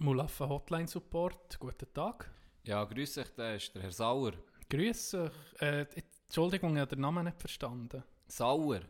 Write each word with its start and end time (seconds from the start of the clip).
Mulaffa 0.00 0.48
Hotline 0.48 0.88
Support. 0.88 1.58
Guten 1.60 1.92
Tag. 1.92 2.30
Ja, 2.64 2.82
grüß 2.84 3.14
dich, 3.14 3.28
der 3.34 3.56
ist 3.56 3.74
der 3.74 3.82
Herr 3.82 3.92
Sauer. 3.92 4.32
Grüß 4.70 5.14
euch. 5.14 5.32
Äh, 5.58 5.86
Entschuldigung, 6.24 6.74
ich 6.74 6.80
habe 6.80 6.96
den 6.96 7.02
Namen 7.02 7.26
nicht 7.26 7.38
verstanden. 7.38 8.02
Sauer? 8.26 8.80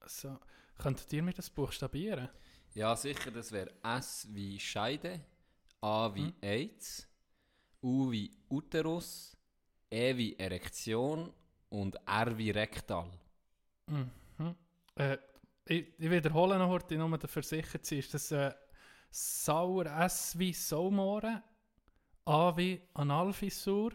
Also, 0.00 0.38
könntet 0.76 1.10
ihr 1.14 1.22
mir 1.22 1.32
das 1.32 1.48
buchstabieren? 1.48 2.28
Ja, 2.74 2.94
sicher, 2.94 3.30
das 3.30 3.52
wäre 3.52 3.70
S 3.82 4.28
wie 4.30 4.60
Scheide, 4.60 5.20
A 5.80 6.14
wie 6.14 6.26
Hm. 6.26 6.34
AIDS, 6.42 7.08
U 7.82 8.10
wie 8.10 8.36
Uterus, 8.50 9.34
E 9.90 10.14
wie 10.14 10.38
Erektion 10.38 11.32
und 11.70 11.96
R 12.06 12.36
wie 12.36 12.50
Rektal. 12.50 13.10
Mhm. 13.86 14.10
Äh, 14.94 15.16
ich, 15.64 15.86
ich 15.98 16.10
wiederhole 16.10 16.58
noch 16.58 16.68
heute, 16.68 16.96
nur 16.96 17.16
dafür 17.16 17.42
sicher 17.42 17.82
zu 17.82 17.94
sein. 17.94 17.98
Ist 18.00 18.12
das 18.12 18.30
äh, 18.30 18.52
Sauer 19.14 19.84
S 19.84 20.38
wie 20.38 20.54
Saumohren, 20.54 21.42
A 22.24 22.56
wie 22.56 22.80
Analfissur, 22.94 23.92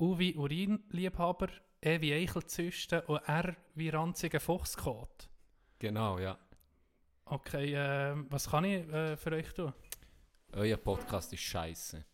U 0.00 0.18
wie 0.18 0.34
Urinliebhaber, 0.34 1.48
E 1.80 2.00
wie 2.00 2.12
Eichelzyste 2.12 3.02
und 3.02 3.22
R 3.28 3.54
wie 3.76 3.90
ranziger 3.90 4.40
Fuchskot? 4.40 5.28
Genau, 5.78 6.18
ja. 6.18 6.36
Okay, 7.26 7.74
äh, 7.74 8.16
was 8.28 8.50
kann 8.50 8.64
ich 8.64 8.88
äh, 8.92 9.16
für 9.16 9.32
euch 9.32 9.54
tun? 9.54 9.72
Euer 10.52 10.78
Podcast 10.78 11.32
ist 11.32 11.42
scheiße. 11.42 12.04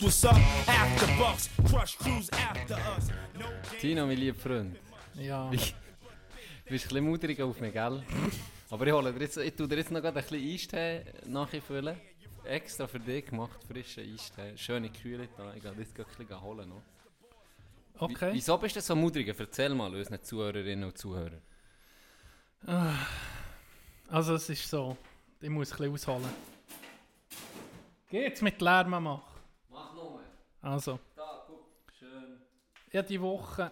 What's 0.00 0.24
up. 0.24 0.36
After 0.66 1.06
bucks, 1.18 1.48
crush 1.68 1.96
crews 1.98 2.28
after 2.32 2.76
us. 2.96 3.08
No. 3.38 3.46
Tino, 3.80 4.06
mein 4.06 4.18
lieber 4.18 4.38
Freund, 4.38 4.76
Ja, 5.14 5.50
du 5.50 5.56
bist 5.56 5.74
ein 5.74 6.68
bisschen 6.68 7.04
mudrig 7.04 7.40
auf 7.40 7.60
mich, 7.60 7.72
gell? 7.72 8.02
Aber 8.70 8.86
ich, 8.86 8.92
hole 8.92 9.12
dir 9.12 9.20
jetzt, 9.20 9.36
ich 9.36 9.54
tue 9.54 9.66
dir 9.68 9.76
jetzt 9.78 9.90
noch 9.90 10.02
ein 10.02 10.14
bisschen 10.14 10.40
Eistee 10.52 11.02
nachfüllen. 11.26 11.96
Extra 12.44 12.86
für 12.86 13.00
dich 13.00 13.26
gemacht, 13.26 13.58
frischen 13.66 14.04
Eistee. 14.12 14.56
Schöne 14.56 14.90
Kühle 14.90 15.28
da. 15.36 15.52
Ich 15.54 15.62
gehe 15.62 15.72
jetzt 15.78 15.98
ein 15.98 16.04
bisschen 16.16 16.40
holen 16.40 16.68
noch. 16.68 16.82
Wie- 18.08 18.14
okay. 18.14 18.30
Wieso 18.32 18.56
bist 18.58 18.76
du 18.76 18.80
so 18.80 18.96
mudrig? 18.96 19.28
Erzähl 19.38 19.74
mal 19.74 19.94
unseren 19.94 20.22
Zuhörerinnen 20.22 20.84
und 20.84 20.96
Zuhörern. 20.96 21.42
Also 24.08 24.34
es 24.34 24.48
ist 24.48 24.68
so, 24.68 24.96
ich 25.40 25.48
muss 25.50 25.72
ein 25.72 25.76
bisschen 25.78 25.92
ausholen. 25.92 26.28
Geht's 28.10 28.42
mit 28.42 28.60
Lärm 28.60 28.90
machen? 28.90 29.22
Also, 30.62 31.00
Da, 31.16 31.44
guck. 31.46 31.66
Schön. 31.98 32.40
ja, 32.92 33.02
die 33.02 33.20
Woche 33.20 33.70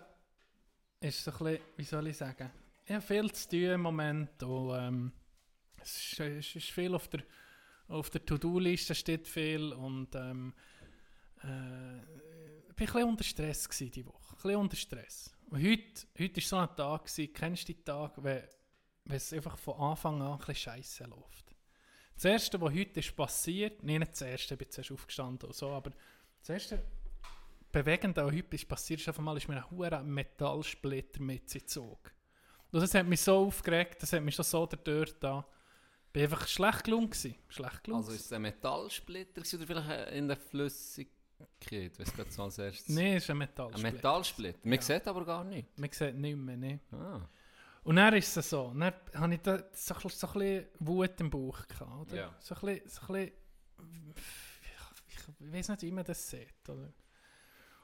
ist 1.00 1.22
so 1.22 1.30
ein 1.30 1.38
bisschen, 1.38 1.60
wie 1.76 1.84
soll 1.84 2.06
ich 2.08 2.16
sagen, 2.16 2.50
ich 2.84 2.92
habe 2.94 3.02
viel 3.02 3.30
zu 3.32 3.48
tun 3.48 3.60
im 3.60 3.80
Moment 3.82 4.42
und 4.42 4.74
ähm, 4.74 5.12
es, 5.82 6.18
ist, 6.18 6.56
ist 6.56 6.70
viel 6.70 6.94
auf 6.94 7.08
der, 7.08 7.22
auf 7.88 8.08
der 8.10 8.24
To-Do-Liste 8.24 8.94
steht 8.94 9.28
viel 9.28 9.72
und 9.72 10.14
ähm, 10.14 10.54
äh, 11.42 11.98
ich 11.98 12.94
war 12.94 13.00
ein 13.00 13.02
bisschen 13.02 13.04
unter 13.04 13.24
Stress 13.24 13.68
gewesen, 13.68 13.90
die 13.90 14.06
Woche, 14.06 14.32
ein 14.32 14.36
bisschen 14.36 14.56
unter 14.56 14.76
Stress. 14.76 15.34
Und 15.50 15.62
heute, 15.62 16.06
heute 16.18 16.36
war 16.36 16.42
so 16.42 16.56
ein 16.56 16.76
Tag, 16.76 17.04
gewesen, 17.04 17.32
kennst 17.32 17.68
du 17.68 17.72
die 17.74 17.82
Tage, 17.82 18.24
wenn, 18.24 18.42
es 19.10 19.32
einfach 19.32 19.56
von 19.58 19.74
Anfang 19.80 20.20
an 20.22 20.32
ein 20.32 20.38
bisschen 20.38 20.54
scheiße 20.54 21.04
läuft. 21.04 21.54
Das 22.14 22.24
Erste, 22.24 22.60
was 22.60 22.72
heute 22.72 23.00
ist 23.00 23.14
passiert, 23.14 23.82
nicht 23.82 24.10
das 24.10 24.22
Erste, 24.22 24.54
ich 24.54 24.58
bin 24.58 24.70
zuerst 24.70 24.92
aufgestanden 24.92 25.48
und 25.48 25.54
so, 25.54 25.70
aber 25.70 25.92
das 26.40 26.48
Erste 26.50 26.82
Bewegende, 27.70 28.24
was 28.24 28.32
heute 28.32 28.56
ist 28.56 28.66
passiert, 28.66 29.00
ist 29.00 29.08
auf 29.10 29.18
einmal 29.18 29.36
ist 29.36 29.46
mir 29.46 29.56
ein 29.56 29.70
hoher 29.70 30.02
Metallsplitter 30.02 31.20
mitgezogen. 31.20 32.12
Und 32.72 32.80
das 32.82 32.94
hat 32.94 33.06
mich 33.06 33.20
so 33.20 33.46
aufgeregt, 33.46 34.02
das 34.02 34.12
hat 34.12 34.22
mich 34.22 34.34
schon 34.34 34.44
so 34.44 34.64
dadurch 34.66 35.12
da. 35.20 35.46
Ich 36.14 36.22
war 36.22 36.22
einfach 36.36 36.48
schlecht 36.48 36.84
gelungen. 36.84 37.12
Schlecht 37.48 37.84
gelungen. 37.84 38.02
Also 38.02 38.12
ist 38.12 38.24
es 38.24 38.32
ein 38.32 38.42
Metallsplitter 38.42 39.42
oder 39.42 39.66
vielleicht 39.66 40.12
in 40.12 40.28
der 40.28 40.36
Flüssigkeit? 40.38 41.98
Weißt 41.98 42.18
du 42.18 42.24
so 42.30 42.42
als 42.44 42.58
erstes? 42.58 42.88
Nein, 42.88 43.16
es 43.16 43.24
ist 43.24 43.30
ein 43.30 43.34
Ein 43.34 43.38
Metallsplitter. 43.40 43.92
Metallsplitter? 43.92 44.58
Man 44.64 44.74
Ja. 44.74 44.82
sieht 44.82 45.06
aber 45.06 45.24
gar 45.26 45.44
nicht. 45.44 45.78
Man 45.78 45.90
sieht 45.92 46.14
nicht 46.16 46.36
mehr. 46.36 46.56
Nee. 46.56 46.80
Ah. 46.90 47.20
Und 47.84 47.96
dann 47.96 48.14
ist 48.14 48.36
es 48.36 48.50
so. 48.50 48.72
Dann 48.76 48.92
hatte 49.14 49.34
ich 49.34 49.40
da 49.42 49.62
so, 49.72 49.94
so 50.08 50.26
ein 50.26 50.32
bisschen 50.32 50.66
Wut 50.80 51.20
im 51.20 51.30
Bauch. 51.30 51.66
Gehabt, 51.66 52.12
oder? 52.12 52.16
Ja. 52.16 52.34
So 52.40 52.54
ein 52.56 52.60
bisschen, 52.62 52.88
so 52.88 53.12
ein 53.12 53.30
bisschen 53.76 54.14
ich, 55.28 55.52
weiß 55.52 55.68
nicht, 55.68 55.82
wie 55.82 55.92
man 55.92 56.04
das 56.04 56.28
sieht. 56.28 56.68
Oder? 56.68 56.92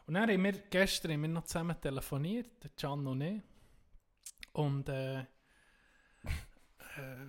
Und 0.07 0.15
dann 0.15 0.29
haben 0.29 0.43
wir 0.43 0.53
gestern 0.53 1.13
haben 1.13 1.23
wir 1.23 1.29
noch 1.29 1.45
zusammen 1.45 1.81
telefoniert, 1.81 2.63
der 2.63 2.71
Can 2.71 3.07
und 3.07 3.21
ich. 3.21 3.43
Und 4.53 4.89
äh, 4.89 5.21
äh, 5.21 5.25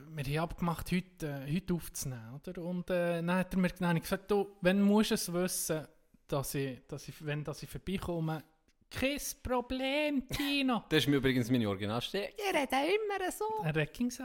wir 0.09 0.41
haben 0.41 0.49
abgemacht, 0.49 0.91
heute, 0.91 1.27
äh, 1.27 1.55
heute 1.55 1.73
aufzunehmen. 1.73 2.39
Oder? 2.45 2.61
Und 2.61 2.89
äh, 2.89 3.21
dann 3.21 3.31
hat 3.31 3.53
er 3.53 3.59
mir 3.59 3.69
dann 3.69 3.99
gesagt, 3.99 4.29
du, 4.29 4.57
wenn 4.61 4.81
musst 4.81 5.11
du 5.11 5.15
es 5.15 5.31
wissen, 5.31 5.87
dass 6.27 6.55
ich, 6.55 6.85
dass 6.87 7.07
ich, 7.07 7.25
wenn 7.25 7.43
dass 7.43 7.63
ich 7.63 7.69
vorbeikomme, 7.69 8.43
kein 8.89 9.19
Problem, 9.41 10.27
Tino. 10.27 10.83
Das 10.89 10.99
ist 10.99 11.07
mir 11.07 11.17
übrigens 11.17 11.49
meine 11.49 11.67
Originalstelle. 11.67 12.29
Ihr 12.37 12.59
redet 12.59 12.71
immer 12.71 13.31
so. 13.31 13.45
Ein 13.61 13.73
Recking 13.73 14.11
so. 14.11 14.23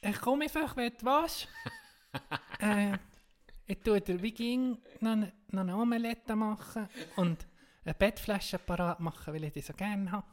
Ich 0.00 0.20
komme 0.20 0.44
einfach, 0.44 0.76
wenn 0.76 0.92
du 0.92 1.04
was. 1.06 1.46
äh, 2.58 2.98
ich 3.66 3.80
tue 3.80 4.00
dir 4.00 4.20
wie 4.22 4.32
ging 4.32 4.78
noch, 5.00 5.16
noch 5.48 5.60
eine 5.60 5.76
Omelette 5.76 6.36
machen 6.36 6.88
und 7.16 7.46
eine 7.84 7.94
Bettflasche 7.94 8.58
parat 8.58 9.00
machen, 9.00 9.34
weil 9.34 9.44
ich 9.44 9.52
die 9.52 9.60
so 9.60 9.72
gerne 9.72 10.10
habe. 10.10 10.26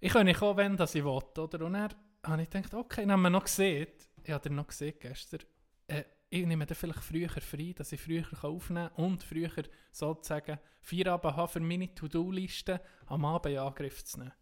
Ich 0.00 0.12
kann 0.12 0.26
nicht 0.26 0.38
kommen, 0.38 0.56
wenn 0.56 0.76
das 0.76 0.94
ich 0.94 1.04
will, 1.04 1.10
oder? 1.10 1.64
Und 1.64 1.72
dann 1.72 1.94
habe 2.24 2.42
ich 2.42 2.50
gedacht, 2.50 2.74
okay, 2.74 3.02
dann 3.02 3.12
haben 3.12 3.22
wir 3.22 3.30
noch 3.30 3.44
gesehen, 3.44 3.88
ich 4.22 4.30
habe 4.30 4.48
dir 4.48 4.54
noch 4.54 4.66
gesehen 4.66 4.94
gestern, 5.00 5.40
äh, 5.88 6.04
ich 6.30 6.46
nehme 6.46 6.66
dann 6.66 6.76
vielleicht 6.76 7.00
früher 7.00 7.28
frei, 7.30 7.72
dass 7.74 7.92
ich 7.92 8.00
früher 8.00 8.24
aufnehmen 8.42 8.90
kann 8.94 9.04
und 9.04 9.22
früher 9.22 9.50
sozusagen 9.90 10.58
Feierabend 10.82 11.36
habe 11.36 11.48
für 11.48 11.60
meine 11.60 11.94
To-Do-Liste 11.94 12.80
am 13.06 13.24
Abend 13.24 13.54
in 13.54 13.58
Angriff 13.58 14.04
zu 14.04 14.18
nehmen. 14.18 14.32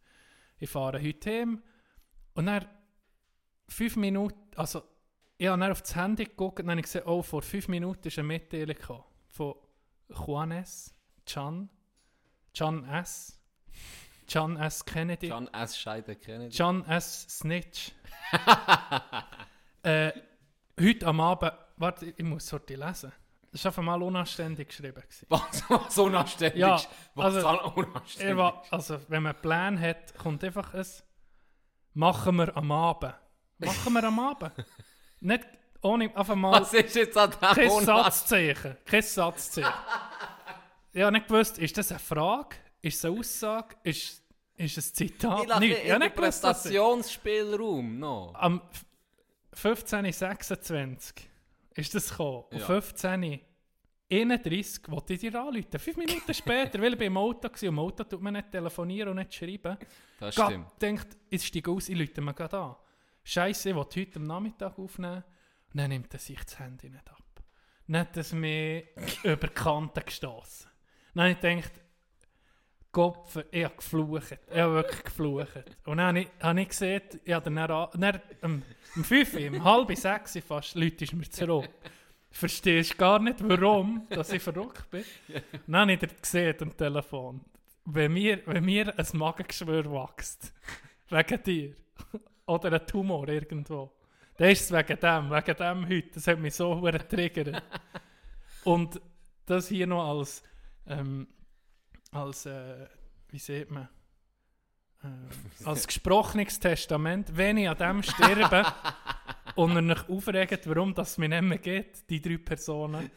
Ich 0.58 0.68
fahre 0.68 1.00
heute 1.00 1.30
heim 1.30 1.62
und 2.34 2.46
dann 2.46 2.66
fünf 3.68 3.96
Minuten, 3.96 4.56
also 4.56 4.82
ich 5.38 5.46
habe 5.48 5.60
dann 5.60 5.72
auf 5.72 5.82
das 5.82 5.94
Handy 5.94 6.24
geguckt 6.24 6.60
und 6.60 6.66
dann 6.66 6.72
habe 6.72 6.80
ich 6.80 6.86
gesehen, 6.86 7.04
oh, 7.06 7.22
vor 7.22 7.42
fünf 7.42 7.68
Minuten 7.68 8.08
ist 8.08 8.18
eine 8.18 8.28
Mitteilung 8.28 8.74
gekommen 8.76 9.04
von 9.28 9.54
Juanes, 10.08 10.94
Can, 11.26 11.68
Can 12.56 12.84
S, 12.88 13.38
Can 14.28 14.56
S. 14.56 14.84
Kennedy, 14.84 15.28
John 15.28 15.48
S. 15.52 15.78
Scheide 15.78 16.16
kennen. 16.16 16.50
Can 16.50 16.84
S. 16.86 17.26
Snitch. 17.28 17.92
äh, 19.82 20.12
heute 20.80 21.06
am 21.06 21.20
Abend, 21.20 21.52
warte, 21.76 22.06
ich 22.16 22.24
muss 22.24 22.52
heute 22.52 22.74
lesen. 22.76 23.12
Das 23.52 23.64
war 23.64 23.70
einfach 23.70 23.82
mal 23.82 24.02
unanständig 24.02 24.68
geschrieben. 24.68 25.02
Was, 25.28 25.64
was 25.70 25.98
unanständig 25.98 26.60
Ja. 26.60 26.80
Was 27.14 27.36
also, 27.36 27.72
unanständig 27.74 28.32
Ich 28.32 28.36
wa- 28.36 28.62
also, 28.70 28.98
wenn 29.08 29.22
man 29.22 29.32
einen 29.34 29.42
Plan 29.42 29.80
hat, 29.80 30.14
kommt 30.18 30.44
einfach 30.44 30.74
ein 30.74 30.84
«Machen 31.94 32.36
wir 32.36 32.54
am 32.56 32.70
Abend». 32.72 33.14
Machen 33.58 33.92
wir 33.94 34.04
am 34.04 34.18
Abend. 34.18 34.52
Nicht 35.20 35.46
ohne 35.82 36.14
einfach 36.16 36.34
mal 36.34 36.60
Was 36.60 36.72
ist 36.74 36.94
jetzt 36.96 37.16
an 37.16 37.30
dem 37.30 37.40
kein? 37.40 37.70
Satzzeichen. 37.84 38.76
Kein 38.84 39.02
Satzzeichen. 39.02 39.72
Ich 40.92 41.02
habe 41.02 41.12
nicht 41.12 41.28
gewusst, 41.28 41.58
ist 41.58 41.76
das 41.76 41.90
eine 41.90 42.00
Frage? 42.00 42.56
Ist 42.82 42.98
es 42.98 43.04
eine 43.04 43.18
Aussage? 43.18 43.76
Ist, 43.82 44.22
ist 44.56 44.78
es 44.78 44.90
ein 44.90 44.94
Zitat? 44.94 45.42
Ich 45.42 45.48
lasse 45.48 45.60
Nichts. 45.60 45.80
Ich 45.84 45.90
habe 45.92 46.04
nicht 46.04 46.16
gewusst. 46.16 46.44
Interpretationsspielraum 46.44 47.98
noch. 47.98 48.34
Am 48.34 48.62
f- 48.72 48.84
15.26 49.62 51.14
ist 51.74 51.94
das 51.94 52.10
gekommen. 52.10 52.44
Und 52.50 52.58
Ja. 52.60 52.66
15.31 52.66 54.90
wollte 54.90 55.14
ich 55.14 55.20
dir 55.20 55.34
anrufen. 55.34 55.78
Fünf 55.78 55.96
Minuten 55.96 56.34
später, 56.34 56.80
weil 56.80 56.92
ich 56.94 56.98
beim 56.98 57.16
Auto 57.16 57.44
war. 57.44 57.50
Und 57.52 57.62
im 57.62 57.78
Auto 57.78 58.04
tut 58.04 58.22
man 58.22 58.34
nicht 58.34 58.50
telefonieren 58.50 59.10
und 59.10 59.16
nicht 59.16 59.34
schreiben. 59.34 59.76
Das 60.20 60.34
Gott 60.34 60.46
stimmt. 60.46 60.66
denkt, 60.80 61.06
jetzt 61.30 61.46
steige 61.46 61.70
ich 61.70 61.76
aus, 61.76 61.88
ich 61.88 62.00
rufe 62.00 62.20
mir 62.20 62.34
gerade 62.34 62.58
an. 62.58 62.76
Scheiße, 63.28 63.70
ich 63.70 63.74
will 63.74 63.82
heute 63.82 64.16
am 64.20 64.24
Nachmittag 64.24 64.78
aufnehmen. 64.78 65.24
Und 65.72 65.80
dann 65.80 65.88
nimmt 65.90 66.12
er 66.14 66.20
sich 66.20 66.38
das 66.44 66.60
Handy 66.60 66.88
nicht 66.88 67.10
ab. 67.10 67.22
Dann 67.88 68.00
hat 68.02 68.16
es 68.16 68.32
mich 68.32 68.84
über 69.24 69.48
die 69.48 69.54
Kante 69.54 70.00
gestoßen. 70.00 70.70
Dann 71.14 71.24
habe 71.24 71.32
ich 71.32 71.40
gedacht, 71.40 71.72
Kopf, 72.92 73.36
ich 73.50 73.64
habe 73.64 73.74
geflucht. 73.76 74.38
Ich 74.50 74.58
habe 74.58 74.74
wirklich 74.74 75.02
geflucht. 75.02 75.64
Und 75.86 75.98
dann 75.98 76.24
habe 76.40 76.60
ich, 76.60 76.68
gesehen, 76.68 77.02
ich 77.24 77.32
habe 77.32 77.44
dann, 77.52 77.58
an- 77.58 77.88
dann 78.00 78.20
um, 78.42 78.62
um 78.94 79.04
5 79.04 79.34
Uhr, 79.34 79.46
um 79.58 79.64
halb 79.64 79.96
sechs 79.98 80.36
Uhr 80.36 80.42
fast, 80.42 80.74
Leute 80.76 81.04
ist 81.04 81.12
mir 81.12 81.28
zurück. 81.28 81.68
verstehst 82.30 82.96
gar 82.96 83.18
nicht, 83.18 83.46
warum 83.46 84.06
dass 84.10 84.32
ich 84.32 84.42
verrückt 84.42 84.88
bin. 84.90 85.04
Dann 85.66 85.80
habe 85.80 85.92
ich 85.94 85.98
dir 85.98 86.06
gesehen 86.08 86.56
am 86.62 86.76
Telefon. 86.76 87.40
Wenn 87.86 88.12
mir, 88.12 88.40
wenn 88.46 88.64
mir 88.64 88.96
ein 88.96 89.06
Magengeschwür 89.14 89.84
wächst, 89.90 90.52
wegen 91.10 91.42
dir, 91.42 91.74
oder 92.46 92.72
ein 92.72 92.86
Tumor 92.86 93.28
irgendwo, 93.28 93.92
dann 94.36 94.50
ist 94.50 94.62
es 94.62 94.72
wegen 94.72 95.00
dem, 95.00 95.30
wegen 95.30 95.56
dem 95.56 95.88
heute. 95.88 96.10
Das 96.14 96.26
hat 96.26 96.38
mich 96.38 96.54
so 96.54 96.80
getriggert. 96.80 97.62
Und 98.64 99.00
das 99.46 99.68
hier 99.68 99.86
noch 99.86 100.08
als, 100.08 100.42
ähm, 100.86 101.28
als 102.10 102.46
äh, 102.46 102.86
wie 103.28 103.38
sieht 103.38 103.70
man, 103.70 103.88
äh, 105.02 105.64
als 105.64 105.86
gesprochenes 105.86 106.58
Testament, 106.58 107.36
wenn 107.36 107.58
ich 107.58 107.68
an 107.68 107.76
dem 107.76 108.02
sterbe 108.02 108.64
und 109.54 109.76
er 109.76 109.82
mich 109.82 110.08
aufregt, 110.08 110.68
warum 110.68 110.94
das 110.94 111.16
mir 111.16 111.28
nicht 111.28 111.42
mehr 111.42 111.58
geht, 111.58 112.10
die 112.10 112.20
drei 112.20 112.38
Personen, 112.38 113.10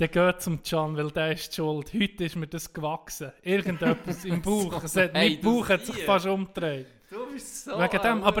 dann 0.00 0.10
geht 0.10 0.40
zum 0.42 0.62
Can, 0.62 0.96
weil 0.96 1.10
der 1.10 1.32
ist 1.32 1.50
die 1.50 1.56
schuld. 1.56 1.92
Heute 1.92 2.24
ist 2.24 2.36
mir 2.36 2.46
das 2.46 2.72
gewachsen. 2.72 3.32
Irgendetwas 3.42 4.24
im 4.24 4.40
Bauch. 4.42 4.82
Es 4.84 4.96
hat, 4.96 5.14
Ey, 5.14 5.34
mein 5.34 5.40
Bauch 5.40 5.68
hat 5.68 5.84
sich 5.84 6.04
fast 6.04 6.26
umgedreht. 6.26 6.86
Du 7.10 7.30
bist 7.32 7.64
so 7.64 7.72
Wegen 7.78 8.00
dem, 8.02 8.22
aber 8.22 8.40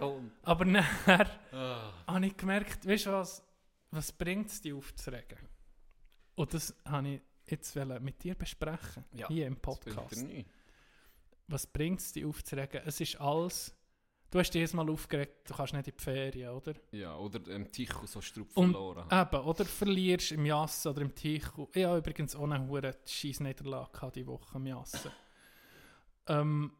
Hund. 0.00 0.32
Aber 0.42 0.64
nachher 0.64 1.30
Ah. 1.52 1.92
habe 2.06 2.26
ich 2.26 2.36
gemerkt, 2.36 2.86
weißt 2.86 3.06
du 3.06 3.12
was, 3.12 3.42
was 3.90 4.12
bringt 4.12 4.48
es 4.48 4.60
dich 4.60 4.72
aufzuregen? 4.72 5.38
Und 6.36 6.54
das 6.54 6.74
habe 6.84 7.08
ich 7.08 7.20
jetzt 7.46 7.74
mit 8.00 8.22
dir 8.22 8.34
besprechen, 8.34 9.04
Ja, 9.12 9.26
hier 9.28 9.46
im 9.46 9.56
Podcast. 9.56 10.24
Was 11.48 11.66
bringt 11.66 12.00
es 12.00 12.12
dich 12.12 12.24
aufzuregen? 12.24 12.82
Es 12.84 13.00
ist 13.00 13.20
alles, 13.20 13.74
du 14.30 14.38
hast 14.38 14.50
dich 14.50 14.60
jedes 14.60 14.74
Mal 14.74 14.88
aufgeregt, 14.90 15.48
du 15.48 15.54
kannst 15.54 15.72
nicht 15.72 15.88
in 15.88 15.94
die 15.96 16.02
Ferien, 16.02 16.50
oder? 16.50 16.74
Ja, 16.92 17.16
oder 17.16 17.46
im 17.50 17.70
Ticho 17.70 18.06
so 18.06 18.20
Strupp 18.20 18.48
Und- 18.56 18.72
verloren. 18.72 19.06
Eben, 19.10 19.44
oder 19.44 19.64
verlierst 19.64 20.32
im 20.32 20.46
Jassen 20.46 20.88
oder 20.88 21.02
im 21.02 21.14
Ticho. 21.14 21.68
Ich 21.72 21.84
habe 21.84 21.98
übrigens 21.98 22.36
auch 22.36 22.44
eine 22.48 22.66
hure 22.66 22.96
Scheissniederlage 23.06 23.92
gehabt 23.92 24.16
diese 24.16 24.26
Woche 24.26 24.58
im 24.58 24.66
Jassen. 24.66 25.10
ähm, 26.28 26.72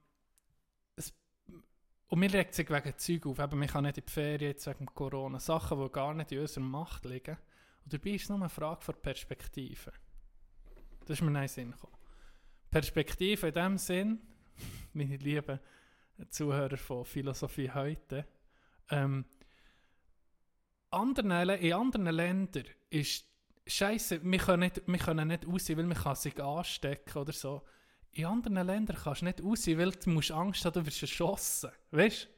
es, 0.97 1.13
und 2.09 2.19
mir 2.19 2.33
regt 2.33 2.55
sich 2.55 2.69
wegen 2.71 2.99
Zeug 2.99 3.27
auf. 3.27 3.39
Eben, 3.39 3.59
man 3.59 3.69
kann 3.69 3.85
nicht 3.85 3.99
in 3.99 4.05
die 4.07 4.13
Ferien 4.13 4.51
jetzt 4.53 4.67
wegen 4.67 4.87
Corona. 4.87 5.39
Sachen, 5.41 5.81
die 5.83 5.91
gar 5.91 6.15
nicht 6.15 6.33
in 6.33 6.41
unserer 6.41 6.65
Macht 6.65 7.05
liegen. 7.05 7.37
Und 7.85 7.93
dabei 7.93 8.11
ist 8.11 8.25
es 8.25 8.29
nur 8.29 8.39
eine 8.39 8.49
Frage 8.49 8.83
von 8.83 8.95
Perspektive. 9.01 9.93
Das 11.07 11.19
ist 11.19 11.23
mir 11.23 11.31
nicht 11.31 11.41
in 11.41 11.43
den 11.43 11.49
Sinn 11.49 11.71
gekommen. 11.71 11.97
Perspektive 12.71 13.49
in 13.49 13.55
dem 13.55 13.79
Sinn, 13.79 14.21
meine 14.93 15.17
lieben 15.17 15.59
Zuhörer 16.31 16.77
von 16.77 17.05
Philosophie 17.05 17.71
heute, 17.71 18.27
ähm, 18.91 19.25
anderen, 20.91 21.51
in 21.51 21.73
anderen 21.73 22.07
Ländern 22.07 22.65
ist 22.91 23.27
Scheiße, 23.67 24.21
wir 24.23 24.39
können 24.39 24.61
nicht, 24.61 24.83
wir 24.87 24.99
können 24.99 25.29
nicht 25.29 25.47
raus, 25.47 25.69
weil 25.69 25.85
man 25.85 25.97
kann 25.97 26.17
sich 26.17 26.43
anstecken 26.43 27.19
oder 27.19 27.33
so. 27.33 27.63
In 28.13 28.25
anderen 28.25 28.67
Ländern 28.67 28.97
kannst 28.97 29.21
du 29.21 29.27
nicht 29.27 29.45
raus, 29.45 29.67
weil 29.67 29.91
du 29.91 30.11
musst 30.11 30.31
Angst 30.31 30.65
haben, 30.65 30.73
du 30.73 30.87
wirst 30.87 31.03
erschossen. 31.03 31.71
Weißt 31.91 32.29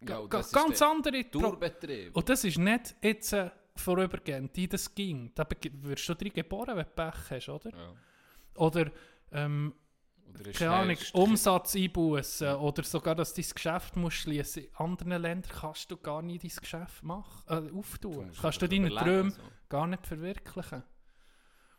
du? 0.00 0.12
Ja, 0.12 0.40
ist 0.40 0.52
ganz 0.52 0.78
der 0.78 0.88
andere 0.88 1.24
Pro 1.24 1.40
Durchbetrieb. 1.40 2.16
Und 2.16 2.28
das 2.28 2.44
ist 2.44 2.58
nicht 2.58 2.96
jetzt 3.02 3.32
äh, 3.34 3.50
vorübergehend, 3.76 4.56
die 4.56 4.66
das 4.66 4.92
ging. 4.94 5.30
Da 5.34 5.46
wirst 5.82 6.08
du 6.08 6.14
drin 6.14 6.32
geboren, 6.32 6.76
wenn 6.76 6.86
du 6.86 6.90
Pech 6.90 7.30
hast, 7.30 7.48
oder? 7.50 7.70
Ja. 7.70 7.94
Oder, 8.56 8.90
ähm, 9.30 9.74
keine 10.54 10.70
Ahnung, 10.72 10.96
Umsatz 11.12 11.76
einbußen 11.76 12.56
oder 12.56 12.82
sogar, 12.82 13.14
dass 13.14 13.34
du 13.34 13.42
dein 13.42 13.50
Geschäft 13.50 13.96
musst 13.96 14.16
schließen. 14.18 14.64
In 14.64 14.74
anderen 14.76 15.22
Ländern 15.22 15.52
kannst 15.52 15.90
du 15.90 15.96
gar 15.96 16.22
nicht 16.22 16.44
dein 16.44 16.50
Geschäft 16.50 17.02
machen, 17.02 17.68
äh, 17.68 17.78
auftun. 17.78 18.30
musst 18.30 18.40
kannst 18.40 18.62
du 18.62 18.68
deine 18.68 18.90
Träume 18.90 19.30
so. 19.30 19.42
gar 19.68 19.86
nicht 19.86 20.06
verwirklichen. 20.06 20.82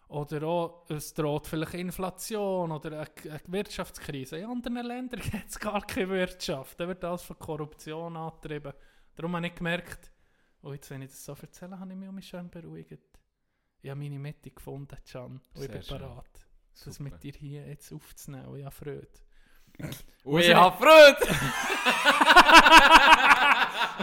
Oder 0.10 0.44
auch, 0.44 0.86
es 0.90 1.14
droht 1.14 1.48
vielleicht 1.48 1.74
Inflation 1.74 2.72
oder 2.72 2.92
eine, 3.00 3.32
eine 3.32 3.42
Wirtschaftskrise. 3.48 4.38
In 4.38 4.46
anderen 4.46 4.86
Ländern 4.86 5.22
gibt 5.32 5.50
es 5.50 5.60
gar 5.60 5.82
keine 5.82 6.10
Wirtschaft. 6.10 6.80
Da 6.80 6.88
wird 6.88 7.04
alles 7.04 7.24
von 7.24 7.40
Korruption 7.40 8.16
angetrieben. 8.16 8.74
Darum 9.16 9.36
habe 9.36 9.48
ich 9.48 9.56
gemerkt, 9.56 10.12
oh, 10.62 10.72
jetzt, 10.72 10.90
wenn 10.92 11.02
ich 11.02 11.10
das 11.10 11.26
so 11.26 11.34
erzähle, 11.34 11.80
habe 11.80 11.92
ich 11.92 11.98
mich 11.98 12.12
mich 12.12 12.28
schön 12.28 12.50
beruhigt. 12.50 13.20
Ich 13.82 13.90
habe 13.90 14.00
meine 14.00 14.20
Mitte 14.20 14.52
gefunden, 14.52 14.98
Can. 15.10 15.32
Und 15.32 15.42
ich 15.56 15.62
Sehr 15.62 15.70
bin 15.70 15.84
schön. 15.84 16.00
Bereit, 16.74 16.86
das 16.88 16.96
Super. 16.96 17.04
mit 17.10 17.24
dir 17.24 17.34
hier 17.34 17.68
jetzt 17.68 17.92
aufzunehmen. 17.94 18.46
Und 18.48 18.60
ich 18.60 18.66
habe 18.66 18.76
Freude. 18.76 19.08
Und 20.24 20.40
ich- 20.40 20.50
ich 20.50 20.56
habe 20.56 20.78
Freude! 20.78 21.18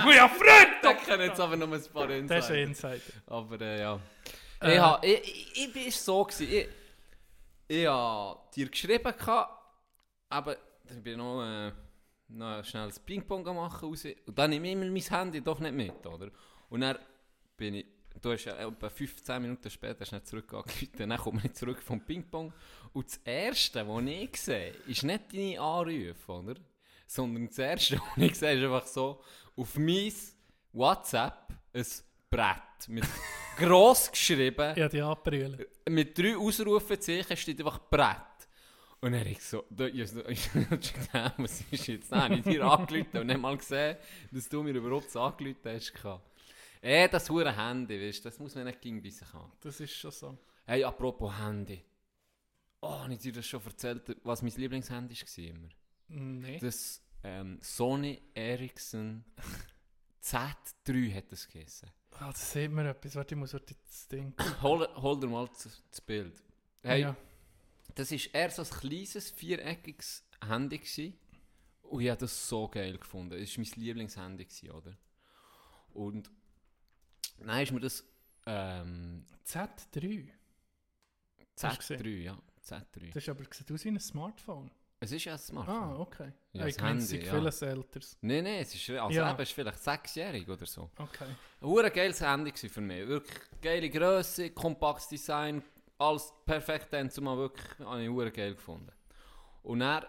Und 0.04 0.10
ich 0.12 0.20
habe 0.20 0.34
Freude! 0.34 0.70
Da 0.82 0.94
können 0.94 1.22
jetzt 1.28 1.40
aber 1.40 1.56
noch 1.56 1.70
ein 1.70 1.82
paar 1.92 2.06
Das 2.06 2.16
ist 2.16 2.50
Insider. 2.50 2.54
ein 2.54 2.68
Insider. 2.68 3.00
Aber 3.26 3.60
äh, 3.60 3.80
ja. 3.80 4.00
Äh, 4.62 4.74
ich, 4.74 4.80
ha, 4.80 5.00
ich, 5.02 5.20
ich, 5.22 5.64
ich 5.66 5.72
bin 5.72 5.90
so 5.90 6.24
gewesen. 6.24 6.48
Ich, 6.52 6.68
ich 7.68 7.86
habe 7.86 8.40
dir 8.54 8.68
geschrieben, 8.68 9.14
aber 10.28 10.56
ich 10.88 11.02
bin 11.02 11.18
noch, 11.18 11.42
äh, 11.44 11.72
noch 12.28 12.64
schnell 12.64 12.86
das 12.88 12.98
Ping-Pong 12.98 13.44
machen 13.54 13.88
raus. 13.88 14.04
Und 14.26 14.38
dann 14.38 14.50
nehme 14.50 14.66
ich 14.68 14.72
immer 14.72 14.86
mein 14.86 15.02
Handy 15.02 15.40
doch 15.40 15.60
nicht 15.60 15.74
mit, 15.74 16.06
oder? 16.06 16.30
Und 16.68 16.80
dann 16.80 16.98
bin 17.56 17.74
ich, 17.74 17.86
du 18.20 18.32
hast 18.32 18.44
ja 18.44 18.56
etwa 18.56 18.88
15 18.88 19.42
Minuten 19.42 19.70
später 19.70 20.00
hast 20.00 20.12
du 20.12 20.16
nicht 20.16 20.28
zurückgegangen, 20.28 21.10
dann 21.10 21.18
komme 21.18 21.40
ich 21.44 21.52
zurück 21.54 21.82
vom 21.82 22.00
Ping-Pong. 22.00 22.52
Und 22.92 23.06
das 23.06 23.16
Erste, 23.24 23.86
was 23.86 24.04
ich 24.04 24.36
sehe, 24.40 24.74
ist 24.86 25.02
nicht 25.02 25.32
deine 25.32 25.60
Anrufe, 25.60 26.32
oder? 26.32 26.54
Sondern 27.06 27.48
das 27.48 27.58
Erste, 27.58 28.00
was 28.16 28.24
ich 28.24 28.34
sehe, 28.34 28.58
ist 28.58 28.64
einfach 28.64 28.86
so, 28.86 29.22
auf 29.56 29.76
mein 29.76 30.12
WhatsApp 30.72 31.48
ein 31.72 31.86
Brett 32.28 32.88
mit 32.88 33.04
gross 33.56 34.10
geschrieben, 34.10 34.70
habe 34.70 34.88
die 34.88 35.00
angebrüllt. 35.00 35.68
mit 35.88 36.16
drei 36.16 36.36
Ausrufezeichen 36.36 37.36
steht 37.36 37.60
einfach 37.60 37.78
Brett. 37.90 38.16
Und 39.00 39.12
dann 39.12 39.20
habe 39.20 39.30
ich 39.30 39.42
so, 39.42 39.64
da, 39.70 39.86
ich 39.86 40.04
was 40.04 41.64
ist 41.70 41.86
jetzt? 41.86 42.12
Habe 42.12 42.34
ich 42.36 42.42
dir 42.42 42.62
angerufen 42.64 43.18
und 43.18 43.26
nicht 43.28 43.40
mal 43.40 43.56
gesehen, 43.56 43.96
dass 44.30 44.48
du 44.48 44.62
mir 44.62 44.72
überhaupt 44.74 45.10
so 45.10 45.20
angerufen 45.22 45.58
hast. 45.64 45.92
Eh, 46.82 47.08
das 47.08 47.28
hure 47.28 47.54
Handy, 47.56 48.00
weißt 48.00 48.24
das 48.24 48.38
muss 48.38 48.54
man 48.54 48.64
nicht 48.64 48.80
gegen 48.80 49.02
bei 49.02 49.10
sich 49.10 49.30
haben. 49.32 49.52
Das 49.60 49.80
ist 49.80 49.92
schon 49.92 50.10
so. 50.10 50.38
Hey, 50.64 50.82
apropos 50.84 51.36
Handy. 51.38 51.84
Oh, 52.80 52.90
habe 53.00 53.12
ich 53.12 53.18
dir 53.18 53.32
das 53.32 53.46
schon 53.46 53.62
erzählt, 53.64 54.16
was 54.24 54.40
mein 54.42 54.52
Lieblingshandy 54.52 55.14
war 55.14 55.44
immer? 55.44 55.68
Nein. 56.08 56.58
Das 56.60 57.02
ähm, 57.22 57.58
Sony 57.60 58.20
Ericsson 58.32 59.24
Z3 60.22 61.14
hat 61.14 61.30
das 61.32 61.46
geheißen. 61.48 61.90
Ah, 62.12 62.30
das 62.32 62.52
sieht 62.52 62.70
mir 62.70 62.88
etwas. 62.88 63.14
Warte, 63.14 63.34
ich 63.34 63.38
muss 63.38 63.52
heute 63.54 63.74
das 63.86 64.08
Ding. 64.08 64.34
Hol, 64.62 64.88
hol 64.96 65.20
dir 65.20 65.26
mal 65.26 65.46
das, 65.48 65.82
das 65.90 66.00
Bild. 66.00 66.42
Hey, 66.82 67.02
Ja. 67.02 67.16
Das 67.94 68.10
war 68.12 68.18
eher 68.34 68.50
so 68.50 68.62
ein 68.62 68.70
kleines, 68.70 69.30
viereckiges 69.30 70.24
Handy. 70.46 70.78
Gewesen. 70.78 71.18
Und 71.82 72.00
ich 72.02 72.08
habe 72.08 72.20
das 72.20 72.48
so 72.48 72.68
geil 72.68 72.96
gefunden. 72.98 73.38
Das 73.38 73.58
war 73.58 73.64
mein 73.64 73.72
Lieblingshandy, 73.84 74.44
gewesen, 74.44 74.70
oder? 74.70 74.96
Und 75.92 76.30
dann 77.46 77.62
ist 77.62 77.72
mir 77.72 77.80
das 77.80 78.04
ähm, 78.46 79.24
Z3. 79.46 80.28
Hast 81.62 81.90
du 81.90 81.94
Z3, 81.94 82.08
ja. 82.22 82.38
Z3. 82.64 83.12
Das 83.12 83.16
ist 83.22 83.28
aber 83.28 83.44
sieht 83.50 83.70
aus 83.72 83.84
wie 83.84 83.88
ein 83.88 84.00
Smartphone. 84.00 84.70
Es 85.02 85.12
ist 85.12 85.24
ja 85.24 85.32
ein 85.32 85.38
Smartphone. 85.38 85.74
Ah, 85.76 85.96
okay. 85.98 86.32
Ja, 86.52 86.66
ich 86.66 86.76
meine, 86.76 86.88
Handy, 86.88 87.02
es 87.02 87.08
sind 87.08 87.24
ja. 87.24 87.32
vieles 87.32 87.62
älteres. 87.62 88.18
Nein, 88.20 88.44
nein, 88.44 88.60
es 88.60 88.74
ist, 88.74 88.90
also 88.90 89.18
Ja. 89.18 89.32
eben, 89.32 89.40
ist 89.40 89.52
vielleicht 89.52 89.78
sechsjährig 89.82 90.46
oder 90.48 90.66
so. 90.66 90.90
Okay. 90.98 91.26
Ein 91.60 91.92
geiles 91.92 92.20
Handy 92.20 92.50
gewesen 92.50 92.68
für 92.68 92.80
mich. 92.82 93.08
Wirklich 93.08 93.40
geile 93.62 93.88
Größe, 93.88 94.50
kompaktes 94.50 95.08
Design, 95.08 95.62
alles 95.96 96.32
perfekt 96.44 96.92
dann 96.92 97.10
zumal 97.10 97.38
wirklich, 97.38 97.78
habe 97.78 98.02
ich 98.28 98.34
geil 98.34 98.54
gefunden. 98.54 98.92
Und 99.62 99.80
dann 99.80 100.04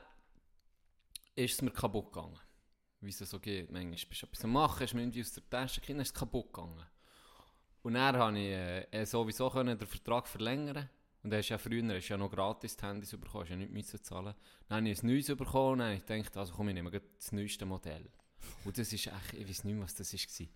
ist 1.36 1.54
es 1.54 1.62
mir 1.62 1.72
kaputt 1.72 2.12
gegangen. 2.12 2.40
Wie 3.00 3.10
es 3.10 3.18
so 3.18 3.40
geht. 3.40 3.72
Manchmal 3.72 3.96
bist 4.10 4.22
du 4.22 4.26
etwas 4.28 4.44
am 4.44 4.52
machen, 4.52 4.84
ist 4.84 4.94
mir 4.94 5.02
irgendwie 5.02 5.22
aus 5.22 5.32
der 5.32 5.50
Tasche 5.50 5.82
gekommen, 5.82 6.02
ist 6.02 6.10
es 6.10 6.14
kaputt 6.14 6.54
gegangen. 6.54 6.86
Und 7.84 7.96
dann 7.96 8.16
konnte 8.16 8.40
ich 8.40 8.94
äh, 8.94 9.06
sowieso 9.06 9.50
können 9.50 9.78
den 9.78 9.88
Vertrag 9.88 10.28
verlängern 10.28 10.90
und 11.24 11.34
hast 11.34 11.50
ja 11.50 11.58
früher 11.58 11.96
hast 11.96 12.10
ja 12.10 12.18
noch 12.18 12.32
gratis 12.32 12.78
die 12.78 12.86
Handys 12.86 13.12
bekommen, 13.12 13.44
hast 13.44 13.50
ja 13.50 13.56
nicht 13.56 13.72
müssen 13.72 14.04
zahlen. 14.04 14.34
Dann 14.68 14.78
habe 14.78 14.90
ich 14.90 15.02
ein 15.02 15.08
neues 15.08 15.28
bekommen 15.28 15.74
und 15.74 15.80
dann 15.80 15.94
ich 15.94 16.06
gedacht, 16.06 16.38
also 16.38 16.54
komm, 16.54 16.70
ich 16.70 16.76
nehme 16.76 16.92
das 16.92 17.32
neueste 17.32 17.66
Modell. 17.66 18.10
Und 18.66 18.78
das 18.78 18.92
ist 18.92 19.08
echt, 19.08 19.34
ich 19.34 19.48
weiß 19.48 19.64
nicht 19.64 19.76
mehr, 19.76 19.84
was 19.84 19.96
das 19.96 20.14
war. 20.14 20.48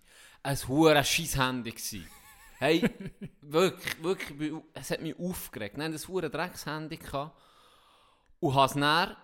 Ein 0.42 0.68
hure 0.68 1.04
scheiß 1.04 1.36
Handy 1.36 1.72
gsi. 1.72 2.04
Hey, 2.58 2.88
wirklich, 3.42 4.02
wirklich, 4.02 4.52
es 4.72 4.90
hat 4.90 5.02
mich 5.02 5.18
aufgeregt. 5.18 5.76
Nein, 5.76 5.92
das 5.92 6.08
hure 6.08 6.30
Drecks-Handy 6.30 6.96
gehabt. 6.96 7.38
Und 8.40 8.54
habe 8.54 8.66
es 8.66 8.72
dann 8.72 9.16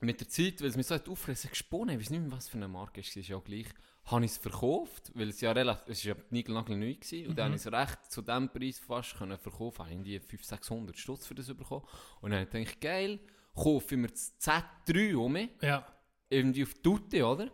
mit 0.00 0.20
der 0.20 0.28
Zeit, 0.28 0.60
weil 0.60 0.68
es 0.68 0.76
mich 0.76 0.86
so 0.86 0.94
hat 0.94 1.08
hat 1.08 1.50
gesponnen, 1.50 1.94
ich 1.94 2.00
weiß 2.06 2.10
nicht 2.10 2.20
mehr, 2.20 2.32
was 2.32 2.48
für 2.48 2.56
eine 2.58 2.68
Marke 2.68 3.00
es 3.00 3.14
war, 3.16 3.20
ist 3.20 3.28
ja 3.28 3.38
gleich, 3.38 3.66
habe 4.04 4.24
ich 4.24 4.30
es 4.32 4.36
verkauft, 4.36 5.10
weil 5.14 5.30
es 5.30 5.40
ja 5.40 5.52
relativ, 5.52 5.88
es 5.88 5.98
ist 5.98 6.04
ja 6.04 6.14
niegelnagel 6.30 6.76
neu 6.76 6.94
gewesen, 6.94 7.28
und 7.28 7.36
dann 7.36 7.46
habe 7.46 7.56
ich 7.56 7.64
es 7.66 7.72
recht 7.72 8.12
zu 8.12 8.22
dem 8.22 8.48
Preis 8.50 8.78
fast 8.78 9.16
können 9.16 9.38
verkaufen, 9.38 9.78
habe 9.80 9.88
ich 9.90 9.94
irgendwie 9.96 10.20
500, 10.20 10.46
600 10.64 10.98
Stutz 10.98 11.26
für 11.26 11.34
das 11.34 11.46
bekommen. 11.46 11.84
Und 12.20 12.30
dann 12.30 12.44
dachte 12.44 12.58
ich, 12.58 12.78
geil, 12.78 13.20
kaufe 13.54 13.94
ich 13.94 14.00
mir 14.00 14.08
das 14.08 14.38
Z3 14.38 15.16
um 15.16 15.36
Ja. 15.62 15.86
irgendwie 16.28 16.62
auf 16.62 16.74
Tutti, 16.74 17.22
oder? 17.22 17.50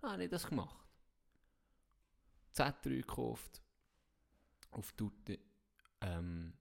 Dann 0.00 0.12
habe 0.12 0.24
ich 0.24 0.30
das 0.30 0.46
gemacht. 0.46 0.76
Z3 2.54 2.88
gekauft, 2.98 3.62
auf 4.70 4.92
Tutti. 4.92 5.38
Ähm, 6.02 6.52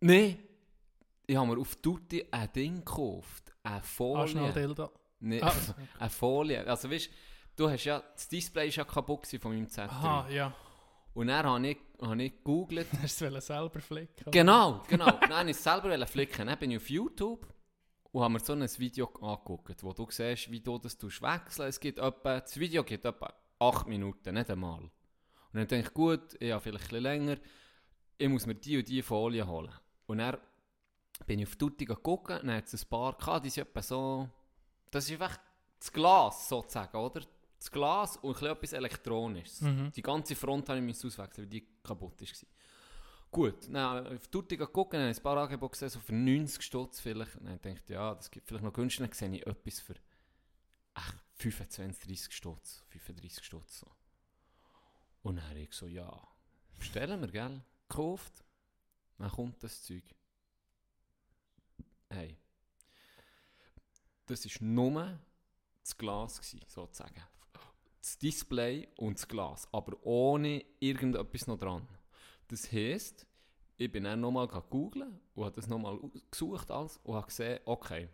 Nein, 0.00 0.38
ich 1.26 1.36
habe 1.36 1.46
mir 1.46 1.58
auf 1.60 1.76
Tutti 1.76 2.26
ein 2.30 2.52
Ding 2.52 2.76
gekauft. 2.84 3.52
Eine 3.62 3.82
Folie. 3.82 4.52
Dildo. 4.52 4.90
Nee, 5.20 5.40
Ah. 5.42 5.52
eine 5.98 6.10
Folie. 6.10 6.66
Also 6.66 6.90
weißt 6.90 7.10
du, 7.56 7.68
hast 7.70 7.84
ja, 7.84 8.00
das 8.14 8.28
Display 8.28 8.68
ist 8.68 8.76
ja 8.76 8.84
kaputt 8.84 9.26
von 9.40 9.52
meinem 9.52 9.66
Z3. 9.66 9.88
Aha, 9.88 10.28
ja. 10.30 10.54
Und 11.14 11.28
dann 11.28 11.46
habe 11.46 11.66
ich, 11.68 11.78
habe 12.00 12.22
ich 12.22 12.32
gegoogelt. 12.36 12.86
Hast 13.02 13.22
du 13.22 13.24
es 13.34 13.46
selber 13.46 13.80
flicken? 13.80 14.30
Genau, 14.30 14.82
genau. 14.86 15.18
Nein, 15.30 15.48
ich 15.48 15.56
selber 15.56 15.88
wollte 15.88 16.06
flicken. 16.06 16.46
Dann 16.46 16.58
bin 16.58 16.72
ich 16.72 16.76
auf 16.76 16.90
YouTube 16.90 17.46
und 18.12 18.22
habe 18.22 18.34
mir 18.34 18.40
so 18.40 18.52
ein 18.52 18.68
Video 18.78 19.06
angeguckt, 19.22 19.82
wo 19.82 19.94
du 19.94 20.06
siehst, 20.10 20.50
wie 20.50 20.60
du 20.60 20.76
das 20.78 20.98
tust 20.98 21.22
wechseln. 21.22 21.68
Es 21.68 21.80
gibt 21.80 21.98
etwa, 21.98 22.40
das 22.40 22.58
Video 22.58 22.84
geht 22.84 23.06
etwa 23.06 23.32
8 23.58 23.86
Minuten, 23.88 24.34
nicht 24.34 24.50
einmal. 24.50 24.80
Und 24.80 24.90
dann 25.54 25.66
denke 25.66 25.88
ich, 25.88 25.94
gut, 25.94 26.36
ich 26.38 26.52
habe 26.52 26.60
vielleicht 26.60 26.84
ein 26.84 26.88
bisschen 26.88 27.02
länger, 27.02 27.36
ich 28.18 28.28
muss 28.28 28.44
mir 28.44 28.54
die 28.54 28.76
und 28.76 28.86
die 28.86 29.00
Folie 29.00 29.46
holen. 29.46 29.72
Und 30.06 30.18
dann 30.18 30.36
bin 31.24 31.40
ich 31.40 31.46
auf 31.46 31.56
Tutti 31.56 31.84
geguckt, 31.84 32.30
dann 32.30 32.50
hat 32.50 32.72
es 32.72 32.84
ein 32.84 32.88
paar 32.88 33.16
gehabt, 33.16 33.44
die 33.44 33.50
sind 33.50 33.68
etwa 33.68 33.82
so, 33.82 34.28
das 34.90 35.04
ist 35.04 35.12
einfach 35.12 35.38
das 35.78 35.92
Glas 35.92 36.48
sozusagen, 36.48 36.96
oder? 36.96 37.22
Das 37.58 37.70
Glas 37.70 38.16
und 38.18 38.30
ein 38.30 38.34
bisschen 38.34 38.52
etwas 38.52 38.72
Elektronisches. 38.74 39.60
Mhm. 39.62 39.92
Die 39.92 40.02
ganze 40.02 40.36
Front 40.36 40.68
habe 40.68 40.78
ich 40.78 40.84
müssen 40.84 41.06
auswechseln, 41.06 41.44
weil 41.44 41.50
die 41.50 41.66
kaputt 41.82 42.20
war. 42.20 42.28
Gut, 43.30 43.68
dann 43.68 44.06
auf 44.06 44.28
Tutti 44.28 44.56
geguckt, 44.56 44.94
dann 44.94 45.02
habe 45.02 45.10
ich 45.10 45.18
ein 45.18 45.22
paar 45.22 45.36
Angebote 45.36 45.72
gesehen, 45.72 45.88
so 45.88 46.00
für 46.00 46.14
90 46.14 46.62
Stutz 46.62 47.00
vielleicht. 47.00 47.36
Und 47.36 47.46
dann 47.46 47.60
dachte 47.60 47.82
ich, 47.84 47.88
ja, 47.88 48.14
das 48.14 48.30
gibt 48.30 48.46
vielleicht 48.46 48.64
noch 48.64 48.72
günstiger. 48.72 49.06
Dann 49.06 49.14
sehe 49.14 49.34
ich 49.34 49.46
etwas 49.46 49.80
für 49.80 49.94
ach, 50.94 51.14
25, 51.34 52.06
30 52.06 52.32
Stutz, 52.32 52.84
35 52.88 53.44
Stutz. 53.44 53.80
So. 53.80 53.86
Und 55.22 55.36
dann 55.36 55.48
habe 55.48 55.58
ich 55.58 55.72
so, 55.72 55.86
ja, 55.86 56.10
bestellen 56.78 57.20
wir, 57.20 57.28
gell? 57.28 57.62
Gekauft. 57.88 58.44
Dann 59.18 59.30
kommt 59.30 59.62
das 59.62 59.82
Zeug. 59.82 60.04
Hey. 62.10 62.36
Das 64.26 64.44
war 64.44 64.66
nur 64.66 65.20
das 65.82 65.96
Glas, 65.96 66.38
gewesen, 66.38 66.60
sozusagen. 66.66 67.22
Das 68.00 68.18
Display 68.18 68.88
und 68.96 69.18
das 69.18 69.28
Glas, 69.28 69.68
aber 69.72 69.96
ohne 70.04 70.64
irgendetwas 70.80 71.46
noch 71.46 71.58
dran. 71.58 71.86
Das 72.48 72.70
heisst, 72.72 73.26
ich 73.76 73.90
bin 73.90 74.04
dann 74.04 74.20
nochmal 74.20 74.46
googeln 74.48 75.20
und 75.34 75.44
habe 75.44 75.54
das 75.54 75.66
nochmal 75.66 75.98
gesucht 76.30 76.70
alles 76.70 76.98
und 77.04 77.14
habe 77.14 77.26
gesehen, 77.26 77.60
okay, 77.64 78.08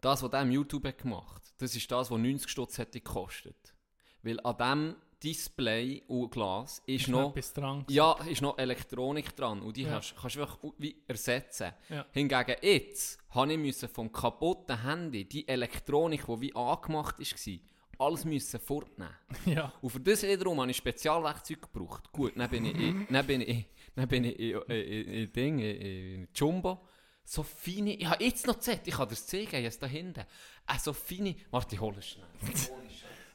das, 0.00 0.22
was 0.22 0.30
der 0.30 0.42
im 0.42 0.52
YouTube 0.52 0.84
hat 0.86 0.98
gemacht 0.98 1.42
das 1.62 1.76
ist 1.76 1.90
das, 1.90 2.10
was 2.10 2.18
90 2.18 2.50
Stutz 2.50 2.78
hätte 2.78 3.00
gekostet. 3.00 3.74
Weil 4.22 4.40
an 4.40 4.56
diesem 4.56 4.96
Display 5.22 6.02
und 6.08 6.30
Glas 6.30 6.82
ist, 6.86 7.02
Ist 7.02 7.08
noch, 7.08 7.34
dran. 7.54 7.84
ja, 7.88 8.12
ist 8.28 8.42
noch 8.42 8.58
Elektronik 8.58 9.34
dran 9.36 9.60
und 9.62 9.76
die 9.76 9.82
Ja. 9.82 9.92
hast, 9.92 10.14
kannst 10.20 10.36
du 10.36 10.74
wie 10.78 10.96
ersetzen. 11.06 11.72
Ja. 11.88 12.04
Hingegen 12.12 12.56
jetzt 12.62 13.18
habe 13.30 13.52
ich 13.52 13.58
müssen 13.58 13.88
vom 13.88 14.10
kaputten 14.12 14.82
Handy 14.82 15.24
die 15.24 15.46
Elektronik, 15.46 16.26
die 16.26 16.40
wie 16.40 16.54
angemacht 16.54 17.18
war, 17.18 17.58
alles 18.06 18.24
müssen 18.24 18.58
fortnehmen. 18.60 19.14
Ja. 19.46 19.72
Und 19.80 19.90
für 19.90 20.00
das 20.00 20.22
wiederum 20.22 20.60
habe 20.60 20.70
ich 20.70 20.76
Spezialwerkzeug 20.76 21.62
gebraucht. 21.62 22.10
Gut, 22.12 22.32
dann 22.36 22.50
bin 22.50 22.64
ich, 22.64 22.74
in- 22.74 23.06
dann 23.10 23.26
bin 23.26 23.40
ich, 23.42 23.66
dann 23.94 24.08
bin 24.08 24.24
ich 24.24 24.38
in, 24.38 24.58
in, 24.62 24.76
in, 24.76 25.08
in, 25.08 25.32
Ding, 25.32 25.58
in, 25.60 26.28
Jumbo. 26.34 26.80
So 27.24 27.44
feine, 27.44 27.94
ich 27.94 28.04
habe 28.06 28.24
jetzt 28.24 28.46
noch 28.48 28.58
Z, 28.58 28.80
ich 28.84 28.94
kann 28.94 29.06
dir 29.06 29.10
das 29.10 29.26
zeigen, 29.28 29.62
jetzt 29.62 29.80
da 29.80 29.86
hinten. 29.86 30.20
Äh, 30.66 30.78
so 30.82 30.92
feine, 30.92 31.36
warte, 31.52 31.76
ich 31.76 31.80
hole 31.80 31.98
es 31.98 32.08
schnell. 32.08 32.26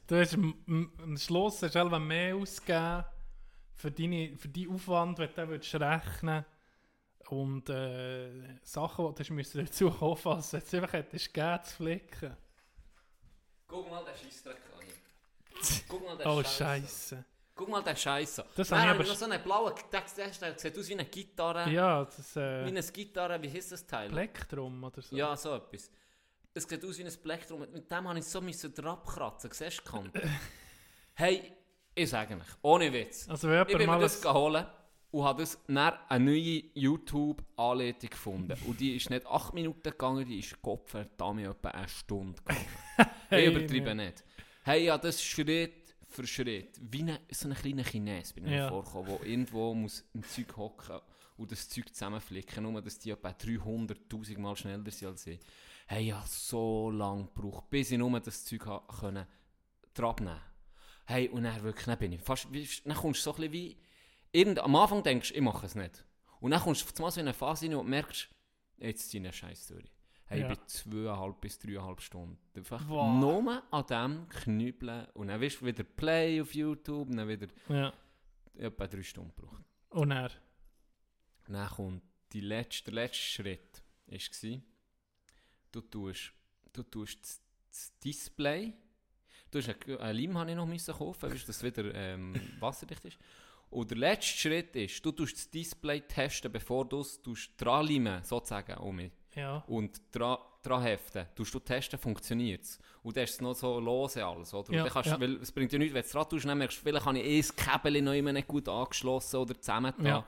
Du 0.07 0.15
hast 0.19 0.33
am, 0.35 0.55
am- 0.67 1.17
Schluss 1.17 1.55
hast 1.55 1.63
du 1.63 1.69
selber 1.69 1.99
mehr 1.99 2.35
ausgegeben 2.35 3.03
für, 3.75 3.91
deine, 3.91 4.37
für 4.37 4.47
deinen 4.47 4.73
Aufwand, 4.73 5.19
wenn 5.19 5.27
du 5.29 5.33
den 5.35 5.49
würdest 5.49 5.75
rechnen 5.75 6.45
Und 7.29 7.69
äh, 7.69 8.57
Sachen, 8.63 9.13
die 9.15 9.23
du 9.23 9.63
dazu 9.63 9.91
kaufen 9.91 10.35
musst, 10.35 10.53
als 10.53 10.69
du 10.69 10.77
jetzt 10.77 10.83
einfach 10.83 10.93
hättest 10.93 11.33
gegeben 11.33 11.63
zu 11.63 11.75
flicken. 11.75 12.37
Guck 13.67 13.89
mal 13.89 14.03
den 14.05 14.15
Scheissdreck 14.15 14.55
an. 14.79 14.85
Guck 15.89 16.05
mal 16.05 16.17
den 16.17 16.27
Oh, 16.27 16.41
Scheiß. 16.41 16.57
Scheiße. 16.57 17.25
Guck 17.53 17.67
mal 17.69 17.83
den 17.83 17.97
Scheiß 17.97 18.39
an. 18.39 18.45
Das 18.55 18.69
Dann 18.69 18.79
habe 18.87 19.03
ich 19.03 19.09
aber 19.09 19.17
so 19.17 19.25
einen 19.25 19.43
blauen, 19.43 19.73
der, 19.91 20.03
der, 20.15 20.29
der 20.29 20.57
sieht 20.59 20.77
aus 20.77 20.87
wie 20.87 20.93
eine 20.93 21.05
Gitarre. 21.05 21.69
Ja, 21.69 22.05
das 22.05 22.35
Wie 22.35 22.39
äh, 22.39 22.63
eine 22.67 22.81
Gitarre, 22.81 23.41
wie 23.41 23.51
heisst 23.51 23.73
das 23.73 23.85
Teil? 23.85 24.09
Plektrum 24.09 24.81
oder 24.85 25.01
so. 25.01 25.13
Ja, 25.15 25.35
so 25.35 25.53
etwas. 25.55 25.91
Es 26.57 26.63
sieht 26.63 26.83
aus 26.83 26.97
wie 26.97 27.03
ein 27.05 27.13
Plektrum. 27.21 27.59
Mit 27.71 27.91
dem 27.91 28.07
habe 28.07 28.17
ich 28.17 28.25
so 28.25 28.41
müssen 28.41 28.73
drauf 28.73 29.03
kratzen. 29.03 29.51
Siehst 29.53 29.79
du 29.79 29.83
die 29.83 29.89
Kante? 29.91 30.29
hey, 31.13 31.53
ich 31.93 32.09
sage 32.09 32.35
euch, 32.35 32.41
ohne 32.63 32.91
Witz. 32.91 33.29
Also 33.29 33.51
Ich 33.51 33.77
bin 33.77 33.85
mir 33.87 33.99
das 33.99 34.17
ein, 34.17 34.21
geholt 34.23 34.65
und 35.11 35.23
habe 35.23 35.43
das 35.43 35.59
dann 35.67 35.93
eine 36.09 36.25
neue 36.25 36.63
YouTube-Anleitung 36.73 38.09
gefunden. 38.09 38.57
Und 38.65 38.79
die 38.79 38.95
ist 38.95 39.09
nicht 39.11 39.27
8 39.27 39.53
Minuten 39.53 39.83
gegangen, 39.83 40.25
die 40.25 40.39
ist 40.39 40.59
Gott 40.61 40.89
verdammt 40.89 41.41
etwa 41.45 41.69
eine 41.69 41.87
Stunde 41.87 42.41
gegangen. 42.41 42.65
Hey, 43.29 43.49
ich 43.49 43.55
übertreibe 43.55 43.93
nicht. 43.93 44.23
Hey, 44.63 44.85
ja, 44.85 44.97
das 44.97 45.21
Schritt 45.21 45.93
für 46.09 46.25
Schritt, 46.25 46.79
wie 46.81 47.01
eine, 47.01 47.19
so 47.29 47.49
ein 47.49 47.53
kleiner 47.53 47.83
Chines 47.83 48.33
bin 48.33 48.45
ich 48.45 48.51
mir 48.51 48.57
Ja. 48.57 48.69
vorgekommen, 48.69 49.17
der 49.19 49.27
irgendwo 49.27 49.73
muss 49.75 50.03
im 50.13 50.23
Zeug 50.23 50.55
hocken 50.57 50.99
und 51.35 51.51
das 51.51 51.67
Zeug 51.69 51.93
zusammenflicken, 51.93 52.63
nur 52.63 52.81
dass 52.81 52.97
die 52.97 53.11
etwa 53.11 53.29
300'000 53.29 54.39
Mal 54.39 54.55
schneller 54.55 54.89
sind 54.89 55.09
als 55.09 55.27
ich. 55.27 55.39
Hey, 55.88 56.08
ja, 56.08 56.24
so 56.27 56.91
lange 56.91 57.25
gebraucht, 57.34 57.70
bis 57.70 57.91
ich 57.91 57.98
nur 57.98 58.20
das 58.20 58.44
Zeug 58.46 58.67
können 59.00 59.25
dran 59.94 60.15
nehmen 60.20 60.39
Hey, 61.06 61.29
und 61.29 61.44
dann 61.44 61.63
wirklich, 61.63 61.86
dann 61.86 61.98
bin 61.98 62.12
ich 62.12 62.22
fast, 62.22 62.48
dann 62.84 62.96
kommst 62.98 63.22
du 63.22 63.24
so 63.24 63.32
ein 63.32 63.36
bisschen 63.38 63.53
wie, 63.53 63.77
irgend, 64.34 64.60
am 64.60 64.75
Anfang 64.75 65.01
denkst 65.01 65.29
du, 65.29 65.36
ich 65.36 65.41
mache 65.41 65.65
es 65.65 65.75
nicht. 65.75 66.03
Und 66.41 66.51
dann 66.51 66.60
kommst 66.62 66.82
du 66.84 66.96
einmal 66.98 67.12
so 67.12 67.22
in 67.22 67.27
eine 67.27 67.34
Phase 67.34 67.67
rein 67.67 67.75
und 67.75 67.88
merkst, 67.88 68.27
jetzt 68.77 69.13
ich 69.13 69.20
eine 69.20 69.32
Scheiß 69.32 69.67
durch. 69.67 69.86
Hey, 70.25 70.41
Ja. 70.41 70.51
ich 70.51 70.58
bin 70.60 70.67
zweieinhalb 70.67 71.39
bis 71.39 71.58
dreieinhalb 71.58 72.01
Stunden. 72.01 72.38
Einfach 72.53 72.84
Wow. 72.89 73.17
nur 73.22 73.63
an 73.72 73.86
dem 73.88 74.27
knüppeln 74.27 75.08
und 75.13 75.29
dann 75.29 75.39
wirst 75.39 75.62
du 75.62 75.65
wieder 75.67 75.86
Play 75.86 76.41
auf 76.41 76.53
YouTube 76.53 77.08
und 77.10 77.15
dann 77.15 77.29
wieder 77.29 77.48
ja. 77.70 77.94
etwa 78.56 78.88
drei 78.88 79.03
Stunden 79.03 79.34
gebraucht. 79.34 79.63
Und 79.91 80.12
er. 80.12 80.32
Dann 81.48 81.70
kommt 81.70 82.03
die 82.34 82.41
letzte, 82.41 82.91
der 82.91 82.96
letzte 82.96 83.22
Schritt, 83.24 83.82
war, 84.08 84.62
du 85.77 85.81
tust, 85.81 86.31
du 86.74 86.84
tust 86.84 87.22
das, 87.22 87.41
das 87.69 88.00
Display, 88.00 88.74
du 89.51 89.60
hast 89.60 89.69
einen, 89.69 89.98
einen 90.00 90.19
Leim 90.19 90.38
habe 90.38 90.51
ich 90.51 90.57
noch 90.57 90.65
müssen 90.65 90.93
kaufen, 90.93 91.31
weißt, 91.31 91.48
dass 91.48 91.57
es 91.57 91.63
wieder 91.63 91.93
ähm, 91.93 92.34
wasserdicht 92.60 93.05
ist. 93.05 93.17
Und 93.69 93.91
der 93.91 93.98
letzte 93.98 94.38
Schritt 94.38 94.75
ist, 94.75 95.05
du 95.05 95.12
tust 95.12 95.36
das 95.36 95.50
Display 95.50 96.01
testen, 96.01 96.51
bevor 96.51 96.86
du 96.86 97.01
es 97.01 97.22
tust 97.22 97.51
dranleimen, 97.57 98.24
sozusagen, 98.24 98.77
um 98.77 98.96
mich. 98.96 99.12
Ja. 99.36 99.63
und 99.67 100.01
dran, 100.12 100.39
dran 100.63 100.81
heften. 100.81 101.27
Tust 101.36 101.53
du 101.53 101.60
testen, 101.60 102.00
funktioniert 102.00 102.63
es. 102.63 102.79
Und 103.03 103.15
dann 103.15 103.24
ist 103.24 103.34
es 103.34 103.41
noch 103.41 103.53
so 103.53 103.79
lose 103.79 104.25
alles, 104.25 104.51
oder? 104.51 104.74
Ja, 104.74 104.89
kannst, 104.89 105.12
ja. 105.12 105.19
weil 105.19 105.36
es 105.36 105.51
bringt 105.51 105.72
ja 105.72 105.77
nichts, 105.77 105.93
wenn 105.93 106.01
du 106.01 106.07
es 106.07 106.12
dran 106.12 106.27
tust, 106.27 106.46
dann 106.46 106.57
merkst 106.57 106.79
du, 106.79 106.81
vielleicht 106.81 107.05
habe 107.05 107.19
ich 107.19 107.25
eh 107.25 107.38
das 107.38 107.55
Käbel 107.55 108.01
noch 108.01 108.13
immer 108.13 108.34
nicht 108.34 108.48
gut 108.48 108.67
angeschlossen 108.67 109.38
oder 109.38 109.62
zusammen 109.62 109.93
Ja. 110.01 110.17
Und 110.17 110.25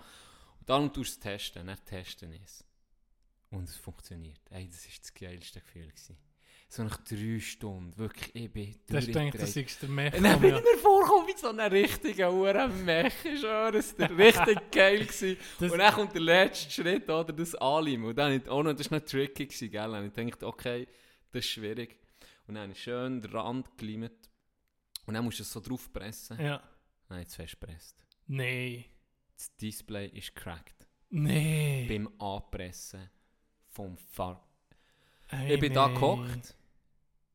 dann 0.67 0.93
tust 0.93 1.15
du 1.15 1.17
es 1.17 1.19
testen, 1.19 1.65
dann 1.65 1.85
testen 1.85 2.33
es. 2.43 2.63
Und 3.51 3.63
es 3.63 3.75
funktioniert. 3.75 4.39
Ey, 4.49 4.67
das 4.69 4.85
war 4.85 4.93
das 4.99 5.13
geilste 5.13 5.61
Gefühl. 5.61 5.87
Gewesen. 5.87 6.17
So 6.71 6.83
nach 6.83 6.97
drei 6.97 7.39
Stunden, 7.39 7.97
wirklich, 7.97 8.35
ich 8.35 8.51
bin 8.51 8.65
gedacht, 8.65 9.07
durchgedreht. 9.07 9.41
das 9.41 9.55
ist 9.55 9.81
der 9.81 9.89
Mech. 9.89 10.13
Dann 10.13 10.39
bin 10.39 10.55
ich 10.55 10.61
mir 10.61 10.77
vorgekommen 10.77 11.27
wie 11.27 11.35
so 11.35 11.47
ein 11.49 11.59
richtiger 11.59 12.31
Uhrenmech. 12.31 13.13
Ich 13.25 13.39
schwöre, 13.39 13.77
es 13.79 13.97
war 13.97 14.15
richtig 14.15 14.71
geil. 14.71 14.99
Gewesen. 14.99 15.37
Das- 15.59 15.71
und 15.71 15.79
dann 15.79 15.93
kommt 15.95 16.13
der 16.13 16.21
letzte 16.21 16.69
Schritt, 16.69 17.09
oder, 17.09 17.33
das 17.33 17.55
Anleimen. 17.55 18.05
Und 18.09 18.15
dann, 18.15 18.47
auch 18.47 18.61
noch, 18.61 18.73
das 18.73 18.91
war 18.91 18.99
noch 18.99 19.05
tricky, 19.05 19.47
gewesen, 19.47 19.71
gell? 19.71 19.89
Und 19.89 20.15
ich 20.15 20.31
dachte, 20.31 20.45
okay, 20.45 20.87
das 21.31 21.43
ist 21.43 21.49
schwierig. 21.49 21.97
Und 22.45 22.53
dann 22.53 22.75
schön 22.75 23.19
den 23.19 23.31
Rand 23.31 23.75
geleimt. 23.75 24.29
Und 25.07 25.15
dann 25.15 25.25
musst 25.25 25.39
du 25.39 25.43
es 25.43 25.51
so 25.51 25.59
drauf 25.59 25.91
pressen. 25.91 26.39
Ja. 26.39 26.61
Ich 27.09 27.27
es 27.27 27.35
festgepresst. 27.35 27.95
Nee. 28.27 28.85
Das 29.35 29.55
Display 29.55 30.07
ist 30.09 30.35
cracked. 30.35 30.87
Nee. 31.09 31.87
Beim 31.89 32.07
Anpressen 32.19 33.09
vom 33.79 33.97
Fahr. 33.97 34.45
Hey, 35.27 35.53
ich 35.53 35.59
bin 35.61 35.73
da 35.73 35.87
nee. 35.87 35.93
gehockt. 35.93 36.53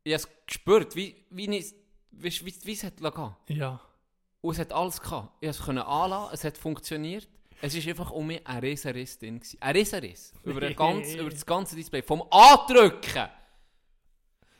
Ich 0.03 0.13
habe 0.13 0.23
es 0.23 0.29
gespürt, 0.47 0.95
wie, 0.95 1.25
wie, 1.31 1.57
ich, 1.57 1.75
wie, 2.11 2.31
wie, 2.45 2.55
wie 2.65 2.73
es 2.73 2.85
hat 2.85 2.99
gehen 2.99 3.37
Ja. 3.57 3.81
Und 4.43 4.53
es 4.53 4.59
hat 4.59 4.71
alles 4.71 5.01
gehabt. 5.01 5.33
Ich 5.41 5.59
konnte 5.59 5.81
es 5.81 5.87
anlassen, 5.87 6.35
es 6.35 6.45
hat 6.45 6.59
funktioniert. 6.59 7.27
Es 7.63 7.75
war 7.75 7.91
einfach 7.91 8.11
um 8.11 8.27
mich 8.27 8.47
ein 8.47 8.59
Riesenriss 8.59 9.19
drin. 9.19 9.39
gewesen. 9.39 9.57
Ein 9.63 9.75
Riesenriss. 9.75 10.35
Über, 10.43 10.61
ein 10.67 10.77
ganz, 10.77 11.15
über 11.15 11.31
das 11.31 11.47
ganze 11.47 11.77
Display. 11.77 12.03
Vom 12.03 12.23
Andrücken! 12.31 13.29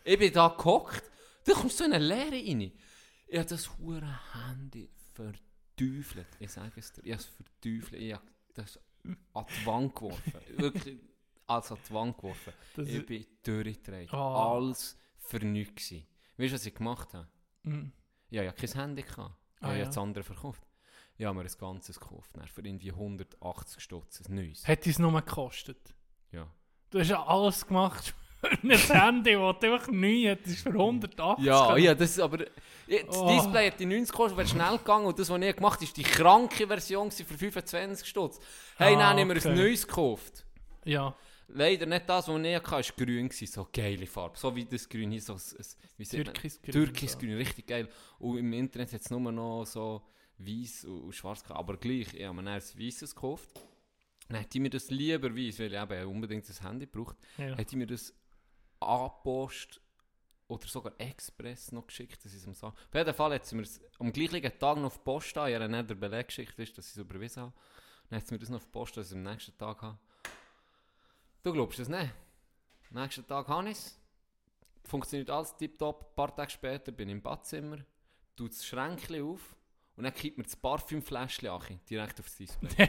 Ich 0.05 0.19
bin 0.19 0.33
da 0.33 0.49
gehockt, 0.49 1.03
da 1.45 1.53
kommst 1.53 1.81
du 1.81 1.85
so 1.85 1.85
in 1.85 1.93
eine 1.93 2.05
Leere 2.05 2.33
rein. 2.33 2.73
Ich 3.27 3.39
habe 3.39 3.49
das 3.49 3.77
hure 3.77 4.21
Handy 4.33 4.89
verteufelt. 5.13 6.29
Ich 6.39 6.51
sage 6.51 6.73
es 6.77 6.93
dir, 6.93 7.03
ich 7.05 7.13
habe 7.13 7.21
es 7.21 7.27
verteufelt. 7.27 8.01
Ich 8.01 8.15
habe 8.15 8.25
das 8.55 8.81
an 9.35 9.47
die 9.51 9.67
Wand 9.67 9.95
geworfen. 9.95 10.33
Wirklich, 10.57 10.99
als 11.47 11.71
an 11.73 11.79
die 11.89 11.95
Wand 11.95 12.17
geworfen. 12.17 12.53
Das 12.77 12.89
ich 12.89 13.05
bin 13.07 13.27
durchgedreht. 13.43 14.13
Ah. 14.13 14.55
Alles 14.55 14.97
für 15.19 15.39
nichts 15.39 15.89
gewesen. 15.89 16.07
Weißt 16.37 16.51
du, 16.51 16.55
was 16.55 16.67
ich 16.67 16.75
gemacht 16.75 17.15
habe? 17.15 17.29
Mm. 17.63 17.93
Ja, 18.31 18.43
ja, 18.43 18.53
kein 18.53 18.71
Handy 18.73 19.03
gehabt. 19.03 19.35
Ich 19.57 19.63
Ah, 19.63 19.67
habe 19.69 19.75
ja 19.77 19.81
ja. 19.81 19.87
das 19.87 19.99
andere 19.99 20.25
verkauft. 20.25 20.63
Ja, 21.17 21.33
mir 21.33 21.43
ein 21.43 21.51
ganzes 21.59 22.01
gekauft. 22.01 22.31
Dann 22.35 22.47
für 22.49 22.61
irgendwie 22.63 22.91
180 22.91 23.81
Stutz, 23.83 24.21
ein 24.29 24.35
neues. 24.35 24.67
Hat 24.67 24.87
es 24.87 24.99
nur 24.99 25.13
gekostet? 25.13 25.95
Ja. 26.33 26.47
Du 26.91 26.99
hast 26.99 27.09
ja 27.09 27.25
alles 27.25 27.67
gemacht 27.67 28.15
ein 28.63 28.71
Handy, 28.71 29.33
das 29.33 29.59
du 29.61 29.73
einfach 29.73 29.89
neu 29.91 30.23
hättest 30.25 30.59
für 30.63 30.71
180. 30.71 31.45
Ja, 31.45 31.77
ja, 31.77 31.95
das 31.95 32.11
ist 32.11 32.21
aber... 32.21 32.41
Ja, 32.87 33.03
Das 33.07 33.17
Oh. 33.17 33.29
Display 33.29 33.71
hat 33.71 33.81
die 33.81 33.87
90 33.87 34.11
gekostet, 34.11 34.37
wäre 34.37 34.49
schnell 34.49 34.79
gegangen 34.79 35.07
und 35.07 35.19
das, 35.19 35.31
was 35.31 35.41
ich 35.41 35.57
gemacht 35.57 35.75
habe, 35.77 35.85
ist 35.85 35.97
die 35.97 36.03
kranke 36.03 36.67
Version 36.67 37.11
für 37.11 37.25
25 37.25 38.07
Stutz. 38.07 38.39
Hey, 38.77 38.95
Ah, 38.97 38.99
dann 38.99 39.19
haben 39.21 39.29
wir 39.35 39.45
ein 39.47 39.55
neues 39.57 39.87
gekauft. 39.87 40.45
Ja, 40.85 41.15
Leider 41.49 41.87
nicht 41.87 42.09
das, 42.09 42.29
was 42.29 42.41
ich 42.43 42.55
hatte, 42.57 42.71
war 42.71 42.83
grün, 42.83 43.31
so 43.31 43.69
geile 43.73 44.07
Farbe. 44.07 44.39
So 44.39 44.55
wie 44.57 44.65
das 44.65 44.89
Grün 44.89 45.11
hier, 45.11 45.21
so 45.21 45.35
ein, 45.35 45.41
wie? 45.99 46.05
Türkisgrün. 46.73 47.35
Richtig 47.37 47.67
geil. 47.67 47.89
Und 48.19 48.39
im 48.39 48.53
Internet 48.53 48.93
hat 48.93 49.01
es 49.01 49.11
nur 49.11 49.21
noch 49.33 49.65
so 49.67 50.03
weiß 50.39 50.85
und, 50.87 51.03
und 51.03 51.13
schwarz 51.15 51.43
gehabt. 51.43 51.59
Aber 51.61 51.77
gleich, 51.77 52.13
ich 52.15 52.25
habe 52.25 52.35
mir 52.35 52.43
dann 52.45 52.55
ein 52.55 52.63
weißes 52.63 53.15
gekauft. 53.15 53.51
Dann 54.29 54.39
hätte 54.39 54.57
ich 54.59 54.63
mir 54.63 54.71
das 54.71 54.91
lieber 54.91 55.31
weiß, 55.37 55.59
weil 55.61 55.73
ich 55.75 55.81
eben 55.81 56.07
unbedingt 56.09 56.49
das 56.49 56.63
Handy 56.63 56.87
braucht, 56.87 57.17
Ja. 57.37 57.55
hätte 57.57 57.73
ich 57.73 57.77
mir 57.77 57.87
das 57.87 58.15
angepost 58.81 59.81
oder 60.49 60.67
sogar 60.67 60.93
Express 60.99 61.73
noch 61.73 61.87
geschickt, 61.87 62.25
dass 62.25 62.33
ich 62.33 62.39
es 62.41 62.47
am 62.47 62.55
Sa- 62.55 62.69
Auf 62.69 62.95
jeden 62.95 63.15
Fall 63.15 63.35
hat 63.35 63.47
sie 63.47 63.55
mir 63.57 63.63
das 63.63 63.81
am 63.99 64.13
gleichen 64.13 64.43
Tag 64.59 64.77
noch 64.77 64.85
auf 64.85 64.99
die 64.99 65.05
Post 65.05 65.37
an. 65.39 65.49
Ich 65.51 65.55
habe 65.55 65.69
nicht 65.69 65.91
den 65.91 66.01
Beleg 66.01 66.27
geschickt, 66.29 66.59
dass 66.59 66.69
ich 66.69 66.79
es 66.79 66.97
überwiesen 66.97 67.43
habe. 67.45 67.53
Dann 68.11 68.19
hat 68.21 68.27
sie 68.27 68.35
mir 68.35 68.39
das 68.41 68.49
noch 68.51 68.57
auf 68.59 68.65
die 68.65 68.71
Post, 68.71 68.97
dass 68.97 69.07
ich 69.07 69.13
es 69.13 69.17
am 69.17 69.23
nächsten 69.23 69.57
Tag 69.57 69.83
habe. 69.83 69.99
Du 71.45 71.53
glaubst 71.53 71.79
es 71.79 71.91
nicht? 71.91 72.11
Nächsten 72.89 73.27
Tag 73.27 73.47
habe 73.49 73.69
ich 73.69 73.77
es. 73.77 74.01
Funktioniert 74.83 75.29
alles 75.29 75.55
tiptop. 75.55 76.01
Ein 76.01 76.15
paar 76.17 76.35
Tage 76.35 76.51
später 76.51 76.91
bin 76.91 77.11
ich 77.11 77.17
im 77.17 77.21
Badzimmer, 77.21 77.77
tue 78.35 78.49
das 78.49 78.65
Schränkchen 78.65 79.23
auf 79.23 79.55
und 79.95 80.05
dann 80.05 80.15
kippt 80.15 80.39
mir 80.39 80.45
das 80.45 80.57
Parfümfläschchen 80.57 81.51
an, 81.51 81.81
direkt 81.91 82.19
aufs 82.19 82.39
Display. 82.39 82.89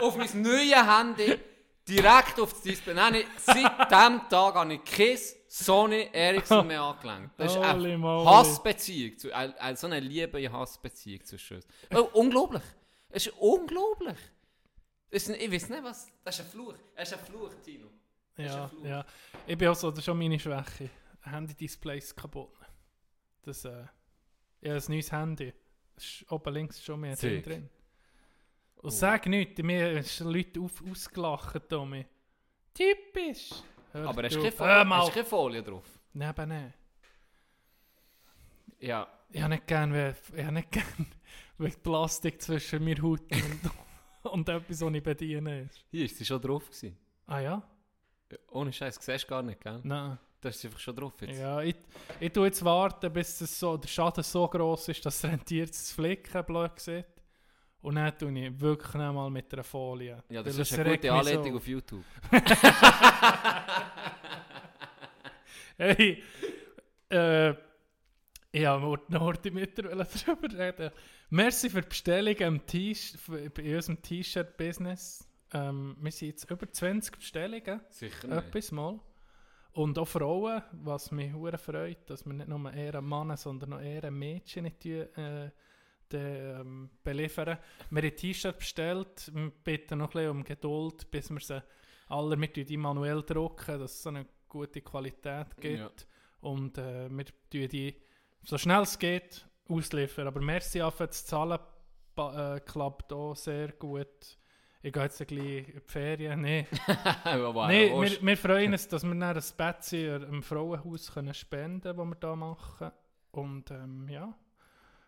auf 0.00 0.16
mein 0.16 0.42
neues 0.42 0.74
Handy, 0.74 1.38
direkt 1.86 2.40
auf 2.40 2.52
das 2.52 2.62
Display. 2.62 2.94
Nein, 2.94 3.14
ich, 3.14 3.26
seit 3.36 3.58
diesem 3.58 4.28
Tag 4.28 4.54
habe 4.56 4.74
ich 4.74 4.84
kein 4.84 5.18
Sony 5.46 6.08
Ericsson 6.12 6.66
mehr 6.66 6.82
angelenkt. 6.82 7.38
Das 7.38 7.54
ist 7.54 7.62
eine. 7.62 8.02
Hassbeziehung, 8.02 9.16
so 9.20 9.86
eine 9.86 10.00
liebe 10.00 10.52
Hassbeziehung 10.52 11.24
zwischen 11.26 11.58
uns. 11.58 11.66
Oh, 11.94 12.08
unglaublich. 12.14 12.62
Es 13.08 13.28
ist 13.28 13.34
unglaublich. 13.38 14.18
Ist, 15.12 15.28
ich 15.28 15.52
weiß 15.52 15.68
nicht 15.68 15.84
was, 15.84 16.08
das 16.24 16.38
ist 16.38 16.44
ein 16.46 16.50
Fluch. 16.50 16.74
Es 16.96 17.12
ist 17.12 17.18
ein 17.18 17.24
Fluch, 17.26 17.50
Tino. 17.62 17.86
ist 18.36 18.46
Ja, 18.46 18.64
ein 18.64 18.70
Fluch. 18.70 18.84
ja. 18.84 19.06
Ich 19.46 19.58
bin 19.58 19.68
auch 19.68 19.74
so, 19.74 19.90
das 19.90 19.98
ist 20.00 20.04
schon 20.06 20.18
meine 20.18 20.38
Schwäche. 20.38 20.88
Handy-Displays 21.20 22.16
kaputt. 22.16 22.50
Das, 23.42 23.64
äh, 23.66 23.84
ja, 24.62 24.74
ein 24.74 24.82
neues 24.88 25.12
Handy. 25.12 25.52
Das 25.94 26.04
ist 26.04 26.32
oben 26.32 26.54
links 26.54 26.82
schon 26.82 26.98
mehr 27.00 27.14
drin. 27.14 27.30
Sick. 27.30 27.44
drin. 27.44 27.68
Und 28.76 28.86
Oh. 28.86 28.90
sag 28.90 29.26
nichts, 29.26 29.62
mir 29.62 30.02
sind 30.02 30.30
Leute 30.32 30.60
auf, 30.60 30.82
ausgelacht, 30.90 31.68
Tommy. 31.68 32.06
Typisch. 32.74 33.50
Hör 33.92 34.08
Aber 34.08 34.22
hast 34.24 34.34
du- 34.34 34.50
keine, 34.50 35.14
Hör 35.14 35.24
Folie, 35.24 35.62
drauf? 35.62 35.84
Nein, 36.14 36.30
eben 36.30 36.48
nicht. 36.48 36.74
Ja. 38.80 39.06
Ich 39.30 39.40
habe 39.40 39.54
nicht 39.54 39.66
gern, 39.66 39.94
ich 39.94 40.42
habe 40.42 40.52
nicht 40.52 40.70
gern, 40.72 41.06
wenn 41.58 41.72
Plastik 41.82 42.40
zwischen 42.42 42.82
mir 42.84 43.00
Haut 43.02 43.20
und, 43.30 43.70
und 44.32 44.48
etwas, 44.48 44.80
was 44.80 44.94
ich 44.94 45.02
bediene 45.02 45.62
ist. 45.62 45.84
Hier 45.90 46.04
ist 46.04 46.16
sie 46.16 46.24
schon 46.24 46.40
drauf 46.40 46.66
gewesen. 46.66 46.96
Ah 47.26 47.40
ja? 47.40 47.62
Ohne 48.50 48.72
Scheiß, 48.72 48.98
siehst 49.00 49.24
du 49.24 49.28
gar 49.28 49.42
nicht, 49.42 49.60
gell? 49.60 49.80
Nein. 49.82 50.18
Da 50.40 50.48
ist 50.48 50.60
sie 50.60 50.66
einfach 50.66 50.80
schon 50.80 50.96
drauf 50.96 51.12
jetzt. 51.20 51.38
Ja, 51.38 51.60
ich, 51.60 51.76
ich 52.18 52.32
tue 52.32 52.46
jetzt 52.46 52.64
warten, 52.64 53.12
bis 53.12 53.40
es 53.40 53.60
so, 53.60 53.76
der 53.76 53.86
Schaden 53.86 54.24
so 54.24 54.48
gross 54.48 54.88
ist, 54.88 55.04
dass 55.06 55.22
es 55.22 55.24
rentiert 55.30 55.72
zu 55.72 55.94
flicken, 55.94 56.44
blöd 56.44 56.78
sieht. 56.80 57.06
Und 57.80 57.94
dann 57.94 58.16
tue 58.18 58.32
ich 58.32 58.60
wirklich 58.60 58.94
nicht 58.94 59.12
mal 59.12 59.30
mit 59.30 59.52
einer 59.52 59.62
Folie. 59.62 60.22
Ja, 60.28 60.42
das 60.42 60.54
Weil 60.54 60.62
ist 60.62 60.78
eine 60.78 60.90
gute 60.90 61.12
Anleitung 61.12 61.52
so. 61.52 61.56
auf 61.56 61.66
YouTube. 61.68 62.04
Hey, 65.78 66.22
äh, 67.08 67.48
ja, 68.52 68.78
wir 68.78 68.82
wollten 68.82 69.18
heute 69.18 69.50
mit 69.50 69.76
dir 69.78 69.84
darüber 69.84 70.58
reden. 70.58 70.90
Merci 71.32 71.70
für 71.70 71.80
die 71.80 71.88
Bestellung 71.88 72.36
im 72.36 72.60
für- 72.68 73.48
bei 73.48 73.74
unserem 73.76 74.02
T-Shirt-Business. 74.02 75.26
Ähm, 75.54 75.96
wir 75.98 76.12
sind 76.12 76.28
jetzt 76.28 76.50
über 76.50 76.70
20 76.70 77.16
Bestellungen. 77.16 77.80
Sicher 77.88 78.28
nicht. 78.28 78.36
Etwas 78.48 78.70
mal. 78.70 79.00
Und 79.72 79.98
auch 79.98 80.04
Frauen, 80.08 80.62
was 80.72 81.10
mich 81.10 81.32
hure 81.32 81.56
freut, 81.56 82.10
dass 82.10 82.26
wir 82.26 82.34
nicht 82.34 82.48
nur 82.48 82.70
eher 82.70 83.00
Männer, 83.00 83.38
sondern 83.38 83.72
auch 83.72 83.80
eher 83.80 84.10
Mädchen 84.10 84.64
nicht 84.64 84.84
äh, 84.84 85.50
die, 86.12 86.16
ähm, 86.18 86.90
beliefern. 87.02 87.56
Wir 87.88 88.02
haben 88.02 88.14
T-Shirt 88.16 88.58
bestellt, 88.58 89.30
wir 89.34 89.50
bitten 89.64 90.00
noch 90.00 90.10
ein 90.10 90.12
bisschen 90.12 90.30
um 90.32 90.44
Geduld, 90.44 91.10
bis 91.10 91.30
wir 91.30 91.40
sie 91.40 91.62
alle 92.08 92.36
mit 92.36 92.56
die 92.56 92.76
manuell 92.76 93.22
drucken, 93.22 93.80
dass 93.80 94.00
es 94.00 94.06
eine 94.06 94.26
gute 94.50 94.82
Qualität 94.82 95.56
gibt. 95.56 95.78
Ja. 95.78 95.90
Und 96.42 96.76
äh, 96.76 97.08
wir 97.08 97.24
tun 97.24 97.68
die 97.70 97.96
so 98.44 98.58
schnell 98.58 98.82
es 98.82 98.98
geht 98.98 99.46
ausliefern. 99.76 100.26
Aber 100.26 100.40
merci 100.40 100.78
für 100.90 101.06
das 101.06 101.24
Zahlen 101.24 101.58
äh, 102.16 102.60
klappt 102.60 103.12
auch 103.12 103.34
sehr 103.34 103.72
gut. 103.72 104.38
Ich 104.84 104.92
gehe 104.92 105.02
jetzt 105.04 105.20
ein 105.20 105.26
bisschen 105.28 105.46
in 105.46 105.64
die 105.64 105.80
Ferien. 105.86 106.66
Aber 107.24 107.68
Nee, 107.68 107.90
wir, 108.00 108.20
wir 108.20 108.36
freuen 108.36 108.72
uns, 108.72 108.88
dass 108.88 109.04
wir 109.04 109.14
dann 109.14 109.22
ein 109.22 109.42
Betzi 109.56 110.06
im 110.06 110.42
Frauenhaus 110.42 111.12
können 111.12 111.34
spenden 111.34 111.96
können, 111.96 112.10
das 112.10 112.20
wir 112.20 112.28
hier 112.28 112.36
machen. 112.36 112.90
Und 113.30 113.70
ähm, 113.70 114.08
ja, 114.08 114.34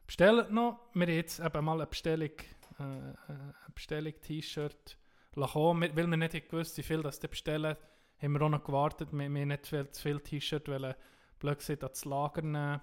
bestellt 0.07 0.53
noch. 0.53 0.79
Wir 0.94 1.07
haben 1.07 1.14
jetzt 1.14 1.40
eben 1.40 1.64
mal 1.64 1.74
eine 1.74 1.87
Bestellung, 1.87 2.31
äh, 2.79 2.83
äh, 2.83 3.14
eine 3.29 3.55
Bestellung 3.74 4.14
T-Shirt 4.20 4.96
lassen, 5.35 5.81
weil 5.81 6.07
wir 6.07 6.16
nicht 6.16 6.48
gewusst, 6.48 6.79
wie 6.79 6.83
viel 6.83 7.03
das 7.03 7.18
bestellen, 7.18 7.77
haben 8.18 8.33
wir 8.33 8.42
auch 8.42 8.48
noch 8.48 8.64
gewartet. 8.64 9.09
Wir, 9.12 9.29
wir 9.29 9.40
haben 9.40 9.48
nicht 9.48 9.66
viel, 9.66 9.90
zu 9.90 10.03
viel 10.03 10.20
T-Shirt 10.20 10.68
wollen, 10.68 10.94
blöd 11.40 11.59
gesagt, 11.59 11.83
ans 11.83 12.05
Lager 12.05 12.42
nehmen. 12.42 12.81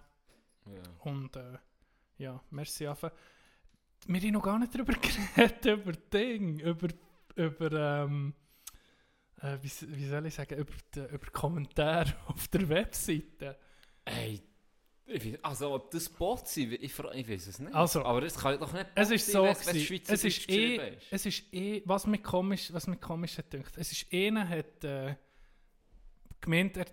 Ja. 0.65 0.81
Und 0.99 1.35
äh, 1.37 1.57
ja, 2.21 2.39
merci 2.51 2.87
Affe. 2.87 3.11
Wir 4.07 4.21
haben 4.21 4.31
noch 4.31 4.43
gar 4.43 4.59
nicht 4.59 4.73
darüber 4.73 4.93
geredet, 5.35 5.65
über 5.65 5.91
Ding, 5.93 6.59
über, 6.59 6.87
über 7.35 8.03
ähm, 8.03 8.33
äh, 9.41 9.57
wie, 9.61 9.71
wie 9.97 10.05
soll 10.05 10.25
ich 10.27 10.35
sagen, 10.35 10.57
über, 10.59 10.73
die, 10.93 10.99
über 10.99 11.27
Kommentare 11.31 12.15
auf 12.27 12.47
der 12.47 12.69
Webseite. 12.69 13.57
Ey, 14.05 14.41
also 15.41 15.73
ob 15.73 15.91
das 15.91 16.07
Bot 16.09 16.47
sind, 16.47 16.73
ich, 16.73 16.83
ich 16.83 17.29
weiß 17.29 17.47
es 17.47 17.59
nicht. 17.59 17.73
Also, 17.73 18.05
aber 18.05 18.23
es 18.23 18.35
kann 18.35 18.59
doch 18.59 18.71
nicht 18.71 18.87
Es 18.95 19.09
Bot 19.09 19.15
ist 19.15 19.25
sein, 19.25 19.33
so, 19.33 19.43
wenn's 19.43 19.59
gewesen, 19.61 19.85
Schweizerdeutsch 19.85 20.25
es 20.25 20.37
ist 20.37 20.49
eh, 20.49 20.95
ist. 20.95 21.07
es 21.11 21.25
ist 21.25 21.53
eh, 21.53 21.81
was 21.85 22.07
mir 22.07 22.19
komisch, 22.19 22.71
was 22.71 22.87
mir 22.87 22.97
komisch 22.97 23.37
hat 23.37 23.49
gedacht, 23.49 23.73
es 23.77 23.91
ist 23.91 24.13
einer 24.13 24.47
hat 24.47 24.83
äh, 24.83 25.15
gemeint, 26.41 26.77
er, 26.77 26.85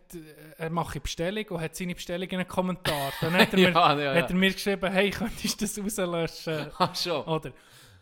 er 0.59 0.71
mache 0.71 1.01
Bestellung 1.01 1.45
und 1.49 1.61
hat 1.61 1.75
seine 1.75 1.95
Bestellung 1.95 2.29
in 2.29 2.39
einen 2.39 2.49
Kommentar. 2.49 3.13
Dann 3.21 3.33
hat 3.33 3.53
er, 3.53 3.59
mir, 3.59 3.71
ja, 3.71 3.99
ja, 3.99 4.15
hat 4.15 4.25
er 4.25 4.31
ja. 4.31 4.35
mir 4.35 4.53
geschrieben, 4.53 4.93
hey, 4.93 5.11
könntest 5.11 5.61
du 5.61 5.65
das 5.65 5.79
rauslöschen? 5.99 6.71
Ah, 6.79 6.95
schon. 6.95 7.25
Oder? 7.25 7.53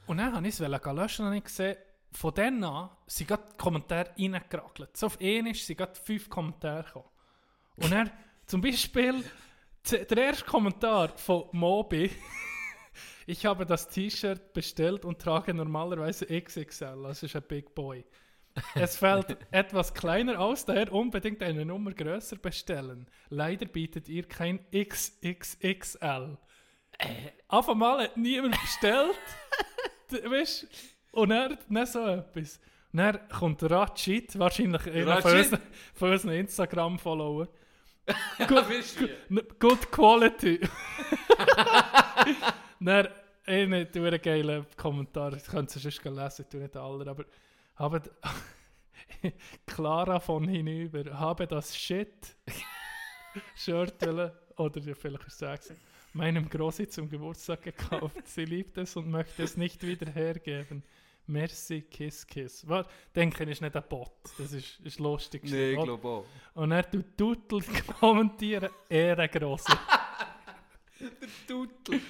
Und 0.06 0.18
dann 0.18 0.34
habe 0.34 0.46
ich 0.46 0.58
es 0.58 0.84
löschen 0.84 1.26
und 1.26 1.32
ich 1.34 1.44
gesehen, 1.44 1.76
von 2.12 2.34
dann 2.34 2.64
an 2.64 2.90
sind 3.06 3.28
gerade 3.28 3.44
die 3.52 3.56
Kommentare 3.56 4.10
reingeragelt. 4.18 4.96
So 4.96 5.06
auf 5.06 5.20
einmal 5.20 5.54
sind 5.54 5.76
gerade 5.76 5.94
fünf 5.94 6.28
Kommentare 6.28 6.84
gekommen. 6.84 7.06
Und 7.76 7.90
dann, 7.90 8.10
zum 8.46 8.60
Beispiel, 8.60 9.22
der 9.90 10.16
erste 10.16 10.44
Kommentar 10.44 11.08
von 11.16 11.44
Mobi. 11.52 12.10
ich 13.26 13.44
habe 13.44 13.66
das 13.66 13.88
T-Shirt 13.88 14.52
bestellt 14.52 15.04
und 15.04 15.18
trage 15.18 15.52
normalerweise 15.52 16.26
XXL, 16.26 17.04
also 17.04 17.26
ist 17.26 17.36
ein 17.36 17.42
Big 17.42 17.74
Boy. 17.74 18.04
Es 18.74 18.96
fällt 18.96 19.36
etwas 19.50 19.92
kleiner 19.92 20.40
aus, 20.40 20.64
daher 20.64 20.92
unbedingt 20.92 21.42
eine 21.42 21.64
Nummer 21.64 21.92
größer 21.92 22.36
bestellen. 22.36 23.06
Leider 23.28 23.66
bietet 23.66 24.08
ihr 24.08 24.26
kein 24.26 24.60
XXXL. 24.70 26.38
Auf 27.48 27.68
einmal 27.68 28.04
hat 28.04 28.16
niemand 28.16 28.60
bestellt. 28.60 29.18
Weißt 30.30 30.66
Und 31.12 31.30
dann, 31.30 31.58
dann 31.68 31.86
so 31.86 32.06
etwas. 32.06 32.60
Und 32.92 32.98
dann 32.98 33.28
kommt 33.28 33.62
Ratschit, 33.62 34.38
wahrscheinlich 34.38 34.86
einer 34.86 35.20
von 35.20 35.36
unseren, 35.36 35.60
von 35.94 36.12
unseren 36.12 36.32
Instagram-Follower. 36.32 37.48
Good, 38.48 38.70
ihr? 38.70 39.10
Good 39.58 39.90
quality. 39.90 40.60
dann 42.80 43.08
einen 43.44 43.92
einen 43.92 44.22
geilen 44.22 44.66
Kommentar. 44.76 45.34
Ich 45.34 45.44
könnte 45.44 45.76
es 45.76 45.82
sonst 45.82 46.04
lesen, 46.04 46.42
ich 46.42 46.48
tue 46.48 46.60
nicht 46.60 46.76
alle, 46.76 47.10
aber 47.10 47.24
habe 47.76 48.02
Clara 49.66 50.20
von 50.20 50.46
hinüber, 50.48 51.18
habe 51.18 51.46
das 51.46 51.76
Shit 51.76 52.36
Shirt 53.56 54.02
oder 54.56 54.80
vielleicht 54.94 55.26
ist 55.26 55.42
es 55.42 55.72
meinem 56.12 56.48
Grossi 56.48 56.88
zum 56.88 57.08
Geburtstag 57.10 57.62
gekauft. 57.62 58.26
Sie 58.26 58.44
liebt 58.46 58.78
es 58.78 58.96
und 58.96 59.10
möchte 59.10 59.42
es 59.42 59.56
nicht 59.56 59.82
wieder 59.86 60.10
hergeben. 60.10 60.82
Merci, 61.26 61.82
Kiss, 61.82 62.26
Kiss. 62.26 62.66
Was? 62.68 62.86
Denke 63.14 63.44
ich, 63.44 63.50
ist 63.50 63.60
nicht 63.60 63.74
ein 63.76 63.82
Bot. 63.88 64.12
Das 64.38 64.52
ist, 64.52 64.78
ist 64.80 65.00
lustig. 65.00 65.42
Nee, 65.44 65.72
ich 65.72 65.82
glaube 65.82 66.06
auch. 66.08 66.24
Und 66.54 66.70
er 66.70 66.88
tut 66.88 67.18
Tutel 67.18 67.60
kommentieren, 68.00 68.70
Ehrengrosse. 68.88 69.76
Tutel. 71.46 72.00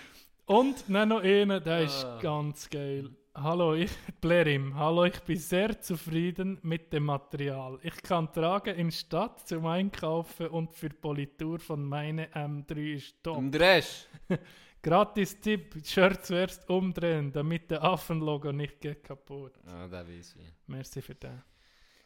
Und 0.44 0.84
dann 0.88 1.08
noch 1.08 1.22
einen, 1.22 1.62
der 1.64 1.80
ist 1.80 2.04
Ah. 2.04 2.18
ganz 2.20 2.68
geil. 2.70 3.10
Hallo, 3.38 3.74
ich 3.74 3.90
Blerim. 4.22 4.74
Hallo, 4.76 5.04
ich 5.04 5.20
bin 5.20 5.36
sehr 5.38 5.78
zufrieden 5.80 6.58
mit 6.62 6.90
dem 6.92 7.04
Material. 7.04 7.78
Ich 7.82 8.00
kann 8.02 8.32
tragen 8.32 8.74
in 8.76 8.90
Stadt 8.90 9.46
zum 9.46 9.66
Einkaufen 9.66 10.46
und 10.48 10.72
für 10.72 10.88
Politur 10.88 11.58
von 11.58 11.84
meine 11.84 12.28
M3 12.28 12.94
ist 12.94 13.22
top. 13.22 13.36
Und 13.36 13.54
Rest. 13.56 14.08
Gratis 14.82 15.38
Tipp, 15.38 15.74
Shirt 15.84 16.24
zuerst 16.24 16.66
umdrehen, 16.70 17.30
damit 17.30 17.70
der 17.70 17.82
Affenlogo 17.84 18.52
nicht 18.52 18.80
geht 18.80 19.04
kaputt. 19.04 19.52
Ah, 19.66 19.86
der 19.86 20.08
weiß 20.08 20.36
ich. 20.36 20.52
Merci 20.66 21.02
für 21.02 21.14
den. 21.14 21.42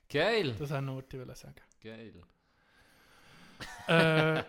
Geil. 0.09 0.55
Das 0.59 0.71
wollte 0.71 1.17
ich 1.17 1.27
nur 1.27 1.35
sagen. 1.37 1.55
Geil. 1.81 2.13
äh, 3.87 3.93
wir 3.93 4.43
haben 4.43 4.47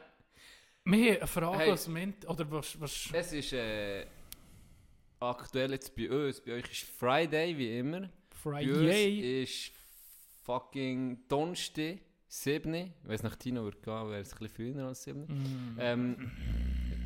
eine 0.86 1.28
Frage 1.28 1.58
Hey. 1.60 1.72
aus 1.74 1.88
Mint, 1.88 2.28
oder 2.28 2.50
was, 2.50 2.80
was 2.82 3.10
Es 3.14 3.34
ist 3.34 3.54
äh, 3.54 4.06
aktuell 5.22 5.72
jetzt 5.72 5.96
bei 5.96 6.10
uns. 6.10 6.42
Bei 6.42 6.54
euch 6.54 6.72
ist 6.72 6.84
Friday, 6.84 7.58
wie 7.58 7.78
immer. 7.78 8.10
Friday? 8.42 9.44
ist 9.44 9.72
fucking 10.44 11.28
Donnerstag, 11.28 12.00
7. 12.28 12.72
Wenn 13.04 13.16
es 13.16 13.24
nach 13.24 13.36
Tino 13.36 13.64
würde 13.64 13.78
gehen, 13.78 14.10
wäre 14.10 14.20
es 14.22 14.34
ein 14.34 14.40
bisschen 14.40 14.74
früher 14.74 14.86
als 14.88 15.04
7. 15.04 15.22
Mm. 15.22 15.78
Ähm, 15.80 16.32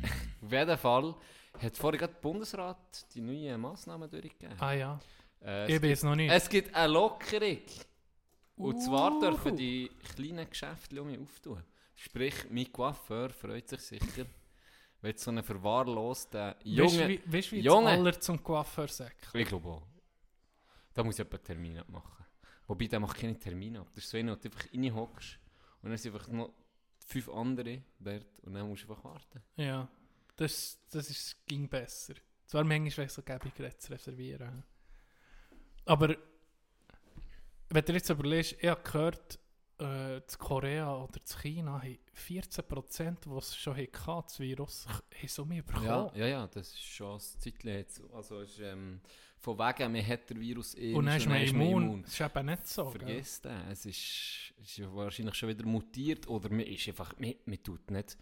auf 0.42 0.52
jeden 0.52 0.78
Fall 0.78 1.14
hat 1.60 1.76
vorhin 1.76 1.98
gerade 2.00 2.12
der 2.14 2.20
Bundesrat 2.20 3.06
die 3.14 3.20
neuen 3.20 3.60
Massnahmen 3.60 4.08
durchgegeben. 4.10 4.56
ah 4.60 4.72
ja, 4.72 5.00
Äh, 5.44 5.74
ich 5.74 5.80
bin 5.80 5.90
es 5.90 6.02
noch 6.02 6.14
nicht. 6.16 6.30
es 6.32 6.48
gibt 6.48 6.74
eine 6.74 6.92
Lockerung. 6.92 7.58
Und 8.56 8.80
zwar 8.80 9.12
Uhu. 9.12 9.20
dürfen 9.20 9.56
die 9.56 9.90
kleinen 10.14 10.48
Geschäfte 10.48 11.00
um 11.02 11.08
mich 11.08 11.18
auftun. 11.18 11.62
Sprich, 11.94 12.34
mein 12.50 12.72
Coiffeur 12.72 13.28
freut 13.30 13.68
sich 13.68 13.80
sicher, 13.80 14.24
wenn 15.00 15.16
so 15.16 15.30
einen 15.30 15.42
verwahrlosten 15.42 16.40
Weißt 16.40 16.64
du, 16.64 16.68
Junge... 16.68 17.08
wie, 17.08 17.32
weißt, 17.32 17.52
du, 17.52 17.56
wie 17.56 17.60
Junge. 17.60 17.90
jetzt 17.90 17.98
alle 17.98 18.20
zum 18.20 18.42
Coiffeur 18.42 18.88
säckeln? 18.88 19.42
Ich 19.42 19.48
glaube 19.48 19.68
auch. 19.68 19.82
Da 20.94 21.04
muss 21.04 21.18
ich 21.18 21.24
etwa 21.24 21.38
Termine 21.38 21.84
machen. 21.88 22.24
Wobei, 22.66 22.86
der 22.86 23.00
macht 23.00 23.18
keine 23.18 23.38
Termine 23.38 23.80
ab. 23.80 23.88
Das 23.94 24.04
ist 24.04 24.10
so 24.10 24.16
einer, 24.16 24.32
wo 24.32 24.36
du 24.36 24.48
einfach 24.48 24.72
reinhockst 24.72 25.38
und 25.82 25.90
dann 25.90 25.98
sind 25.98 26.14
einfach 26.14 26.28
noch 26.28 26.52
fünf 27.06 27.28
andere 27.28 27.82
dort 28.00 28.26
und 28.42 28.54
dann 28.54 28.68
musst 28.68 28.84
du 28.84 28.88
einfach 28.90 29.04
warten. 29.04 29.42
Ja, 29.56 29.88
das, 30.36 30.78
das 30.90 31.10
ist, 31.10 31.46
ging 31.46 31.68
besser. 31.68 32.14
Zwar 32.46 32.64
manchmal 32.64 32.96
wäre 32.96 33.06
es 33.06 33.14
so 33.14 33.22
gäbig, 33.22 33.52
zu 33.78 33.92
reservieren. 33.92 34.64
Aber 35.84 36.16
wenn 37.68 37.84
du 37.84 37.92
jetzt 37.92 38.10
überlegst, 38.10 38.56
ich 38.60 38.68
habe 38.68 38.82
gehört, 38.82 39.38
äh, 39.78 40.20
zu 40.26 40.38
Korea 40.38 40.94
oder 40.96 41.22
zu 41.24 41.38
China 41.38 41.80
haben 41.82 41.98
14%, 42.14 43.16
die 43.24 43.36
es 43.38 43.56
schon 43.56 43.76
hatten, 43.76 44.22
das 44.26 44.40
Virus, 44.40 44.86
haben 44.88 45.28
so 45.28 45.44
mehr 45.44 45.62
bekommen. 45.62 45.86
Ja, 45.86 46.10
ja, 46.14 46.26
ja, 46.26 46.46
das 46.46 46.68
ist 46.68 46.82
schon 46.82 47.14
ein 47.14 47.20
Zeitchen 47.20 47.68
jetzt. 47.70 48.02
Also 48.12 48.40
ist, 48.40 48.58
ähm, 48.60 49.00
von 49.38 49.58
wegen, 49.58 49.92
man 49.92 50.06
hat 50.06 50.30
den 50.30 50.40
Virus 50.40 50.74
eh 50.76 50.94
Und 50.94 51.06
dann 51.06 51.16
ist 51.18 51.28
man 51.28 51.42
ist 51.42 51.50
immun. 51.52 52.02
Das 52.02 52.12
ist 52.12 52.20
eben 52.20 52.46
nicht 52.46 52.66
so. 52.66 52.90
gell? 52.90 53.00
Vergiss. 53.00 53.40
Es 53.70 53.86
ist, 53.86 54.54
es 54.62 54.68
ist 54.70 54.76
ja 54.78 54.92
wahrscheinlich 54.94 55.34
schon 55.34 55.48
wieder 55.50 55.66
mutiert 55.66 56.26
oder 56.28 56.48
man 56.48 56.60
ist 56.60 56.88
einfach, 56.88 57.14
man, 57.18 57.34
man 57.44 57.62
tut 57.62 57.90
nicht 57.90 58.16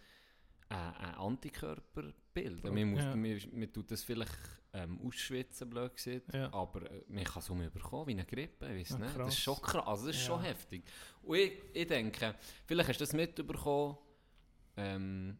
äh, 0.69 0.73
ein 0.75 1.15
Antikörper 1.15 2.11
bilden. 2.33 2.73
Man, 2.73 2.89
muss, 2.91 3.03
Ja. 3.03 3.15
man, 3.15 3.39
man 3.53 3.71
tut 3.73 3.91
das 3.91 4.03
vielleicht 4.03 4.37
ähm, 4.75 4.99
ausschwitzen, 5.05 5.69
blöd 5.69 5.95
gesagt, 5.95 6.33
Ja. 6.33 6.51
aber 6.53 6.89
äh, 6.91 7.03
man 7.07 7.23
kann 7.23 7.41
es 7.41 7.47
bekommen 7.71 8.07
wie 8.07 8.11
eine 8.11 8.25
Grippe, 8.25 8.75
ich 8.75 8.89
Ja, 8.89 8.97
nicht. 8.97 9.09
Das 9.09 9.15
krass. 9.15 9.33
ist 9.33 9.39
schon 9.39 9.61
krass, 9.61 9.87
also 9.87 10.07
das 10.07 10.15
ist 10.15 10.21
Ja. 10.23 10.27
schon 10.27 10.41
heftig. 10.43 10.83
Und 11.23 11.37
ich, 11.37 11.53
ich 11.73 11.87
denke, 11.87 12.35
vielleicht 12.65 12.89
hast 12.89 12.99
du 12.99 13.03
das 13.05 13.13
mitbekommen, 13.13 13.97
ähm, 14.77 15.37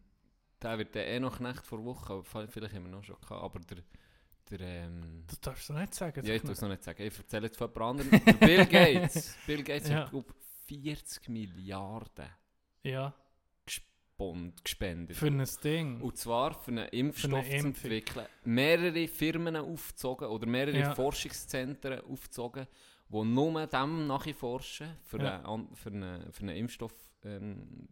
der 0.62 0.78
wird 0.78 0.94
dann 0.96 1.02
eh 1.04 1.20
noch 1.20 1.36
Knecht 1.36 1.66
vor 1.66 1.84
Woche, 1.84 2.22
vielleicht 2.24 2.74
haben 2.74 2.84
wir 2.84 2.90
noch 2.90 3.04
schon 3.04 3.16
gehabt, 3.20 3.42
aber 3.42 3.60
der, 3.60 3.78
der 4.50 4.60
ähm, 4.60 5.24
Das 5.26 5.40
darfst 5.40 5.68
du 5.68 5.74
nicht 5.74 5.94
sagen. 5.94 6.24
ja, 6.24 6.34
ich 6.34 6.40
das 6.42 6.46
tue 6.46 6.52
es 6.54 6.60
noch 6.62 6.68
nicht 6.70 6.84
sagen. 6.84 7.02
Ich 7.02 7.18
erzähle 7.18 7.46
jetzt 7.46 7.58
von 7.58 7.68
jemand 7.74 8.00
anderem. 8.00 8.24
Der 8.24 8.32
Bill 8.46 8.66
Gates. 8.66 9.36
Bill 9.46 9.62
Gates 9.62 9.88
Ja. 9.90 9.96
hat, 10.04 10.10
glaube 10.10 10.32
40 10.66 11.28
Milliarden 11.28 12.26
ja, 12.82 13.12
gespond, 14.16 14.64
gespendet. 14.64 15.16
für 15.16 15.26
ein 15.26 15.46
Ding. 15.62 16.00
Und 16.00 16.16
zwar 16.16 16.54
für 16.54 16.70
einen 16.70 16.88
Impfstoff 16.88 17.30
Für 17.30 17.36
eine 17.36 17.60
zu 17.60 17.66
entwickeln. 17.66 18.26
Mehrere 18.44 19.08
Firmen 19.08 19.56
aufgezogen 19.56 20.28
oder 20.28 20.46
mehrere 20.46 20.78
Ja. 20.78 20.94
Forschungszentren 20.94 22.00
aufgezogen, 22.00 22.66
die 23.08 23.24
nur 23.24 23.66
dem 23.66 24.06
nachforschen, 24.06 24.96
für, 25.04 25.22
Ja. 25.22 25.44
einen, 25.44 25.74
für, 25.76 25.90
einen, 25.90 26.32
für 26.32 26.40
einen 26.42 26.56
Impfstoff 26.56 26.94
ähm, 27.24 27.88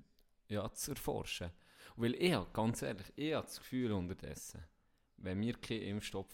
ja, 0.48 0.70
zu 0.72 0.92
erforschen. 0.92 1.50
Weil 1.96 2.14
ich 2.14 2.32
habe, 2.32 2.48
ganz 2.52 2.82
ehrlich, 2.82 3.06
ich 3.16 3.34
habe 3.34 3.46
das 3.46 3.58
Gefühl 3.58 3.92
unterdessen, 3.92 4.60
wenn 5.18 5.40
wir 5.40 5.54
keinen 5.54 5.82
Impfstoff, 5.82 6.26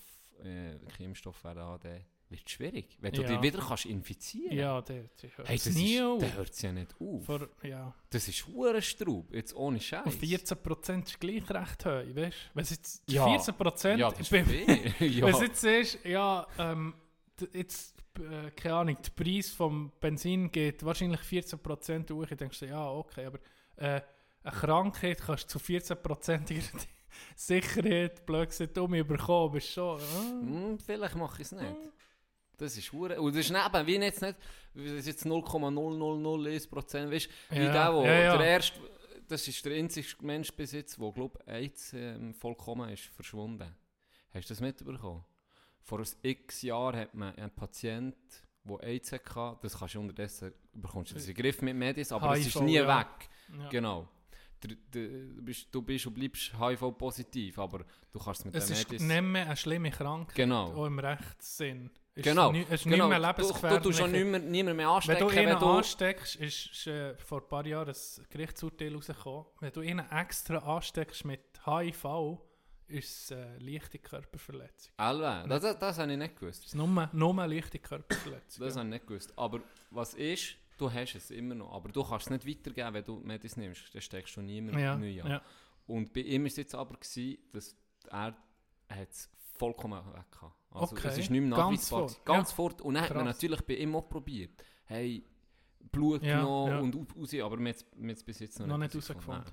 äh, 0.42 0.79
keinen 0.96 1.07
Impfstoff 1.09 1.42
haben, 1.44 1.81
dann 1.83 2.05
wird 2.31 2.49
schwierig. 2.49 2.97
Wenn 3.01 3.12
du 3.12 3.23
Ja. 3.23 3.29
dich 3.29 3.43
wieder 3.43 3.59
kannst 3.66 3.87
infizieren 3.87 4.57
Ja, 4.57 4.81
der, 4.81 5.05
der 5.23 5.37
hört 5.37 5.49
Hey, 5.49 5.57
es 5.57 5.66
nie 5.75 5.97
ist, 5.97 6.03
auf. 6.03 6.19
der 6.21 6.35
hört 6.37 6.51
es 6.51 6.62
ja 6.62 6.73
nicht 6.73 6.95
auf. 7.01 7.25
Vor, 7.27 7.49
ja. 7.62 7.95
Das 8.11 8.29
ist 8.29 8.47
hure 8.47 8.81
Straub, 8.81 9.33
jetzt 9.35 9.55
ohne 9.55 9.81
Scheiß. 9.81 10.07
Und 10.07 10.14
14% 10.23 11.03
ist 11.07 11.21
gleich 11.21 11.51
recht 11.51 11.85
hoch, 11.85 11.90
weißt 11.90 12.16
du? 12.16 12.31
Wenn 12.55 12.62
es 12.62 12.71
jetzt 12.71 13.03
Ja. 13.11 13.27
14% 13.27 13.99
Ja, 13.99 14.11
das 14.11 14.21
ist 14.21 14.31
ja. 15.01 15.27
Wenn 15.27 15.35
es 15.35 15.40
jetzt 15.40 15.64
ist, 15.64 16.05
ja, 16.05 16.47
ähm, 16.59 16.95
jetzt, 17.53 17.97
äh, 18.19 18.51
keine 18.53 18.75
Ahnung, 18.75 18.99
der 19.05 19.25
Preis 19.25 19.51
vom 19.51 19.90
Benzin 20.01 20.51
geht 20.53 20.85
wahrscheinlich 20.85 21.21
14% 21.21 22.12
hoch. 22.12 22.27
Ich 22.31 22.37
denke 22.37 22.55
so, 22.55 22.66
ja, 22.66 22.88
okay, 22.90 23.27
aber 23.27 23.38
äh, 23.77 24.01
eine 24.43 24.53
Krankheit 24.57 25.21
kannst 25.21 25.53
du 25.55 25.59
zu 25.59 25.64
14%iger 25.73 26.62
Sicherheit, 27.37 28.25
blöd 28.25 28.49
gesagt, 28.51 28.79
um 28.79 28.90
bekommen, 28.93 29.53
bist 29.53 29.69
schon, 29.73 30.01
ah. 30.01 30.31
Hm, 30.40 30.79
vielleicht 30.79 31.16
mache 31.16 31.43
ich 31.43 31.47
es 31.47 31.53
nicht. 31.53 31.77
Das 32.61 32.77
ist 32.77 32.92
hure. 32.92 33.20
Und 33.20 33.35
das 33.35 33.46
ist 33.46 33.51
neben, 33.53 33.87
wie 33.87 33.96
jetzt 33.96 34.20
nicht, 34.23 34.37
wie 34.75 34.96
das 34.96 35.07
jetzt 35.07 35.25
0,0001%, 35.25 37.11
weißt 37.11 37.27
du, 37.27 37.57
wie 37.57 37.62
Ja, 37.62 37.73
der, 37.73 37.94
wo 37.94 38.05
ja, 38.05 38.18
ja. 38.20 38.37
der 38.37 38.46
erste, 38.46 38.81
das 39.29 39.49
ist 39.49 39.64
der 39.64 39.77
einzige 39.77 40.09
Mensch 40.20 40.53
bis 40.53 40.73
jetzt, 40.73 41.01
der, 41.01 41.12
glaube 41.12 41.38
ich, 41.46 41.53
AIDS 41.53 41.92
ähm, 41.94 42.35
vollkommen 42.35 42.90
ist 42.90 43.05
verschwunden. 43.05 43.75
Hast 44.35 44.49
du 44.49 44.53
das 44.55 44.61
mitbekommen? 44.61 45.25
Vor 45.83 46.03
x 46.23 46.62
Jahren 46.62 47.01
hat 47.01 47.14
man 47.14 47.35
einen 47.37 47.51
Patient, 47.51 48.16
der 48.64 48.81
AIDS 48.85 49.12
hatte, 49.12 49.59
das 49.62 49.79
kannst 49.79 49.94
du 49.94 50.01
unterdessen, 50.01 50.53
bekommst 50.75 51.11
du 51.12 51.14
das 51.14 51.27
in 51.27 51.35
den 51.35 51.42
Griff 51.42 51.62
mit 51.62 51.75
Medis, 51.75 52.12
aber 52.12 52.37
es 52.37 52.46
ist 52.46 52.61
nie 52.61 52.75
ja. 52.75 52.99
weg. 53.01 53.29
Ja. 53.59 53.68
Genau. 53.70 54.09
Du, 54.61 54.68
bist, 55.42 55.68
du 55.75 55.81
bist 55.81 56.07
und 56.07 56.12
bleibst 56.14 56.53
HIV-positiv, 56.61 57.59
aber 57.59 57.87
du 58.12 58.18
kannst 58.18 58.40
es 58.40 58.44
mit 58.44 58.55
Es 58.55 58.66
den 58.66 58.77
ist 58.77 58.90
Medis... 58.90 59.07
nicht 59.07 59.23
mehr 59.23 59.46
eine 59.46 59.57
schlimme 59.57 59.90
Krankheit, 59.90 60.35
Genau. 60.37 60.75
auch 60.75 60.85
im 60.85 60.99
Rechtssinn. 60.99 61.90
Genau, 62.16 62.49
Ist, 62.49 62.53
ni- 62.53 62.62
es 62.68 62.70
ist 62.73 62.85
genau. 62.85 63.09
nicht 63.09 63.18
mehr 63.20 63.33
Du, 63.33 63.42
du 63.42 63.42
lebensgefährlich. 63.42 63.83
tust 63.83 63.99
schon 63.99 64.12
nicht 64.12 64.25
mehr, 64.27 64.40
niemand 64.40 64.77
mehr 64.77 64.87
Wenn 64.87 64.94
anstecken, 64.94 65.29
du 65.29 65.35
wenn 65.35 65.49
einen 65.49 65.59
du... 65.61 65.66
ansteckst, 65.66 66.37
ist, 66.37 66.66
ist 66.66 66.87
äh, 66.88 67.16
vor 67.16 67.40
ein 67.42 67.49
paar 67.49 67.66
Jahren 67.66 67.88
ein 67.94 68.27
Gerichtsurteil 68.29 68.94
rausgekommen. 68.94 69.46
Wenn 69.61 69.73
du 69.73 69.81
einen 69.81 70.11
extra 70.11 70.59
ansteckst 70.59 71.25
mit 71.25 71.40
HIV, 71.64 72.38
ist 72.88 73.31
es 73.31 73.33
eine 73.33 73.59
leichte 73.59 73.99
Körperverletzung. 74.01 74.92
Alwe, 74.96 75.49
das, 75.49 75.62
das, 75.62 75.79
das 75.79 75.99
habe 75.99 76.11
ich 76.12 76.18
nicht 76.18 76.37
gewusst. 76.38 76.61
Es 76.61 76.66
ist 76.66 76.75
nur, 76.75 77.09
nur 77.12 77.46
leichte 77.46 77.79
Körperverletzung. 77.79 78.64
Das 78.64 78.75
ja. 78.75 78.81
habe 78.81 78.88
ich 78.88 78.94
nicht 78.94 79.07
gewusst. 79.07 79.33
Aber 79.38 79.61
was 79.90 80.14
ist, 80.14 80.57
du 80.79 80.92
hast 80.92 81.14
es 81.14 81.31
immer 81.31 81.55
noch. 81.55 81.73
Aber 81.73 81.90
du 81.90 82.03
kannst 82.03 82.27
es 82.27 82.31
nicht 82.31 82.46
weitergeben, 82.46 82.92
wenn 82.94 83.05
du 83.05 83.20
Medis 83.20 83.57
nimmst. 83.57 83.94
Dann 83.94 84.03
steckst 84.03 84.37
du 84.37 84.42
niemand 84.42 84.79
ja, 84.81 84.96
neu 84.96 85.23
an. 85.23 85.31
ja. 85.31 85.42
Und 85.87 86.12
bei 86.12 86.20
ihm 86.20 86.42
war 86.42 86.49
es 86.49 86.57
jetzt 86.57 86.75
aber, 86.75 86.94
gewesen, 86.96 87.38
dass 87.53 87.77
er 88.11 88.35
hat 88.88 89.11
es 89.11 89.29
vollkommen 89.61 90.05
weg. 90.12 90.27
Also 90.73 90.94
Okay, 90.96 91.09
es 91.09 91.18
ist 91.18 91.31
nicht 91.31 91.40
mehr 91.42 91.51
ganz 91.57 91.90
nachweisbar. 91.90 92.09
fort, 92.09 92.25
Ganz 92.25 92.49
ja. 92.51 92.55
fort. 92.57 92.81
Und 92.83 92.94
dann 92.94 93.05
hat 93.05 93.14
man 93.14 93.25
natürlich 93.25 93.61
bei 93.62 93.75
ihm 93.75 93.94
auch 93.96 94.09
probiert. 94.09 94.62
Hey, 94.87 95.25
Blut 95.92 96.23
Ja, 96.23 96.38
genommen 96.38 96.73
ja. 96.73 96.79
und 96.81 96.96
au- 96.96 97.20
raus, 97.20 97.35
aber 97.35 97.59
wir 97.59 97.75
haben 97.75 98.09
es 98.11 98.23
bis 98.25 98.38
jetzt 98.40 98.59
noch, 98.61 98.66
Noch 98.66 98.79
nicht 98.79 98.92
herausgefunden. 98.94 99.44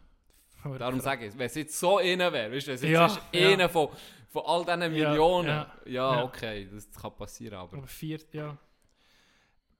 Darum 0.78 1.00
sage 1.00 1.28
ich, 1.28 1.38
wenn 1.38 1.46
es 1.46 1.56
jetzt 1.56 1.80
so 1.80 1.98
einer 1.98 2.32
wäre, 2.34 2.52
weißt 2.52 2.67
du, 2.67 2.72
es 2.74 2.82
Ja, 2.84 3.06
ist 3.08 3.20
ja. 3.34 3.50
einer 3.50 3.70
von, 3.70 3.89
von 4.30 4.43
all 4.46 4.65
diesen 4.65 4.91
Millionen, 4.91 5.48
ja, 5.48 5.72
ja, 5.86 6.24
okay, 6.24 6.67
das 6.72 6.89
kann 6.91 7.15
passieren, 7.15 7.56
aber... 7.60 7.78
Aber 7.78 7.88
vier, 7.88 8.20
ja. 8.34 8.58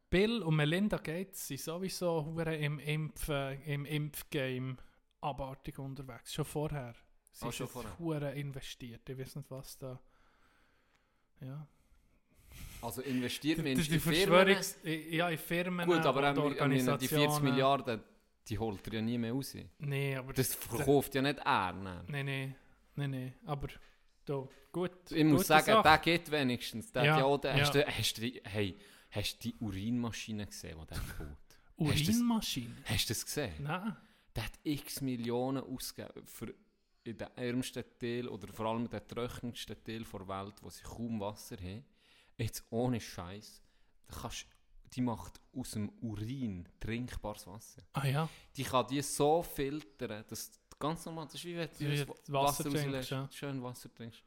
Bill 0.10 0.42
und 0.42 0.56
Melinda 0.56 0.98
Gates 0.98 1.48
sind 1.48 1.60
sowieso 1.60 2.34
im, 2.40 2.80
Impf, 2.80 3.30
im 3.66 3.86
Impfgame 3.86 4.78
abartig 5.22 5.78
unterwegs. 5.80 6.34
Schon 6.34 6.46
vorher. 6.46 6.96
Sie 7.34 7.42
sind 7.42 7.54
schon 7.56 7.68
vorher. 7.68 8.34
investiert. 8.34 9.08
Ich 9.10 9.18
weiß 9.18 9.36
nicht, 9.36 9.52
was 9.52 9.78
da... 9.78 10.00
Ja. 11.42 11.68
Also 12.82 13.02
investiert 13.02 13.58
man 13.58 13.68
in 13.68 13.78
die 13.78 14.00
Firmen. 14.00 14.02
Verschwörungs... 14.02 14.78
Ja, 14.84 15.30
in 15.30 15.38
Firmen 15.38 15.86
Gut, 15.88 16.06
aber 16.06 16.30
und 16.30 16.38
ich 16.38 16.44
meine, 16.44 16.62
Organisationen. 16.62 17.00
die 17.00 17.08
40 17.08 17.44
Milliarden, 17.44 18.02
die 18.48 18.58
holt 18.60 18.88
er 18.88 18.94
ja 18.94 19.02
nie 19.02 19.18
mehr 19.18 19.34
raus. 19.34 19.56
Nee, 19.80 20.16
aber... 20.16 20.34
Das 20.34 20.54
verkauft 20.56 21.16
ja 21.16 21.22
nicht 21.22 21.40
er. 21.40 21.74
Nein. 21.74 22.06
Nee, 22.08 22.24
nee. 22.24 22.56
Nee, 22.96 23.08
nee. 23.08 23.34
Aber... 23.46 23.68
Da, 24.26 24.48
gut. 24.74 24.92
Ich 25.12 25.24
muss 25.24 25.48
sagen, 25.48 25.66
Sache. 25.66 25.84
der 25.84 25.98
geht 26.00 26.30
wenigstens. 26.32 26.92
Der 26.92 27.04
Ja, 27.06 27.18
ja 27.20 27.24
auch, 27.26 27.42
ja. 27.44 27.54
Hast, 27.54 27.74
du, 27.76 27.86
hast, 27.88 28.18
du, 28.18 28.22
die- 28.22 28.42
hey, 28.44 28.78
hast 29.10 29.38
du 29.44 29.50
die 29.50 29.56
Urinmaschine 29.60 30.46
gesehen, 30.46 30.78
die 30.82 30.86
der 30.88 30.96
baut? 31.18 31.38
Hast 31.92 32.02
du 32.02 32.06
das- 32.06 32.16
Urinmaschine? 32.16 32.76
Hast 32.84 33.10
du 33.10 33.14
das 33.14 33.26
gesehen? 33.26 33.54
Nein. 33.60 33.96
Der 34.36 34.44
hat 34.44 34.52
x 34.64 35.00
Millionen 35.02 35.64
ausgegeben 35.64 36.26
für 36.28 36.54
in 37.08 37.18
den 37.18 37.28
ärmsten 37.36 37.84
Teil 38.00 38.28
oder 38.28 38.48
vor 38.54 38.68
allem 38.68 38.90
den 38.90 39.08
trockensten 39.08 39.84
Teil 39.84 40.04
der 40.04 40.28
Welt, 40.28 40.56
wo 40.62 40.70
sie 40.70 40.84
kaum 40.84 41.20
Wasser 41.20 41.58
haben, 41.58 41.86
jetzt 42.38 42.66
ohne 42.70 43.00
Scheiß, 43.00 43.62
die 44.94 45.02
macht 45.02 45.40
aus 45.56 45.72
dem 45.72 45.90
Urin 46.02 46.68
trinkbares 46.80 47.48
Wasser. 47.48 47.82
Ah 47.94 48.08
ja? 48.08 48.30
Die 48.56 48.64
kann 48.64 48.88
die 48.88 49.02
so 49.02 49.42
filtern, 49.42 50.24
dass 50.28 50.52
ganz 50.80 51.06
normal, 51.06 51.26
das 51.26 51.36
ist 51.36 51.46
wie 51.46 51.58
wenn 51.58 51.70
du 51.70 52.06
das 52.06 52.32
Wasser 52.32 52.66
Wasser 52.66 52.70
trinkst, 52.70 53.10
ja. 53.10 53.30
schön 53.32 53.64
Wasser 53.64 53.94
trinkst. 53.94 54.24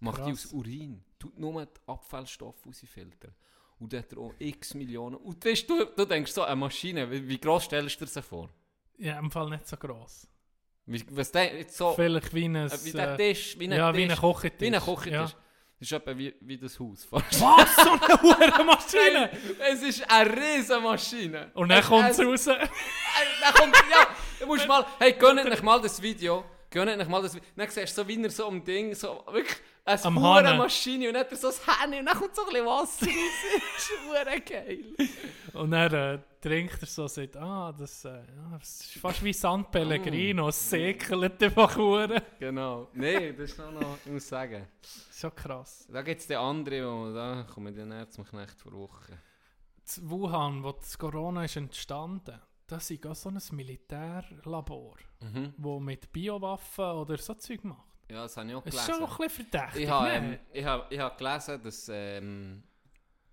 Macht 0.00 0.26
die 0.26 0.32
aus 0.32 0.46
Urin, 0.52 1.02
tut 1.18 1.38
nur 1.38 1.66
die 1.66 1.80
Abfallstoffe 1.86 2.64
rausfiltern. 2.64 3.34
Und 3.80 3.92
dort 3.92 4.16
auch 4.16 4.32
x 4.38 4.74
Millionen. 4.74 5.16
Und 5.16 5.44
weißt, 5.44 5.68
du, 5.68 5.84
du 5.84 6.04
denkst 6.04 6.32
so, 6.32 6.42
eine 6.42 6.56
Maschine, 6.56 7.10
wie, 7.10 7.28
wie 7.28 7.38
gross 7.38 7.64
stellst 7.64 8.00
du 8.00 8.04
dir 8.04 8.10
sie 8.10 8.22
vor? 8.22 8.50
Ja, 8.96 9.18
im 9.18 9.30
Fall 9.30 9.50
nicht 9.50 9.68
so 9.68 9.76
gross. 9.76 10.26
Was 11.10 11.30
der, 11.32 11.50
so, 11.68 11.92
Vielleicht 11.92 12.32
wie 12.34 12.44
ein... 12.46 12.56
äh, 12.56 12.70
wie 12.84 12.92
der 12.92 13.12
äh, 13.14 13.16
Tisch, 13.16 13.58
wie 13.58 13.66
ein 13.66 13.72
ja, 13.72 13.92
Tisch. 13.92 13.98
wie 14.06 14.10
ein 14.10 14.16
Kochetisch. 14.16 14.70
Wie 14.70 14.74
ein 14.74 14.80
Kochetisch. 14.80 15.12
Ja. 15.12 15.24
Das 15.80 15.86
ist 15.86 15.92
etwa 15.92 16.18
wie, 16.18 16.34
wie 16.40 16.58
das 16.58 16.80
Haus. 16.80 17.04
fast. 17.04 17.40
Was? 17.40 17.76
So 17.76 17.90
eine 17.92 18.22
hure 18.22 18.64
Maschine! 18.64 19.30
es 19.70 19.82
ist 19.82 20.10
eine 20.10 20.34
riesen 20.36 20.82
Maschine. 20.82 21.50
Und 21.54 21.68
dann 21.68 21.84
kommt 21.84 22.10
es- 22.10 22.18
raus. 22.18 22.46
Äh, 22.48 22.56
Dann 23.40 23.54
kommt, 23.54 23.76
ja, 23.90 24.06
du 24.40 24.46
musst 24.46 24.66
mal, 24.66 24.84
hey, 24.98 25.12
gönnt 25.12 25.38
euch 25.48 25.62
mal 25.62 25.80
das 25.80 26.00
Video. 26.02 26.44
Gönnt 26.70 26.90
euch 27.00 27.08
mal 27.08 27.22
das 27.22 27.34
Video. 27.34 27.48
Dann 27.54 27.68
siehst 27.70 27.96
du 27.96 28.02
so, 28.02 28.08
wie 28.08 28.22
er 28.22 28.30
so 28.30 28.46
am 28.48 28.64
Ding, 28.64 28.94
so 28.94 29.22
wirklich, 29.30 29.56
Am 30.04 30.18
hure 30.18 30.46
Hahn. 30.46 30.58
Maschine 30.58 31.08
und 31.08 31.14
dann 31.14 31.24
hat 31.24 31.30
er 31.32 31.36
so 31.38 31.48
das 31.48 31.60
Hähne 31.66 31.98
und 32.00 32.06
dann 32.06 32.16
kommt 32.18 32.34
so 32.36 32.42
ein 32.42 32.48
bisschen 32.48 32.66
Wasser 32.66 33.06
raus. 33.06 33.14
das 33.74 33.82
ist 33.82 33.92
hure 34.06 34.40
geil. 34.40 34.84
Und 35.54 35.70
dann 35.70 35.94
äh, 35.94 36.18
trinkt 36.40 36.80
er 36.82 36.86
so 36.86 37.02
und 37.02 37.08
sagt, 37.10 37.36
ah, 37.36 37.72
das, 37.72 38.04
äh, 38.04 38.10
ja, 38.10 38.58
das 38.58 38.80
ist 38.80 38.98
fast 38.98 39.22
wie 39.24 39.32
San 39.32 39.70
Pellegrino, 39.70 40.48
es 40.48 40.70
säckelt 40.70 41.42
einfach 41.42 41.76
hure. 41.76 42.22
Genau. 42.38 42.88
Nein, 42.92 43.34
das 43.36 43.50
ist 43.50 43.56
schon 43.56 43.74
noch, 43.74 43.98
ich 44.04 44.12
muss 44.12 44.28
sagen. 44.28 44.66
So 45.10 45.30
krass. 45.30 45.86
Da 45.90 46.02
gibt 46.02 46.20
es 46.20 46.26
die 46.26 46.36
andere, 46.36 46.86
wo, 46.86 47.12
da 47.12 47.44
kommen 47.52 47.74
die 47.74 47.82
näher 47.84 48.08
zum 48.10 48.24
Knecht 48.24 48.60
vor 48.60 48.72
Wochen. 48.72 49.18
In 49.96 50.10
Wuhan, 50.10 50.62
wo 50.62 50.72
das 50.72 50.98
Corona 50.98 51.44
ist 51.44 51.56
entstanden, 51.56 52.38
da 52.66 52.76
ist 52.76 53.06
auch 53.06 53.14
so 53.14 53.30
ein 53.30 53.38
Militärlabor, 53.52 54.96
Mhm. 55.20 55.54
wo 55.56 55.80
mit 55.80 56.12
Biowaffen 56.12 56.84
oder 56.84 57.16
so 57.16 57.34
Zeug 57.34 57.64
macht. 57.64 57.82
Ja, 58.10 58.22
das 58.22 58.36
habe 58.36 58.48
ich 58.48 58.54
auch 58.54 58.64
Es 58.64 58.70
gelesen. 58.72 58.90
ist 58.90 58.96
schon 58.96 59.04
ein 59.04 59.16
bisschen 59.28 59.50
verdächtig. 59.50 59.82
Ich 59.82 59.88
habe, 59.88 60.10
ähm, 60.10 60.38
ich 60.52 60.64
habe, 60.64 60.94
ich 60.94 60.98
habe 60.98 61.16
gelesen, 61.16 61.62
dass, 61.62 61.88
ähm, 61.92 62.62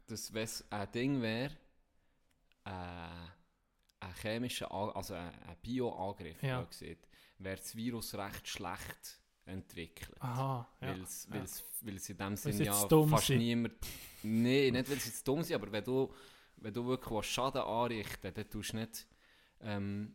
dass 0.07 0.33
wenn 0.33 0.43
es 0.43 0.65
ein 0.69 0.91
Ding 0.91 1.21
wäre, 1.21 1.51
äh, 2.65 2.69
ein 2.69 4.13
chemischer, 4.21 4.69
also 4.71 5.13
ein, 5.13 5.31
Bio-Angriff, 5.61 6.41
Ja. 6.43 6.67
wäre 7.37 7.55
das 7.57 7.75
Virus 7.75 8.13
recht 8.15 8.47
schlecht 8.47 9.19
entwickelt. 9.45 10.21
Aha, 10.21 10.67
ja. 10.81 10.87
Weil 10.87 11.01
es 11.01 11.27
ja. 11.31 11.35
weil 11.81 11.95
es 11.95 12.09
in 12.09 12.17
dem 12.17 12.35
Sinne 12.35 12.63
ja 12.65 12.73
fast 12.73 13.27
sind. 13.27 13.37
niemand... 13.37 13.73
Nein, 14.23 14.41
nicht 14.73 14.89
weil 14.89 14.99
sie 14.99 15.23
dumm 15.23 15.43
sind, 15.43 15.55
aber 15.55 15.71
wenn 15.71 15.83
du, 15.83 16.11
wenn 16.57 16.73
du 16.73 16.85
wirklich 16.85 17.11
willst 17.11 17.29
Schaden 17.29 17.61
anrichten 17.61 18.33
dann 18.33 18.49
tust 18.49 18.73
du 18.73 18.77
nicht 18.77 19.07
ähm, 19.61 20.13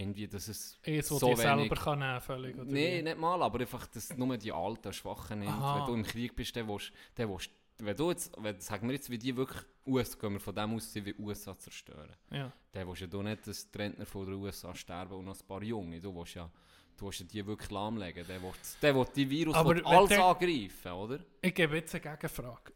irgendwie, 0.00 0.26
dass 0.28 0.48
es 0.48 0.78
Eins, 0.86 1.08
so 1.08 1.18
dir 1.18 1.36
selber 1.36 1.62
wenig- 1.62 1.78
kann 1.78 1.98
nehmen 1.98 2.20
völlig. 2.20 2.56
Oder 2.56 2.64
Nein, 2.70 3.04
nicht 3.04 3.18
mal, 3.18 3.42
aber 3.42 3.60
einfach, 3.60 3.86
dass 3.88 4.16
nur 4.16 4.36
die 4.36 4.52
alten 4.52 4.92
Schwachen 4.92 5.40
nimmt. 5.40 5.52
Aha. 5.52 5.78
Wenn 5.80 5.86
du 5.86 5.94
im 5.94 6.02
Krieg 6.04 6.34
bist, 6.36 6.54
dann 6.56 6.68
willst, 6.68 6.92
dann 7.14 7.28
willst 7.30 7.50
wenn 7.78 7.94
du 7.94 8.08
jetzt, 8.10 8.32
wenn, 8.38 8.58
sagen 8.58 8.88
wir 8.88 8.94
jetzt, 8.94 9.10
wie 9.10 9.18
die 9.18 9.36
wirklich 9.36 9.62
USA, 9.86 10.16
gehen 10.18 10.32
wir 10.32 10.40
von 10.40 10.54
dem 10.54 10.74
aus, 10.74 10.94
wie 10.94 11.14
USA 11.18 11.58
zerstören. 11.58 12.16
Ja. 12.30 12.50
Dann 12.72 12.88
willst 12.88 13.02
ja 13.02 13.06
du 13.06 13.22
nicht, 13.22 13.46
dass 13.46 13.70
die 13.70 13.76
Rentner 13.78 14.06
von 14.06 14.24
der 14.24 14.34
USA 14.34 14.74
sterben 14.74 15.12
und 15.12 15.26
noch 15.26 15.38
ein 15.38 15.46
paar 15.46 15.62
Junge. 15.62 16.00
Du 16.00 16.14
willst 16.14 16.34
ja, 16.36 16.50
du 16.96 17.04
willst 17.04 17.20
ja 17.20 17.26
die 17.26 17.46
wirklich 17.46 17.70
lahmlegen. 17.70 18.26
Der 18.26 18.40
will, 18.42 18.52
der 18.80 18.94
will 18.94 19.06
die 19.14 19.28
Virus 19.28 19.54
Aber 19.56 19.78
alles 19.84 20.08
der- 20.08 20.24
angreifen, 20.24 20.92
oder? 20.92 21.18
Ich 21.42 21.54
gebe 21.54 21.76
jetzt 21.76 21.94
eine 21.94 22.00
Gegenfrage. 22.16 22.72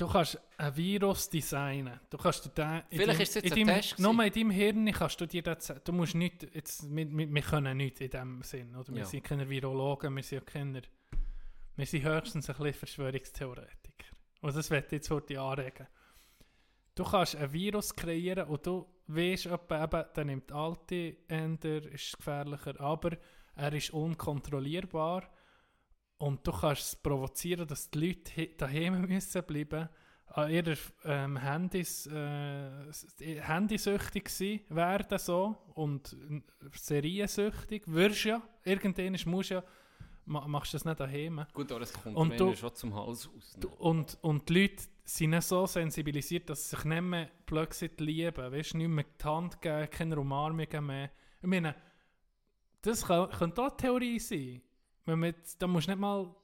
Du 0.00 0.08
kannst 0.08 0.40
ein 0.56 0.74
Virus 0.76 1.28
designen. 1.28 2.00
Du 2.08 2.16
kannst 2.16 2.46
dir 2.46 2.48
den, 2.48 2.82
Vielleicht 2.88 3.20
ist 3.20 3.28
es 3.28 3.34
jetzt 3.34 3.44
in 3.44 3.52
ein 3.52 3.66
deinem, 3.66 3.82
Test 3.82 3.98
Nur 3.98 4.24
in 4.24 4.32
deinem 4.32 4.50
Hirn 4.50 4.92
kannst 4.92 5.20
du 5.20 5.26
dir 5.26 5.42
das. 5.42 5.74
Du 5.84 5.92
musst 5.92 6.14
nicht, 6.14 6.54
jetzt, 6.54 6.88
wir, 6.88 7.06
wir, 7.10 7.30
wir 7.30 7.42
können 7.42 7.76
nichts 7.76 8.00
in 8.00 8.08
dem 8.08 8.42
Sinn. 8.42 8.74
Oder? 8.74 8.88
Wir 8.94 9.00
Ja. 9.00 9.04
sind 9.04 9.24
keine 9.24 9.46
Virologen, 9.46 10.16
wir 10.16 10.22
sind 10.22 10.46
keine... 10.46 10.80
Wir 11.76 11.84
sind 11.86 12.02
höchstens 12.02 12.48
ein 12.48 12.56
bisschen 12.56 12.74
Verschwörungstheoretiker. 12.74 14.06
Und 14.40 14.56
das 14.56 14.70
ich 14.70 14.90
jetzt 14.90 15.10
heute 15.10 15.38
anregen. 15.38 15.86
Du 16.94 17.04
kannst 17.04 17.36
ein 17.36 17.52
Virus 17.52 17.94
kreieren 17.94 18.48
und 18.48 18.64
du 18.66 18.86
weißt 19.06 19.46
etwa, 19.46 19.84
eben, 19.84 20.04
der 20.16 20.24
nimmt 20.24 20.50
alte 20.50 21.16
Änder, 21.28 21.84
ist 21.92 22.16
gefährlicher, 22.16 22.80
aber 22.80 23.18
er 23.54 23.72
ist 23.74 23.90
unkontrollierbar 23.90 25.30
und 26.20 26.46
du 26.46 26.52
kannst 26.52 26.82
es 26.82 26.96
provozieren, 26.96 27.66
dass 27.66 27.90
die 27.90 28.06
Leute 28.08 28.46
daheim 28.56 29.00
müssen 29.08 29.42
bleiben, 29.42 29.88
an 30.32 30.48
ihrer 30.50 30.76
ähm, 31.04 31.36
Handys, 31.38 32.06
äh, 32.06 33.40
handysüchtig 33.40 34.28
sein 34.28 34.60
werden 34.68 35.18
so 35.18 35.56
und 35.74 36.16
seriensüchtig. 36.72 37.82
Wirst 37.86 38.24
ja, 38.24 38.40
irgendwann 38.64 39.16
musst 39.26 39.50
ja, 39.50 39.64
ma- 40.26 40.46
machst 40.46 40.72
du 40.72 40.76
das 40.76 40.84
nicht 40.84 41.00
daheim. 41.00 41.44
Gut, 41.52 41.72
aber 41.72 41.80
es 41.82 41.92
kommt 41.92 42.16
Und 42.16 42.28
mir 42.28 42.36
du- 42.36 42.54
schon 42.54 42.74
zum 42.74 42.94
Hals 42.94 43.28
aus. 43.36 43.56
ne? 43.56 43.66
Und, 43.78 44.18
und 44.22 44.48
die 44.48 44.60
Leute 44.62 44.84
sind 45.04 45.30
nicht 45.30 45.42
so 45.42 45.66
sensibilisiert, 45.66 46.48
dass 46.48 46.70
sie 46.70 46.76
sich 46.76 46.84
nicht 46.84 47.02
mehr 47.02 47.28
plötzlich 47.46 47.98
lieben. 47.98 48.52
Weißt 48.52 48.74
du, 48.74 48.78
nicht 48.78 48.88
mehr 48.88 49.04
die 49.20 49.24
Hand 49.24 49.60
geben, 49.60 49.90
keine 49.90 50.20
Umarmungen 50.20 50.86
mehr. 50.86 51.10
Ich 51.42 51.48
meine, 51.48 51.74
das 52.82 53.04
kann, 53.04 53.28
könnte 53.30 53.62
auch 53.62 53.68
eine 53.68 53.76
Theorie 53.76 54.18
sein. 54.20 54.62
Wenn 55.10 55.24
jetzt, 55.24 55.60
da 55.60 55.66
musst 55.66 55.86
du 55.88 55.92
nicht 55.92 56.00
mal. 56.00 56.34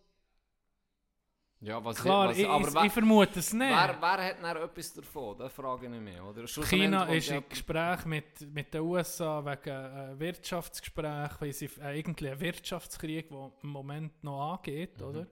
Ja, 1.61 1.83
was, 1.83 1.97
Klar, 2.03 2.29
was, 2.29 2.39
ich, 2.39 2.47
aber 2.47 2.69
ich, 2.69 2.75
wer, 2.75 2.85
ich 2.85 2.93
vermute 2.93 3.39
es 3.39 3.53
nicht. 3.53 3.71
wer, 3.71 3.97
wer 4.01 4.25
hat 4.29 4.43
dann 4.43 4.57
etwas 4.59 4.93
davon? 4.93 5.39
Da 5.39 5.49
frage 5.49 5.87
ich 5.87 6.01
mich. 6.01 6.21
Oder? 6.21 6.47
China 6.47 7.05
ist 7.07 7.31
im 7.31 7.49
Gespräch 7.49 8.05
mit, 8.05 8.41
mit 8.53 8.75
den 8.75 8.83
USA 8.83 9.43
wegen 9.45 9.71
äh, 9.75 10.19
Wirtschaftsgespräch, 10.21 11.31
weil 11.41 11.53
sie 11.55 11.71
äh, 11.81 11.99
irgendwie 11.99 12.29
einen 12.29 12.41
Wirtschaftskrieg, 12.41 13.31
der 13.31 13.53
im 13.63 13.71
Moment 13.71 14.23
noch 14.23 14.53
angeht, 14.53 15.01
Mhm. 15.01 15.07
oder? 15.07 15.27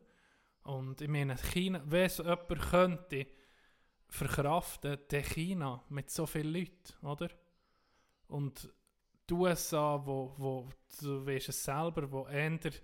Und 0.62 1.01
ich 1.03 1.09
meine, 1.09 1.37
China, 1.37 1.83
wenn 1.85 2.07
es 2.07 2.16
jemand 2.16 2.49
könnte 2.70 3.27
verkraften, 4.09 4.99
dann 5.09 5.23
China 5.23 5.85
mit 5.90 6.09
so 6.11 6.25
vielen 6.25 6.55
Leuten, 6.55 7.07
oder? 7.07 7.29
Und 8.29 8.73
die 9.29 9.35
USA, 9.35 10.01
wo, 10.05 10.35
wo 10.38 10.68
du 11.03 11.27
weißt 11.27 11.51
es 11.51 11.62
selber, 11.64 12.11
wo 12.11 12.27
sch- 12.27 12.81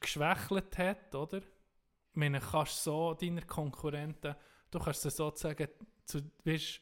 geschwächelt 0.00 0.78
hat, 0.78 1.14
oder? 1.14 1.38
Ich 1.38 2.16
meine, 2.16 2.40
kannst 2.40 2.82
so 2.82 3.14
deine 3.14 3.42
Konkurrenten, 3.42 4.34
du 4.70 4.78
kannst 4.78 5.02
sie 5.02 5.10
sozusagen 5.10 5.68
zu, 6.04 6.22
weißt, 6.44 6.80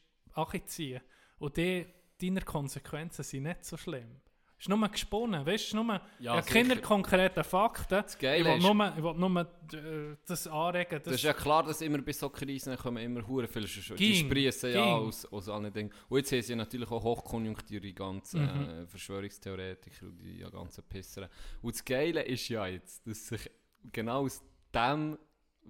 ziehen. 0.67 1.01
Und 1.39 1.57
die, 1.57 1.85
deine 2.19 2.41
Konsequenzen 2.41 3.23
sind 3.23 3.43
nicht 3.43 3.65
so 3.65 3.77
schlimm. 3.77 4.21
Es 4.59 4.63
ist 4.63 4.69
nur 4.69 4.87
gesponnen, 4.89 5.45
weißt 5.45 5.73
du? 5.73 5.83
Nur, 5.83 6.01
Ja, 6.19 6.35
ja, 6.35 6.41
keine 6.41 6.77
konkreten 6.77 7.43
Fakten. 7.43 7.85
Das 7.89 8.17
Geile 8.17 8.55
ich 8.57 8.63
will 8.63 8.73
nur, 8.73 8.93
ich 8.97 9.03
will 9.03 9.13
nur 9.13 9.41
äh, 9.41 10.15
das 10.25 10.47
anregen. 10.47 10.95
Das, 10.97 11.03
Das 11.03 11.13
ist 11.13 11.23
ja 11.23 11.33
klar, 11.33 11.63
dass 11.63 11.79
immer 11.81 12.01
bei 12.01 12.11
so 12.11 12.27
Krisen 12.29 12.75
kommen 12.75 12.97
immer 13.03 13.25
hure 13.27 13.47
viele 13.47 13.67
Die 13.67 14.15
sprießen 14.15 14.73
ja 14.73 14.95
aus, 14.95 15.25
aus 15.25 15.47
allen 15.47 15.71
Dingen. 15.71 15.91
Und 16.09 16.17
jetzt 16.17 16.31
haben 16.31 16.41
sie 16.41 16.55
natürlich 16.55 16.89
auch 16.89 17.03
Hochkonjunktur, 17.03 17.79
die 17.79 17.93
ganzen 17.93 18.41
Mhm. 18.41 18.69
äh, 18.69 18.87
Verschwörungstheoretiker 18.87 20.07
und 20.07 20.17
die 20.23 20.39
ganzen 20.39 20.83
Pisser. 20.85 21.29
Und 21.61 21.75
das 21.75 21.85
Geile 21.85 22.23
ist 22.23 22.49
ja 22.49 22.65
jetzt, 22.65 23.05
dass 23.05 23.27
sich 23.27 23.51
genau 23.91 24.21
aus 24.23 24.41
dem, 24.73 25.19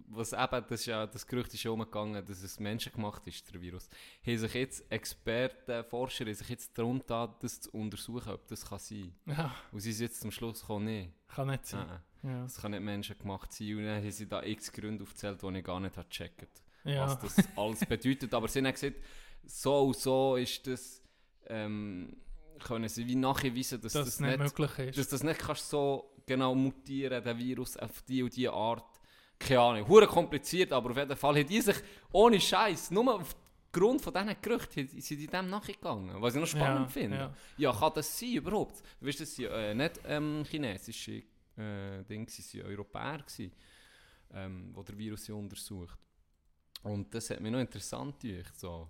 was 0.10 0.34
eben, 0.34 0.66
das, 0.70 0.86
ja, 0.86 1.06
das 1.08 1.26
Gerücht 1.26 1.54
ist 1.54 1.64
ja 1.64 1.72
umgegangen, 1.72 2.26
dass 2.26 2.42
es 2.44 2.60
menschengemacht 2.60 3.26
ist, 3.28 3.54
der 3.54 3.62
Virus, 3.62 3.90
haben 4.26 4.38
sich 4.38 4.54
jetzt 4.54 4.92
Experten, 4.92 5.84
Forscher, 5.86 6.26
haben 6.26 6.34
sich 6.34 6.50
jetzt 6.50 6.78
darum 6.78 7.00
getan, 7.00 7.34
das 7.42 7.62
zu 7.62 7.72
untersuchen, 7.72 8.32
ob 8.32 8.48
das 8.48 8.66
kann 8.68 8.80
sein 8.80 9.14
kann. 9.26 9.36
ja, 9.36 9.56
Und 9.72 9.80
sie 9.80 9.92
sind 9.92 10.08
jetzt 10.08 10.22
zum 10.22 10.32
Schluss 10.32 10.62
gekommen, 10.62 10.86
nee. 10.86 11.12
kann 11.28 11.48
nicht 11.48 11.66
sein. 11.66 11.88
Nein. 11.88 12.00
Ja. 12.24 12.42
Das 12.44 12.62
kann 12.62 12.72
nicht 12.72 12.82
menschengemacht 12.84 13.52
sein. 13.54 13.78
Und 13.78 13.86
dann 13.86 14.02
haben 14.02 14.12
sie 14.12 14.28
da 14.28 14.44
x 14.44 14.72
Gründe 14.72 15.04
aufgezählt, 15.04 15.42
die 15.42 15.58
ich 15.58 15.64
gar 15.64 15.80
nicht 15.80 15.96
habe 15.98 16.08
gecheckt 16.10 16.62
Ja. 16.84 17.06
was 17.08 17.20
das 17.20 17.48
alles 17.56 17.86
bedeutet. 17.86 18.34
Aber 18.34 18.48
sie 18.48 18.60
haben 18.60 18.72
gesagt, 18.72 18.98
so 19.46 19.88
und 19.88 19.98
so 19.98 20.36
ist 20.36 20.66
das, 20.68 21.02
ähm, 21.48 22.18
können 22.64 22.90
sie 22.90 23.08
wie 23.08 23.16
nachweisen, 23.16 23.80
dass 23.82 23.94
dass 23.94 24.06
das 24.06 24.20
nicht, 24.20 24.38
möglich 24.40 24.80
ist. 24.90 24.98
dass 24.98 25.08
das 25.10 25.24
nicht 25.24 25.40
kannst 25.40 25.70
so 25.70 26.12
genau 26.26 26.56
mutieren, 26.56 27.24
der 27.24 27.38
Virus 27.38 27.78
auf 27.78 28.02
die 28.02 28.24
und 28.24 28.36
die 28.36 28.50
Art. 28.50 28.97
Keine 29.40 29.60
Ahnung, 29.60 29.88
hure 29.88 30.08
kompliziert, 30.08 30.72
aber 30.72 30.92
auf 30.92 30.98
jeden 30.98 31.16
Fall 31.16 31.36
haben 31.38 31.48
die 31.48 31.62
sich 31.62 31.76
ohne 32.12 32.40
Scheiß 32.40 32.92
nur 32.92 33.16
aufgrund 33.16 34.02
von 34.02 34.14
diesen 34.14 34.36
Gerüchten 34.42 34.88
sind 34.88 35.20
die 35.20 35.28
dem 35.28 35.50
nachgegangen. 35.50 36.20
Was 36.22 36.34
ich 36.36 36.42
noch 36.42 36.48
spannend 36.48 36.88
Ja, 36.88 36.88
finde. 36.88 37.18
ja. 37.18 37.34
Ja. 37.58 37.72
kann 37.74 37.92
das 37.94 38.20
sein 38.20 38.34
überhaupt? 38.34 38.82
Du 39.00 39.06
weißt, 39.08 39.20
das 39.22 39.36
sind 39.36 39.46
äh, 39.52 39.74
nicht 39.76 40.00
ähm, 40.06 40.44
chinesische 40.50 41.24
äh, 41.56 42.04
Dinge, 42.04 42.26
es 42.28 42.56
waren 42.56 42.66
Europäer, 42.66 43.20
gewesen, 43.20 43.52
ähm, 44.34 44.74
die 44.78 44.84
der 44.84 44.98
Virus 44.98 45.30
untersucht. 45.30 45.98
Und 46.84 47.14
das 47.14 47.30
hat 47.30 47.40
mich 47.40 47.52
noch 47.52 47.60
interessant 47.60 48.20
gedacht. 48.20 48.60
So. 48.60 48.88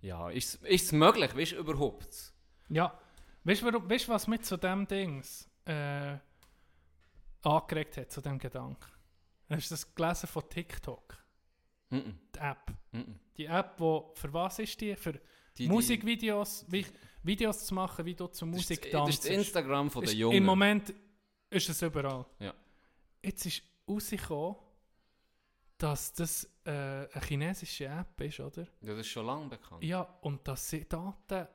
Ja, 0.00 0.30
ist 0.30 0.58
es 0.64 0.92
möglich? 0.92 1.36
Weißt 1.36 1.52
du 1.52 1.56
überhaupt? 1.56 2.32
Ja, 2.68 2.98
weißt 3.44 3.62
du, 3.62 3.88
weißt 3.90 4.08
was 4.08 4.26
mit 4.26 4.44
so 4.46 4.56
dem 4.56 4.86
Dings? 4.86 5.48
Äh, 5.64 6.16
angeregt 7.42 7.96
hat 7.96 8.10
zu 8.10 8.20
diesem 8.20 8.38
Gedanken. 8.38 8.90
Hast 9.56 9.70
du 9.70 9.74
das 9.74 9.94
gelesen 9.94 10.26
von 10.26 10.48
TikTok? 10.48 11.18
Mhm. 11.90 12.18
Die 12.34 12.38
App. 12.38 12.72
Mhm. 12.92 13.18
Die 13.36 13.44
App, 13.46 13.74
wo 13.78 14.12
für 14.14 14.32
was 14.32 14.58
ist 14.58 14.80
die? 14.80 14.94
Für 14.96 15.12
Die- 15.12 15.20
die- 15.64 15.68
Musikvideos, 15.68 16.64
wie, 16.68 16.86
Videos 17.22 17.66
zu 17.66 17.74
machen, 17.74 18.04
wie 18.04 18.14
du 18.14 18.26
zur 18.28 18.48
Musik 18.48 18.90
das 18.90 19.08
ist 19.08 19.18
das 19.18 19.20
tanzt. 19.20 19.26
Instagram 19.26 19.90
von 19.90 20.04
den 20.04 20.16
Jungen. 20.16 20.36
Im 20.36 20.44
Moment 20.44 20.92
ist 21.50 21.68
es 21.68 21.82
überall. 21.82 22.24
Ja. 22.38 22.54
Jetzt 23.22 23.46
ist 23.46 23.62
rausgekommen, 23.88 24.56
dass 25.78 26.12
das 26.12 26.44
äh, 26.64 26.70
eine 26.70 27.08
chinesische 27.26 27.86
App 27.86 28.20
ist, 28.20 28.40
oder? 28.40 28.62
Ja, 28.80 28.92
das 28.94 29.00
ist 29.00 29.08
schon 29.08 29.26
lange 29.26 29.48
bekannt. 29.48 29.82
Ja, 29.84 30.02
und 30.22 30.46
dass 30.46 30.70
sie 30.70 30.88
Daten, 30.88 31.46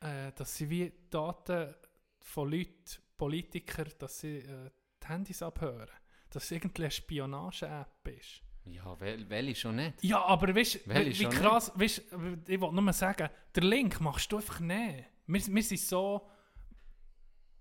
äh, 0.00 0.32
dass 0.32 0.56
sie 0.56 0.68
wie 0.68 0.92
Daten 1.08 1.74
von 2.20 2.50
Leuten, 2.50 2.74
Politikern, 3.16 3.88
dass 3.98 4.20
sie 4.20 4.38
äh, 4.38 4.70
die 5.02 5.06
Handys 5.08 5.40
abhören. 5.42 5.88
Irgendwie 6.50 6.82
eine 6.82 6.90
Spionage-App 6.90 8.08
ist. 8.08 8.42
Ja, 8.64 8.98
wel, 9.00 9.28
welche 9.30 9.54
schon 9.54 9.76
nicht? 9.76 10.02
Ja, 10.02 10.24
aber 10.24 10.54
weißt 10.54 10.86
du, 10.86 10.90
wie, 10.94 11.24
krass, 11.26 11.70
weißt, 11.76 12.02
ich 12.48 12.60
wollte 12.60 12.74
nur 12.82 12.92
sagen, 12.92 13.28
der 13.54 13.62
Link 13.62 14.00
machst 14.00 14.30
du 14.32 14.36
einfach 14.36 14.58
nicht. 14.60 15.04
Wir, 15.26 15.46
wir 15.54 15.62
sind 15.62 15.80
so, 15.80 16.26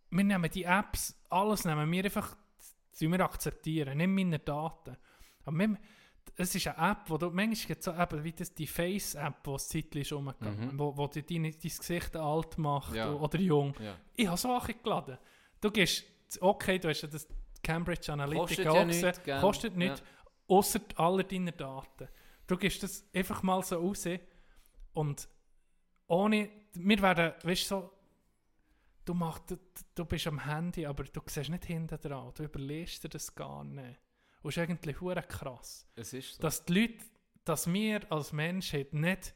wir 0.09 0.23
nehmen 0.23 0.49
die 0.49 0.63
Apps, 0.63 1.15
alles 1.29 1.65
nehmen 1.65 1.91
wir 1.91 2.03
einfach, 2.05 2.35
die 2.99 3.07
wir 3.07 3.19
akzeptieren, 3.19 3.97
nicht 3.97 4.07
meine 4.07 4.39
Daten. 4.39 4.97
Aber 5.43 5.57
wir, 5.57 5.77
es 6.37 6.55
ist 6.55 6.67
eine 6.67 6.91
App, 6.91 7.01
wo 7.09 7.17
du, 7.17 7.29
manchmal 7.29 7.67
gibt 7.67 7.83
so 7.83 7.93
eben 7.93 8.23
wie 8.23 8.31
das, 8.33 8.53
die 8.53 8.65
Face-App, 8.67 9.43
die 9.43 9.51
es 9.51 9.67
zeitlich 9.67 10.07
schon 10.07 10.27
umgegangen 10.27 10.73
Mhm. 10.73 10.79
wo, 10.79 10.97
wo 10.97 11.07
die 11.07 11.23
deine, 11.23 11.51
dein 11.51 11.61
Gesicht 11.61 12.15
alt 12.15 12.57
macht 12.57 12.95
Ja. 12.95 13.11
oder 13.13 13.39
jung. 13.39 13.75
Ja. 13.79 13.95
Ich 14.15 14.27
habe 14.27 14.37
so 14.37 14.59
geladen. 14.83 15.17
Du 15.61 15.69
gehst, 15.71 16.03
okay, 16.41 16.79
du 16.79 16.89
hast 16.89 17.01
ja 17.03 17.07
das 17.07 17.27
Cambridge 17.65 18.11
Analytica 18.13 18.45
Kostet 18.45 18.65
ja 18.65 18.85
nichts, 18.85 19.41
kostet 19.41 19.75
nichts, 19.75 20.03
außer 20.47 20.79
aller 20.95 21.23
deiner 21.23 21.51
Daten. 21.51 22.07
Du 22.45 22.57
gehst 22.57 22.83
das 22.83 23.03
einfach 23.13 23.41
mal 23.41 23.63
so 23.63 23.77
raus 23.79 24.05
und 24.93 25.27
ohne, 26.07 26.49
wir 26.73 27.01
werden, 27.01 27.33
weißt 27.41 27.63
du, 27.63 27.67
so, 27.67 27.91
du, 29.03 29.13
machst, 29.15 29.49
du, 29.49 29.57
du 29.95 30.05
bist 30.05 30.27
am 30.27 30.45
Handy, 30.45 30.85
aber 30.85 31.05
du 31.05 31.21
siehst 31.25 31.49
nicht 31.49 31.65
hinten 31.65 31.99
dran, 31.99 32.31
du 32.35 32.43
überlegst 32.43 33.03
dir 33.03 33.09
das 33.09 33.33
gar 33.33 33.63
nicht. 33.63 33.99
Und 34.43 34.49
es 34.51 34.57
ist 34.57 34.63
eigentlich 34.69 35.01
hure 35.01 35.23
krass, 35.23 35.87
Es 35.95 36.13
ist 36.13 36.35
so. 36.35 36.41
dass 36.43 36.63
die 36.65 36.81
Leute, 36.81 37.05
dass 37.45 37.71
wir 37.71 38.11
als 38.11 38.31
Menschheit 38.31 38.93
nicht 38.93 39.33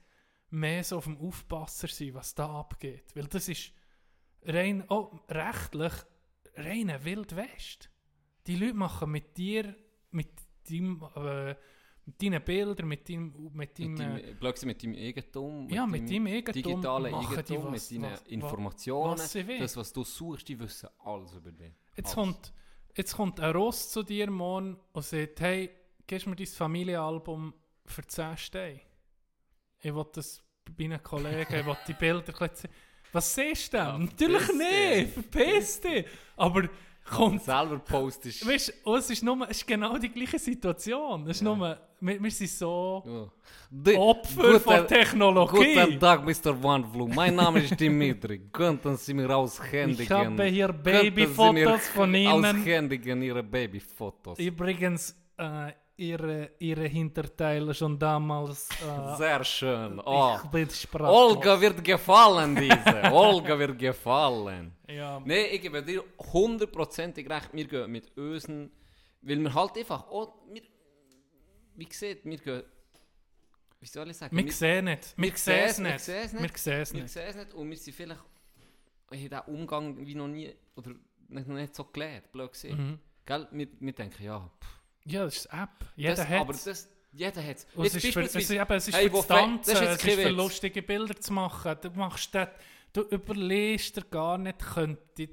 mehr 0.52 0.84
so 0.84 0.98
auf 0.98 1.06
dem 1.06 1.18
Aufpasser 1.18 1.88
sind, 1.88 2.14
was 2.14 2.36
da 2.36 2.48
abgeht. 2.60 3.16
Weil 3.16 3.26
das 3.26 3.50
ist 3.50 3.72
rein, 4.44 4.86
oh, 4.90 5.20
rechtlich, 5.28 5.94
reine 6.56 7.04
Wild 7.04 7.36
West. 7.36 7.90
Die 8.50 8.56
Leute 8.56 8.74
machen 8.74 9.12
mit 9.12 9.38
dir, 9.38 9.76
mit 10.10 10.30
deinem, 10.68 11.04
äh, 11.16 11.56
mit 12.06 12.20
deinen 12.24 12.44
Bildern, 12.44 12.88
mit 12.88 13.08
deinem, 13.08 13.52
mit 13.54 13.78
deinem, 13.78 13.94
mit 13.94 14.00
äh, 14.00 14.04
deinem, 14.24 14.38
plötzlich 14.40 14.66
mit 14.68 14.82
deinem 14.84 14.96
Eigentum, 14.96 15.70
ja, 15.70 15.86
mit 15.86 16.10
deinem 16.10 16.26
Eigentum 16.26 16.54
digitalen 16.64 17.14
Eigentum, 17.14 17.72
was- 17.72 17.92
mit 17.92 18.02
deinen 18.04 18.12
was- 18.14 18.22
Informationen, 18.24 19.20
was 19.20 19.34
das, 19.34 19.78
was 19.78 19.94
du 19.94 20.04
suchst, 20.04 20.48
die 20.48 20.58
wissen 20.60 20.90
alles 20.98 21.32
über 21.34 21.52
dich. 21.52 21.72
Jetzt 21.96 22.06
Alles. 22.08 22.16
kommt, 22.16 22.54
jetzt 22.96 23.16
kommt 23.16 23.40
ein 23.40 23.52
Ross 23.56 23.92
zu 23.92 24.02
dir 24.02 24.32
morgen 24.32 24.80
und 24.94 25.06
sagt, 25.06 25.40
hey, 25.42 25.70
gibst 26.08 26.26
mir 26.26 26.36
dein 26.36 26.48
Familienalbum 26.48 27.54
für 27.86 28.02
10 28.08 28.36
Steine? 28.36 28.80
Ich 29.82 29.94
will 29.94 30.06
das 30.12 30.44
bei 30.66 30.88
meinen 30.88 31.04
Kollegen, 31.04 31.54
ich 31.56 31.66
will 31.66 31.78
die 31.88 31.94
Bilder 31.94 32.34
Was 33.12 33.36
siehst 33.36 33.74
du 33.74 33.78
denn? 33.78 33.86
Ja, 33.86 33.98
Natürlich 33.98 34.54
nicht, 34.54 35.14
verpiss 35.14 35.82
dich. 35.82 36.06
Aber 36.36 36.68
kommt, 37.10 37.44
selber 37.44 37.80
postest. 37.80 38.48
weißt 38.48 38.74
du, 38.86 38.96
es 38.96 39.10
ist, 39.10 39.24
nur, 39.24 39.44
es 39.50 39.58
ist 39.58 39.68
genau 39.68 39.98
die 39.98 40.10
gleiche 40.10 40.40
Situation. 40.40 41.24
Es 41.24 41.38
ist 41.38 41.42
Ja. 41.42 41.56
nur, 41.56 41.78
wir, 42.02 42.24
wir 42.24 42.32
sind 42.32 42.50
so 42.50 43.04
Ja. 43.06 43.28
Die- 43.72 43.96
Opfer 43.96 44.60
von 44.60 44.76
Guten- 44.78 44.88
Technologie. 44.88 45.76
Guten 45.76 46.00
Tag, 46.00 46.24
Mr. 46.26 46.64
Wandflu. 46.64 47.08
Mein 47.08 47.36
Name 47.36 47.60
ist 47.62 47.80
Dimitri. 47.80 48.40
Könnten 48.52 48.96
Sie 48.98 49.14
mir 49.14 49.30
aushändigen? 49.36 50.04
Ich 50.04 50.12
habe 50.12 50.44
hier 50.46 50.70
Babyfotos 50.72 51.88
von 51.90 52.14
Ihnen. 52.16 52.46
Aushändigen 52.46 53.22
Ihre 53.22 53.44
Babyfotos. 53.44 54.40
Übrigens, 54.40 55.16
äh, 55.38 55.72
ihre, 56.00 56.52
ihre 56.60 56.88
Hinterteile 56.88 57.74
schon 57.74 58.00
damals. 58.00 58.70
Äh, 58.82 59.16
Sehr 59.18 59.44
schön. 59.44 60.00
Oh. 60.00 60.38
Olga 60.96 61.60
wird 61.60 61.84
gefallen, 61.84 62.56
diese. 62.56 63.04
Olga 63.12 63.60
wird 63.60 63.78
gefallen. 63.78 64.72
Ja, 64.88 65.20
Nein, 65.20 65.46
ich 65.52 65.62
gebe 65.62 65.84
dir 65.84 66.04
hundertprozentig 66.34 67.30
recht. 67.30 67.50
Wir 67.54 67.66
gehen 67.66 67.92
mit 67.92 68.18
unseren. 68.18 68.72
Weil 69.22 69.40
wir 69.40 69.54
halt 69.54 69.78
einfach. 69.78 70.06
Oh, 70.10 70.34
wir, 70.52 70.62
wie 71.76 71.86
gesagt, 71.86 72.24
wir 72.24 72.38
gehen. 72.38 72.64
Wie 73.82 73.88
soll 73.88 74.10
ich 74.10 74.18
sagen? 74.18 74.36
wir 74.36 74.52
sehen 74.52 74.86
nicht. 74.86 75.14
Wir 75.18 75.36
sehen 75.36 75.64
es 75.66 75.78
wir 75.80 75.92
nicht. 75.92 76.00
sehen 76.00 76.24
es 76.26 76.34
Wir 76.34 76.42
nicht. 76.42 76.58
sehen 76.58 76.82
es 76.82 76.94
Wir 76.94 77.02
nicht. 77.02 77.12
sehen 77.14 77.28
es 77.30 77.36
nicht. 77.36 77.54
Und 77.54 77.70
wir 77.70 77.78
sind 77.78 77.94
vielleicht. 77.96 78.22
Ich 79.12 79.26
habe 79.32 79.44
diesen 79.46 79.56
Umgang 79.56 80.06
wie 80.08 80.16
noch 80.16 80.28
nie. 80.28 80.54
Oder 80.76 80.92
nicht, 81.28 81.48
noch 81.48 81.56
nicht 81.56 81.76
so 81.76 81.84
gelernt, 81.86 82.32
blöd 82.32 82.52
gesehen. 82.52 82.78
Mhm. 82.78 83.00
Gell? 83.26 83.48
Wir, 83.52 83.68
wir 83.80 83.94
denken, 83.94 84.24
ja. 84.24 84.40
Pff, 84.40 84.79
Ja, 85.12 85.24
das 85.26 85.38
ist 85.38 85.48
eine 85.52 85.64
App. 85.64 85.70
Jeder 85.96 86.16
das, 86.16 86.28
hat 86.28 86.40
aber 86.42 86.54
das, 86.54 86.90
jeder 87.12 87.44
hat 87.44 87.56
es. 87.58 87.68
Es 87.76 87.96
ist 87.96 88.14
für, 88.14 88.22
es 88.22 88.36
ist, 88.36 88.52
eben, 88.52 88.72
es 88.74 88.88
ist 88.88 88.96
Hey, 88.96 89.10
für 89.10 89.26
Tanzen, 89.28 89.76
es 89.76 90.04
ist 90.04 90.14
für 90.16 90.30
lustige 90.30 90.82
Bilder 90.84 91.16
zu 91.20 91.34
machen. 91.34 91.76
Du 91.82 91.90
machst 91.92 92.34
das, 92.36 92.50
du 92.94 93.02
überlegst 93.02 93.96
dir 93.98 94.04
gar 94.04 94.38
nicht, 94.38 94.60
könnte, 94.60 95.30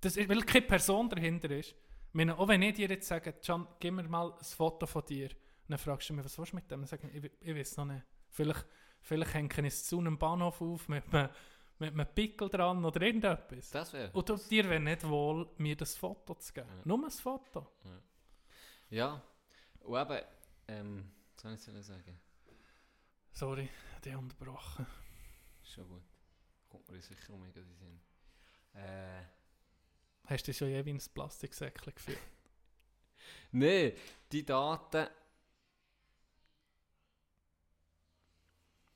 das, 0.00 0.16
ist- 0.16 0.28
weil 0.28 0.42
keine 0.42 0.62
Person 0.66 1.08
dahinter 1.08 1.50
ist. 1.50 1.74
Meine, 2.12 2.38
auch 2.38 2.46
wenn 2.48 2.62
ich 2.62 2.74
dir 2.74 2.88
jetzt 2.88 3.08
sage, 3.08 3.32
Can, 3.44 3.66
gib 3.80 3.94
mir 3.94 4.02
mal 4.08 4.32
ein 4.32 4.44
Foto 4.44 4.86
von 4.86 5.04
dir, 5.06 5.30
dann 5.68 5.78
fragst 5.78 6.10
du 6.10 6.14
mich, 6.14 6.24
was 6.24 6.36
willst 6.38 6.52
du 6.52 6.56
mit 6.56 6.70
dem? 6.70 6.80
Dann 6.80 6.86
sage 6.86 7.08
ich, 7.08 7.24
ich, 7.24 7.30
ich 7.40 7.56
weiß 7.56 7.78
noch 7.78 7.86
nicht. 7.86 8.04
Vielleicht, 8.28 8.66
vielleicht 9.00 9.34
hänge 9.34 9.48
ich 9.60 9.66
es 9.68 9.84
zu 9.86 9.98
einem 9.98 10.18
Bahnhof 10.18 10.60
auf 10.60 10.88
mit 10.88 11.04
einem, 11.12 11.30
mit 11.78 11.94
einem 11.94 12.06
Pickel 12.14 12.48
dran 12.50 12.84
oder 12.84 13.00
irgendetwas. 13.00 13.70
Das 13.70 13.92
wäre. 13.92 14.10
Und 14.12 14.50
dir 14.50 14.68
wäre 14.68 14.80
nicht 14.80 15.08
wohl, 15.08 15.48
mir 15.56 15.74
das 15.76 15.96
Foto 15.96 16.34
zu 16.34 16.52
geben. 16.52 16.68
Ja. 16.68 16.82
Nur 16.84 17.04
ein 17.04 17.10
Foto. 17.10 17.66
Ja. 17.84 17.90
Und 19.80 19.96
eben. 19.96 20.26
Ähm, 20.68 21.10
was 21.34 21.42
soll 21.42 21.54
ich 21.54 21.60
sollen 21.62 21.82
sagen? 21.82 22.20
Sorry, 23.32 23.68
die 24.04 24.14
unterbrochen. 24.14 24.86
Schon 25.62 25.88
gut. 25.88 26.02
Kommt 26.68 26.88
mir 26.90 27.00
sicher 27.00 27.32
um 27.32 27.50
den 27.52 27.74
Sinn. 27.74 28.00
Äh. 28.74 29.24
Hast 30.26 30.46
du 30.46 30.52
schon 30.52 30.68
je 30.68 30.84
wie 30.84 30.92
ein 30.92 31.02
Plastiksäckchen 31.14 31.94
gefühlt? 31.94 32.18
Nein, 33.52 33.92
die 34.30 34.44
Daten. 34.44 35.08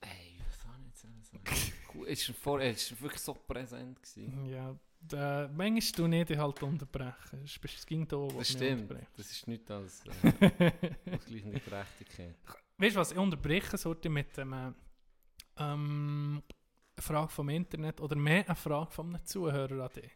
Ey, 0.03 0.39
was 0.47 0.61
soll 0.61 1.11
ich 1.13 1.21
jetzt 1.21 1.31
sagen? 1.31 1.73
Es 2.07 2.29
war 2.45 2.61
wirklich 2.61 3.23
so 3.23 3.33
präsent. 3.33 4.03
Gewesen. 4.03 4.45
Ja, 4.45 4.79
da, 5.09 5.51
manchmal 5.55 6.09
tue 6.09 6.19
ich 6.21 6.27
dich 6.27 6.39
halt 6.39 6.63
unterbrechen. 6.63 7.43
Es 7.45 7.59
Es 7.63 7.87
ging 7.87 8.07
da, 8.07 8.17
wo 8.17 8.29
Das 8.39 8.49
stimmt. 8.49 8.91
Das 9.17 9.31
ist 9.31 9.47
nicht 9.47 9.71
als 9.71 10.03
äh, 10.05 10.11
ausgleichende 11.15 11.61
Gerechtigkeit. 11.61 12.35
Weißt 12.79 12.97
du 12.97 13.01
was, 13.01 13.13
ich 13.13 13.19
unterbreche 13.19 13.77
sollte 13.79 14.09
mit 14.09 14.37
dem, 14.37 14.53
äh, 14.53 14.73
ähm, 15.59 16.43
eine 16.97 17.03
Frage 17.03 17.29
vom 17.31 17.49
Internet 17.49 18.01
oder 18.01 18.17
mehr 18.17 18.45
eine 18.47 18.55
Frage 18.55 18.91
von 18.91 19.15
einem 19.15 19.25
Zuhörer 19.25 19.85
an 19.85 19.91
dich. 19.95 20.11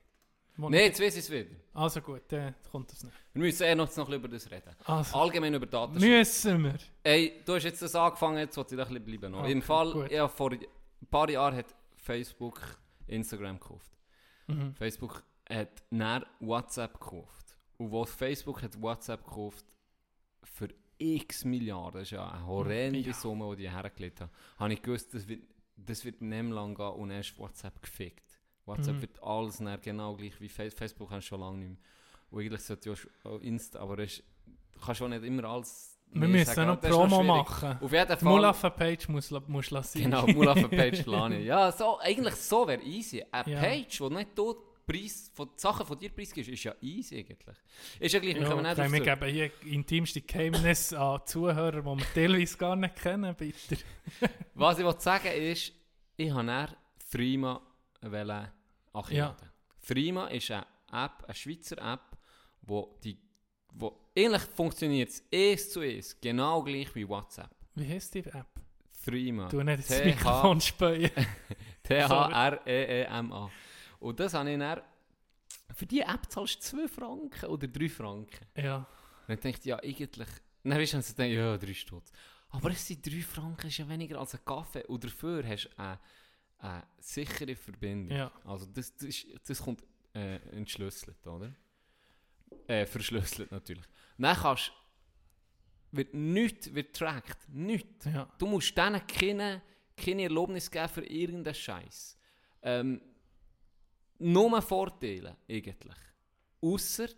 Nein, 0.56 0.72
jetzt 0.74 1.00
weiß 1.00 1.14
ich 1.14 1.20
es 1.20 1.30
wieder. 1.30 1.56
Also 1.72 2.02
gut, 2.02 2.22
dann 2.28 2.54
kommt 2.70 2.92
das 2.92 3.02
nicht. 3.02 3.16
Wir 3.32 3.42
müssen 3.42 3.62
eh 3.62 3.74
noch, 3.74 3.94
noch 3.96 4.08
über 4.10 4.28
das 4.28 4.50
reden. 4.50 4.74
Also, 4.84 5.16
Allgemein 5.18 5.54
über 5.54 5.64
Datenschutz. 5.64 6.02
müssen 6.02 6.64
wir. 6.64 6.74
Ey, 7.02 7.40
du 7.46 7.54
hast 7.54 7.64
jetzt 7.64 7.80
das 7.80 7.94
angefangen, 7.94 8.38
jetzt 8.38 8.56
wollte 8.58 8.74
ich 8.74 8.78
da 8.78 8.86
ein 8.86 8.88
bisschen 9.02 9.20
bleiben. 9.20 9.32
Noch. 9.32 9.40
Okay, 9.40 9.52
Im 9.52 9.62
Fall, 9.62 9.92
gut. 9.92 10.10
ja, 10.10 10.28
vor 10.28 10.52
ein 10.52 10.60
paar 11.10 11.30
Jahren 11.30 11.56
hat 11.56 11.74
Facebook 11.96 12.60
Instagram 13.06 13.58
gekauft. 13.58 13.90
Mhm. 14.54 14.74
Facebook 14.74 15.24
hat 15.48 15.82
nach 15.90 16.24
WhatsApp 16.40 17.00
gekauft. 17.00 17.56
Und 17.78 17.90
wo 17.90 18.04
Facebook 18.04 18.62
hat 18.62 18.80
WhatsApp 18.80 19.24
gekauft 19.24 19.64
für 20.42 20.68
x 20.98 21.44
Milliarden, 21.44 22.00
das 22.00 22.02
ist 22.02 22.10
ja 22.10 22.30
eine 22.30 22.46
horrende 22.46 22.98
Ja. 22.98 23.14
Summe, 23.14 23.56
die 23.56 23.62
die 23.62 23.70
hergelegt 23.70 24.20
haben, 24.20 24.30
habe 24.58 24.72
ich 24.72 24.82
gewusst, 24.82 25.14
das 25.14 25.26
wird, 25.26 25.42
das 25.76 26.04
wird 26.04 26.20
nicht 26.20 26.50
lang 26.50 26.74
gehen 26.74 26.86
und 26.88 27.10
ist 27.10 27.38
WhatsApp 27.38 27.80
gefickt. 27.82 28.38
WhatsApp 28.66 28.96
Mhm. 28.96 29.02
wird 29.02 29.22
alles 29.22 29.58
dann 29.58 29.80
genau 29.80 30.14
gleich 30.14 30.38
wie 30.40 30.48
Facebook. 30.48 30.78
Facebook 30.78 31.22
schon 31.22 31.40
lange 31.40 31.58
nicht 31.58 31.68
mehr. 31.70 31.78
Und 32.30 32.40
eigentlich 32.40 32.60
sollte 32.60 32.90
ja 32.90 32.96
auch 33.24 33.40
Insta, 33.40 33.80
aber 33.80 33.98
es 33.98 34.22
du 34.72 34.80
kannst 34.80 34.98
schon 34.98 35.10
nicht 35.10 35.24
immer 35.24 35.44
alles... 35.44 35.89
Wir 36.12 36.26
nee 36.26 36.38
müssen 36.38 36.66
noch 36.66 36.80
Promo 36.80 37.22
machen. 37.22 37.78
Auf 37.80 37.92
jeden 37.92 38.08
Die 38.08 38.16
Fall... 38.16 38.32
Mulaffa-Page 38.32 39.08
muss, 39.08 39.28
du 39.28 39.40
lassen. 39.70 40.02
Genau, 40.02 40.26
Mulaffa-Page 40.26 41.02
plane 41.04 41.40
ich. 41.40 41.46
Ja, 41.46 41.70
so, 41.70 41.98
eigentlich 42.00 42.34
so 42.34 42.66
wäre 42.66 42.82
easy. 42.82 43.24
Eine 43.30 43.52
Ja. 43.52 43.60
Page, 43.60 44.00
wo 44.00 44.08
nicht 44.08 44.36
du 44.36 44.56
Preis, 44.86 45.30
von, 45.32 45.48
die 45.56 45.60
Sachen 45.60 45.86
von 45.86 45.96
dir 45.96 46.10
preisgibst, 46.10 46.50
ist 46.50 46.64
ja 46.64 46.74
easy 46.80 47.18
eigentlich. 47.18 47.56
Ist 48.00 48.12
ja 48.12 48.18
gleich, 48.18 48.34
wir 48.34 48.42
Ja, 48.42 48.48
kommen 48.48 48.62
nicht 48.64 48.78
okay, 48.78 48.90
wir 48.92 49.00
geben 49.00 49.30
hier 49.30 49.50
intimste 49.72 50.20
Geheimnisse 50.20 50.98
an 51.00 51.20
Zuhörer, 51.24 51.80
die 51.80 51.84
wir 51.86 52.12
teilweise 52.12 52.58
gar 52.58 52.74
nicht 52.74 52.96
kennen, 52.96 53.32
bitte. 53.36 53.76
Was 54.54 54.78
ich 54.80 54.84
wollte 54.84 55.00
sagen 55.02 55.28
ist, 55.32 55.72
ich 56.16 56.30
habe 56.32 56.44
dann 56.44 56.68
Threema 57.08 57.60
wollen 58.02 58.48
Ja. 59.10 59.36
Threema 59.86 60.26
ist 60.26 60.50
eine 60.50 60.66
App, 60.92 61.24
eine 61.24 61.34
Schweizer 61.34 61.78
App, 61.78 62.16
wo 62.62 62.98
die, 63.04 63.16
wo 63.74 63.96
ähnlich 64.14 64.42
funktioniert 64.42 65.10
es 65.10 65.22
eins 65.32 65.70
zu 65.70 65.80
eins, 65.80 66.16
genau 66.20 66.62
gleich 66.62 66.94
wie 66.94 67.08
WhatsApp. 67.08 67.50
Wie 67.74 67.88
heisst 67.88 68.14
die 68.14 68.20
App? 68.20 68.46
Threema. 69.04 69.48
Du 69.48 69.62
nicht 69.62 69.78
ins 69.78 69.88
TH 69.88 70.04
Mikrofon 70.04 70.60
spähen. 70.60 71.10
T-H-R-E-E-M-A. 71.82 73.50
Und 74.00 74.20
das 74.20 74.34
habe 74.34 74.50
ich 74.50 74.58
dann, 74.58 74.80
für 75.74 75.86
die 75.86 76.00
App 76.00 76.30
zahlst 76.30 76.72
du 76.72 76.78
2 76.78 76.88
Franken 76.88 77.46
oder 77.46 77.66
3 77.68 77.88
Franken. 77.88 78.46
ja. 78.56 78.76
Und 78.76 79.36
dann 79.36 79.40
denke 79.40 79.58
ich, 79.60 79.64
ja, 79.66 79.78
eigentlich, 79.78 80.28
dann 80.64 80.80
ist 80.80 80.92
dann 80.92 81.02
denke 81.16 81.32
ich, 81.32 81.38
ja, 81.38 81.56
3 81.56 81.74
Stutz. 81.74 82.12
Aber 82.50 82.70
es 82.70 82.86
sind 82.86 83.06
3 83.06 83.22
Franken, 83.22 83.68
ist 83.68 83.78
ja 83.78 83.88
weniger 83.88 84.18
als 84.18 84.34
ein 84.34 84.44
Kaffee. 84.44 84.84
Und 84.86 85.04
dafür 85.04 85.46
hast 85.46 85.64
du 85.66 85.78
eine, 85.78 85.98
eine 86.58 86.82
sichere 86.98 87.54
Verbindung. 87.54 88.16
Ja. 88.16 88.32
Also 88.44 88.66
das, 88.66 88.94
das, 88.96 89.04
ist, 89.04 89.26
das 89.46 89.62
kommt 89.62 89.84
äh, 90.14 90.36
entschlüsselt, 90.50 91.24
oder? 91.26 91.54
Äh, 92.70 92.86
verschlüsselt 92.86 93.50
natürlich. 93.50 93.84
Dann 94.16 94.36
kannst 94.36 94.72
wird 95.90 96.14
nichts 96.14 96.72
wird 96.72 96.94
tracked, 96.94 97.48
nichts. 97.48 98.04
Ja. 98.04 98.32
Du 98.38 98.46
musst 98.46 98.76
denen 98.78 99.04
keine, 99.08 99.60
keine 99.96 100.22
Erlaubnis 100.22 100.70
geben 100.70 100.88
für 100.88 101.04
irgendeinen 101.04 101.54
Scheiß. 101.54 102.16
Ähm, 102.62 103.00
nur 104.20 104.62
Vorteile 104.62 105.36
eigentlich. 105.48 105.96
Ausser 106.60 107.08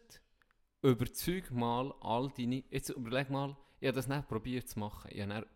überzeug 0.80 1.50
mal 1.50 1.92
all 2.00 2.30
deine. 2.30 2.64
Jetzt 2.70 2.88
überleg 2.88 3.28
mal, 3.28 3.54
ich 3.78 3.88
habe 3.88 3.96
das 3.96 4.08
nicht 4.08 4.28
probiert 4.28 4.70
zu 4.70 4.78
machen. 4.78 5.10
Ich 5.12 5.20
habe 5.20 5.46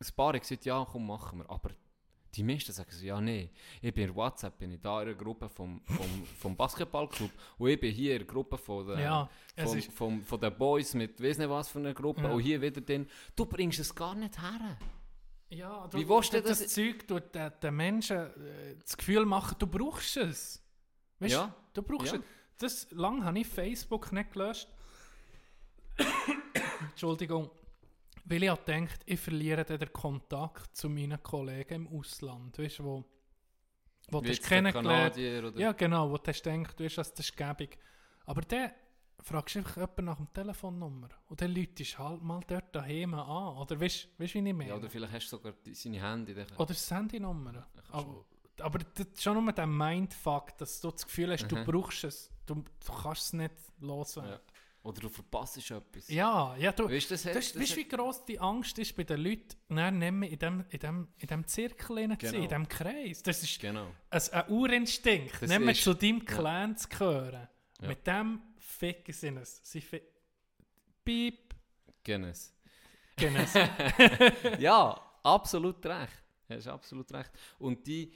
ein 0.00 0.16
paar 0.16 0.32
gesagt, 0.32 0.64
ja, 0.64 0.82
komm, 0.90 1.08
machen 1.08 1.40
wir. 1.40 1.50
Aber 1.50 1.72
die 2.36 2.42
meisten 2.42 2.72
sagen 2.72 2.90
so, 2.92 3.04
ja, 3.04 3.20
nee. 3.20 3.50
Ich 3.80 3.92
bin 3.94 4.08
in 4.08 4.14
WhatsApp, 4.14 4.58
bin 4.58 4.70
ich 4.72 4.80
da 4.80 5.02
in 5.02 5.08
einer 5.08 5.16
Gruppe 5.16 5.48
vom, 5.48 5.80
vom, 5.84 6.26
vom 6.38 6.56
Basketballclub 6.56 7.30
und 7.58 7.68
ich 7.70 7.80
bin 7.80 7.92
hier 7.94 8.12
in 8.12 8.18
der 8.20 8.26
Gruppe 8.26 8.58
von 8.58 8.86
der, 8.86 9.00
Ja, 9.00 9.30
von, 9.56 9.78
ist- 9.78 9.92
von, 9.92 10.22
von 10.22 10.40
den 10.40 10.56
Boys 10.56 10.94
mit 10.94 11.22
weiss 11.22 11.38
nicht 11.38 11.48
was 11.50 11.68
für 11.68 11.78
einer 11.78 11.94
Gruppe 11.94 12.22
Ja. 12.22 12.30
und 12.32 12.40
hier 12.40 12.60
wieder 12.60 12.80
den. 12.80 13.08
Du 13.34 13.46
bringst 13.46 13.78
es 13.78 13.94
gar 13.94 14.14
nicht 14.14 14.40
her. 14.40 14.76
Ja, 15.48 15.88
Wie 15.92 16.08
willst 16.08 16.32
du 16.32 16.42
das, 16.42 16.58
das- 16.60 16.74
Zeug 16.74 17.06
tut 17.06 17.34
den, 17.34 17.52
den 17.62 17.76
Menschen 17.76 18.16
äh, 18.16 18.76
das 18.82 18.96
Gefühl 18.96 19.24
machen, 19.24 19.56
du 19.58 19.66
brauchst 19.66 20.16
es. 20.16 20.62
Weißt 21.20 21.32
Ja. 21.32 21.54
du, 21.72 21.80
du 21.80 21.88
brauchst 21.88 22.12
Ja. 22.12 22.18
es. 22.18 22.24
Das 22.58 22.90
lange 22.90 23.24
habe 23.24 23.38
ich 23.38 23.46
Facebook 23.46 24.10
nicht 24.12 24.32
gelöscht. 24.32 24.68
Entschuldigung. 26.90 27.50
Weil 28.28 28.42
ich 28.42 28.50
gedacht, 28.50 29.00
ich 29.06 29.20
verliere 29.20 29.64
dann 29.64 29.78
den 29.78 29.92
Kontakt 29.92 30.76
zu 30.76 30.88
meinen 30.88 31.22
Kollegen 31.22 31.86
im 31.86 31.88
Ausland. 31.88 32.58
Weißt 32.58 32.80
du, 32.80 32.84
wo, 32.84 33.04
wo 34.10 34.20
du 34.20 34.28
hast 34.28 34.42
kennengelernt 34.42 35.16
oder 35.16 35.58
Ja, 35.58 35.72
genau, 35.72 36.10
wo 36.10 36.18
du 36.18 36.26
hast 36.26 36.42
gedacht, 36.42 36.78
du 36.78 36.84
hast 36.84 36.96
das, 36.96 37.12
ist 37.12 37.36
gäbig. 37.36 37.78
Aber 38.24 38.40
dann 38.42 38.72
fragst 39.22 39.54
du 39.54 39.60
einfach 39.60 39.76
jemanden 39.76 40.04
nach 40.06 40.16
dem 40.16 40.32
Telefonnummer. 40.32 41.08
Und 41.28 41.40
dann 41.40 41.54
läutest 41.54 41.94
du 41.94 41.98
halt 41.98 42.22
mal 42.22 42.40
dort 42.48 42.74
daheim 42.74 43.14
an. 43.14 43.58
Oder 43.58 43.80
weißt 43.80 44.04
du, 44.04 44.22
weißt, 44.22 44.34
wie 44.34 44.38
ich 44.38 44.54
meine? 44.54 44.68
Ja, 44.70 44.76
oder 44.76 44.90
vielleicht 44.90 45.12
hast 45.12 45.26
du 45.26 45.36
sogar 45.36 45.54
seine 45.72 46.02
Handy. 46.02 46.32
Oder 46.32 46.66
das 46.66 46.90
Handynummer. 46.90 47.68
Aber, 47.92 48.24
aber 48.58 48.80
das 48.80 49.22
schon 49.22 49.42
nur 49.42 49.52
der 49.52 49.66
Mindfuck, 49.68 50.58
dass 50.58 50.80
du 50.80 50.90
das 50.90 51.04
Gefühl 51.04 51.30
hast, 51.30 51.46
du 51.46 51.64
brauchst 51.64 52.02
es. 52.02 52.30
Du, 52.44 52.54
du 52.54 52.92
kannst 52.92 53.22
es 53.22 53.32
nicht 53.34 53.54
loswerden. 53.78 54.32
Ja. 54.32 54.40
Oder 54.86 55.00
du 55.00 55.08
verpasst 55.08 55.56
etwas. 55.70 56.08
Ja, 56.08 56.56
ja, 56.56 56.70
du. 56.70 56.88
Weißt 56.88 57.10
das, 57.10 57.24
Das, 57.24 57.32
das 57.34 57.56
weißt 57.56 57.70
hat- 57.72 57.76
wie 57.76 57.88
gross 57.88 58.24
die 58.24 58.38
Angst 58.38 58.78
ist 58.78 58.94
bei 58.96 59.02
den 59.02 59.20
Leuten, 59.20 59.56
dann 59.68 59.98
nicht 59.98 60.32
in 60.32 60.38
diesem 60.38 60.64
in 60.70 60.78
dem, 60.78 61.08
in 61.18 61.26
dem 61.26 61.46
Zirkel 61.46 61.86
zu 61.86 61.92
sein, 61.96 62.10
in 62.12 62.18
Genau. 62.18 62.42
diesem 62.42 62.68
Kreis? 62.68 63.22
Das 63.22 63.42
ist 63.42 63.60
Genau. 63.60 63.88
ein, 64.10 64.22
ein 64.32 64.48
Urinstinkt, 64.50 65.42
Das 65.42 65.58
nicht 65.58 65.82
zu 65.82 65.94
deinem 65.94 66.18
ja. 66.18 66.24
Clan 66.24 66.76
zu 66.76 66.88
gehören. 66.88 67.48
Ja. 67.80 67.88
Mit 67.88 68.06
dem 68.06 68.40
ficken 68.58 69.12
sie 69.12 69.28
es. 69.28 69.60
Sie 69.64 69.80
fi 69.80 70.00
Piep. 71.04 71.54
Guinness. 72.04 72.54
Genau. 73.16 73.40
ja, 74.58 75.00
absolut 75.22 75.84
recht. 75.84 76.12
Hast 76.48 76.68
absolut 76.68 77.10
recht. 77.12 77.30
Und 77.58 77.84
die, 77.86 78.12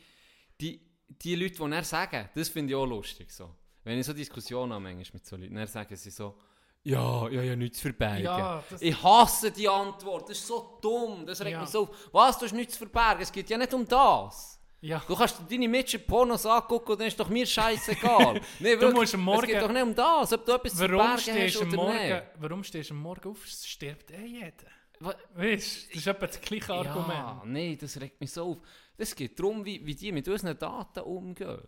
die, 0.61 0.81
die 1.09 1.35
Leute, 1.35 1.55
die 1.65 1.73
er 1.73 1.83
sagen, 1.85 2.29
das 2.35 2.49
finde 2.49 2.73
ich 2.73 2.77
auch 2.77 2.87
lustig. 2.87 3.31
So. 3.33 3.53
Wenn 3.83 3.99
ich 3.99 4.07
so 4.07 4.13
Diskussionen 4.13 4.73
habe 4.73 4.83
manchmal 4.85 5.07
mit 5.15 5.27
so 5.27 5.37
Leuten, 5.37 5.55
dann 5.55 5.67
sagen 5.67 5.97
sie 5.97 6.11
so, 6.11 6.39
ja, 6.83 7.29
ja, 7.29 7.43
ja, 7.43 7.57
nichts 7.57 7.79
zu 7.79 7.83
verbergen. 7.83 8.25
Ja, 8.25 8.65
ich 8.81 9.03
hasse 9.03 9.51
die 9.51 9.69
Antwort, 9.69 10.29
das 10.31 10.39
ist 10.39 10.47
so 10.47 10.79
dumm, 10.81 11.27
das 11.27 11.41
regt 11.41 11.53
Ja. 11.53 11.61
mich 11.61 11.69
so 11.71 11.83
auf. 11.83 11.91
Was, 12.13 12.39
du 12.39 12.47
hast 12.47 12.53
nichts 12.53 12.73
zu 12.75 12.79
verbergen, 12.79 13.23
es 13.23 13.31
geht 13.33 13.51
ja 13.51 13.59
nicht 13.59 13.75
um 13.75 13.87
das. 13.87 14.59
ja. 14.81 15.03
Du 15.07 15.15
kannst 15.15 15.37
deine 15.51 15.69
Mädchen 15.69 16.07
Pornos 16.07 16.47
angucken 16.47 16.93
und 16.93 17.01
dann 17.01 17.09
ist 17.09 17.21
doch 17.21 17.29
mir 17.29 17.47
scheißegal. 17.47 18.41
nee, 18.61 18.71
wirklich, 18.71 18.93
musst 18.95 19.15
am 19.15 19.21
Morgen- 19.23 19.43
Es 19.45 19.47
geht 19.53 19.63
doch 19.63 19.73
nicht 19.73 19.83
um 19.83 19.95
das, 19.95 20.33
ob 20.33 20.47
du 20.47 20.53
etwas 20.53 20.73
zu 20.73 20.79
Warum 20.81 21.19
verbergen 21.19 21.21
stehst, 21.21 21.55
hast 21.61 21.61
du 21.63 21.67
oder 21.69 21.77
Morgen, 21.77 22.09
nicht. 22.09 22.23
warum 22.39 22.65
stehst 22.65 22.91
du 22.91 22.95
am 22.95 23.01
Morgen 23.03 23.29
auf? 23.31 23.45
Es 23.45 23.67
stirbt 23.67 24.11
eh 24.13 24.25
jeder. 24.27 24.71
Wa- 25.01 25.15
Weißt 25.35 25.83
du, 25.85 25.87
das 25.89 25.97
ist 25.97 26.07
etwa 26.07 26.27
das 26.27 26.41
gleiche 26.41 26.73
Ja, 26.73 26.79
Argument. 26.81 27.53
nein, 27.53 27.79
das 27.79 28.01
regt 28.01 28.21
mich 28.21 28.33
so 28.33 28.45
auf. 28.53 28.59
Es 28.97 29.15
geht 29.15 29.39
darum, 29.39 29.65
wie, 29.65 29.85
wie 29.85 29.95
die 29.95 30.13
mit 30.13 30.27
unseren 30.29 30.59
Daten 30.59 31.01
umgehen. 31.01 31.59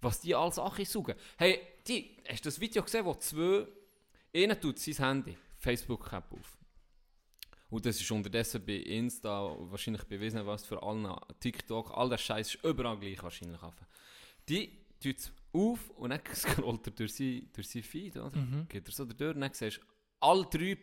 Was 0.00 0.20
die 0.20 0.34
als 0.34 0.56
Sachen 0.56 0.84
suchen. 0.84 1.14
Hey, 1.38 1.60
die, 1.86 2.16
hast 2.28 2.44
du 2.44 2.48
das 2.48 2.60
Video 2.60 2.82
gesehen, 2.82 3.04
wo 3.06 3.14
zwei, 3.14 3.66
einer 4.34 4.60
tut 4.60 4.78
sein 4.78 4.94
Handy, 4.96 5.36
Facebook-App 5.58 6.32
auf. 6.32 6.58
Und 7.70 7.86
das 7.86 8.00
ist 8.00 8.10
unterdessen 8.10 8.64
bei 8.64 8.74
Insta, 8.74 9.54
wahrscheinlich 9.58 10.04
bei 10.04 10.20
wissen 10.20 10.46
was 10.46 10.64
für 10.64 10.82
allen, 10.82 11.08
TikTok, 11.40 11.90
all 11.96 12.08
der 12.08 12.18
Scheiß 12.18 12.54
ist 12.54 12.64
überall 12.64 12.98
gleich 12.98 13.22
wahrscheinlich. 13.22 13.60
Die 14.48 14.70
tut 15.02 15.18
es 15.18 15.32
auf 15.52 15.90
und 15.90 16.10
dann 16.10 16.20
scrollt 16.34 16.86
er 16.86 16.92
durch 16.92 17.14
sein, 17.14 17.48
durch 17.52 17.68
sein 17.68 17.82
Feed, 17.82 18.16
oder? 18.16 18.36
Mhm. 18.36 18.66
Geht 18.68 18.86
er 18.86 18.92
so 18.92 19.04
durch 19.04 19.34
und 19.34 19.40
dann 19.40 19.52
siehst 19.52 19.78
du, 19.78 19.82
alle 20.20 20.44
drei 20.46 20.78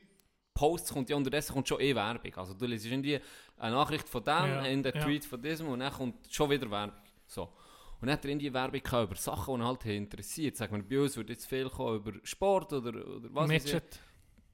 Posts 0.53 0.91
kommt 0.91 1.09
ja 1.09 1.15
unterdessen 1.15 1.53
kommt 1.53 1.67
schon 1.67 1.79
eh 1.79 1.95
Werbung. 1.95 2.35
Also 2.35 2.53
du 2.53 2.65
liest 2.65 2.85
irgendwie 2.85 3.19
eine 3.57 3.75
Nachricht 3.75 4.09
von 4.09 4.23
dem, 4.23 4.33
Ja, 4.33 4.61
in 4.63 4.83
den 4.83 4.93
ja. 4.93 5.03
Tweet 5.03 5.25
von 5.25 5.41
diesem 5.41 5.67
und 5.67 5.79
dann 5.79 5.93
kommt 5.93 6.31
schon 6.31 6.49
wieder 6.49 6.69
Werbung. 6.69 7.01
So. 7.27 7.53
Und 8.01 8.07
dann 8.07 8.13
hat 8.17 8.25
er 8.25 8.31
in 8.31 8.39
die 8.39 8.51
Werbung 8.51 8.81
über 8.81 9.15
Sachen, 9.15 9.53
die 9.55 9.61
ihn 9.61 9.65
halt 9.65 9.85
interessiert. 9.85 10.57
Sagen 10.57 10.75
wir, 10.75 10.83
bei 10.97 11.03
uns 11.03 11.15
würde 11.15 11.33
jetzt 11.33 11.45
viel 11.45 11.69
kommen 11.69 11.97
über 11.97 12.13
Sport 12.23 12.73
oder, 12.73 12.89
oder 13.07 13.29
was. 13.33 13.47
Midget. 13.47 13.99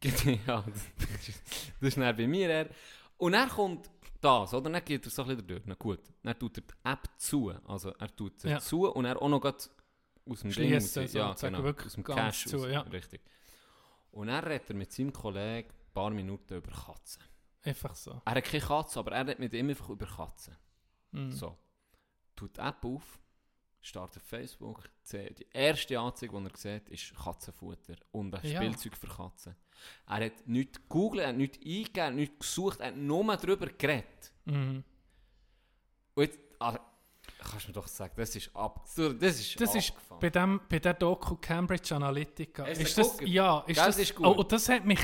ja, 0.45 0.64
das 0.64 1.28
ist, 1.28 1.41
das 1.80 1.88
ist 1.88 1.98
dann 1.98 2.16
bei 2.16 2.28
mir 2.28 2.50
eher. 2.50 2.70
Und 3.18 3.32
dann 3.32 3.50
kommt 3.50 3.89
das, 4.22 4.54
oder? 4.54 4.70
Dann 4.70 4.84
geht 4.84 5.06
er 5.06 5.10
so 5.10 5.24
ein 5.24 5.30
bisschen 5.30 5.48
durch. 5.48 5.62
Na 5.66 5.74
gut, 5.76 6.02
dann 6.24 6.38
tut 6.38 6.58
er 6.58 6.64
die 6.64 6.74
App 6.84 7.10
zu. 7.18 7.52
Also 7.66 7.89
er 7.91 8.16
tut 8.16 8.39
sie 8.41 8.50
Ja. 8.50 8.60
zu 8.60 8.86
und 8.91 9.06
er 9.06 9.20
auch 9.22 9.30
noch 9.30 9.43
aus 9.45 9.70
dem 10.41 10.52
Ding 10.52 10.74
raus. 10.74 10.95
Ja, 10.95 11.34
sozusagen, 11.34 11.56
genau, 11.56 11.70
aus 11.86 11.93
dem 11.93 12.04
Cash 12.04 12.45
zu, 12.48 12.58
raus. 12.58 12.68
ja. 12.70 12.82
Richtig. 12.82 13.22
Und 14.12 14.28
dann 14.28 14.43
redet 14.43 14.70
er 14.70 14.76
mit 14.76 14.91
seinem 14.91 15.14
Kollegen 15.14 15.70
ein 15.70 15.93
paar 15.93 16.10
Minuten 16.12 16.54
über 16.58 16.72
Katzen. 16.72 17.24
Einfach 17.64 17.95
so. 17.95 18.22
Er 18.26 18.36
hat 18.36 18.43
keine 18.43 18.64
Katze, 18.64 19.00
aber 19.00 19.14
er 19.14 19.22
redet 19.22 19.39
mit 19.39 19.54
ihm 19.54 19.70
einfach 19.70 19.89
über 19.89 20.06
Katzen. 20.06 20.56
Mhm. 21.12 21.32
So. 21.32 21.58
Tut 22.36 22.58
die 22.58 22.62
App 22.62 22.84
auf, 22.86 23.20
startet 23.82 24.22
Facebook. 24.24 24.84
die- 25.12 25.48
erste 25.54 25.98
Anzeige, 26.00 26.38
die 26.38 26.46
er 26.50 26.58
sieht, 26.58 26.90
ist 26.90 27.16
Katzenfutter 27.16 27.96
und 28.12 28.34
ein 28.36 28.46
Ja. 28.46 28.58
Spielzeug 28.62 28.98
für 28.98 29.08
Katzen. 29.08 29.56
Er 30.08 30.26
hat 30.26 30.48
nichts 30.48 30.78
gegoogelt, 30.82 31.22
er 31.24 31.30
hat 31.30 31.38
nichts 31.38 31.58
eingegeben, 31.58 32.16
nichts 32.16 32.40
gesucht, 32.40 32.80
er 32.80 32.88
hat 32.88 32.98
nur 32.98 33.38
darüber 33.38 33.68
geredet. 33.68 34.32
Mhm. 34.46 34.84
Und 36.16 36.24
jetzt, 36.24 36.40
ah, 36.60 36.80
kannst 37.40 37.66
du 37.66 37.70
mir 37.70 37.74
doch 37.74 37.88
sagen, 37.88 38.14
das 38.18 38.36
ist 38.36 38.54
ab, 38.56 38.86
das 38.96 39.40
ist 39.40 39.62
Das 39.62 39.76
ist 39.76 39.94
bei, 40.20 40.30
dem, 40.30 40.60
bei 40.68 40.80
der 40.80 40.96
Doku 40.96 41.36
Cambridge 41.36 41.96
Analytica. 41.96 42.66
Ist 42.66 42.98
das, 42.98 43.18
ja, 43.22 43.60
ist 43.68 43.76
Gell, 43.76 43.86
das, 43.86 43.98
ist 44.00 44.16
gut. 44.16 44.26
Oh, 44.26 44.32
und 44.32 44.52
das 44.52 44.68
hat 44.70 44.84
mich, 44.86 45.00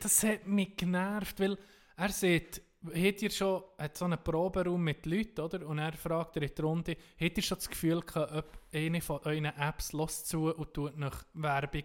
das 0.00 0.22
hat 0.24 0.46
mich 0.46 0.76
genervt, 0.76 1.38
weil 1.40 1.56
er 1.96 2.08
sieht, 2.10 2.60
hat 2.86 3.22
ihr 3.22 3.30
schon 3.30 3.62
hat 3.78 3.96
so 3.96 4.04
einen 4.04 4.22
Proberaum 4.22 4.82
mit 4.82 5.06
Leuten, 5.06 5.40
oder? 5.40 5.66
Und 5.66 5.78
er 5.78 5.92
fragt 5.92 6.36
er 6.36 6.42
in 6.42 6.54
die 6.54 6.62
Runde, 6.62 6.96
hat 7.20 7.36
ihr 7.36 7.42
schon 7.42 7.58
das 7.58 7.68
Gefühl 7.68 8.00
gehabt, 8.00 8.32
ob 8.32 8.58
eine 8.72 9.00
von 9.00 9.20
euren 9.24 9.44
Apps 9.44 9.92
lässt 9.92 10.28
zu 10.28 10.54
und 10.54 10.74
tut 10.74 10.96
nach 10.96 11.24
Werbung 11.34 11.84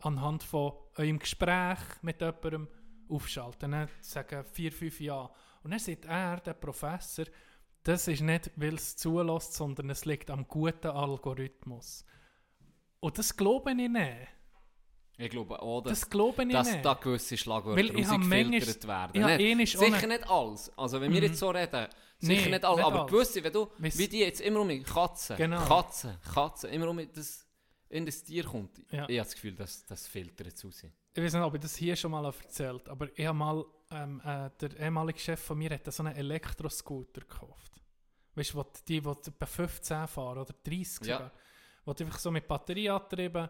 anhand 0.00 0.42
von 0.42 0.72
eurem 0.96 1.18
Gespräch 1.18 1.78
mit 2.02 2.20
jemandem 2.20 2.68
aufschalten? 3.08 3.72
Dann 3.72 3.88
sagen 4.00 4.44
vier, 4.52 4.72
fünf 4.72 5.00
Ja. 5.00 5.30
Und 5.62 5.70
dann 5.70 5.80
sagt 5.80 6.04
er, 6.04 6.40
der 6.40 6.54
Professor, 6.54 7.24
das 7.82 8.08
ist 8.08 8.22
nicht, 8.22 8.50
weil 8.56 8.74
es 8.74 8.96
zulässt, 8.96 9.54
sondern 9.54 9.90
es 9.90 10.04
liegt 10.04 10.30
am 10.30 10.48
guten 10.48 10.88
Algorithmus. 10.88 12.04
Und 13.00 13.18
das 13.18 13.36
glaube 13.36 13.70
ich 13.70 13.88
nicht. 13.88 14.33
Ich 15.16 15.30
glaube 15.30 15.60
auch, 15.62 15.80
dass, 15.82 16.00
Das 16.00 16.10
glaube 16.10 16.42
ich 16.42 16.50
dass 16.52 16.72
nicht. 16.72 16.84
da 16.84 16.94
gewisse 16.94 17.36
Schlagwörter 17.36 17.82
rausgefiltert 17.94 18.86
werden. 18.88 19.22
habe 19.24 19.36
Nicht- 19.54 19.78
sicher 19.78 20.06
nicht 20.08 20.28
alles. 20.28 20.72
Also 20.76 21.00
wenn 21.00 21.12
wir 21.12 21.20
Mhm. 21.20 21.26
jetzt 21.28 21.38
so 21.38 21.50
reden, 21.50 21.86
sicher 22.18 22.44
Nee, 22.46 22.50
nicht 22.50 22.64
alles. 22.64 22.76
nicht 22.78 22.86
aber 22.86 23.00
alles. 23.02 23.12
gewisse, 23.12 23.44
wenn 23.44 23.52
du, 23.52 23.68
Weiss- 23.78 23.96
wie 23.98 24.08
die 24.08 24.18
jetzt 24.20 24.40
immer 24.40 24.60
um 24.60 24.82
Katzen, 24.82 25.36
Genau. 25.36 25.64
Katzen, 25.64 26.16
Katzen, 26.32 26.70
immer 26.70 26.88
um 26.88 27.00
das 27.14 27.46
in 27.90 28.04
das 28.06 28.24
Tier 28.24 28.42
kommt. 28.44 28.76
Ja. 28.90 29.08
Ich 29.08 29.18
habe 29.18 29.28
das 29.28 29.34
Gefühl, 29.34 29.54
dass 29.54 29.86
das 29.86 30.06
filtert 30.08 30.56
zu 30.56 30.70
sein. 30.72 30.92
Ich 31.14 31.22
weiß 31.22 31.32
nicht, 31.34 31.42
ob 31.42 31.54
ich 31.54 31.60
das 31.60 31.76
hier 31.76 31.94
schon 31.94 32.10
mal 32.10 32.24
erzählt 32.24 32.88
habe, 32.88 32.90
aber 32.90 33.08
ich 33.18 33.24
habe 33.24 33.38
mal, 33.38 33.64
ähm, 33.92 34.20
äh, 34.24 34.50
der 34.60 34.80
ehemalige 34.80 35.20
Chef 35.20 35.38
von 35.40 35.56
mir 35.58 35.70
hat 35.70 35.92
so 35.92 36.02
einen 36.02 36.16
Elektroscooter 36.16 37.20
gekauft. 37.20 37.70
Weißt 38.34 38.52
du, 38.54 38.64
die, 38.88 39.00
die 39.00 39.08
etwa 39.08 39.46
15 39.46 40.08
fahren 40.08 40.38
oder 40.38 40.52
30 40.64 41.06
Ja. 41.06 41.18
sogar. 41.84 41.94
Du 41.94 42.04
einfach 42.04 42.18
so 42.18 42.32
mit 42.32 42.48
Batterie 42.48 42.90
antrieben, 42.90 43.48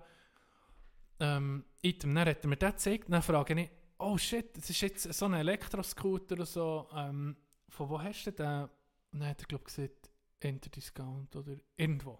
ähm, 1.24 1.64
Item, 1.82 2.14
dann 2.14 2.28
hat 2.28 2.44
er 2.44 2.48
mir 2.48 2.56
das 2.56 2.74
gezeigt, 2.74 3.06
dann 3.08 3.22
frage 3.22 3.60
ich, 3.60 3.70
oh 3.98 4.18
shit, 4.18 4.56
das 4.56 4.70
ist 4.70 4.80
jetzt 4.80 5.12
so 5.12 5.26
ein 5.26 5.34
Elektroscooter 5.34 6.34
oder 6.34 6.46
so, 6.46 6.88
ähm, 6.94 7.36
von 7.68 7.88
wo 7.88 8.00
hast 8.00 8.24
du 8.24 8.32
den? 8.32 8.68
Und 9.12 9.20
dann 9.20 9.28
hat 9.28 9.42
er, 9.42 9.46
glaube 9.46 9.64
ich, 9.68 9.74
gesagt, 9.74 10.10
Interdiscount 10.40 11.34
oder 11.36 11.56
irgendwo. 11.76 12.18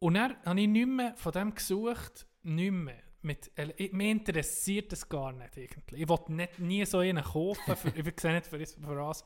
Und 0.00 0.14
dann 0.14 0.36
habe 0.44 0.60
ich 0.60 0.68
nicht 0.68 0.86
mehr 0.86 1.16
von 1.16 1.32
dem 1.32 1.54
gesucht, 1.54 2.26
nicht 2.42 2.72
mehr. 2.72 3.02
Mit, 3.20 3.50
mich 3.56 4.10
interessiert 4.10 4.92
das 4.92 5.08
gar 5.08 5.32
nicht 5.32 5.56
irgendwie. 5.56 5.96
Ich 5.96 6.08
wollte 6.08 6.32
nicht, 6.32 6.58
nie 6.58 6.84
so 6.84 6.98
einen 6.98 7.24
kaufen, 7.24 7.76
für, 7.76 7.88
ich 7.96 8.20
sehe 8.20 8.34
nicht 8.34 8.46
für, 8.46 8.64
für 8.64 8.96
was. 8.96 9.24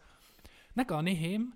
Dann 0.75 0.87
gehe 0.87 1.13
ich 1.13 1.21
heim 1.21 1.55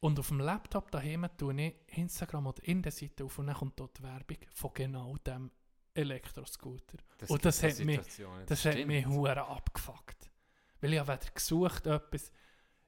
und 0.00 0.18
auf 0.18 0.28
dem 0.28 0.40
Laptop 0.40 0.90
daheim 0.90 1.26
tue 1.38 1.54
ich 1.62 1.96
Instagram 1.96 2.48
oder 2.48 2.62
in 2.64 2.82
der 2.82 2.92
Seite 2.92 3.24
auf 3.24 3.38
und 3.38 3.46
dann 3.46 3.56
kommt 3.56 3.80
dort 3.80 3.98
die 3.98 4.02
Werbung 4.02 4.36
von 4.52 4.70
genau 4.74 5.16
dem 5.18 5.50
Elektroscooter. 5.94 6.98
Und 7.28 7.44
das 7.44 7.62
hat 7.62 7.78
mich- 7.80 8.00
Situationen, 8.02 8.46
Das 8.46 8.64
hat 8.64 8.86
mich 8.86 9.06
hure 9.06 9.46
abgefuckt. 9.46 10.30
Weil 10.80 10.94
ich 10.94 10.98
habe 10.98 11.12
weder 11.12 11.30
gesucht 11.32 11.86
etwas, 11.86 12.32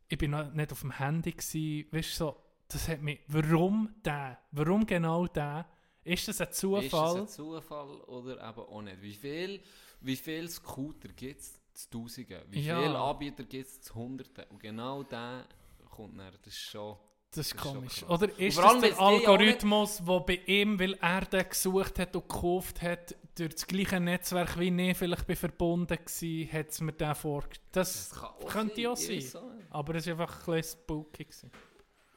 ich 0.09 0.19
bin 0.19 0.31
noch 0.33 0.51
nicht 0.53 0.73
auf 0.73 0.81
dem 0.81 0.91
Handy 0.93 1.33
gsi, 1.33 1.89
weißt 1.91 2.11
du 2.13 2.17
so, 2.17 2.37
das 2.69 2.89
hat 2.89 3.01
mich, 3.03 3.21
warum 3.29 3.95
der, 4.05 4.39
warum 4.51 4.85
genau 4.87 5.27
der, 5.27 5.67
ist 6.03 6.27
das 6.29 6.41
ein 6.41 6.49
Ist 6.49 6.59
Zufall? 6.59 7.15
das 7.15 7.17
ein 7.17 7.29
Zufall 7.29 8.01
oder 8.03 8.35
eben 8.49 8.61
auch 8.61 8.83
nicht? 8.83 9.01
Wie 9.01 9.15
viel, 9.15 9.63
wie 10.01 10.17
viel 10.17 10.49
Scooter 10.49 11.09
gibt 11.09 11.41
es 11.41 11.61
zu 11.73 11.91
Tausenden? 11.91 12.43
Wie 12.51 12.61
Ja. 12.61 12.81
viele 12.83 12.99
Anbieter 12.99 13.45
gibt 13.45 13.67
es 13.67 13.81
zu 13.81 13.95
Hunderten? 13.95 14.45
Und 14.51 14.61
genau 14.61 15.03
der 15.03 15.47
kommt 15.91 16.19
dann, 16.19 16.33
das 16.43 16.53
ist 16.55 16.59
schon... 16.63 16.97
Das 17.37 17.47
ist 17.47 17.55
Das 17.55 17.65
ist 17.65 17.73
komisch. 17.73 18.03
Oder 18.05 18.39
ist 18.39 18.55
vor 18.55 18.71
allem, 18.71 18.83
das 18.83 18.91
der 18.91 19.01
Algorithmus, 19.01 20.03
der 20.05 20.21
bei 20.21 20.41
ihm, 20.47 20.79
weil 20.79 20.95
er 20.95 21.23
den 21.23 21.49
gesucht 21.49 21.99
hat 21.99 22.15
und 22.15 22.29
gekauft 22.29 22.83
hat, 22.83 23.17
durch 23.37 23.55
das 23.55 23.67
gleiche 23.67 23.99
Netzwerk 23.99 24.59
wie 24.59 24.91
ich 24.91 24.97
vielleicht 24.97 25.27
bin 25.27 25.37
verbunden 25.37 25.99
war, 25.99 26.53
hat 26.53 26.69
es 26.71 26.81
mir 26.81 26.93
den 26.93 27.15
vorgestellt. 27.15 27.69
Das, 27.73 28.11
kann 28.11 28.69
könnte 28.69 28.91
auch 28.91 28.97
sein. 28.97 29.19
auch 29.35 29.55
nicht. 29.55 29.71
Aber 29.71 29.95
es 29.97 30.07
war 30.07 30.13
einfach 30.21 30.49
ein 30.49 30.55
bisschen 30.55 30.81
spooky. 30.81 31.25
Gewesen. 31.25 31.51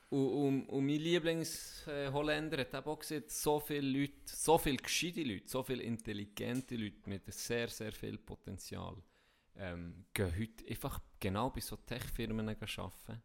Und, 0.09 0.29
und, 0.29 0.69
und 0.69 0.85
mein 0.85 0.99
Lieblings-Holländer 0.99 2.59
hat 2.59 2.87
auch 2.87 2.99
gesagt, 2.99 3.29
so 3.29 3.59
viele 3.59 3.99
Leute, 3.99 4.13
so 4.25 4.57
viele 4.57 4.77
gescheite 4.77 5.23
Leute, 5.23 5.47
so 5.47 5.63
viele 5.63 5.83
intelligente 5.83 6.75
Leute 6.75 7.09
mit 7.09 7.33
sehr, 7.33 7.67
sehr 7.67 7.91
viel 7.91 8.17
Potenzial 8.17 8.95
ähm, 9.57 10.05
gehen 10.13 10.33
heute 10.37 10.69
einfach 10.69 11.01
genau 11.19 11.49
bei 11.49 11.61
so 11.61 11.75
Tech-Firmen 11.75 12.47
arbeiten. 12.47 13.21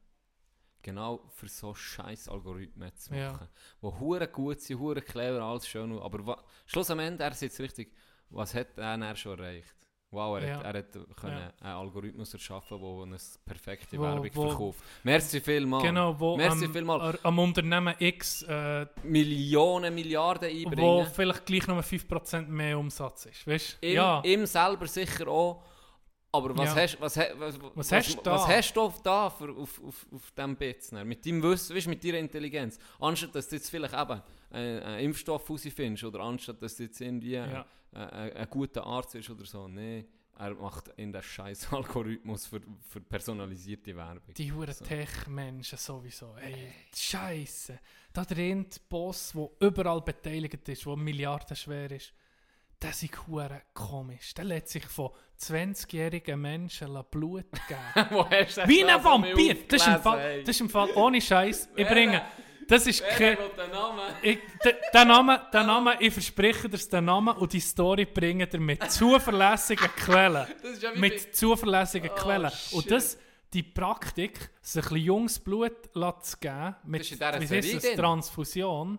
Genau 0.82 1.20
für 1.30 1.46
so 1.48 1.74
scheiß 1.74 2.28
Algorithmen 2.28 2.92
zu 2.96 3.14
Ja. 3.14 3.32
machen. 3.32 3.48
Die 3.82 3.86
hure 4.00 4.26
gut 4.28 4.60
sind, 4.60 4.78
hure 4.80 5.00
clever, 5.00 5.40
alles 5.42 5.66
schön. 5.68 5.96
Aber 5.98 6.42
Schluss 6.66 6.90
am 6.90 6.98
Ende, 6.98 7.22
er 7.22 7.32
sitzt 7.34 7.60
richtig, 7.60 7.92
was 8.30 8.54
hat 8.54 8.76
er 8.76 9.16
schon 9.16 9.38
erreicht? 9.38 9.74
Wow, 10.10 10.38
er, 10.42 10.46
Ja. 10.48 10.56
hat, 10.58 10.64
er 10.64 10.78
hat 10.80 11.16
können 11.16 11.38
Ja. 11.38 11.52
einen 11.60 11.74
Algorithmus 11.76 12.34
erschaffen, 12.34 12.78
der 12.78 13.02
eine 13.04 13.16
perfekte 13.46 13.96
Wo- 13.96 14.02
Werbung 14.02 14.28
wo- 14.34 14.48
verkauft. 14.48 14.80
Merci 15.04 15.40
vielmals. 15.40 15.84
Genau, 15.84 16.18
wo 16.20 16.36
Merci 16.36 16.66
am, 16.66 16.72
vielmal. 16.72 17.18
am 17.22 17.38
Unternehmen 17.38 17.94
X, 17.98 18.42
äh, 18.42 18.84
Millionen, 19.04 19.94
Milliarden 19.94 20.50
wo 20.50 20.68
einbringen. 20.68 21.06
vielleicht 21.14 21.46
gleich 21.46 21.66
noch 21.66 21.82
5% 21.82 22.48
mehr 22.50 22.78
Umsatz 22.78 23.24
ist. 23.26 23.46
Weißt? 23.46 23.78
Ihm, 23.80 23.94
Ja, 23.94 24.20
ihm 24.22 24.44
selber 24.44 24.86
sicher 24.86 25.26
auch. 25.28 25.62
Aber 26.34 26.56
was, 26.56 26.74
Ja. 26.74 26.76
hast, 26.82 27.00
was, 27.00 27.16
was, 27.16 27.58
was, 27.74 27.92
hast 27.92 28.14
du 28.16 28.22
da? 28.22 28.32
was 28.32 28.48
hast 28.48 28.72
du 28.74 28.92
da 29.04 29.28
für, 29.28 29.50
auf, 29.54 29.82
auf, 29.84 30.06
auf 30.12 30.30
diesem 30.30 30.56
dann? 30.56 31.04
Mit 31.04 31.26
deinem 31.26 31.42
Wissen, 31.42 31.76
weißt, 31.76 31.88
mit 31.88 32.02
deiner 32.02 32.18
Intelligenz. 32.18 32.78
Anstatt 32.98 33.34
dass 33.34 33.48
du 33.48 33.56
jetzt 33.56 33.68
vielleicht 33.70 33.92
eben 33.94 34.22
einen, 34.50 34.80
einen 34.82 35.00
Impfstoff 35.04 35.48
rausfindest 35.50 36.04
oder 36.04 36.20
anstatt 36.20 36.62
dass 36.62 36.76
du 36.76 36.84
jetzt 36.84 37.00
irgendwie 37.02 37.32
Ja. 37.34 37.66
ein, 37.92 38.00
ein, 38.10 38.32
ein 38.32 38.48
guter 38.50 38.84
Arzt 38.86 39.12
bist 39.12 39.28
oder 39.28 39.44
so. 39.44 39.68
Nein, 39.68 40.06
er 40.38 40.54
macht 40.54 40.88
in 40.96 41.12
den 41.12 41.22
scheiß 41.22 41.68
Algorithmus 41.72 42.46
für, 42.46 42.62
für 42.88 43.00
personalisierte 43.02 43.94
Werbung. 43.94 44.32
die 44.34 44.50
huren 44.50 44.72
So. 44.72 44.86
Tech-Menschen 44.86 45.76
sowieso. 45.76 46.34
Ey, 46.36 46.72
Scheiße. 46.96 47.78
Da 48.14 48.24
der 48.24 48.36
Boss, 48.88 49.32
der 49.34 49.50
überall 49.60 50.00
beteiligt 50.00 50.66
ist, 50.66 50.86
der 50.86 50.96
milliardenschwer 50.96 51.90
ist, 51.90 52.14
der 52.82 52.90
ist 52.90 53.26
hure 53.26 53.62
komisch. 53.74 54.34
Der 54.34 54.44
lässt 54.44 54.68
sich 54.68 54.84
von 54.84 55.10
20-jährigen 55.40 56.40
Menschen 56.40 56.88
Blut 57.10 57.46
geben. 57.68 58.06
Wo 58.10 58.28
hast 58.28 58.56
du 58.58 58.68
Wie 58.68 58.82
das 58.82 58.90
ein 58.90 59.04
Vampir! 59.04 59.56
Das 59.68 59.80
ist, 59.82 59.86
im 59.88 60.02
Fall, 60.02 60.40
das 60.40 60.48
ist 60.56 60.60
im 60.60 60.70
Fall 60.70 60.90
ohne 60.94 61.20
Scheiß. 61.20 61.68
Ich 61.76 61.86
bringe. 61.86 62.22
Das 62.68 62.86
ist 62.86 63.04
kein. 63.06 63.36
der 64.94 65.04
Name, 65.04 65.46
der 65.52 65.64
Name, 65.64 65.96
ich 66.00 66.12
verspreche 66.12 66.68
dir 66.68 66.78
den 66.78 67.04
Namen 67.04 67.36
und 67.36 67.52
die 67.52 67.60
Story 67.60 68.04
bringen 68.06 68.48
dir 68.48 68.60
mit 68.60 68.90
zuverlässigen 68.90 69.88
Quellen. 69.96 70.46
Das 70.62 70.80
ja 70.82 70.90
wie 70.90 70.94
bei- 70.94 71.00
Mit 71.00 71.36
zuverlässigen 71.36 72.10
Oh, 72.12 72.18
Quellen. 72.18 72.50
shit. 72.50 72.72
Und 72.72 72.90
das, 72.90 73.18
die 73.52 73.62
Praktik, 73.62 74.50
sich 74.62 74.90
ein 74.90 74.96
junges 74.96 75.38
Blut 75.38 75.72
zu 76.22 76.38
geben, 76.38 76.76
mit 76.84 77.00
Das 77.02 77.10
ist 77.10 77.20
in 77.20 77.50
wie 77.50 77.56
heisst 77.56 77.84
das. 77.84 77.94
Transfusion, 77.96 78.98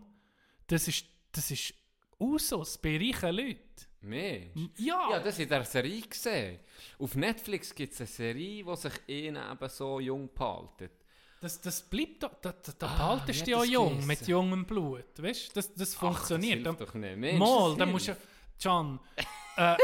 das 0.68 0.88
ist, 0.88 1.06
das 1.32 1.50
ist 1.50 1.74
Usus 2.20 2.78
bei 2.78 2.98
reichen 2.98 3.36
Leuten. 3.36 3.60
Mensch. 4.02 4.70
Ja, 4.78 5.08
Ja, 5.12 5.20
das 5.20 5.40
in 5.40 5.48
der 5.48 5.64
Serie 5.64 6.02
gesehen. 6.02 6.60
Auf 7.00 7.16
Netflix 7.16 7.74
gibt 7.74 7.94
es 7.94 8.02
eine 8.02 8.08
Serie, 8.08 8.64
die 8.64 8.76
sich 8.76 8.94
ihn 9.08 9.36
eben 9.38 9.70
so 9.70 10.00
jung 10.00 10.30
behaltet. 10.34 10.92
das, 11.40 11.60
das 11.62 11.82
bleibt 11.90 12.22
da, 12.24 12.30
da, 12.42 12.52
da, 12.52 12.72
da 12.80 12.88
Ah, 12.88 13.16
behaltest 13.16 13.48
du 13.48 13.52
ja 13.52 13.64
jung, 13.64 13.90
geheissen? 13.92 14.08
mit 14.08 14.28
jungem 14.28 14.66
Blut. 14.66 15.06
Weißt 15.18 15.50
du, 15.50 15.54
das, 15.56 15.74
das 15.74 15.96
funktioniert. 15.96 16.60
Ach, 16.60 16.64
Da- 16.64 16.72
das 16.72 16.80
hilft 16.80 16.96
doch 16.96 17.00
nicht. 17.00 17.18
Mensch, 17.18 17.40
Mal, 17.40 17.76
dann 17.78 17.92
musst 17.92 18.08
du. 18.10 18.18
John, 18.60 19.00
äh, 19.58 19.76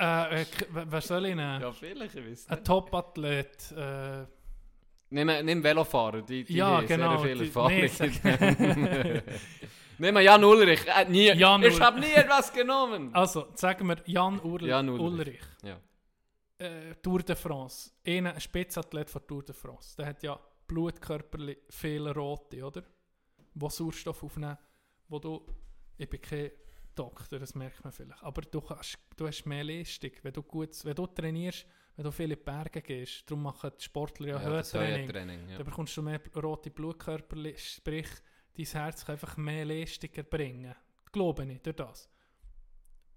äh, 0.00 0.42
äh, 0.42 0.46
wer 0.70 1.00
soll 1.00 1.26
ich 1.26 1.34
nehmen? 1.34 1.60
Ja, 1.60 1.72
vielleicht, 1.72 2.14
ich 2.16 2.24
weiß 2.30 2.48
Ein 2.48 2.54
nicht. 2.56 2.66
Top-Athlet. 2.66 3.72
Äh, 3.76 4.26
Nimm, 5.12 5.26
nimm 5.44 5.62
Velofahrer, 5.64 6.22
die, 6.22 6.44
die 6.44 6.54
Ja, 6.54 6.76
haben 6.76 6.86
genau, 6.86 7.18
sehr 7.20 7.36
viel 7.36 7.38
die- 7.38 7.46
Erfahrung. 7.46 7.72
nee, 7.72 9.22
Nimm 10.00 10.14
mal 10.14 10.22
Jan 10.22 10.42
Ulrich. 10.42 10.86
Äh, 10.86 11.04
nie, 11.10 11.26
Jan 11.26 11.62
ich 11.62 11.78
habe 11.78 12.00
nie 12.00 12.12
etwas 12.12 12.50
genommen. 12.50 13.10
also, 13.14 13.48
sagen 13.54 13.86
wir 13.86 13.98
Jan 14.06 14.40
Urli 14.40 14.68
Jan 14.68 14.88
Ulrich. 14.88 15.06
Ulrich. 15.06 15.40
Ja. 15.62 15.78
Äh, 16.56 16.94
Tour 17.02 17.22
de 17.22 17.36
France. 17.36 17.90
Einer, 18.06 18.32
ein 18.32 18.40
Spitzathlet 18.40 19.10
von 19.10 19.26
Tour 19.26 19.42
de 19.42 19.54
France. 19.54 19.94
Der 19.98 20.06
hat 20.06 20.22
ja 20.22 20.40
Blutkörperli, 20.66 21.58
viele 21.68 22.14
rote, 22.14 22.64
oder? 22.64 22.82
Wo 23.54 23.68
Sauerstoff 23.68 24.22
aufnehmen. 24.22 24.56
Wo 25.06 25.18
du, 25.18 25.44
ich 25.98 26.08
bin 26.08 26.20
kein 26.22 26.50
Doktor, 26.94 27.38
das 27.38 27.54
merkt 27.54 27.84
man 27.84 27.92
vielleicht. 27.92 28.22
Aber 28.22 28.40
du, 28.40 28.62
kannst, 28.62 28.98
du 29.18 29.26
hast 29.26 29.44
mehr 29.44 29.64
Leistung, 29.64 30.12
wenn 30.22 30.32
du, 30.32 30.42
gut, 30.42 30.82
wenn 30.82 30.94
du 30.94 31.06
trainierst, 31.08 31.66
wenn 31.96 32.04
du 32.04 32.10
viele 32.10 32.38
Berge 32.38 32.80
gehst. 32.80 33.30
Darum 33.30 33.42
machen 33.42 33.70
die 33.78 33.84
Sportler 33.84 34.28
ja, 34.28 34.34
Ja, 34.40 34.48
Höhentraining. 34.48 35.08
Training. 35.10 35.48
Ja. 35.50 35.58
Dann 35.58 35.66
bekommst 35.66 35.94
du 35.94 36.00
mehr 36.00 36.20
rote 36.36 36.70
Blutkörper, 36.70 37.36
sprich, 37.58 38.08
dein 38.56 38.66
Herz 38.66 39.04
kann 39.04 39.14
einfach 39.14 39.36
mehr 39.36 39.64
Leistung 39.64 40.10
erbringen. 40.14 40.74
Glaube 41.12 41.44
ich, 41.52 41.60
durch 41.62 41.76
das. 41.76 42.08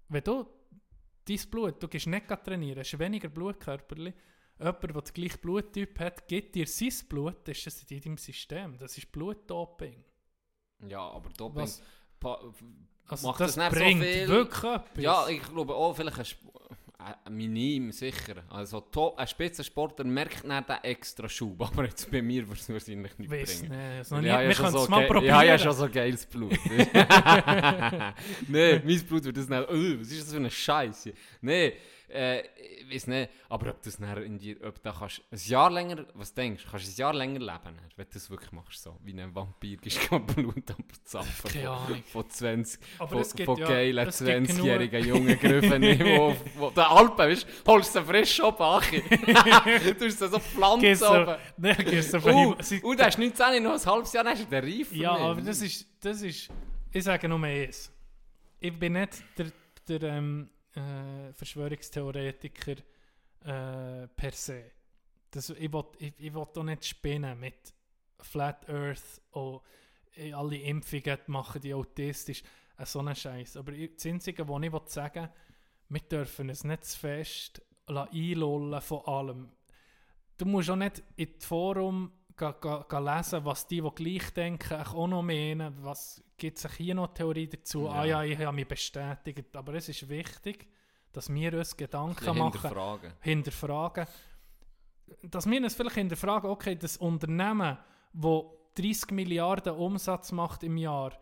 Wenn 0.08 0.24
du 0.24 0.46
dein 1.24 1.38
Blut, 1.50 1.82
du 1.82 1.88
gehst 1.88 2.06
nicht 2.06 2.28
trainieren, 2.28 2.80
hast 2.80 2.98
weniger 2.98 3.28
Blutkörper, 3.28 3.96
jemand, 3.96 4.14
der 4.58 4.72
den 5.02 5.14
gleichen 5.14 5.40
Bluttyp 5.40 5.98
hat, 6.00 6.28
gibt 6.28 6.54
dir 6.54 6.66
sein 6.66 6.92
Blut, 7.08 7.46
das 7.48 7.58
ist 7.58 7.66
das 7.66 7.82
in 7.90 8.00
deinem 8.00 8.16
System. 8.18 8.76
Das 8.78 8.96
ist 8.98 9.10
Blutdoping. 9.10 10.04
ja, 10.88 11.00
aber 11.00 11.30
Doping 11.30 11.62
Was, 11.62 11.82
also 13.06 13.26
macht 13.28 13.40
das, 13.40 13.54
das 13.54 13.56
nicht 13.56 13.72
so 13.78 13.84
bringt 13.84 14.02
viel? 14.04 14.28
wirklich 14.28 14.64
etwas. 14.72 15.04
Ja, 15.04 15.28
ich 15.28 15.42
glaube 15.42 15.74
auch 15.74 15.94
vielleicht 15.94 16.18
ein, 16.18 16.24
Sp- 16.24 16.52
ein 17.24 17.34
Minim, 17.34 17.92
sicher. 17.92 18.42
Also 18.48 18.80
top, 18.80 19.18
ein 19.18 19.26
Spitzensportler 19.26 20.04
merkt 20.04 20.44
nicht 20.44 20.68
den 20.68 20.76
extra 20.82 21.28
Schub, 21.28 21.60
aber 21.66 21.84
jetzt 21.84 22.10
bei 22.10 22.22
mir 22.22 22.46
würde 22.46 22.60
es 22.60 22.68
wahrscheinlich 22.68 23.18
nicht 23.18 23.30
Weiss 23.30 23.60
bringen. 23.60 23.98
nicht. 23.98 24.10
Noch 24.10 24.22
Ich 24.22 24.30
habe 24.30 24.42
ja 24.42 24.48
wir 24.48 24.54
schon 24.54 24.64
können 24.64 24.76
es 24.76 24.84
so 24.84 24.90
mal 24.90 25.06
probieren. 25.06 25.24
Ich 25.24 25.32
habe 25.32 25.46
ja 25.46 25.58
schon 25.58 25.72
so 25.72 25.88
geiles 25.88 26.26
Blut. 26.26 26.52
Nein, 28.48 28.82
mein 28.84 29.00
Blut 29.06 29.24
wird 29.24 29.36
das 29.36 29.48
nicht. 29.48 29.70
Uh, 29.70 30.00
was 30.00 30.10
ist 30.10 30.22
das 30.22 30.30
für 30.30 30.36
eine 30.36 30.50
Scheiße? 30.50 31.12
Nein, 31.40 31.72
äh, 32.08 32.40
ich 32.86 32.94
weiß 32.94 33.06
nicht. 33.08 33.30
Aber 33.48 33.70
ob 33.70 33.82
das 33.82 33.96
in 33.96 34.38
dir, 34.38 34.56
ob 34.64 34.82
da 34.82 34.92
kannst 34.92 35.22
ein 35.30 35.38
Jahr 35.46 35.70
länger, 35.70 36.04
was 36.14 36.34
denkst 36.34 36.64
du, 36.64 36.70
kannst 36.70 36.86
du 36.86 36.90
ein 36.90 36.96
Jahr 36.96 37.14
länger 37.14 37.38
leben, 37.40 37.78
wenn 37.96 38.06
du 38.06 38.12
das 38.12 38.30
wirklich 38.30 38.52
machst, 38.52 38.82
so 38.82 38.96
wie 39.02 39.18
ein 39.20 39.34
Vampir, 39.34 39.76
gehst 39.78 40.00
du 40.10 40.18
Blut 40.20 40.70
abzapfen. 40.70 41.50
Keine 41.50 41.66
von- 41.66 41.76
Ahnung. 41.86 42.02
Von 42.12 42.30
20, 42.30 42.80
Aber 42.98 43.08
von, 43.24 43.36
gibt 43.36 43.46
von 43.46 43.58
ja- 43.58 43.66
geilen 43.68 44.04
gibt 44.04 44.16
20-jährigen 44.16 45.06
jungen 45.06 45.38
Griffen, 45.38 45.82
wo, 46.00 46.36
wo 46.56 46.70
der 46.70 46.90
Alpen, 46.90 47.18
weißt 47.18 47.46
du, 47.64 47.72
holst 47.72 47.94
du 47.96 48.02
frisch 48.02 48.40
ab, 48.40 48.60
Achi. 48.60 49.02
du 49.08 50.04
hast 50.06 50.18
so 50.18 50.38
Pflanzen 50.38 50.98
du, 50.98 51.22
oben. 51.22 51.36
nein, 51.56 51.76
gehst 51.78 52.14
du 52.14 52.18
Uh, 52.18 52.56
uh, 52.82 52.94
der 52.94 53.08
ist 53.08 53.18
19, 53.18 53.62
noch 53.62 53.72
ein 53.74 53.86
halbes 53.86 54.12
Jahr, 54.12 54.24
dann 54.24 54.34
ist 54.34 54.50
der 54.50 54.62
reif. 54.62 54.92
Ja, 54.92 55.12
aber 55.16 55.40
das 55.40 55.60
ist, 55.62 55.86
das 56.00 56.22
ist, 56.22 56.48
ich 56.92 57.04
sage 57.04 57.28
nur 57.28 57.42
eins. 57.42 57.90
Ich 58.60 58.72
bin 58.78 58.94
nicht 58.94 59.22
der, 59.36 59.46
der 59.88 60.02
ähm, 60.14 60.48
äh, 60.74 61.32
Verschwörungstheoretiker 61.32 62.76
äh, 63.44 64.08
per 64.08 64.32
se. 64.32 64.72
Das, 65.30 65.50
ich 65.50 65.72
will, 65.72 65.84
ich, 65.98 66.14
ich 66.18 66.34
will 66.34 66.46
doch 66.52 66.62
nicht 66.62 66.84
spinnen 66.84 67.38
mit 67.38 67.74
Flat 68.20 68.68
Earth 68.68 69.20
und 69.32 69.60
äh, 70.16 70.32
alle 70.32 70.56
Impfungen 70.56 71.18
machen 71.26 71.60
die 71.60 71.74
autistisch. 71.74 72.42
äh, 72.78 72.86
so 72.86 73.00
einen 73.00 73.14
Scheiß. 73.14 73.56
Aber 73.56 73.72
das 73.72 74.06
Einzige, 74.06 74.48
was 74.48 74.62
ich 74.62 74.72
will 74.72 74.82
sagen 74.86 75.28
wir 75.88 76.00
dürfen 76.00 76.48
es 76.50 76.64
nicht 76.64 76.84
zu 76.84 76.98
fest 76.98 77.62
einlullen 77.86 78.80
von 78.80 79.04
allem. 79.04 79.50
Du 80.38 80.46
musst 80.46 80.70
auch 80.70 80.76
nicht 80.76 81.02
in 81.16 81.28
das 81.36 81.46
Forum 81.46 82.12
ga 82.36 82.98
lesen, 82.98 83.44
was 83.44 83.66
die, 83.66 83.80
die 83.80 83.90
gleich 83.94 84.30
denken, 84.32 84.80
auch 84.82 85.06
noch 85.06 85.22
meinen. 85.22 85.74
Was 85.84 86.22
gibt 86.36 86.58
es 86.58 86.72
hier 86.76 86.94
noch 86.94 87.14
Theorie 87.14 87.48
dazu? 87.48 87.84
Ja. 87.84 87.92
Ah 87.92 88.04
ja, 88.04 88.22
ich 88.24 88.38
habe 88.38 88.54
mich 88.54 88.66
bestätigt. 88.68 89.54
Aber 89.56 89.74
es 89.74 89.88
ist 89.88 90.08
wichtig, 90.08 90.68
dass 91.12 91.32
wir 91.32 91.54
uns 91.54 91.76
Gedanken 91.76 92.36
machen 92.36 92.52
hinterfragen. 92.52 93.12
hinterfragen. 93.20 94.06
Dass 95.22 95.48
wir 95.48 95.62
uns 95.62 95.74
vielleicht 95.74 95.96
hinterfragen, 95.96 96.50
okay, 96.50 96.74
das 96.76 96.96
Unternehmen, 96.96 97.78
wo 98.12 98.70
30 98.74 99.10
Milliarden 99.12 99.74
Umsatz 99.74 100.32
macht 100.32 100.64
im 100.64 100.76
Jahr, 100.76 101.12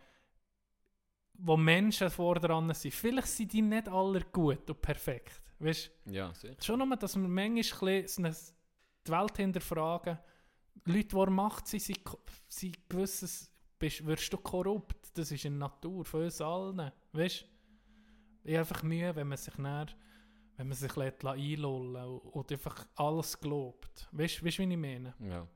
wo 1.35 1.57
Menschen 1.57 2.09
vordran 2.09 2.73
sind, 2.73 2.95
vielleicht 2.95 3.29
sind 3.29 3.53
die 3.53 3.63
nicht 3.63 3.89
alle 3.89 4.21
gut 4.33 4.71
und 4.71 4.81
perfekt. 4.81 5.43
Weißt 5.59 5.91
Ja, 6.07 6.33
sicher. 6.33 6.55
schon 6.63 6.79
nur, 6.79 6.97
dass 6.97 7.17
wir 7.17 7.29
manchmal 7.29 8.03
die 8.03 9.11
Welt 9.13 9.37
hinterfragen. 9.37 10.19
Leute, 10.85 11.09
die 11.09 11.31
Macht 11.31 11.69
sind, 11.69 11.83
sind, 11.83 12.01
sind 12.49 12.89
gewisses, 12.89 13.51
bist, 13.79 14.05
wirst 14.07 14.33
du 14.33 14.39
korrupt. 14.39 14.97
Das 15.15 15.31
ist 15.31 15.45
in 15.45 15.59
der 15.59 15.69
Natur 15.69 16.05
von 16.05 16.23
uns 16.25 16.41
allen. 16.41 16.91
Weißt 17.13 17.47
Ich 18.45 18.53
habe 18.53 18.61
einfach 18.61 18.83
Mühe, 18.83 19.15
wenn 19.15 19.29
man 19.29 19.39
sich 19.39 19.57
näher, 19.59 19.87
wenn 20.57 20.69
man 20.69 20.77
sich 20.77 20.95
lässt 20.97 21.25
einlullen 21.25 22.19
und, 22.19 22.53
einfach 22.53 22.87
alles 22.97 23.39
glaubt. 23.39 24.09
Weißt 24.13 24.41
du, 24.41 24.45
wie 24.45 24.49
ich 24.49 24.59
meine? 24.77 25.15
Ja. 25.21 25.47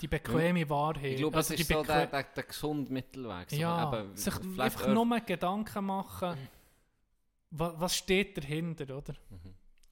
Die 0.00 0.08
bequeme 0.08 0.68
Wahrheit. 0.68 1.12
Ich 1.12 1.16
glaube, 1.16 1.36
Also 1.38 1.54
das 1.54 1.60
ist 1.60 1.68
so 1.68 1.82
der, 1.82 2.06
der, 2.06 2.22
der 2.22 2.44
gesunde 2.44 2.92
Mittelweg. 2.92 3.50
So, 3.50 3.56
ja, 3.56 3.92
eben, 3.92 4.14
sich 4.14 4.34
einfach 4.58 4.88
nur 4.88 5.20
Gedanken 5.20 5.86
machen, 5.86 6.36
was, 7.50 7.80
was 7.80 7.96
steht 7.96 8.36
dahinter, 8.36 8.96
oder? 8.96 9.14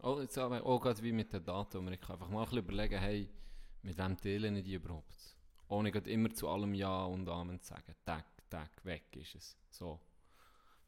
Oh, 0.03 0.21
jetzt 0.21 0.37
aber 0.37 0.65
auch 0.65 0.81
gerade 0.81 1.03
wie 1.03 1.13
mit 1.13 1.33
den 1.33 1.43
Daten, 1.43 1.79
wo 1.79 1.83
man 1.83 1.99
kann 1.99 2.17
einfach 2.17 2.29
mal 2.29 2.41
ein 2.41 2.45
bisschen 2.45 2.59
überlegen, 2.59 2.99
hey, 2.99 3.29
mit 3.85 3.99
wem 3.99 4.17
teilen 4.17 4.63
die 4.63 4.75
überhaupt? 4.75 5.37
Ohne 5.69 5.91
immer 5.91 6.33
zu 6.33 6.49
allem 6.49 6.75
Ja 6.75 7.05
und 7.05 7.29
Amen 7.29 7.61
zu 7.61 7.69
sagen. 7.69 7.95
Tag, 8.05 8.25
Tag, 8.49 8.85
weg 8.85 9.05
ist 9.17 9.35
es. 9.35 9.57
So. 9.71 10.01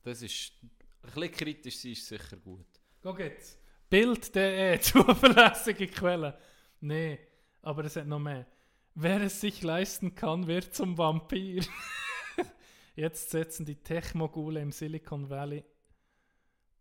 Das 0.03 0.23
ist, 0.23 0.53
ein 0.63 0.71
bisschen 1.03 1.33
kritisch 1.33 1.79
sein 1.79 1.93
ist 1.93 2.07
sicher 2.07 2.37
gut. 2.37 2.67
Guck 3.03 3.21
jetzt. 3.21 3.59
Bild.de, 3.89 4.79
zuverlässige 4.81 5.87
Quelle. 5.89 6.39
Nee, 6.81 7.19
aber 7.63 7.85
es 7.85 7.97
hat 7.97 8.07
noch 8.07 8.19
mehr. 8.19 8.47
Wer 8.95 9.21
es 9.23 9.41
sich 9.41 9.63
leisten 9.63 10.15
kann, 10.15 10.47
wird 10.47 10.75
zum 10.75 10.97
Vampir. 10.97 11.65
Jetzt 12.97 13.31
setzen 13.31 13.67
die 13.67 13.77
Tech-Mogule 13.77 14.61
im 14.61 14.73
Silicon 14.73 15.29
Valley 15.29 15.65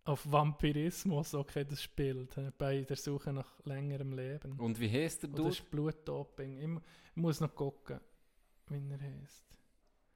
auf 0.05 0.31
Vampirismus. 0.31 1.33
Okay, 1.33 1.65
das 1.65 1.81
spielt 1.81 2.35
bei 2.57 2.81
der 2.83 2.95
Suche 2.95 3.33
nach 3.33 3.47
längerem 3.65 4.13
Leben. 4.13 4.53
Und 4.59 4.79
wie 4.79 4.89
heisst 4.89 5.23
der 5.23 5.29
du? 5.29 5.47
ist 5.47 5.69
Blutdoping. 5.69 6.57
Ich, 6.59 6.67
mu- 6.67 6.79
ich 7.09 7.15
muss 7.15 7.41
noch 7.41 7.53
gucken, 7.53 7.99
wie 8.69 8.81
er 8.89 8.99
heißt. 8.99 9.43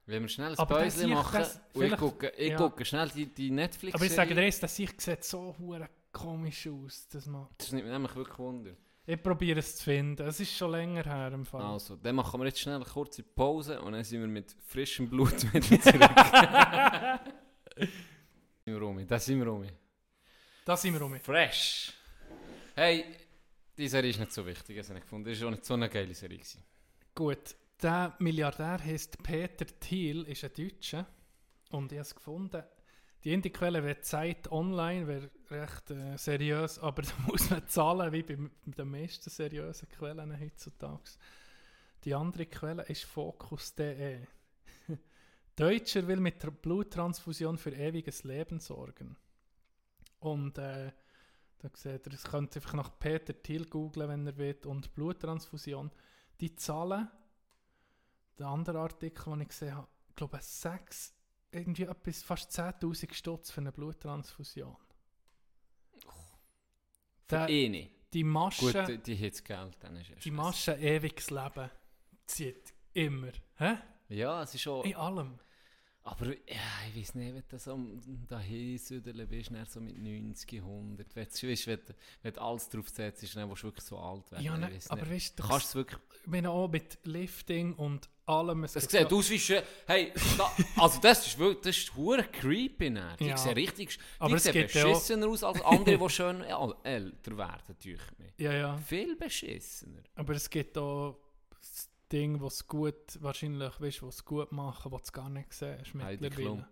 Wenn 0.06 0.22
wir 0.22 0.28
schnell 0.28 0.50
ein 0.50 0.56
das 0.56 0.66
Päuschen 0.66 1.10
machen 1.10 1.38
das- 1.40 1.60
und 1.74 1.84
ich 1.84 1.96
gucke, 1.96 2.28
ich 2.36 2.50
ja. 2.50 2.56
gucke 2.56 2.84
schnell 2.84 3.08
die, 3.10 3.26
die 3.26 3.50
netflix 3.50 3.94
Aber 3.94 4.04
ich 4.04 4.12
sage 4.12 4.34
dir 4.34 4.40
eins, 4.42 4.58
das 4.58 4.74
Sicht 4.74 5.00
sieht 5.00 5.22
so 5.22 5.54
hure 5.58 5.88
komisch 6.12 6.66
aus. 6.66 7.06
Das 7.08 7.26
man 7.26 7.46
Das 7.58 7.70
nimmt 7.72 7.84
mich 7.84 7.92
nämlich 7.92 8.14
wirklich 8.16 8.38
Wunder. 8.38 8.72
Ich 9.06 9.20
probiere 9.22 9.58
es 9.58 9.76
zu 9.76 9.84
finden. 9.84 10.26
Es 10.26 10.38
ist 10.40 10.52
schon 10.56 10.70
länger 10.70 11.02
her 11.04 11.32
im 11.32 11.44
Fall. 11.44 11.62
Also, 11.62 11.96
dann 11.96 12.14
machen 12.14 12.40
wir 12.40 12.46
jetzt 12.46 12.60
schnell 12.60 12.76
eine 12.76 12.84
kurze 12.84 13.22
Pause 13.22 13.80
und 13.80 13.92
dann 13.92 14.04
sind 14.04 14.20
wir 14.20 14.28
mit 14.28 14.54
frischem 14.66 15.08
Blut 15.08 15.32
wieder 15.54 15.80
zurück. 15.80 16.00
da 16.14 17.18
sind 18.64 18.74
wir 18.74 18.78
rum, 18.78 19.06
da 19.06 19.18
sind 19.18 19.38
wir 19.40 19.46
rum. 19.46 19.64
Da 20.70 20.76
sind 20.76 20.94
wir 20.94 21.02
rum. 21.02 21.18
Fresh. 21.18 21.92
Hey, 22.76 23.04
die 23.76 23.88
Serie 23.88 24.10
ist 24.10 24.20
nicht 24.20 24.30
so 24.30 24.46
wichtig, 24.46 24.78
habe 24.88 24.98
ich 24.98 25.02
gefunden. 25.02 25.28
Das 25.28 25.40
war 25.40 25.48
auch 25.48 25.50
nicht 25.50 25.64
so 25.64 25.74
eine 25.74 25.88
geile 25.88 26.14
Serie. 26.14 26.38
Gewesen. 26.38 26.62
Gut, 27.12 27.56
der 27.82 28.14
Milliardär 28.20 28.78
heißt 28.78 29.20
Peter 29.20 29.66
Thiel, 29.66 30.22
ist 30.28 30.44
ein 30.44 30.52
Deutscher. 30.56 31.08
Und 31.72 31.90
ich 31.90 31.98
habe 31.98 32.02
es 32.06 32.14
gefunden. 32.14 32.62
Die 33.24 33.32
Indie-Quelle 33.32 33.82
wäre 33.82 34.00
Zeit 34.02 34.52
online, 34.52 35.08
wäre 35.08 35.30
recht 35.50 35.90
äh, 35.90 36.16
seriös, 36.16 36.78
aber 36.78 37.02
da 37.02 37.14
muss 37.26 37.50
man 37.50 37.66
zahlen, 37.66 38.12
wie 38.12 38.22
bei 38.22 38.36
den 38.36 38.90
meisten 38.92 39.28
seriösen 39.28 39.88
Quellen 39.88 40.40
heutzutage. 40.40 41.10
Die 42.04 42.14
andere 42.14 42.46
Quelle 42.46 42.84
ist 42.84 43.06
Focus.de. 43.06 44.20
Deutscher 45.56 46.06
will 46.06 46.20
mit 46.20 46.40
Tr- 46.40 46.52
Bluttransfusion 46.52 47.58
für 47.58 47.72
ewiges 47.72 48.22
Leben 48.22 48.60
sorgen. 48.60 49.16
Und 50.20 50.58
äh, 50.58 50.92
da 51.58 51.68
seht 51.74 52.06
ihr, 52.06 52.12
es 52.14 52.24
könnt 52.24 52.54
ihr 52.54 52.62
einfach 52.62 52.74
nach 52.74 52.98
Peter 52.98 53.34
Thiel 53.42 53.66
googlen, 53.66 54.08
wenn 54.08 54.26
ihr 54.26 54.38
wollt, 54.38 54.66
und 54.66 54.94
Bluttransfusion. 54.94 55.90
Die 56.40 56.54
Zahlen, 56.56 57.08
der 58.38 58.46
andere 58.46 58.78
Artikel, 58.78 59.32
den 59.32 59.42
ich 59.42 59.48
gesehen 59.48 59.74
habe, 59.74 59.88
ich 60.08 60.14
glaube, 60.14 60.38
sechs, 60.40 61.14
irgendwie 61.50 61.84
etwas, 61.84 62.22
fast 62.22 62.50
10.000 62.52 63.12
Stutz 63.12 63.50
für 63.50 63.60
eine 63.60 63.72
Bluttransfusion. 63.72 64.76
Für 67.26 67.36
Der, 67.36 67.44
eine. 67.44 67.90
die 68.12 68.24
Masche, 68.24 68.72
Gut, 68.72 68.88
die, 68.88 68.98
die 68.98 69.26
hat 69.26 69.32
das 69.32 69.44
Geld, 69.44 69.76
dann 69.80 69.96
ist 69.96 70.10
es 70.10 70.22
die 70.22 70.30
Masche 70.30 70.72
ewiges 70.74 71.30
Leben 71.30 71.70
zieht 72.26 72.74
immer. 72.92 73.32
Hä? 73.56 73.76
Ja, 74.08 74.42
es 74.42 74.54
ist 74.54 74.62
schon... 74.62 74.84
In 74.84 74.96
allem. 74.96 75.38
Aber 76.02 76.26
ja, 76.28 76.34
ich 76.88 76.98
weiß 77.00 77.14
nicht, 77.16 77.34
wenn 77.34 77.42
du 77.48 77.58
so 77.58 77.78
dahin 78.26 78.78
südeln 78.78 79.28
bist, 79.28 79.50
dann 79.50 79.66
so 79.66 79.80
mit 79.80 79.98
90, 79.98 80.54
100. 80.62 81.14
Wenn 81.14 81.24
du, 81.26 81.48
weißt, 81.48 81.66
wenn, 81.66 81.76
du- 81.76 81.94
wenn 82.22 82.32
du 82.32 82.40
alles 82.40 82.68
drauf 82.70 82.88
setzt, 82.88 83.36
dann 83.36 83.48
willst 83.48 83.62
du 83.62 83.66
wirklich 83.66 83.84
so 83.84 83.98
alt 83.98 84.30
werden. 84.32 84.42
Ja, 84.44 84.54
ich 84.54 84.60
ne, 84.60 84.70
weiss 84.74 84.90
aber 84.90 85.10
weißt 85.10 85.38
Du 85.38 85.42
du, 85.42 85.48
kannst 85.48 85.66
es 85.66 85.74
wirklich... 85.74 86.00
ich 86.22 86.26
meine 86.26 86.50
auch 86.50 86.68
mit 86.68 86.98
Lifting 87.04 87.74
und 87.74 88.08
allem. 88.24 88.64
Es 88.64 88.72
gibt 88.74 88.90
sieht 88.90 89.12
aus 89.12 89.28
wie... 89.30 89.38
schön- 89.38 89.62
Hey, 89.86 90.12
da, 90.38 90.50
also 90.76 91.00
das 91.00 91.26
ist 91.26 91.38
wirklich... 91.38 91.64
Das 91.64 91.76
ist 91.76 91.94
hure 91.94 92.24
creepy. 92.24 92.94
dann. 92.94 93.16
Die 93.18 93.26
Ja. 93.26 93.36
sehen 93.36 93.52
richtig... 93.52 93.90
Die 93.98 94.00
Aber 94.20 94.36
es 94.36 94.44
sehen 94.44 94.54
beschissener 94.66 95.26
aus 95.28 95.44
als 95.44 95.60
andere, 95.60 95.98
die 95.98 96.08
schön 96.10 96.42
äl- 96.44 96.76
älter 96.84 97.36
werden. 97.36 97.62
natürlich. 97.68 98.00
Ja, 98.38 98.52
ja. 98.54 98.76
Viel 98.78 99.16
beschissener. 99.16 100.02
Aber 100.14 100.32
es 100.34 100.48
gibt 100.48 100.78
auch 100.78 101.18
Ding, 102.12 102.40
was 102.40 102.66
gut, 102.66 103.20
wahrscheinlich, 103.20 103.80
weißt 103.80 104.02
was 104.02 104.24
gut 104.24 104.52
machen, 104.52 104.92
was 104.92 105.04
du 105.04 105.12
gar 105.12 105.30
nicht 105.30 105.52
siehst. 105.52 105.94
Heidi. 105.94 106.30
Klum. 106.30 106.64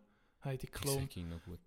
Heidi 0.44 0.66
Klum. 0.68 1.08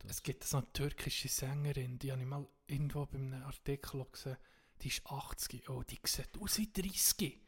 Es 0.08 0.24
gibt 0.24 0.44
so 0.44 0.58
eine 0.58 0.72
türkische 0.74 1.28
Sängerin, 1.28 2.00
die 2.00 2.12
habe 2.12 2.22
ich 2.22 2.28
mal 2.28 2.46
irgendwo 2.68 3.06
bei 3.06 3.18
einem 3.18 3.44
Artikel 3.44 4.06
gesehen. 4.12 4.38
Die 4.82 4.88
ist 4.88 5.06
80. 5.06 5.70
Oh, 5.70 5.84
die 5.84 6.00
sieht 6.06 6.30
aus 6.40 6.58
wie 6.58 6.72
30. 6.72 7.40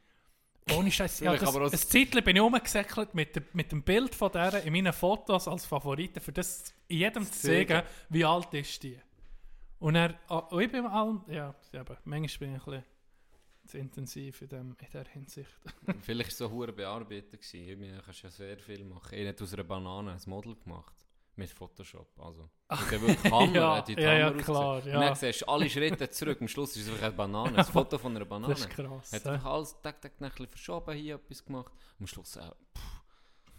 Ohne 0.71 0.91
Scheiß. 0.91 1.21
ja, 1.21 1.36
das, 1.36 1.55
ein 1.55 1.71
Zeitchen 1.71 2.24
bin 2.24 2.36
ich 2.36 2.41
rumgesäckelt 2.41 3.15
mit, 3.15 3.36
der, 3.36 3.43
mit 3.53 3.71
dem 3.71 3.84
Bild 3.84 4.13
von 4.13 4.32
der 4.32 4.63
in 4.63 4.74
meinen 4.74 4.93
Fotos 4.93 5.47
als 5.47 5.65
Favoriten, 5.65 6.19
für 6.19 6.32
das 6.32 6.74
in 6.88 6.99
jedem 6.99 7.26
zu 7.26 7.32
zeigen, 7.32 7.84
wie 8.09 8.24
alt 8.24 8.53
ist 8.53 8.84
die. 8.84 8.99
Und 9.80 9.95
er, 9.95 10.19
ah, 10.28 10.38
und 10.38 10.61
ich 10.61 10.71
bin 10.71 10.86
allem, 10.86 11.24
ja, 11.28 11.55
aber 11.74 11.97
manchmal 12.05 12.49
bin 12.49 12.55
ich 12.55 12.61
ein 12.61 12.65
bisschen 12.65 12.84
zu 13.74 13.78
intensiv 13.80 14.41
in, 14.43 14.49
dem, 14.49 14.76
in 14.80 14.91
der 14.93 15.05
Hinsicht. 15.05 15.49
Vielleicht 16.01 16.28
war 16.30 16.32
es 16.32 16.38
so 16.38 16.49
hure 16.51 16.71
bearbeitet. 16.74 17.32
gewesen. 17.41 17.67
Ich 17.69 17.78
meine, 17.78 17.97
du 17.97 18.03
kannst 18.03 18.21
ja 18.21 18.30
sehr 18.30 18.57
viel 18.59 18.84
machen. 18.86 19.17
Ich 19.17 19.28
habe 19.28 19.43
aus 19.43 19.53
einer 19.53 19.63
Banane 19.63 20.11
ein 20.11 20.21
Model 20.28 20.55
gemacht. 20.55 20.93
Mit 21.36 21.49
Photoshop. 21.49 22.19
Also, 22.19 22.47
mit 22.69 22.91
der 22.91 23.01
wirklich 23.01 23.32
Hammer. 23.34 23.55
Ja, 23.55 23.82
die 23.82 23.95
die 23.95 24.01
ja, 24.03 24.13
ja, 24.13 24.32
klar, 24.34 24.86
ja. 24.86 24.95
Und 24.99 25.01
dann 25.01 25.15
siehst 25.15 25.41
du 25.41 25.47
alle 25.47 25.67
Schritte 25.67 26.07
zurück. 26.11 26.39
Am 26.39 26.47
Schluss 26.47 26.76
ist 26.78 26.84
es 26.86 26.89
einfach 26.93 27.05
eine 27.05 27.13
Banane. 27.15 27.57
Ein 27.57 27.65
Foto 27.65 27.97
von 27.97 28.15
einer 28.15 28.26
Banane. 28.26 28.53
Das 28.53 28.59
ist 28.61 28.69
krass. 28.69 29.11
Hat 29.13 29.26
einfach 29.26 29.49
alles 29.49 29.76
tak, 29.82 29.99
tak, 29.99 30.11
ein 30.21 30.30
bisschen 30.30 30.47
verschoben, 30.47 30.95
hier 30.95 31.15
etwas 31.15 31.43
gemacht. 31.43 31.74
Am 31.99 32.05
Schluss, 32.05 32.36
äh, 32.36 32.51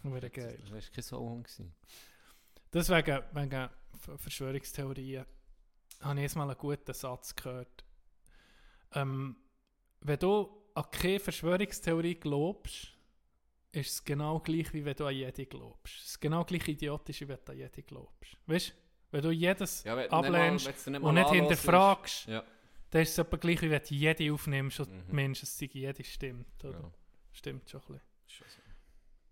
Wäre 0.04 0.30
geil. 0.30 0.58
das 0.60 0.70
war 0.70 0.80
kein 0.80 1.02
Sauhund. 1.02 1.44
gewesen. 1.48 1.74
Deswegen, 2.72 3.22
wegen 3.32 3.68
Ver- 3.98 4.18
Verschwörungstheorien, 4.18 5.24
habe 6.00 6.14
ich 6.18 6.22
jetzt 6.22 6.36
mal 6.36 6.48
einen 6.48 6.56
guten 6.58 6.94
Satz 6.94 7.34
gehört. 7.34 7.84
Ähm, 8.92 9.34
wenn 10.05 10.18
du 10.18 10.48
an 10.74 10.84
keine 10.90 11.18
Verschwörungstheorie 11.20 12.14
glaubst, 12.14 12.88
ist 13.72 13.90
es 13.90 14.05
genau 14.05 14.38
gleich, 14.38 14.72
wie 14.72 14.84
wenn 14.84 14.94
du 14.94 15.07
an 15.07 15.14
jede 15.14 15.46
glaubst. 15.46 15.96
Es 15.98 16.07
ist 16.11 16.20
genau 16.20 16.44
gleich 16.44 16.68
idiotisch, 16.68 17.20
wie 17.22 17.28
wenn 17.28 17.38
du 17.44 17.52
an 17.52 17.59
jede 17.59 17.82
glaubst. 17.82 18.36
Weißt 18.46 18.68
du? 18.70 18.72
Wenn 19.11 19.22
du 19.22 19.30
jedes 19.30 19.84
Ja, 19.84 19.96
wenn- 19.96 20.11
ablehnst 20.11 20.66
nicht 20.66 20.86
mal- 20.86 20.98
du's 20.98 21.09
und 21.09 21.14
nicht 21.14 21.30
hinterfragst, 21.30 22.26
Ja. 22.28 22.44
dann 22.90 23.02
ist 23.02 23.11
es 23.11 23.18
etwa 23.18 23.36
gleich, 23.36 23.62
wie 23.62 23.70
wenn 23.70 23.82
du 23.82 23.94
jede 23.94 24.32
aufnimmst 24.32 24.80
und 24.80 24.90
Mhm. 24.90 24.96
mhm. 25.09 25.14
Mensch, 25.14 25.42
es 25.42 25.59
jede 25.61 26.05
stimmt. 26.05 26.64
Oder? 26.64 26.80
ja. 26.80 26.92
Stimmt 27.32 27.68
schon 27.70 27.80
ein 27.80 27.86
bisschen. 27.86 28.00
Schon 28.26 28.46
so. 28.48 28.61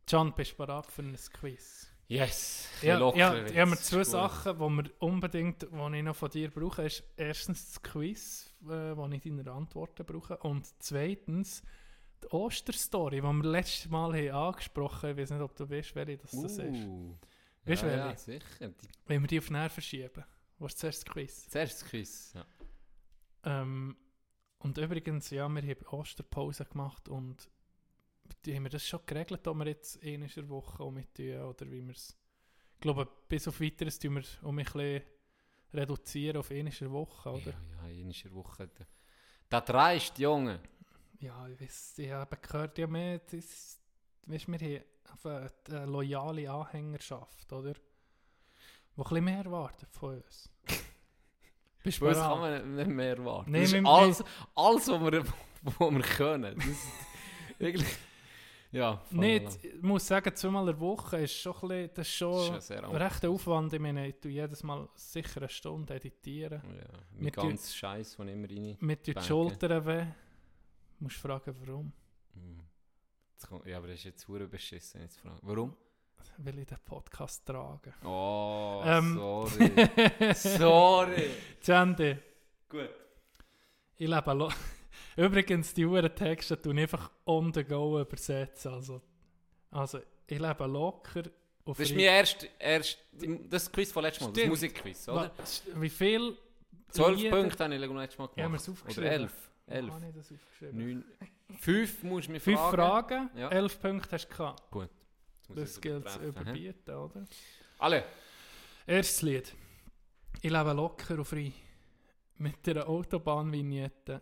John, 0.09 0.33
bist 0.35 0.53
du 0.53 0.57
bereit 0.57 0.87
für 0.87 1.03
ein 1.03 1.17
Quiz? 1.33 1.89
Yes. 2.09 2.69
Ja, 2.83 2.99
ja, 3.15 3.35
jetzt. 3.35 3.57
habe 3.57 3.71
mir 3.71 3.77
zwei. 3.77 4.05
Sachen, 4.05 4.55
die 4.55 4.61
wir 4.61 4.91
unbedingt, 4.99 5.63
die 5.63 5.97
ich 5.97 6.03
noch 6.03 6.17
von 6.17 6.31
dir 6.31 6.51
brauche. 6.51 6.83
Ist 6.83 7.05
erstens 7.17 7.73
das 7.73 7.83
Quiz, 7.83 8.53
äh, 8.65 8.97
wo 8.97 9.07
ich 9.09 9.23
deine 9.23 9.51
Antworten 9.51 10.05
brauche. 10.05 10.37
Und 10.39 10.67
zweitens 10.79 11.63
die 12.23 12.29
Osterstory, 12.29 13.17
die 13.17 13.23
wir 13.23 13.45
letztes 13.45 13.91
Mal 13.91 14.13
haben 14.15 14.31
angesprochen 14.31 15.11
haben. 15.11 15.19
Ich 15.19 15.23
weiß 15.23 15.31
nicht, 15.31 15.43
ob 15.43 15.57
du 15.57 15.69
weißt, 15.69 15.95
welche 15.95 16.19
das, 16.19 16.31
das 16.33 16.59
ist. 16.59 16.85
Uh. 16.85 17.17
Weißt 17.65 17.83
du, 17.83 17.87
ja, 17.87 18.09
ja, 18.09 18.17
sicher. 18.17 18.45
Die, 18.61 18.89
Wenn 19.07 19.23
wir 19.23 19.29
die 19.29 19.39
auf 19.39 19.51
näher 19.51 19.71
verschieben. 19.71 20.25
Was 20.59 20.73
ist 20.73 20.79
zuerst 20.81 21.07
das 21.07 21.13
Quiz? 21.13 21.49
zuerst 21.49 21.83
das 21.83 21.89
Quiz. 21.89 22.33
Ja. 22.35 22.45
Ähm, 23.45 23.97
und 24.59 24.79
übrigens, 24.79 25.31
ja, 25.31 25.49
wir 25.49 25.63
haben 25.63 25.87
Osterpause 25.87 26.65
gemacht 26.65 27.09
und 27.09 27.49
die 28.45 28.55
haben 28.57 28.65
wir 28.65 28.71
das 28.71 28.87
schon 28.87 29.01
geregelt, 29.07 29.47
ob 29.47 29.57
wir 29.59 29.67
jetzt 29.67 30.03
eine 30.03 30.25
in 30.27 30.31
der 30.35 30.49
Woche 30.49 30.83
auch 30.83 30.91
mit 30.91 31.15
tun 31.15 31.41
oder 31.43 31.71
wie 31.71 31.83
wir 31.83 31.95
es. 31.95 32.17
Ich 32.75 32.81
glaube, 32.81 33.07
bis 33.29 33.47
auf 33.49 33.61
weiteres 33.61 33.99
tun 33.99 34.17
wir 34.17 34.23
um 34.43 34.59
ein 34.59 34.65
bisschen 34.65 35.03
reduzieren 35.73 36.37
auf 36.39 36.51
eine 36.51 36.71
in 36.71 36.77
der 36.79 36.91
Woche, 36.91 37.31
oder? 37.31 37.51
Ja, 37.51 37.87
ja, 37.87 37.89
in 37.89 38.13
einer 38.13 38.35
Woche. 38.35 38.69
da- 38.69 38.85
Das 39.61 39.75
reicht, 39.75 40.19
Junge. 40.19 40.61
Ja, 41.21 41.47
ich 41.49 41.61
weiß, 41.61 41.99
ich 41.99 42.11
habe 42.11 42.37
gehört, 42.37 42.79
ja, 42.79 42.87
mehr, 42.89 43.19
das, 43.21 43.79
weißt, 44.27 44.49
wir 44.49 44.83
haben 45.25 45.51
eine 45.71 45.87
loyale 45.87 46.51
Anhängerschaft, 46.51 47.53
oder? 47.53 47.75
Die 47.75 47.81
ein 49.01 49.03
bisschen 49.05 49.25
mehr 49.25 49.45
erwartet 49.45 49.89
von 49.95 50.17
uns. 50.17 50.51
Bist 51.85 52.01
du 52.01 52.09
uns 52.09 52.19
kann 52.19 52.41
man 52.41 52.75
nicht 52.77 52.89
mehr 52.89 53.17
erwarten. 53.17 53.51
Nee, 53.51 53.63
das 53.63 53.73
ist 53.73 53.87
alles, 53.87 54.25
alles, 54.55 54.89
was 54.89 55.01
wir, 55.13 55.25
was 55.63 55.79
wir 55.93 56.03
können. 56.03 56.57
Das 56.57 57.59
wirklich... 57.59 57.87
Ja, 58.73 59.03
an. 59.11 59.23
ich 59.23 59.83
muss 59.83 60.07
sagen, 60.07 60.35
zweimal 60.35 60.63
in 60.63 60.67
der 60.75 60.81
Woche 60.81 61.19
ist 61.19 61.35
schon 61.35 61.53
ein 61.55 61.61
bisschen, 61.69 61.91
das 61.95 62.09
ist 62.09 62.21
Das 62.21 62.47
schon 62.47 62.57
ist 62.57 62.67
sehr 62.69 62.85
ein 62.89 62.97
rechter 62.97 63.29
Aufwand. 63.31 63.73
Ich 63.75 63.81
meine, 63.81 64.09
ich 64.09 64.15
tue 64.21 64.31
jedes 64.33 64.63
Mal 64.63 64.89
sicher 64.95 65.41
eine 65.43 65.49
Stunde 65.51 65.95
editieren. 65.95 66.63
Ja, 66.75 66.99
mit 67.21 67.35
tun- 67.35 67.49
ganz 67.51 67.75
Scheiß, 67.75 68.15
von 68.15 68.29
immer 68.29 68.49
rein. 68.49 68.77
Mit 68.81 69.07
den. 69.07 69.21
Schultern 69.21 69.85
weh. 69.87 70.05
Du 70.99 71.05
musst 71.05 71.17
fragen, 71.17 71.55
warum. 71.61 71.93
Hm. 72.35 72.61
Jetzt 73.35 73.47
kommt, 73.49 73.67
ja, 73.67 73.77
aber 73.77 73.89
das 73.89 73.97
ist 73.97 74.05
jetzt 74.05 74.27
hure 74.29 74.49
beschissen. 74.49 75.03
Jetzt 75.03 75.21
fragen. 75.21 75.39
Warum? 75.43 75.77
Will 76.39 76.61
ich 76.61 76.67
den 76.67 76.79
Podcast 76.85 77.45
tragen? 77.45 77.93
Oh, 78.05 78.81
Ähm. 78.87 79.15
sorry. 79.17 80.35
sorry. 80.35 81.31
Sandy, 81.61 82.17
Gut. 82.69 82.89
ich 83.99 84.09
lebe 84.09 84.33
lo 84.33 84.49
Übrigens, 85.17 85.75
die 85.75 85.85
Uhren 85.85 86.15
Texte 86.15 86.61
tun 86.61 86.79
einfach 86.79 87.11
on 87.27 87.53
the 87.53 87.65
go 87.65 88.01
übersetzen. 88.01 88.73
Also, 88.73 89.03
also 89.71 90.01
ich 90.27 90.39
lebe 90.39 90.67
locker 90.67 91.25
auf 91.65 91.77
Das 91.79 91.89
ist 91.91 91.95
mein 91.97 92.05
erst, 92.05 92.49
erst, 92.59 92.99
das 93.49 93.71
Quiz 93.71 93.93
von 93.93 94.03
letztem 94.03 94.27
Mal, 94.27 94.33
das 94.33 94.39
Stimmt. 94.41 94.51
Musikquiz, 94.53 95.09
oder? 95.09 95.31
Wie 95.77 95.89
viel? 95.91 96.37
Zwölf 96.89 97.31
Punkte 97.31 97.65
habe 97.65 97.75
ich 97.75 97.81
letztes 97.81 97.95
Mal 98.19 98.27
gemacht. 98.27 98.37
Ja, 98.37 98.45
haben 98.45 98.53
wir 98.53 98.57
es 98.57 98.69
Oder 98.69 98.73
aufgeschrieben? 98.79 99.11
elf. 99.11 99.51
Wo 99.67 99.73
Elf. 99.75 99.93
habe 99.95 100.07
ich 100.09 100.15
das 100.15 100.33
aufgeschrieben? 100.33 100.79
Neun. 100.79 101.05
Fünf 101.59 102.03
musst 102.03 102.29
du 102.29 102.33
mir 102.33 102.41
Fünf 102.41 102.59
fragen. 102.61 102.75
Fragen, 102.75 103.31
Ja. 103.39 103.49
elf 103.51 103.81
Punkte 103.81 104.11
hast 104.13 104.27
du 104.29 104.37
gehabt. 104.37 104.71
Gut. 104.71 104.91
Das 105.55 105.81
gilt 105.81 106.09
zu 106.09 106.21
überbieten, 106.21 106.95
oder? 106.95 107.25
Alle. 107.79 108.05
Erstes 108.87 109.23
Lied. 109.23 109.55
Ich 110.41 110.51
lebe 110.51 110.73
locker 110.73 111.15
und 111.19 111.25
frei. 111.25 111.53
Mit 112.39 112.67
einer 112.69 112.89
Autobahnvignette 112.89 114.21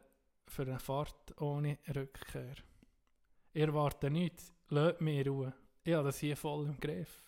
für 0.50 0.62
eine 0.62 0.78
Fahrt 0.78 1.40
ohne 1.40 1.78
Rückkehr. 1.94 2.54
Ich 3.52 3.62
erwarte 3.62 4.10
nichts, 4.10 4.52
lasst 4.68 5.00
mich 5.00 5.20
in 5.20 5.28
Ruhe. 5.28 5.54
Ich 5.82 5.94
habe 5.94 6.04
das 6.04 6.18
hier 6.18 6.36
voll 6.36 6.66
im 6.66 6.78
Griff. 6.78 7.24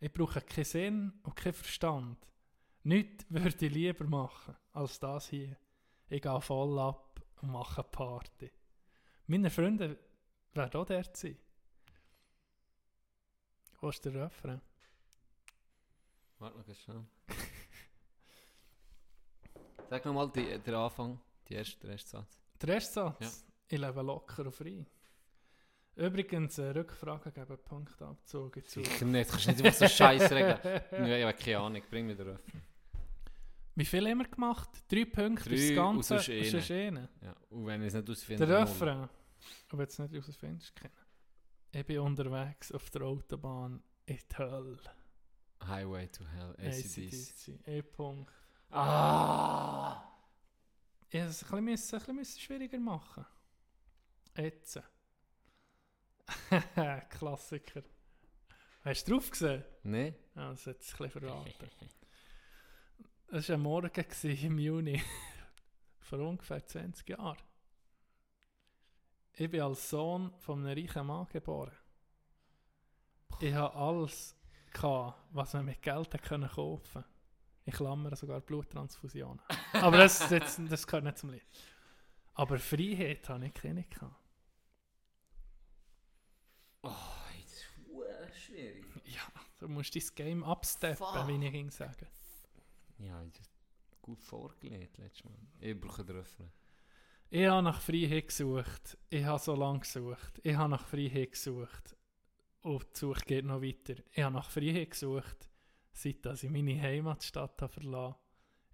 Ich 0.00 0.12
brauche 0.12 0.40
keinen 0.40 0.64
Sinn 0.64 1.12
und 1.22 1.36
keinen 1.36 1.54
Verstand. 1.54 2.18
Nichts 2.84 3.26
würde 3.28 3.66
ich 3.66 3.72
lieber 3.72 4.04
machen 4.06 4.56
als 4.72 4.98
das 5.00 5.28
hier. 5.28 5.56
Ich 6.08 6.22
gehe 6.22 6.40
voll 6.40 6.78
ab 6.78 7.20
und 7.42 7.52
mache 7.52 7.82
Party. 7.82 8.50
Meine 9.26 9.50
Freunde 9.50 9.98
werden 10.54 10.80
auch 10.80 10.86
dort 10.86 11.16
sein. 11.16 11.36
Wo 13.80 13.90
ist 13.90 14.04
der 14.04 14.14
Refrain? 14.14 14.60
Warte 16.38 16.62
ganz 16.64 16.78
schnell. 16.78 17.04
Sag 19.90 20.04
nochmal 20.04 20.30
den 20.30 20.74
Anfang, 20.74 21.20
die 21.48 21.54
erste, 21.54 21.80
der 21.80 21.90
erste 21.92 22.10
Satz. 22.10 22.40
Der 22.60 22.74
erste 22.74 22.92
Satz. 22.94 23.20
Ja. 23.20 23.30
Ich 23.68 23.78
lebe 23.78 24.02
locker 24.02 24.44
und 24.46 24.52
frei. 24.52 24.86
Übrigens, 25.96 26.58
äh, 26.58 26.68
Rückfragen 26.70 27.32
geben 27.32 27.58
Punktabzug 27.64 28.64
zu. 28.68 28.84
Sicher 28.84 29.04
nicht, 29.04 29.30
kannst 29.30 29.46
nicht 29.48 29.64
einfach 29.64 29.78
so 29.78 29.88
Scheiß 29.88 30.30
regeln. 30.30 30.58
Ich 31.18 31.24
habe 31.24 31.34
keine 31.34 31.58
Ahnung, 31.58 31.82
bring 31.90 32.06
mir 32.06 32.14
den 32.14 32.28
Öffner. 32.28 32.60
Wie 33.74 33.84
viel 33.84 34.08
haben 34.08 34.18
wir 34.18 34.28
gemacht? 34.28 34.70
Drei 34.88 35.04
Punkte 35.04 35.48
Drei 35.48 35.56
das 35.56 35.70
und 35.70 35.76
Ganze. 35.76 36.32
eine. 36.32 36.44
sonst 36.44 36.70
eine. 36.70 37.08
Ja, 37.20 37.34
und 37.50 37.66
wenn 37.66 37.82
ich 37.82 37.88
es 37.88 37.94
nicht 37.94 38.10
ausfinde, 38.10 38.46
Der. 38.46 38.60
Refrain. 38.62 39.08
Aber 39.70 39.82
jetzt 39.82 39.98
nicht 39.98 40.14
rausfindest, 40.14 40.74
kennen. 40.74 40.94
Ich 41.72 41.86
bin 41.86 41.98
unterwegs 42.00 42.72
auf 42.72 42.90
der 42.90 43.02
Autobahn 43.02 43.82
in 44.06 44.16
die 44.18 44.36
Hölle. 44.36 44.78
Highway 45.64 46.08
to 46.08 46.24
Hell, 46.26 46.54
ACDs. 46.58 46.96
ACDC. 46.96 47.68
E-Punkt. 47.68 48.32
Ah! 48.70 50.07
Ich 51.10 51.22
musste 51.22 51.46
es 51.46 51.52
ein 51.52 51.64
bisschen, 51.64 52.00
ein 52.06 52.16
bisschen 52.16 52.40
schwieriger 52.40 52.78
machen. 52.78 53.24
Jetzt. 54.36 54.80
Klassiker. 57.10 57.82
Hast 58.82 59.08
du 59.08 59.12
drauf 59.12 59.30
gesehen? 59.30 59.64
Nein? 59.82 60.14
Ja, 60.34 60.50
das 60.50 60.66
hat 60.66 60.80
es 60.80 60.92
ein 60.92 60.98
bisschen 60.98 61.20
verraten. 61.20 61.70
Es 63.28 63.48
war 63.48 63.56
ein 63.56 63.62
Morgen 63.62 64.04
im 64.22 64.58
Juni, 64.58 65.02
vor 66.00 66.18
ungefähr 66.20 66.64
20 66.64 67.08
Jahren. 67.08 67.38
Ich 69.32 69.50
bin 69.50 69.60
als 69.60 69.88
Sohn 69.88 70.32
von 70.38 70.66
einem 70.66 70.78
reichen 70.78 71.06
Mann 71.06 71.26
geboren. 71.28 71.76
Ich 73.40 73.54
hatte 73.54 73.76
alles, 73.76 74.36
gehabt, 74.72 75.18
was 75.30 75.52
man 75.54 75.66
mit 75.66 75.82
Geld 75.82 76.12
hätte 76.12 76.18
können 76.18 76.50
Ich 77.68 77.74
klammere 77.74 78.16
sogar 78.16 78.40
Bluttransfusionen. 78.40 79.42
Aber 79.74 79.98
das, 79.98 80.26
das, 80.30 80.58
das 80.70 80.86
gehört 80.86 81.04
nicht 81.04 81.18
zum 81.18 81.28
Lied. 81.28 81.42
Aber 82.32 82.58
Freiheit 82.58 83.28
hatte 83.28 83.44
ich 83.44 83.52
keine. 83.52 83.84
Oh, 86.80 86.90
das 87.44 88.32
ist 88.32 88.42
schwierig. 88.42 88.86
Ja, 89.04 89.20
du 89.58 89.68
musst 89.68 89.94
dein 89.94 90.02
Game 90.14 90.42
upsteppen, 90.44 90.96
Fuck. 90.96 91.28
wie 91.28 91.44
ich 91.44 91.52
ging 91.52 91.70
sagen. 91.70 92.06
Ja, 93.00 93.22
ich 93.22 93.34
habe 93.34 93.48
gut 94.00 94.22
vorgelegt 94.22 94.96
letztes 94.96 95.24
Mal. 95.24 95.34
Ich 95.60 95.78
brauche 95.78 96.06
den 96.06 96.16
Refrain. 96.16 96.50
Ich 97.28 97.46
habe 97.46 97.62
nach 97.62 97.82
Freiheit 97.82 98.28
gesucht. 98.28 98.96
Ich 99.10 99.24
habe 99.26 99.38
so 99.38 99.54
lange 99.54 99.80
gesucht. 99.80 100.40
Ich 100.42 100.56
habe 100.56 100.70
nach 100.70 100.86
Freiheit 100.86 101.32
gesucht. 101.32 101.94
Und 102.62 102.86
die 102.94 102.98
Suche 102.98 103.20
geht 103.26 103.44
noch 103.44 103.60
weiter. 103.60 104.02
Ich 104.10 104.22
habe 104.22 104.36
nach 104.36 104.48
Freiheit 104.48 104.92
gesucht, 104.92 105.50
seit 105.98 106.24
dass 106.24 106.42
ich 106.42 106.50
meine 106.50 106.80
Heimatstadt 106.80 107.60
habe 107.60 107.72
verlassen 107.72 108.16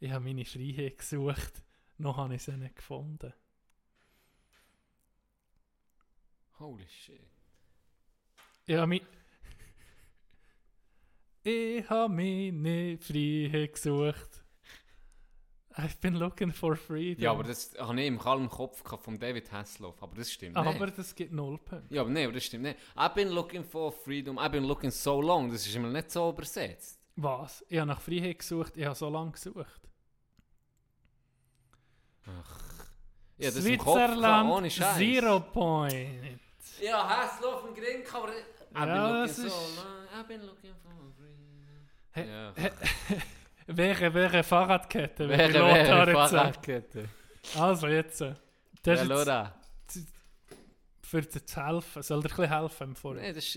Ich 0.00 0.10
habe 0.10 0.24
meine 0.24 0.44
Freiheit 0.44 0.98
gesucht. 0.98 1.62
Noch 1.98 2.16
habe 2.16 2.34
ich 2.34 2.42
sie 2.42 2.56
nicht 2.56 2.76
gefunden. 2.76 3.32
Holy 6.58 6.86
shit. 6.86 7.20
Ich 8.66 8.76
habe, 8.76 8.86
mi 8.86 9.02
ich 11.42 11.88
habe 11.90 12.12
meine 12.14 12.98
Freiheit 12.98 13.72
gesucht. 13.74 14.44
I've 15.76 16.00
been 16.00 16.14
looking 16.14 16.52
for 16.52 16.76
freedom. 16.76 17.22
Ja, 17.22 17.32
aber 17.32 17.42
das 17.42 17.74
habe 17.76 18.00
ich 18.00 18.06
im 18.06 18.18
kalten 18.18 18.48
Kopf 18.48 18.82
von 19.02 19.18
David 19.18 19.50
Hasselhoff, 19.50 20.00
aber 20.00 20.14
das 20.14 20.30
stimmt 20.30 20.56
Aber 20.56 20.72
nicht. 20.72 20.98
das 20.98 21.14
gibt 21.14 21.32
null 21.32 21.58
Punkte. 21.58 21.92
Ja, 21.92 22.02
aber 22.02 22.10
nee, 22.10 22.24
aber 22.24 22.32
das 22.32 22.44
stimmt 22.44 22.62
nicht. 22.62 22.78
I've 22.94 23.14
been 23.14 23.30
looking 23.30 23.64
for 23.64 23.90
freedom, 23.90 24.38
I've 24.38 24.50
been 24.50 24.64
looking 24.64 24.90
so 24.92 25.20
long, 25.20 25.50
das 25.50 25.66
ist 25.66 25.74
immer 25.74 25.90
nicht 25.90 26.12
so 26.12 26.30
übersetzt. 26.30 27.03
Was? 27.16 27.64
Ich 27.68 27.78
habe 27.78 27.88
nach 27.88 28.00
Freiheit 28.00 28.38
gesucht. 28.40 28.76
Ich 28.76 28.84
habe 28.84 28.94
so 28.94 29.08
lange 29.08 29.30
gesucht. 29.32 29.80
Ach. 32.26 32.60
Ja, 33.36 33.50
das 33.50 33.64
im 33.64 33.78
Kopf 33.78 33.94
gehabt, 33.94 34.10
Switzerland, 34.12 34.50
ohne 34.50 34.70
Scheiß. 34.70 34.96
zero 34.96 35.40
point. 35.40 36.40
Ja, 36.80 37.08
Hasselhoff 37.08 37.64
im 37.68 37.74
Gring, 37.74 38.02
aber... 38.12 38.28
I've 38.28 38.86
been 38.86 38.88
Ja, 38.88 39.20
looking 39.22 39.24
ist- 39.30 39.38
long, 39.46 40.20
I've 40.20 40.26
been 40.28 40.42
looking 40.42 40.74
for 40.82 40.92
freedom. 41.16 41.86
Hä- 42.12 42.28
Ja. 42.28 42.52
Welche, 43.66 44.12
welche 44.12 44.42
Fahrradkette? 44.42 45.26
Wäre, 45.28 45.54
wäre. 45.54 46.12
Fahrradkette. 46.12 47.08
Also 47.58 47.86
jetzt. 47.88 48.20
äh, 48.20 48.34
Das 48.82 49.00
Ja, 49.00 49.16
jetzt 49.16 49.26
Laura. 49.26 49.54
für 51.02 51.22
dir 51.22 51.46
zu 51.46 51.64
helfen. 51.66 52.02
Soll 52.02 52.20
dir 52.20 52.28
ein 52.28 52.36
bisschen 52.36 52.48
helfen 52.50 52.88
im 52.88 52.96
Vorhinein? 52.96 53.28
Nee, 53.28 53.32
das 53.34 53.44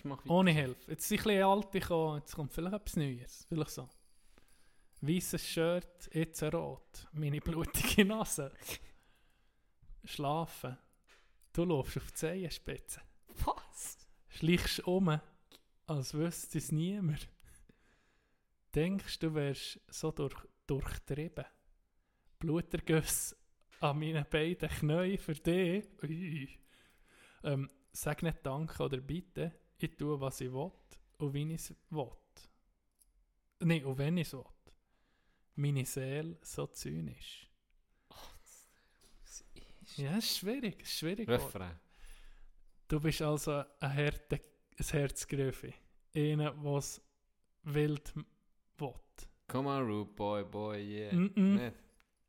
Ich 0.00 0.04
mach 0.06 0.24
weiter. 0.24 0.30
Ohne 0.30 0.52
Hilfe. 0.52 0.90
Jetzt 0.92 1.06
sind 1.06 1.18
ein 1.18 1.24
bisschen 1.24 1.42
alte 1.42 1.78
gekommen, 1.78 2.20
jetzt 2.20 2.34
kommt 2.34 2.54
vielleicht 2.54 2.74
etwas 2.74 2.96
Neues. 2.96 3.46
Vielleicht 3.50 3.70
so. 3.70 3.88
Weißes 5.02 5.46
Shirt, 5.46 6.10
jetzt 6.14 6.42
rot. 6.42 7.06
Meine 7.12 7.38
blutige 7.42 8.06
Nase. 8.06 8.50
Schlafen. 10.04 10.78
Du 11.52 11.64
läufst 11.64 11.98
auf 11.98 12.06
die 12.06 12.14
Zehenspitze. 12.14 13.02
Was? 13.44 14.08
Schleichst 14.28 14.86
um, 14.86 15.20
als 15.86 16.14
wüsste 16.14 16.56
es 16.56 16.72
niemand. 16.72 17.28
Denkst 18.74 19.18
du 19.18 19.34
wärst 19.34 19.80
so 19.88 20.12
durch, 20.12 20.48
durchtrieben. 20.66 21.44
Bluterguss 22.38 23.36
an 23.80 23.98
meinen 23.98 24.24
beiden 24.30 24.70
Knien 24.70 25.18
für 25.18 25.34
dich. 25.34 25.84
Ui. 26.02 26.48
Ähm, 27.42 27.68
sag 27.92 28.22
nicht 28.22 28.38
Danke 28.42 28.82
oder 28.82 28.96
Bitte. 28.96 29.60
Ich 29.82 29.96
tue, 29.96 30.20
was 30.20 30.40
ich 30.40 30.52
will. 30.52 30.70
und 31.18 31.34
wie 31.34 31.54
ich 31.54 31.60
es 31.60 31.74
will. 31.90 32.10
Nein, 33.60 33.84
und 33.84 33.98
wenn 33.98 34.16
ich 34.18 34.26
es 34.26 34.32
will. 34.34 34.44
Meine 35.56 35.84
Seele 35.84 36.38
so 36.42 36.66
zynisch. 36.66 37.48
Ja, 39.96 40.16
ist 40.16 40.38
schwierig, 40.38 40.82
ist 40.82 40.98
schwierig. 40.98 41.28
Refrain. 41.28 41.78
Du 42.88 43.00
bist 43.00 43.22
also 43.22 43.64
ein, 43.80 43.90
Härte, 43.90 44.40
ein 44.78 44.86
Herzgröfe. 44.86 45.74
Einer, 46.14 46.52
der 46.52 46.72
es 46.76 47.00
wild 47.64 48.14
will. 48.78 48.94
Come 49.48 49.68
on, 49.68 49.86
Rude 49.86 50.10
Boy, 50.12 50.44
Boy, 50.44 50.80
yeah. 50.80 51.12
Mm 51.12 51.32
-mm. 51.34 51.54
Nicht? 51.54 51.76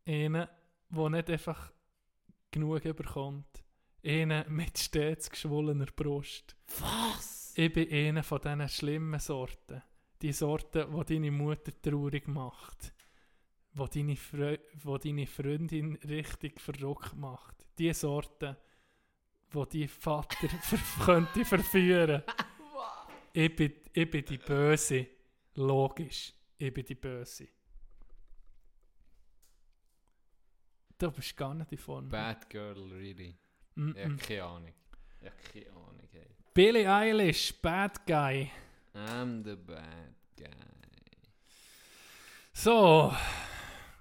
Einer, 0.06 0.49
der 0.89 1.10
nicht 1.10 1.30
einfach 1.30 1.72
genug 2.49 2.84
überkommt. 2.84 3.64
Einer 4.04 4.49
mit 4.49 4.78
stets 4.78 5.30
geschwollener 5.30 5.86
Brust. 5.95 6.56
Was? 6.80 7.41
Ich 7.56 7.74
bin 7.74 7.91
einer 7.91 8.24
von 8.24 8.39
diesen 8.39 8.70
schlimmen 8.70 9.20
Sorten. 9.20 9.82
Die 10.22 10.32
Sorte, 10.32 10.88
die 10.88 11.14
deine 11.14 11.32
Mutter 11.32 11.72
traurig 11.82 12.28
macht. 12.28 12.93
Wo 13.74 13.88
deine, 13.88 14.18
wo 14.84 14.97
deine 14.97 15.28
Freundin 15.28 15.95
richtig 16.08 16.60
verrückt 16.60 17.16
macht. 17.16 17.66
Die 17.78 17.93
Sorte, 17.93 18.58
wo 19.52 19.66
die 19.66 19.88
Vater 19.88 20.49
ver 20.62 20.80
könnte 21.06 21.45
verführen. 21.45 22.24
ich, 23.34 23.56
bin, 23.56 23.74
ich 23.93 24.10
bin 24.10 24.26
die 24.26 24.38
Böse. 24.38 25.08
Logisch. 25.56 26.34
Ich 26.58 26.74
bin 26.74 26.86
die 26.86 26.95
Böse. 26.95 27.47
Du 30.97 31.12
bist 31.12 31.36
gar 31.36 31.54
nicht 31.56 31.72
in 31.72 31.78
Form. 31.80 32.10
Bad 32.10 32.49
Girl, 32.49 32.91
really. 32.93 33.36
Mm 33.74 33.91
-mm. 33.91 34.18
keine 34.18 34.43
Ahnung. 34.43 34.74
Ja, 35.22 35.32
keine 35.32 35.72
Ahnung, 35.72 36.08
hey. 36.12 36.41
Billie 36.54 36.86
Eilish, 36.88 37.54
Bad 37.62 38.06
Guy. 38.06 38.52
I'm 38.93 39.41
the 39.43 39.56
bad 39.56 40.14
guy. 40.38 40.47
So. 42.54 43.14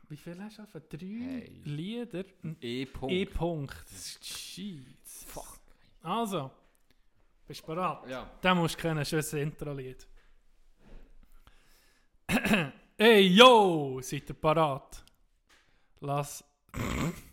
Wie 0.09 0.17
viel 0.17 0.43
hast 0.43 0.59
du 0.59 0.63
auf? 0.63 0.73
Drei 0.89 0.99
Hey. 0.99 1.63
Lieder? 1.65 2.25
E-Punkt. 2.61 3.13
E-Punkt. 3.13 3.85
Shit. 4.21 4.99
Fuck. 5.05 5.61
Also. 6.03 6.51
Bist 7.47 7.63
du 7.63 7.67
bereit? 7.67 8.09
Ja. 8.09 8.29
Da 8.41 8.55
musst 8.55 8.75
du 8.77 8.81
kennen, 8.83 9.05
schönes 9.05 9.33
Intro-Lied. 9.33 10.09
Ey, 12.99 13.29
yo! 13.29 14.01
Seid 14.03 14.29
ihr 14.29 14.35
parat? 14.35 15.05
Lass. 16.01 16.45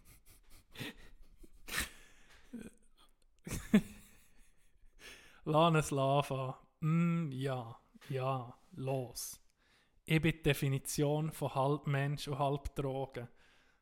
Lass 5.49 5.75
es 5.75 5.91
laufen. 5.91 6.53
Mm, 6.81 7.31
ja, 7.31 7.73
ja, 8.09 8.53
los. 8.75 9.39
Ich 10.03 10.21
bin 10.21 10.33
die 10.33 10.43
Definition 10.43 11.31
von 11.31 11.55
halb 11.55 11.87
Mensch 11.87 12.27
und 12.27 12.37
halb 12.37 12.75
Drogen. 12.75 13.29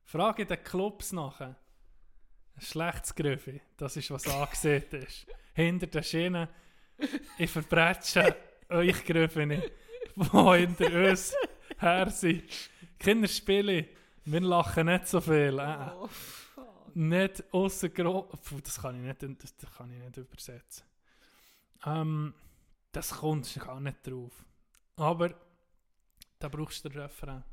Frage 0.04 0.46
den 0.46 0.64
Clubs 0.64 1.12
nachher. 1.12 1.56
Ein 2.56 2.62
schlechtes 2.62 3.16
Grüffi, 3.16 3.60
das 3.78 3.98
ist 3.98 4.12
was 4.12 4.28
angesehen 4.28 4.84
ist. 4.92 5.26
Hinter 5.56 5.88
den 5.88 6.04
Schienen, 6.04 6.48
ich 7.40 7.50
verbreche 7.50 8.36
euch 8.70 9.08
nicht, 9.08 9.72
die 10.16 10.24
hinter 10.24 11.10
uns 11.10 11.34
her 11.80 12.10
sind. 12.12 12.44
Kinderspiele, 13.00 13.88
wir 14.24 14.42
lachen 14.42 14.86
nicht 14.86 15.08
so 15.08 15.20
viel. 15.20 15.58
Äh. 15.58 15.90
Nicht 16.94 17.44
außer 17.52 17.90
Gro 17.90 18.22
Puh, 18.44 18.62
das 18.64 18.80
kann 18.80 18.96
ich 18.98 19.22
nicht, 19.22 19.42
das 19.42 19.76
kann 19.76 19.92
ich 19.92 20.00
nicht 20.00 20.18
übersetzen. 20.18 20.86
Ähm, 21.86 22.34
das 22.92 23.12
kommt 23.12 23.54
gar 23.60 23.80
nicht 23.80 23.98
drauf. 24.06 24.34
Aber 24.96 25.34
da 26.40 26.50
brauchst 26.50 26.84
du 26.84 26.90
den 26.90 27.02
Refrain. 27.02 27.44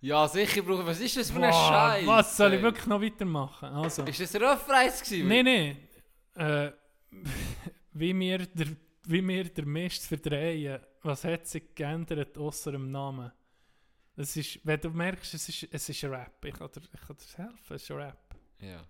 Ja, 0.00 0.26
sicher 0.28 0.62
brauche 0.62 0.86
Was 0.86 1.00
ist 1.00 1.16
das 1.16 1.30
für 1.30 1.42
ein 1.42 1.52
Scheiß? 1.52 2.06
Was 2.06 2.36
soll 2.36 2.54
ich 2.54 2.62
wirklich 2.62 2.86
noch 2.86 3.02
weitermachen? 3.02 3.68
Also. 3.68 4.04
Ist 4.04 4.20
das 4.20 4.34
ein 4.34 4.42
Refrain 4.42 4.90
gewesen? 4.90 5.28
Nein, 5.28 5.44
nein. 5.44 5.76
Äh, 6.34 6.72
wie, 7.92 8.18
wir 8.18 8.38
der, 8.46 8.68
wie 9.04 9.26
wir 9.26 9.44
der 9.44 9.66
Mist 9.66 10.06
verdrehen, 10.06 10.80
was 11.02 11.24
hat 11.24 11.46
sich 11.46 11.74
geändert 11.74 12.36
außer 12.38 12.72
dem 12.72 12.90
Namen? 12.90 13.30
Es 14.16 14.36
ist, 14.36 14.60
wenn 14.64 14.80
du 14.80 14.90
merkst, 14.90 15.34
es 15.34 15.48
ist, 15.48 15.68
es 15.70 15.88
ist 15.88 16.04
Rap. 16.04 16.44
Ich 16.44 16.54
kann 16.54 16.70
dir, 16.70 16.82
ich 16.92 17.00
kann 17.00 17.16
dir 17.16 17.44
helfen, 17.44 17.76
es 17.76 17.82
ist 17.82 17.90
Rap. 17.90 18.34
Ja. 18.60 18.84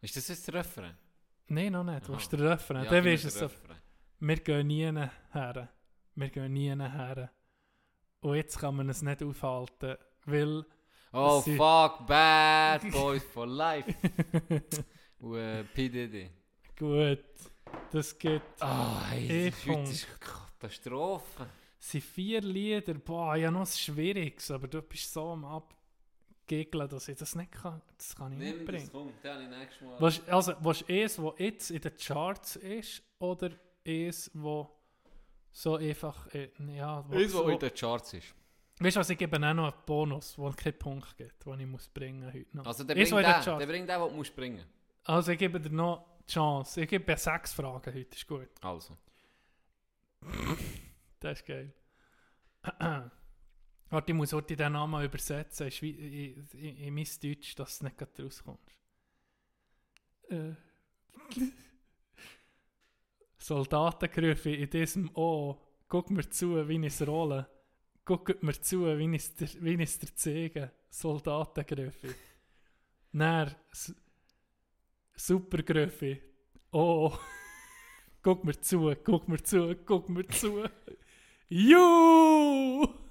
Ist 0.00 0.16
das 0.16 0.28
jetzt 0.28 0.46
der 0.46 0.54
Refrain? 0.54 0.96
Nein, 1.48 1.72
noch 1.72 1.84
nicht. 1.84 2.08
Du 2.08 2.14
hast 2.14 2.32
den 2.32 2.40
Refrain. 2.40 2.84
Ja, 2.84 2.90
Dann 2.90 3.04
weisst 3.04 3.24
du 3.24 3.28
es 3.28 3.38
so. 3.38 3.50
Wir 4.18 4.36
gehen 4.36 4.66
nie 4.66 4.84
her. 4.84 5.68
Wir 6.14 6.30
gehen 6.30 6.52
nie 6.52 6.70
her. 6.74 7.30
Und 8.20 8.34
jetzt 8.36 8.58
kann 8.58 8.76
man 8.76 8.88
es 8.88 9.02
nicht 9.02 9.22
aufhalten, 9.22 9.96
weil... 10.24 10.64
Oh 11.12 11.40
fuck, 11.40 12.06
Bad 12.06 12.90
Boys 12.90 13.22
for 13.22 13.46
Life. 13.46 13.94
Und 15.18 15.36
äh, 15.36 15.64
P. 15.64 15.88
Diddy. 15.88 16.30
Gut, 16.78 17.24
das 17.92 18.18
geht... 18.18 18.42
Ah, 18.60 19.02
hey, 19.10 19.50
das 19.50 19.90
ist- 19.90 20.20
Katastrophe. 20.20 21.46
Es 21.78 21.90
sind 21.92 22.04
vier 22.04 22.40
Lieder, 22.40 22.94
boah, 22.94 23.36
ja 23.36 23.50
noch 23.50 23.60
ein 23.60 23.66
schwieriges, 23.66 24.50
aber 24.50 24.66
du 24.66 24.82
bist 24.82 25.12
so 25.12 25.30
am 25.30 25.44
Abgegeln, 26.46 26.88
dass 26.88 27.08
ich 27.08 27.18
das 27.18 27.34
nicht 27.34 27.50
kann. 27.50 27.82
Das 27.98 28.14
kann 28.14 28.32
ich 28.32 28.38
nicht 28.38 28.56
Nimm 28.56 28.66
das, 28.66 28.74
bringen. 28.74 28.88
komm, 28.92 29.12
den 29.22 29.32
habe 29.32 29.42
ich 29.42 29.48
nächstes 29.48 29.80
Mal. 29.82 30.00
Was, 30.00 30.28
also, 30.28 30.54
was 30.60 30.88
eins, 30.88 31.22
was 31.22 31.34
jetzt 31.38 31.70
in 31.72 31.80
den 31.80 31.96
Charts 31.96 32.56
ist, 32.56 33.02
oder 33.18 33.50
eins, 33.86 34.30
wo 34.32 34.70
so 35.50 35.74
einfach, 35.74 36.32
äh, 36.32 36.50
ja, 36.76 37.04
wo, 37.08 37.14
was 37.16 37.52
in 37.52 37.58
den 37.58 37.74
Charts 37.74 38.14
ist. 38.14 38.34
Weißt 38.78 38.96
du 38.96 39.00
was, 39.00 39.10
ich 39.10 39.18
gebe 39.18 39.36
auch 39.36 39.54
noch 39.54 39.72
einen 39.72 39.84
Bonus, 39.86 40.38
wo 40.38 40.48
es 40.48 40.56
keinen 40.56 40.78
Punkt 40.78 41.16
gibt, 41.16 41.44
den 41.44 41.60
ich 41.60 41.66
muss 41.66 41.88
bringen 41.88 42.32
heute 42.32 42.56
noch. 42.56 42.66
Also 42.66 42.84
der 42.84 42.94
bringt 42.94 43.10
den 43.10 43.22
der 43.22 43.66
bringt 43.66 43.88
den, 43.88 44.00
den 44.00 44.08
du 44.08 44.14
musst 44.14 44.36
bringen. 44.36 44.64
Also 45.04 45.32
ich 45.32 45.38
gebe 45.38 45.58
dir 45.58 45.70
noch 45.70 46.04
die 46.28 46.32
Chance. 46.32 46.82
Ich 46.82 46.88
gebe 46.88 47.04
dir 47.04 47.16
sechs 47.16 47.54
Fragen 47.54 47.92
heute, 47.92 48.14
ist 48.14 48.26
gut. 48.26 48.50
Also. 48.60 48.96
Das 51.20 51.40
ist 51.40 51.46
geil. 51.46 51.72
Warte, 53.90 54.12
ich 54.12 54.16
muss 54.16 54.32
heute 54.32 54.56
den 54.56 54.72
Namen 54.72 55.04
übersetzen, 55.04 55.68
in, 55.68 56.48
in, 56.52 56.76
in 56.76 56.94
mein 56.94 57.06
Deutsch, 57.22 57.54
dass 57.54 57.78
du 57.78 57.84
nicht 57.84 57.96
gerade 57.98 58.22
rauskommst. 58.22 58.76
Äh. 60.28 60.54
In 64.62 64.70
diesem 64.70 65.10
O. 65.14 65.56
Guck 65.88 66.10
mir 66.10 66.28
zu, 66.28 66.68
wie 66.68 66.78
ich 66.78 66.86
es 66.86 67.06
rolle. 67.06 67.48
Guckt 68.04 68.42
mir 68.42 68.60
zu, 68.60 68.86
wie 68.98 69.14
ich 69.14 69.22
es 69.22 69.34
dir, 69.34 69.62
wie 69.62 69.80
ich 69.82 69.98
dir 69.98 70.14
zeige. 70.16 70.72
Soldatengrüffe. 70.90 72.14
Dann 73.12 73.54
S- 73.70 73.94
Supergrüffe. 75.14 76.18
Oh. 76.72 77.16
guck 78.22 78.42
mir 78.44 78.60
zu, 78.60 78.94
guck 79.04 79.28
mir 79.28 79.42
zu, 79.42 79.76
guck 79.84 80.08
mir 80.08 80.26
zu. 80.26 80.64
Juhu! 81.48 83.05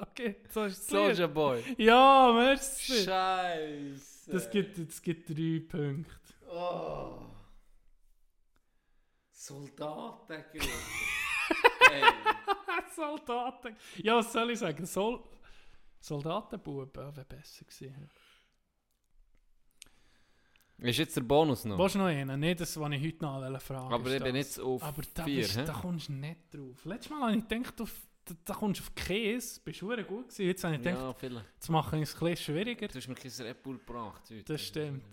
Okay, 0.10 0.36
so 0.48 0.64
ist 0.64 0.78
es. 0.78 0.86
Soldier 0.86 1.28
Boy. 1.28 1.62
Ja, 1.76 2.32
merci. 2.32 3.04
Scheiße. 3.04 4.30
Das 4.30 4.50
gibt, 4.50 4.78
das 4.78 5.02
gibt 5.02 5.28
drei 5.28 5.60
Punkte. 5.68 6.34
Oh. 6.50 7.18
Soldatengruppe. 9.30 10.68
hey. 11.90 12.02
Soldaten. 12.94 13.76
Ja, 13.96 14.16
was 14.16 14.32
soll 14.32 14.50
ich 14.50 14.58
sagen? 14.58 14.86
Sol 14.86 15.22
Soldatenbuben 16.00 16.94
wäre 16.94 17.24
besser 17.24 17.64
gewesen. 17.64 18.10
Ist 20.78 20.98
jetzt 20.98 21.14
der 21.14 21.22
Bonus 21.22 21.64
noch? 21.66 21.78
Willst 21.78 21.94
du 21.94 21.98
noch 21.98 22.06
einen? 22.06 22.40
Nicht 22.40 22.60
das, 22.60 22.80
was 22.80 22.90
ich 22.92 23.02
heute 23.04 23.22
noch 23.22 23.60
fragen. 23.60 23.92
Aber 23.92 24.10
ich 24.10 24.22
bin 24.22 24.34
jetzt 24.34 24.58
auf 24.58 24.82
Aber 24.82 25.02
da, 25.12 25.24
vier, 25.24 25.42
bist, 25.42 25.56
da 25.56 25.72
kommst 25.72 26.08
du 26.08 26.12
nicht 26.14 26.54
drauf. 26.54 26.84
Letztes 26.84 27.10
Mal 27.10 27.20
habe 27.20 27.36
ich 27.36 27.46
gedacht, 27.46 27.80
auf, 27.82 27.94
da, 28.24 28.34
da 28.44 28.54
kommst 28.54 28.80
du 28.80 28.84
auf 28.84 28.94
Käse. 28.94 29.60
Bist 29.64 29.80
du 29.82 29.88
gut 29.88 30.28
gewesen. 30.28 30.46
Jetzt 30.46 30.64
habe 30.64 30.74
ich 30.76 30.82
gedacht, 30.82 31.00
Ja, 31.00 31.12
vielleicht. 31.14 31.46
jetzt 31.54 31.68
mache 31.68 31.96
ich 31.96 32.02
es 32.02 32.14
ein 32.14 32.20
bisschen 32.20 32.36
schwieriger. 32.54 32.88
Du 32.88 32.94
hast 32.96 33.08
mir 33.08 33.14
kein 33.14 33.30
Red 33.46 33.62
Bull 33.62 33.78
gebracht 33.78 34.22
heute. 34.30 34.44
Das 34.44 34.62
stimmt. 34.62 35.04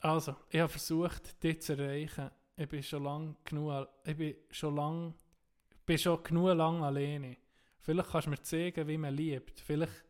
Also, 0.00 0.36
ich 0.50 0.60
habe 0.60 0.68
versucht, 0.68 1.42
dich 1.42 1.60
zu 1.60 1.72
erreichen. 1.78 2.30
Ich 2.56 2.68
bin 2.68 2.82
schon 2.82 3.02
lange 3.04 3.36
genug, 3.44 3.88
ich 4.04 4.16
bin 4.16 4.34
schon 4.50 4.76
lang, 4.76 5.14
bin 5.86 5.98
schon 5.98 6.22
genug 6.22 6.54
lang 6.56 6.82
alleine. 6.82 7.36
Vielleicht 7.78 8.10
kannst 8.10 8.26
du 8.26 8.30
mir 8.30 8.42
zeigen, 8.42 8.86
wie 8.86 8.98
man 8.98 9.14
liebt. 9.14 9.60
Vielleicht, 9.60 10.04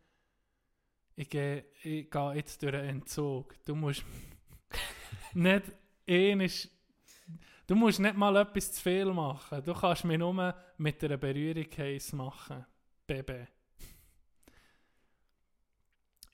ich 1.17 1.29
gehe, 1.29 1.65
ich 1.83 2.11
gehe 2.11 2.35
jetzt 2.35 2.63
durch 2.63 2.75
einen 2.75 2.89
Entzug. 3.01 3.55
Du 3.65 3.75
musst 3.75 4.05
nicht 5.35 5.65
ähnlich, 6.07 6.69
du 7.71 7.77
musst 7.77 8.01
nicht 8.01 8.17
mal 8.17 8.35
etwas 8.35 8.73
zu 8.73 8.83
viel 8.83 9.13
machen. 9.13 9.63
Du 9.63 9.73
kannst 9.73 10.05
mich 10.05 10.19
nur 10.19 10.55
mit 10.79 11.05
einer 11.05 11.17
Berührung 11.17 11.71
heiß 11.79 12.13
machen. 12.15 12.67
Baby. 13.07 13.47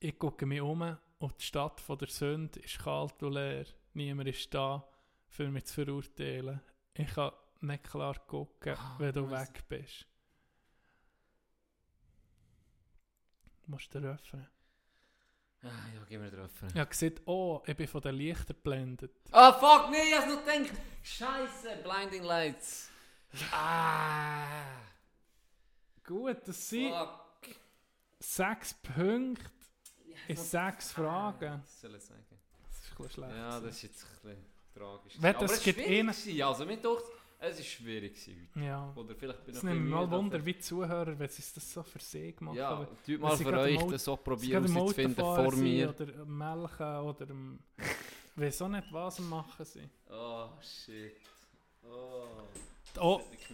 Ich 0.01 0.19
gucke 0.19 0.47
mich 0.47 0.63
um 0.63 0.97
und 1.19 1.39
die 1.39 1.45
Stadt 1.45 1.79
von 1.83 1.99
der 1.99 2.09
Sünde 2.09 2.59
ist 2.61 2.79
kalt 2.79 3.23
und 3.23 3.35
leer. 3.35 3.67
Niemand 3.93 4.31
ist 4.31 4.53
da, 4.55 4.89
für 5.29 5.51
mich 5.51 5.67
zu 5.67 5.85
verurteilen. 5.85 6.61
Ich 6.95 7.13
kann 7.13 7.33
nicht 7.61 7.85
klar 7.85 8.19
gucken, 8.27 8.75
Ah, 8.79 8.97
wenn 8.99 9.13
du 9.13 9.31
weg 9.31 9.63
bist. 9.69 10.07
Du 13.63 13.73
musst 13.73 13.93
den 13.93 14.05
Refrain. 14.07 14.47
Ah, 15.69 16.05
ja, 16.11 16.19
mir 16.19 16.31
den 16.31 16.41
Refrain. 16.41 16.71
Ich 16.73 16.77
habe 16.81 16.91
gesehen, 16.91 17.21
oh, 17.27 17.63
ich 17.67 17.77
bin 17.77 17.89
von 17.89 18.01
den 18.01 18.15
Lichtern 18.15 18.47
geblendet. 18.49 19.13
Ah, 19.33 19.53
fuck, 19.53 19.91
nee, 19.91 19.99
ich 20.09 20.15
hab's 20.17 20.27
noch 20.33 20.45
gedacht. 20.45 20.73
Scheiße, 21.03 21.77
Blinding 21.83 22.23
Lights. 22.25 22.91
Ah, 23.53 24.81
Gut, 26.05 26.37
das 26.47 26.69
sind 26.69 26.93
fuck. 26.93 27.27
sechs 28.21 28.75
Punkte 28.75 29.45
in 30.29 30.37
sechs 30.37 30.93
Fragen. 30.93 31.63
Was 31.63 31.81
soll 31.81 31.95
ich 31.97 32.03
sagen? 32.05 32.25
Das 32.69 32.79
ist 32.85 33.01
ein 33.01 33.11
schlecht. 33.11 33.33
Ja, 33.33 33.61
das 33.61 33.75
ist 33.77 33.83
jetzt 33.83 34.05
ein 34.05 34.11
bisschen 34.23 34.47
tragisch. 34.75 35.13
Wenn 35.19 35.35
Aber 35.37 35.47
das 35.47 35.57
es 35.59 35.63
gibt 35.65 35.79
gewesen. 35.79 36.43
Also, 36.43 36.65
mir 36.65 36.77
doch, 36.77 37.03
es 37.39 37.61
ist 37.61 37.67
schwierig 37.67 38.17
heute. 38.27 38.65
Ja. 38.65 38.93
Oder 38.95 39.15
vielleicht 39.15 39.45
bin 39.45 39.53
ich 39.53 39.59
Es 39.59 39.63
nimmt 39.63 39.89
mal 39.89 40.11
Wunder, 40.11 40.45
wie 40.45 40.59
Zuhörer, 40.59 41.19
wenn 41.19 41.29
sie 41.29 41.43
das 41.55 41.73
so 41.73 41.83
für 41.83 41.99
sich 41.99 42.41
machen. 42.41 42.57
Ja, 42.57 42.87
tut 43.05 43.21
mal 43.21 43.37
für 43.37 43.59
euch 43.59 43.83
das 43.83 44.05
so 44.05 44.17
probieren 44.17 44.67
herauszufinden 44.67 45.25
Autofahren 45.25 45.51
vor 45.51 45.61
mir. 45.61 45.91
Oder 45.91 46.25
Melken 46.25 46.97
oder 47.01 47.27
weiß 48.37 48.63
auch 48.63 48.69
nicht, 48.69 48.93
was 48.93 49.19
machen 49.21 49.65
sie. 49.65 49.89
Oh, 50.11 50.49
shit. 50.61 51.17
Oh, 51.85 52.43
Oh, 52.99 53.21
ich 53.33 53.49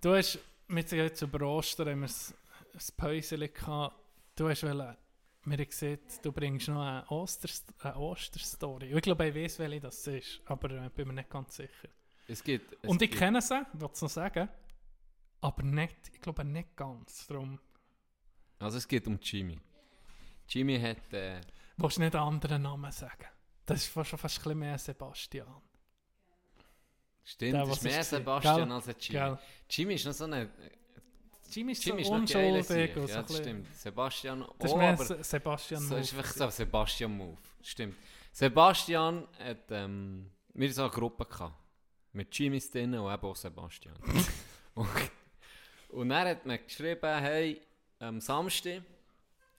du 0.00 0.14
hast... 0.14 0.38
Sind 0.68 0.92
jetzt 0.92 1.22
über 1.22 1.44
Ostern 1.48 1.88
haben 1.88 2.02
wir 2.02 2.08
ein 2.08 2.80
Päuschen 2.96 3.40
gehabt. 3.40 3.96
Du 4.36 4.48
hast 4.48 4.62
wollen... 4.62 4.96
Wir 5.44 5.56
haben 5.56 5.66
gesehen, 5.66 5.98
du 6.22 6.32
bringst 6.32 6.68
noch 6.68 6.82
eine, 6.82 7.10
Osterst 7.10 7.72
eine 7.80 7.96
Osterstory. 7.96 8.92
Ich 8.94 9.02
glaube, 9.02 9.26
ich 9.26 9.34
weiß, 9.34 9.58
welche 9.58 9.80
das 9.80 10.06
ist, 10.06 10.40
aber 10.44 10.70
äh, 10.70 10.90
bin 10.94 11.08
mir 11.08 11.14
nicht 11.14 11.30
ganz 11.30 11.56
sicher. 11.56 11.88
Es 12.30 12.44
gibt... 12.44 12.76
Es 12.82 12.88
Und 12.88 13.02
ich 13.02 13.10
gibt- 13.10 13.20
kenne 13.20 13.40
sie, 13.42 13.60
will 13.72 13.88
es 13.92 14.00
noch 14.02 14.08
sagen, 14.10 14.48
aber 15.40 15.62
nicht, 15.62 15.96
ich 16.12 16.20
glaube 16.20 16.44
nicht 16.44 16.76
ganz. 16.76 17.26
Darum 17.26 17.58
Also 18.58 18.78
es 18.78 18.86
geht 18.86 19.06
um 19.06 19.18
Jimmy. 19.20 19.58
Jimmy 20.48 20.78
hat... 20.80 21.12
Äh, 21.12 21.40
willst 21.76 21.96
du 21.96 22.02
nicht 22.02 22.14
einen 22.14 22.24
anderen 22.24 22.62
Namen 22.62 22.92
sagen. 22.92 23.26
Das 23.66 23.80
ist 23.82 23.86
fast, 23.88 24.10
schon 24.10 24.18
fast 24.18 24.38
ein 24.38 24.42
bisschen 24.44 24.58
mehr 24.58 24.78
Sebastian. 24.78 25.46
stimmt, 27.24 27.54
Der, 27.54 27.66
das 27.66 27.76
ist 27.78 27.82
mehr 27.84 28.00
ist. 28.00 28.10
Sebastian 28.10 28.56
Gell? 28.68 28.72
als 28.72 28.88
ein 28.88 28.94
Jimmy. 29.00 29.18
Gell? 29.18 29.38
Jimmy 29.70 29.94
ist 29.94 30.04
noch 30.06 30.12
so 30.12 30.24
eine... 30.24 30.50
Jimmy 31.50 31.72
ist 31.72 31.84
Jimmy 31.84 32.02
ist 32.02 32.08
so 32.08 32.16
noch 32.18 32.28
geile 32.28 32.58
unschuldig. 32.58 32.96
Ja, 32.96 33.02
das 33.22 33.26
bisschen- 33.26 33.42
stimmt. 33.44 33.74
Sebastian 33.76 34.40
Das 34.58 34.66
ist 34.66 34.72
auch, 34.72 34.78
mehr 34.78 34.92
aber... 34.92 35.04
Se- 35.04 35.24
Sebastian 35.24 35.80
So 35.82 35.96
ist 35.96 36.12
Move 36.12 36.20
einfach 36.22 36.36
so 36.36 36.44
ein 36.44 36.50
Sebastian-Move. 36.52 37.38
Stimmt. 37.62 37.96
Sebastian 38.32 39.26
hat... 39.38 39.70
Ähm, 39.70 40.30
wir 40.52 40.72
so 40.72 40.82
eine 40.82 40.90
Gruppe 40.90 41.24
gehabt. 41.26 41.54
Mit 42.12 42.36
Jimmys 42.36 42.70
drin 42.70 42.94
und 42.94 43.12
eben 43.12 43.22
auch 43.22 43.36
Sebastian. 43.36 43.94
und, 44.74 44.88
und 45.90 46.08
dann 46.08 46.28
hat 46.28 46.44
man 46.44 46.58
geschrieben, 46.64 47.18
hey, 47.20 47.60
am 48.00 48.20
Samstag 48.20 48.82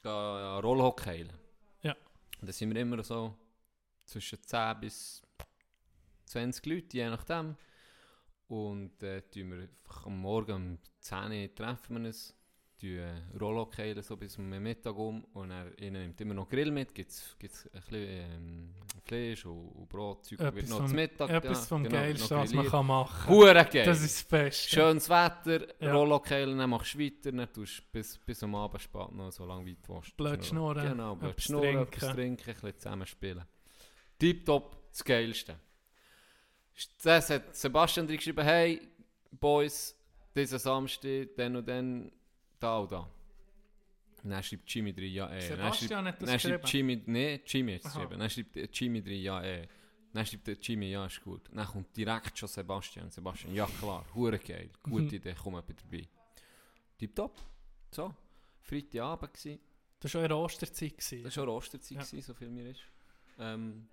gehen 0.04 0.60
Rollhockey 0.60 1.06
heilen. 1.06 1.34
Ja. 1.82 1.93
Und 1.93 2.47
dann 2.47 2.52
sind 2.52 2.74
wir 2.74 2.82
immer 2.82 3.04
so 3.04 3.36
zwischen 4.06 4.41
10 4.41 4.80
bis 4.82 5.22
20 6.26 6.66
Leute, 6.66 6.97
je 6.97 7.10
nachdem. 7.10 7.56
Und 8.47 9.02
äh, 9.04 9.22
tun 9.22 9.52
wir 9.52 9.70
am 10.06 10.20
Morgen 10.20 10.52
um 10.52 10.80
10 10.99 11.32
Uhr 11.32 11.56
treffen 11.56 12.02
wir 12.02 12.08
uns, 12.08 12.36
äh, 12.84 13.11
Rollhockey 13.39 13.82
heilen, 13.82 14.01
so 14.03 14.15
bis 14.17 14.38
um 14.38 14.49
Mittag 14.49 14.95
um. 14.95 15.23
Und 15.34 15.51
er 15.51 15.77
ihnen 15.79 16.01
nimmt 16.01 16.19
immer 16.21 16.34
noch 16.34 16.49
Grill 16.49 16.71
mit, 16.71 16.93
gibt 16.95 17.11
es 17.11 17.36
ein 17.36 17.39
bisschen 17.82 17.93
ähm, 17.93 18.73
Fleisch 19.05 19.45
und, 19.45 19.67
und 19.69 19.89
Brot, 19.89 20.25
Zeug, 20.25 20.39
wird 20.39 20.55
Etwas 20.57 20.69
noch 20.69 20.77
vom- 20.79 20.88
zum 20.88 20.95
Mittag. 20.95 21.29
Etwas 21.29 21.59
ja, 21.59 21.65
vom 21.67 21.84
genau, 21.84 21.95
Geilsten, 21.95 22.38
noch 22.38 22.43
was 22.43 22.53
man 22.53 22.65
kann 22.67 22.86
machen 22.86 23.25
kann. 23.25 23.34
Hure 23.36 23.65
geil! 23.71 23.86
Das 23.86 24.01
ist 24.01 24.15
das 24.17 24.23
Beste. 24.25 24.69
Schönes 24.69 25.09
Wetter, 25.09 25.67
Ja. 25.79 25.93
Rollokeilen, 25.93 26.57
dann 26.57 26.69
machst 26.69 26.93
du 26.95 26.99
weiter, 26.99 27.32
dann 27.32 27.51
tust 27.53 27.79
du 27.79 27.84
bis, 27.91 28.17
bis 28.19 28.43
am 28.43 28.55
Abend 28.55 28.82
spät 28.82 29.11
noch 29.11 29.32
so 29.32 29.45
lange 29.45 29.69
weit 29.69 29.77
willst. 29.88 30.15
Blöd 30.17 30.45
schnurren, 30.45 30.88
Genau, 30.89 31.15
blöd 31.15 31.32
etwas 31.32 31.43
schnurren, 31.45 31.63
trinken. 31.75 31.93
etwas 31.93 32.13
trinken, 32.15 32.49
ein 32.49 32.55
bisschen 32.55 32.77
zusammen 32.79 33.05
spielen. 33.07 33.45
Tipptopp, 34.19 34.89
das 34.91 35.03
Geilste. 35.03 35.55
Das 37.03 37.29
hat 37.29 37.55
Sebastian 37.55 38.07
drin 38.07 38.17
geschrieben, 38.17 38.43
hey, 38.43 38.82
Boys, 39.32 39.95
diesen 40.36 40.59
Samstag, 40.59 41.29
dann 41.36 41.55
und 41.55 41.67
dann, 41.67 42.11
da 42.64 42.78
und 42.80 42.91
da. 42.91 43.09
Und 44.24 44.30
dann 44.30 44.43
schreibt 44.43 44.70
Jimmy 44.72 44.93
drin, 44.93 45.12
ja, 45.14 45.28
eh. 45.32 45.39
Dann 45.39 45.57
Sebastian 45.57 45.89
schreibt- 46.05 46.07
hat 46.07 46.22
das 46.22 46.30
Dann 46.30 46.39
schreibt? 46.39 46.70
Jimmy, 46.74 47.03
nee, 47.07 47.41
Jimmy 47.45 47.74
hat 47.74 47.80
es 47.82 47.86
Aha. 47.88 47.99
geschrieben. 48.03 48.20
Dann 48.20 48.30
schreibt 48.30 48.80
Jimmy 48.80 49.01
drin, 49.03 49.22
ja, 49.22 49.43
eh. 49.43 49.68
Dann 50.14 50.26
schreibt 50.26 50.47
der 50.47 50.55
Jimmy, 50.59 50.91
ja, 50.91 51.05
ist 51.05 51.24
gut. 51.24 51.49
Dann 51.51 51.66
kommt 51.66 51.95
direkt 51.97 52.38
schon 52.38 52.49
Sebastian. 52.49 53.09
Sebastian, 53.09 53.53
ja 53.55 53.66
klar, 53.66 54.05
hure 54.14 54.38
geil. 54.38 54.70
Gute 54.84 55.03
Mhm. 55.03 55.14
Idee, 55.14 55.36
komm 55.41 55.55
etwa 55.55 55.74
dabei. 55.74 56.07
Tipptopp. 56.97 57.41
So, 57.91 58.14
Freitagabend 58.62 59.34
gsi. 59.34 59.59
Das 59.99 60.14
war 60.14 60.22
schon 60.22 60.26
in 60.26 60.32
Osterzeit. 60.34 60.91
gewesen. 60.97 61.24
Das 61.24 61.38
war 61.38 61.43
schon 61.43 61.49
Osterzeit, 61.49 61.91
Ja. 61.97 62.03
gewesen, 62.03 62.22
so 62.22 62.34
viel 62.34 62.49
mir 62.49 62.70
ist. 62.72 62.82
Ähm, 63.39 63.88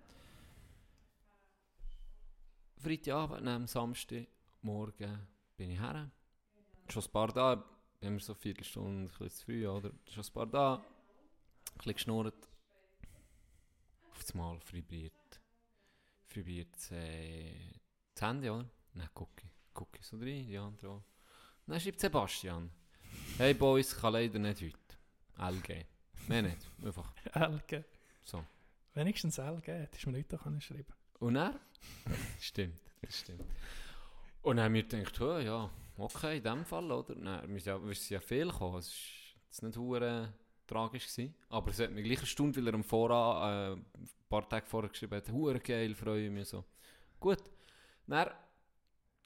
Freitagabend, 2.77 3.47
am 3.47 3.67
Samstag, 3.67 4.27
morgen 4.61 5.19
bin 5.57 5.71
ich 5.71 5.79
her. 5.79 6.09
Schon 6.89 7.03
ein 7.03 7.11
paar 7.11 7.27
da, 7.29 7.63
haben 8.07 8.13
wir 8.13 8.19
so 8.19 8.33
eine 8.33 8.39
Viertelstunde, 8.39 9.03
ein 9.03 9.07
bisschen 9.07 9.29
zu 9.29 9.45
früh, 9.45 9.67
oder? 9.67 9.91
Schon 10.09 10.23
ein 10.23 10.33
paar 10.33 10.47
da, 10.47 10.75
ein 10.75 11.77
bisschen 11.77 11.93
geschnurrt. 11.93 12.47
Auf 14.11 14.23
das 14.23 14.33
Mal 14.33 14.59
vibriert. 14.71 15.13
Vibriert 16.29 16.91
äh, 16.91 17.53
das 18.13 18.27
Handy, 18.27 18.49
oder? 18.49 18.69
Ich, 18.95 19.13
gucke 19.13 19.99
ich 19.99 20.05
so 20.05 20.17
rein, 20.17 20.47
die 20.47 20.57
andere 20.57 20.89
auch. 20.89 21.03
Dann 21.65 21.79
schreibt 21.79 21.99
Sebastian, 21.99 22.71
hey 23.37 23.53
Boys, 23.53 23.95
kann 23.95 24.13
leider 24.13 24.39
nicht 24.39 24.61
heute. 24.61 25.53
LG. 25.53 25.85
Mehr 26.27 26.41
nicht, 26.41 26.57
einfach 26.83 27.13
LG. 27.33 27.83
so. 28.23 28.43
Wenigstens 28.93 29.37
LG, 29.37 29.67
hättest 29.67 30.05
du 30.05 30.09
mir 30.09 30.19
heute 30.19 30.39
auch 30.39 30.61
schreiben 30.61 30.93
Und 31.19 31.35
er? 31.35 31.59
stimmt, 32.39 32.81
das 33.01 33.19
stimmt. 33.19 33.45
Und 34.41 34.57
dann 34.57 34.65
haben 34.65 34.73
wir 34.73 34.83
gedacht, 34.83 35.21
oh, 35.21 35.37
ja, 35.37 35.69
okay, 36.01 36.37
in 36.37 36.43
dem 36.43 36.65
Fall, 36.65 36.91
oder? 36.91 37.15
Dann, 37.15 37.49
wir 37.53 37.59
sind 37.59 37.65
ja, 37.65 37.83
wir 37.83 37.95
sind 37.95 38.09
ja 38.09 38.19
viel 38.19 38.47
gekommen, 38.47 38.79
es 38.79 38.89
war 38.89 39.43
jetzt 39.45 39.63
nicht 39.63 39.77
hure 39.77 40.33
tragisch 40.67 41.07
gewesen, 41.07 41.35
aber 41.49 41.71
es 41.71 41.79
hat 41.79 41.91
mir 41.91 42.03
gleich 42.03 42.19
eine 42.19 42.27
Stunde, 42.27 42.59
weil 42.59 42.67
er 42.67 42.73
am 42.75 42.83
Voran, 42.83 43.77
äh, 43.77 43.81
ein 43.97 44.09
paar 44.29 44.47
Tage 44.47 44.65
vorher 44.67 44.89
geschrieben 44.89 45.15
hat, 45.15 45.29
hure 45.31 45.59
geil, 45.59 45.95
freue 45.95 46.25
ich 46.25 46.31
mich 46.31 46.47
so. 46.47 46.63
Gut, 47.19 47.41
dann, 48.07 48.29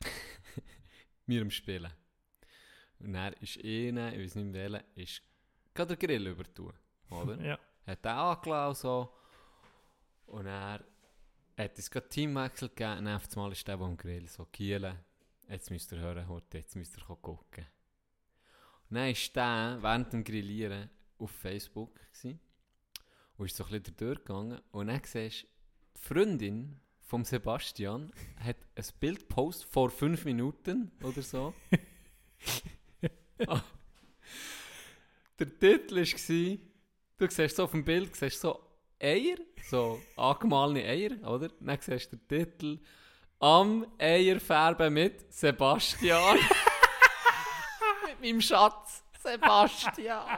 wir 1.25 1.41
am 1.41 1.51
Spielen. 1.51 1.91
Und 2.99 3.13
dann 3.13 3.33
ist 3.33 3.57
einer, 3.63 4.13
ich 4.13 4.23
weiß 4.23 4.35
nicht 4.35 4.45
mehr 4.45 4.71
welcher, 4.71 4.85
ist 4.95 5.21
gerade 5.73 5.97
der 5.97 6.07
Grill 6.07 6.27
übertun, 6.27 6.73
oder? 7.09 7.41
Ja. 7.41 7.59
hat 7.85 8.05
er 8.05 8.17
angelassen 8.17 8.69
und 8.69 8.77
so. 8.77 9.13
Und 10.27 10.47
er 10.47 10.83
hat 11.57 11.77
es 11.77 11.91
gerade 11.91 12.09
Teamwechsel 12.09 12.69
gegeben 12.69 12.99
und 12.99 13.07
auf 13.09 13.27
einmal 13.35 13.51
ist 13.51 13.67
der, 13.67 13.77
der 13.77 13.85
am 13.85 13.97
Grill 13.97 14.27
so 14.27 14.45
Kielen. 14.45 14.97
Jetzt 15.49 15.69
müsst 15.69 15.91
ihr 15.91 15.99
hören, 15.99 16.27
heute, 16.27 16.57
jetzt 16.57 16.75
müsst 16.75 16.97
ihr 16.97 17.03
gucken. 17.03 17.65
Und 18.89 18.95
dann 18.95 19.09
ist 19.09 19.35
der 19.35 19.77
während 19.81 20.13
dem 20.13 20.23
Grillieren 20.23 20.89
auf 21.17 21.31
Facebook 21.31 21.95
gewesen, 21.95 22.39
und 23.37 23.45
ist 23.47 23.55
so 23.55 23.65
ein 23.65 23.71
bisschen 23.71 23.97
durchgegangen 23.97 24.61
und 24.71 24.87
dann 24.87 25.01
siehst 25.03 25.43
du, 25.43 25.47
die 25.95 26.01
Freundin 26.01 26.79
vom 27.01 27.25
Sebastian 27.25 28.11
hat 28.39 28.57
ein 28.75 28.85
Bild 28.99 29.27
gepostet 29.27 29.69
vor 29.69 29.89
fünf 29.89 30.25
Minuten 30.25 30.91
oder 31.01 31.21
so. 31.21 31.53
Ah. 33.47 33.61
Der 35.37 35.59
Titel 35.59 35.97
war, 35.97 36.57
du 37.17 37.33
siehst 37.33 37.55
so 37.57 37.63
auf 37.63 37.71
dem 37.71 37.83
Bild, 37.83 38.15
siehst 38.15 38.39
so 38.39 38.57
Eier, 39.01 39.37
so 39.69 39.99
angemahlene 40.15 40.83
Eier, 40.83 41.27
oder? 41.29 41.49
Dann 41.59 41.77
siehst 41.81 42.13
du 42.13 42.15
den 42.15 42.27
Titel 42.27 42.79
«Am 43.39 43.85
Eier 43.99 44.39
färben 44.39 44.93
mit 44.93 45.33
Sebastian». 45.33 46.37
mit 48.07 48.21
meinem 48.21 48.41
Schatz 48.41 49.03
Sebastian. 49.21 50.37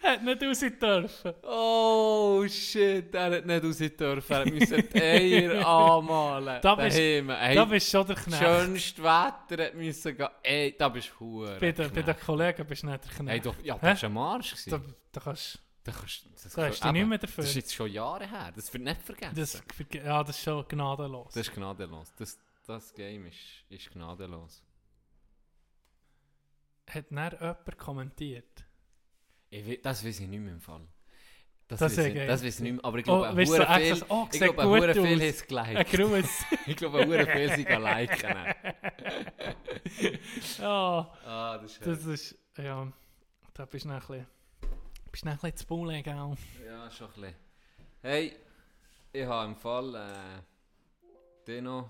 Hätte 0.00 0.24
nicht 0.24 0.42
raus 0.42 0.60
dürfen. 0.60 1.34
Oh 1.42 2.44
shit, 2.48 3.12
er 3.14 3.30
hat 3.36 3.46
nicht 3.46 3.64
raus 3.64 3.78
dürfen, 3.78 4.32
er 4.32 4.52
musste 4.52 4.82
die 4.82 5.00
Eier 5.02 5.66
anmalen. 5.66 6.60
Da 6.62 6.74
bist-. 6.74 6.98
Hey, 6.98 7.54
Da 7.54 7.64
bist 7.64 7.86
du 7.92 7.98
schon 7.98 8.06
der 8.06 8.16
Knecht. 8.16 8.38
schönste 8.42 9.02
Wetter 9.02 9.64
hat 9.64 9.74
müssen 9.74 10.16
gehen. 10.16 10.28
Ey, 10.42 10.76
da 10.78 10.88
bist 10.88 11.10
du 11.18 11.46
Bei, 11.58 11.72
den- 11.72 11.92
bei 11.92 12.02
den. 12.02 12.20
Kollegen 12.20 12.66
bist 12.66 12.82
du 12.82 12.86
nicht 12.88 13.04
der 13.04 13.12
Knecht. 13.12 13.28
Hey, 13.30 13.40
doch, 13.40 13.54
ja, 13.62 13.76
das 13.80 14.02
war 14.02 14.08
ein 14.10 14.14
Marsch. 14.14 14.54
Da, 14.66 14.80
da 15.12 15.20
kannst, 15.20 15.58
Da 15.86 15.92
kannst, 15.92 16.26
das 16.34 16.52
da 16.52 16.68
du 16.68 16.92
nicht 16.92 17.06
mehr 17.06 17.18
dafür. 17.18 17.42
Das 17.44 17.50
ist 17.50 17.54
jetzt 17.56 17.74
schon 17.74 17.90
Jahre 17.92 18.26
her, 18.28 18.52
das 18.54 18.72
wird 18.72 18.82
nicht 18.82 19.00
vergessen. 19.02 19.36
Das, 19.36 19.62
ja, 19.92 20.24
das 20.24 20.36
ist 20.36 20.42
schon 20.42 20.66
gnadenlos. 20.66 21.32
Das 21.32 21.46
ist 21.46 21.54
gnadenlos. 21.54 22.12
Das, 22.18 22.38
das 22.66 22.92
Game 22.92 23.26
ist, 23.26 23.38
ist 23.68 23.90
gnadenlos. 23.92 24.62
Hat 26.90 27.04
dann 27.10 27.32
jemand 27.32 27.78
kommentiert? 27.78 28.64
Ich, 29.50 29.80
das 29.80 30.04
weiß 30.04 30.20
ich 30.20 30.26
nicht 30.28 30.40
mehr 30.40 30.54
im 30.54 30.60
Fall. 30.60 30.86
Das, 31.68 31.78
Das 31.80 31.92
weiß 31.96 32.06
ist 32.06 32.14
ich, 32.16 32.26
das 32.26 32.44
weiß 32.44 32.54
ich 32.56 32.60
nicht 32.62 32.72
mehr. 32.74 32.84
Aber 32.84 32.98
ich 32.98 33.08
Oh, 33.08 33.20
glaube, 33.20 33.36
weißt 33.36 33.52
du, 33.58 33.66
viel, 33.74 33.90
das- 33.90 34.10
oh, 34.10 34.28
ich 34.32 34.38
glaube, 34.40 34.62
gut 34.62 34.92
viel 34.92 35.04
haben 35.04 35.20
es 35.20 35.42
Ein 35.42 35.84
geliked. 35.84 36.28
Ich 36.66 36.76
glaube, 36.76 37.06
hure 37.06 37.26
viel 37.26 37.48
sind 37.54 37.68
liken. 37.68 38.36
ja, 40.58 41.12
Ah, 41.24 41.58
das 41.58 41.72
ist 41.72 41.86
das 41.86 42.04
ist, 42.06 42.38
ja, 42.58 42.92
da 43.54 43.64
bist 43.66 43.84
du 43.84 43.90
ein 43.90 43.98
bisschen, 43.98 44.26
bist 45.16 45.24
du 45.24 45.30
ein 45.30 45.36
bisschen 45.36 45.56
zu 45.56 45.66
bullen, 45.66 46.02
gell? 46.02 46.14
Ja, 46.66 46.90
schon 46.90 47.06
ein 47.06 47.12
bisschen. 47.14 47.34
Hey, 48.02 48.36
ich 49.14 49.24
habe 49.24 49.46
im 49.48 49.56
Fall 49.56 49.94
äh, 49.94 51.46
den 51.46 51.64
noch. 51.64 51.88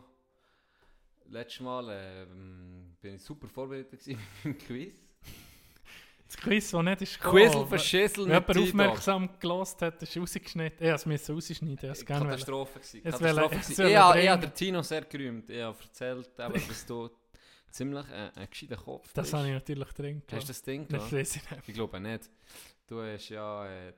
Letztes 1.29 1.59
Mal 1.61 1.89
ähm, 1.91 2.97
bin 3.01 3.16
ich 3.16 3.22
super 3.22 3.49
vorbereitet 3.49 4.07
mit 4.07 4.18
dem 4.45 4.59
Quiz. 4.59 4.95
Das 6.24 6.37
Quiz, 6.37 6.70
das 6.70 6.83
nicht 6.85 7.03
ist 7.03 7.20
Quizzel 7.20 7.66
verschissel 7.66 8.29
Wenn 8.29 8.35
jemand 8.35 8.59
aufmerksam 8.59 9.29
gelost 9.41 9.83
hat, 9.83 10.01
ist 10.01 10.16
rausgeschnitten. 10.16 10.87
Ich 10.87 11.07
musste 11.07 11.33
es 11.33 11.51
rausschneiden, 11.51 11.83
wollen. 11.83 12.05
Katastrophe. 12.05 12.79
Jetzt 12.79 13.03
Katastrophe 13.03 13.57
jetzt 13.57 13.79
will 13.79 13.89
Ich 13.89 13.97
habe 13.97 14.20
ich 14.20 14.29
habe 14.29 14.43
den 14.47 14.55
Tino 14.55 14.83
sehr 14.83 15.03
gerühmt. 15.03 15.51
Ich 15.51 15.62
habe 15.62 15.77
erzählt, 15.83 16.31
eben, 16.39 16.68
dass 16.68 16.87
du 16.87 17.11
ziemlich 17.72 18.09
äh, 18.09 18.31
ein 18.37 18.49
gescheiter 18.49 18.77
Kopf 18.77 19.12
Das 19.12 19.24
bist. 19.24 19.35
habe 19.35 19.49
ich 19.49 19.55
natürlich 19.55 19.93
drin. 19.95 20.22
Hast 20.31 20.45
du 20.45 20.47
das 20.47 20.62
Ding 20.62 20.87
nicht. 20.89 21.41
Ich 21.66 21.74
glaube 21.74 21.99
nicht. 21.99 22.31
Du 22.87 23.01
hast 23.03 23.28
ja... 23.28 23.66
Äh, 23.66 23.93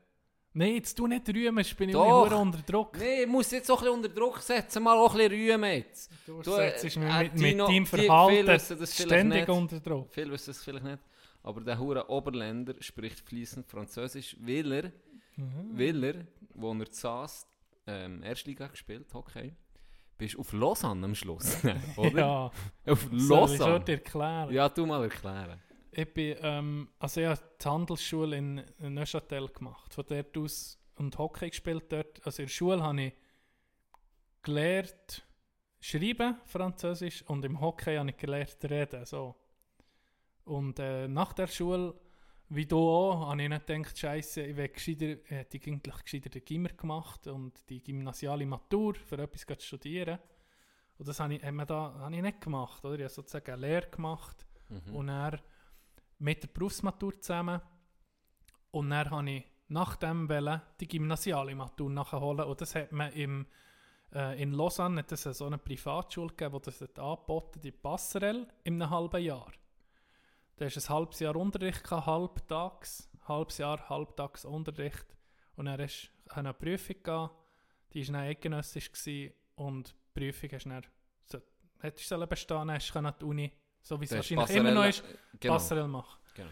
Nein, 0.54 0.74
jetzt 0.76 0.98
du 0.98 1.06
nicht 1.06 1.28
rühmen, 1.28 1.58
jetzt 1.58 1.76
bin 1.76 1.90
ich 1.90 1.94
Doch. 1.94 2.26
immer 2.26 2.40
unter 2.40 2.58
Druck. 2.62 2.96
nee, 2.98 3.22
ich 3.22 3.28
muss 3.28 3.50
jetzt 3.50 3.70
auch 3.70 3.76
ein 3.76 3.84
bisschen 3.84 3.94
unter 3.96 4.08
Druck 4.08 4.38
setzen. 4.40 4.82
Mal 4.82 4.96
auch 4.96 5.12
ein 5.14 5.18
bisschen 5.28 5.32
rühmen 5.52 5.72
jetzt. 5.72 6.10
Du 6.26 6.42
Du, 6.42 6.52
setzt 6.52 6.84
mich 6.84 6.96
äh, 6.96 7.30
mit, 7.34 7.58
deinem 7.60 7.86
Verhalten 7.86 8.86
ständig 8.86 9.40
nicht. 9.40 9.48
unter 9.50 9.78
Druck. 9.78 10.08
Viele 10.12 10.32
wissen 10.32 10.50
es 10.50 10.64
vielleicht 10.64 10.84
nicht. 10.84 10.98
Aber 11.42 11.60
der 11.60 11.78
hure 11.78 12.08
Oberländer 12.10 12.74
spricht 12.80 13.20
fließend 13.20 13.66
Französisch, 13.68 14.36
weil 14.40 14.72
er, 14.72 14.92
Mhm. 15.36 15.78
weil 15.78 16.02
er, 16.04 16.14
wo 16.54 16.72
er 16.72 16.86
saß, 16.90 17.46
ähm, 17.86 18.22
Erstliga 18.24 18.66
gespielt, 18.66 19.06
Hockey, 19.14 19.54
bist 20.16 20.36
auf 20.36 20.52
Lausanne 20.52 21.04
am 21.04 21.14
Schluss, 21.14 21.58
oder? 21.96 22.18
Ja, 22.18 22.50
Auf 22.92 23.02
soll 23.02 23.18
ich 23.20 23.28
Lausanne. 23.28 23.58
schon 23.76 23.84
dir 23.84 23.92
erklären? 23.92 24.52
Ja, 24.52 24.68
du 24.68 24.84
mal 24.84 25.02
erklären. 25.04 25.60
Ich 25.90 26.12
bin, 26.12 26.36
ähm, 26.42 26.88
also 26.98 27.20
ich 27.20 27.26
habe 27.26 27.40
die 27.60 27.64
Handelsschule 27.68 28.36
in 28.36 28.64
Neuchâtel 28.80 29.48
gemacht. 29.48 29.94
Von 29.94 30.04
dort 30.06 30.36
aus 30.36 30.78
und 30.96 31.16
Hockey 31.18 31.48
gespielt 31.50 31.84
dort. 31.90 32.24
Also 32.26 32.42
in 32.42 32.46
der 32.46 32.52
Schule 32.52 32.82
habe 32.82 33.02
ich 33.02 33.12
gelernt 34.42 35.24
schreiben, 35.80 36.36
Französisch, 36.44 37.22
und 37.22 37.44
im 37.44 37.60
Hockey 37.60 37.96
habe 37.96 38.10
ich 38.10 38.16
gelernt 38.16 38.58
reden, 38.64 39.04
so. 39.04 39.36
Und 40.44 40.78
äh, 40.78 41.06
nach 41.06 41.32
der 41.34 41.46
Schule, 41.46 41.94
wie 42.48 42.66
du 42.66 42.78
auch, 42.78 43.28
habe 43.28 43.42
ich 43.42 43.48
nicht 43.48 43.66
gedacht, 43.66 43.96
Scheiße, 43.98 44.42
ich 44.42 44.56
hätte 44.56 45.56
ich 45.56 45.66
eigentlich 45.68 46.02
gescheiter 46.02 46.30
den 46.30 46.44
Gimmer 46.44 46.70
gemacht 46.70 47.26
und 47.26 47.68
die 47.68 47.82
gymnasiale 47.82 48.46
Matur 48.46 48.94
für 48.94 49.18
etwas 49.18 49.46
zu 49.60 49.66
studieren. 49.66 50.18
Und 50.98 51.06
das 51.06 51.20
habe 51.20 51.34
ich, 51.34 51.44
haben 51.44 51.56
wir 51.56 51.66
da, 51.66 51.94
habe 52.00 52.16
ich 52.16 52.22
nicht 52.22 52.40
gemacht, 52.40 52.84
oder? 52.84 52.94
Ich 52.96 53.02
habe 53.02 53.10
sozusagen 53.10 53.52
eine 53.52 53.66
Lehre 53.66 53.88
gemacht 53.88 54.46
Mhm. 54.70 54.96
und 54.96 55.06
dann 55.06 55.40
mit 56.18 56.42
der 56.42 56.48
Berufsmatur 56.48 57.20
zusammen. 57.20 57.60
Und 58.70 58.90
dann 58.90 59.10
habe 59.10 59.30
ich 59.30 59.44
nach 59.68 59.96
dem 59.96 60.28
wollen 60.28 60.62
die 60.80 60.88
gymnasiale 60.88 61.54
Matur 61.54 61.90
nachholen. 61.90 62.46
Und 62.46 62.60
das 62.60 62.74
hat 62.74 62.92
man 62.92 63.12
im, 63.12 63.46
äh, 64.14 64.42
in 64.42 64.52
Lausanne 64.52 65.00
hat 65.00 65.12
es 65.12 65.22
so 65.22 65.46
eine 65.46 65.58
Privatschule 65.58 66.28
gegeben, 66.28 66.54
wo 66.54 66.58
das 66.58 66.80
hat 66.80 66.98
angeboten, 66.98 67.60
die 67.60 67.72
Passerelle, 67.72 68.48
in 68.64 68.80
einem 68.80 68.90
halben 68.90 69.22
Jahr. 69.22 69.52
Da 70.56 70.64
hast 70.64 70.76
ein 70.76 70.94
halbes 70.94 71.20
Jahr 71.20 71.36
Unterricht 71.36 71.84
gehabt, 71.84 72.06
halbtags, 72.06 73.10
halbes 73.28 73.58
Jahr, 73.58 73.88
halbtags 73.88 74.44
Unterricht. 74.44 75.06
Und 75.56 75.66
dann 75.66 75.80
hast 75.80 76.10
eine 76.30 76.54
Prüfung 76.54 76.96
gehabt, 77.02 77.36
die 77.92 78.06
war 78.06 78.14
dann 78.14 78.22
eidgenössisch 78.22 78.90
gewesen, 78.90 79.34
und 79.56 79.88
die 79.88 80.20
Prüfung 80.20 80.50
hast 80.52 80.64
du 80.64 80.70
dann, 80.70 80.86
so, 81.24 81.38
hättest 81.80 82.10
du 82.10 82.26
bestehen, 82.26 82.70
hast 82.70 82.94
du 82.94 82.98
an 82.98 83.14
die 83.20 83.24
Uni, 83.24 83.52
so 83.82 84.00
wie 84.00 84.04
es 84.04 84.12
wahrscheinlich 84.12 84.50
immer 84.50 84.70
noch 84.72 84.84
ist, 84.86 85.02
Genau. 85.40 85.54
Passerelle 85.54 85.88
machen. 85.88 86.18
Genau. 86.34 86.48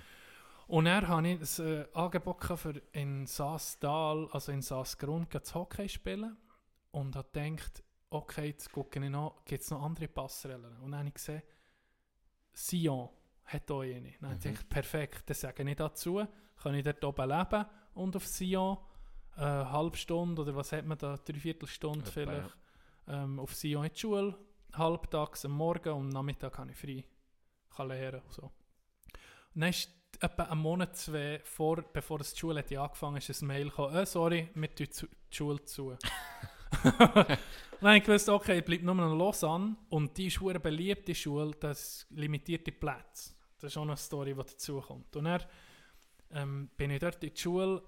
Und 0.69 0.85
dann 0.87 1.07
habe 1.07 1.29
ich 1.29 1.59
ein 1.59 1.67
äh, 1.67 1.87
Angebot 1.93 2.45
für 2.59 2.83
in 2.93 3.27
Saastal, 3.27 4.29
also 4.33 4.53
in 4.53 4.63
Saasgrund, 4.63 5.45
zu 5.45 5.55
Hockey 5.55 5.89
spielen. 5.89 6.37
Und 6.91 7.15
habe 7.15 7.29
gedacht, 7.33 7.83
okay, 8.11 8.47
jetzt 8.49 8.73
gucke 8.73 9.03
ich 9.03 9.11
noch, 9.11 9.45
gibt 9.45 9.63
es 9.63 9.71
noch 9.71 9.83
andere 9.83 10.09
Passerellen? 10.09 10.77
Und 10.79 10.93
dann 10.93 11.01
habe 11.01 11.09
ich 11.09 11.15
gesehen, 11.15 11.43
Sion 12.53 13.09
hat 13.45 13.71
auch 13.71 13.83
eine. 13.83 14.13
Dann 14.21 14.33
ich 14.33 14.39
Mhm. 14.39 14.41
gedacht, 14.49 14.69
perfekt, 14.69 15.23
das 15.31 15.41
sage 15.41 15.69
ich 15.69 15.77
dazu. 15.77 16.27
Kann 16.57 16.75
ich 16.75 16.85
dort 16.85 17.05
oben 17.05 17.29
leben 17.29 17.67
und 17.95 18.17
auf 18.17 18.27
Sion 18.27 18.79
äh, 19.37 19.41
eine 19.43 19.71
halbe 19.71 19.97
Stunde 19.97 20.41
oder 20.43 20.57
was 20.57 20.73
hat 20.73 20.87
man 20.87 20.97
da, 20.97 21.17
dreiviertel 21.17 21.69
Stunde 21.69 22.07
vielleicht, 22.11 22.57
ähm, 23.09 23.39
auf 23.39 23.55
Sion 23.55 23.85
in 23.85 23.93
die 23.93 23.99
Schule, 23.99 24.35
halbtags 24.73 25.45
am 25.45 25.53
Morgen 25.53 25.91
und 25.93 26.01
am 26.07 26.09
Nachmittag 26.09 26.57
habe 26.59 26.71
ich 26.73 26.77
frei. 26.79 27.05
Kann 27.77 27.89
lernen 27.89 28.21
und 28.21 28.33
so. 28.33 28.51
Dann 29.55 29.69
ist 29.71 29.91
etwa 30.21 30.45
einen 30.45 30.61
Monat, 30.61 30.97
zwei, 30.97 31.41
vor, 31.45 31.83
bevor 31.93 32.19
das 32.19 32.33
die 32.33 32.41
Schule 32.41 32.61
hat 32.61 32.73
angefangen 32.73 33.17
ist, 33.17 33.43
ein 33.43 33.47
Mail 33.47 33.69
gekommen, 33.69 33.95
äh, 33.97 34.07
sorry, 34.07 34.49
wir 34.55 34.75
tun 34.75 34.87
die 35.31 35.37
Schule 35.37 35.65
zu. 35.65 35.97
habe 37.87 37.99
ich 37.99 38.05
gewusst, 38.05 38.29
okay, 38.29 38.59
ich 38.59 38.65
bleibe 38.65 38.85
nur 38.85 38.95
noch 38.95 39.15
Lausanne 39.15 39.77
und 39.89 40.17
die 40.17 40.27
ist 40.27 40.41
eine 40.43 40.61
beliebte 40.61 41.15
Schule, 41.15 41.53
das 41.59 42.07
limitierte 42.11 42.73
Plätze. 42.73 43.35
Das 43.61 43.73
ist 43.73 43.77
auch 43.77 43.83
eine 43.83 43.97
Story, 43.97 44.35
die 44.35 44.39
dazu 44.39 44.81
kommt. 44.81 45.15
Und 45.17 45.25
dann 45.25 45.43
ähm, 46.33 46.71
bin 46.77 46.91
ich 46.91 47.01
dort 47.01 47.23
in 47.23 47.33
die 47.33 47.41
Schule, 47.41 47.83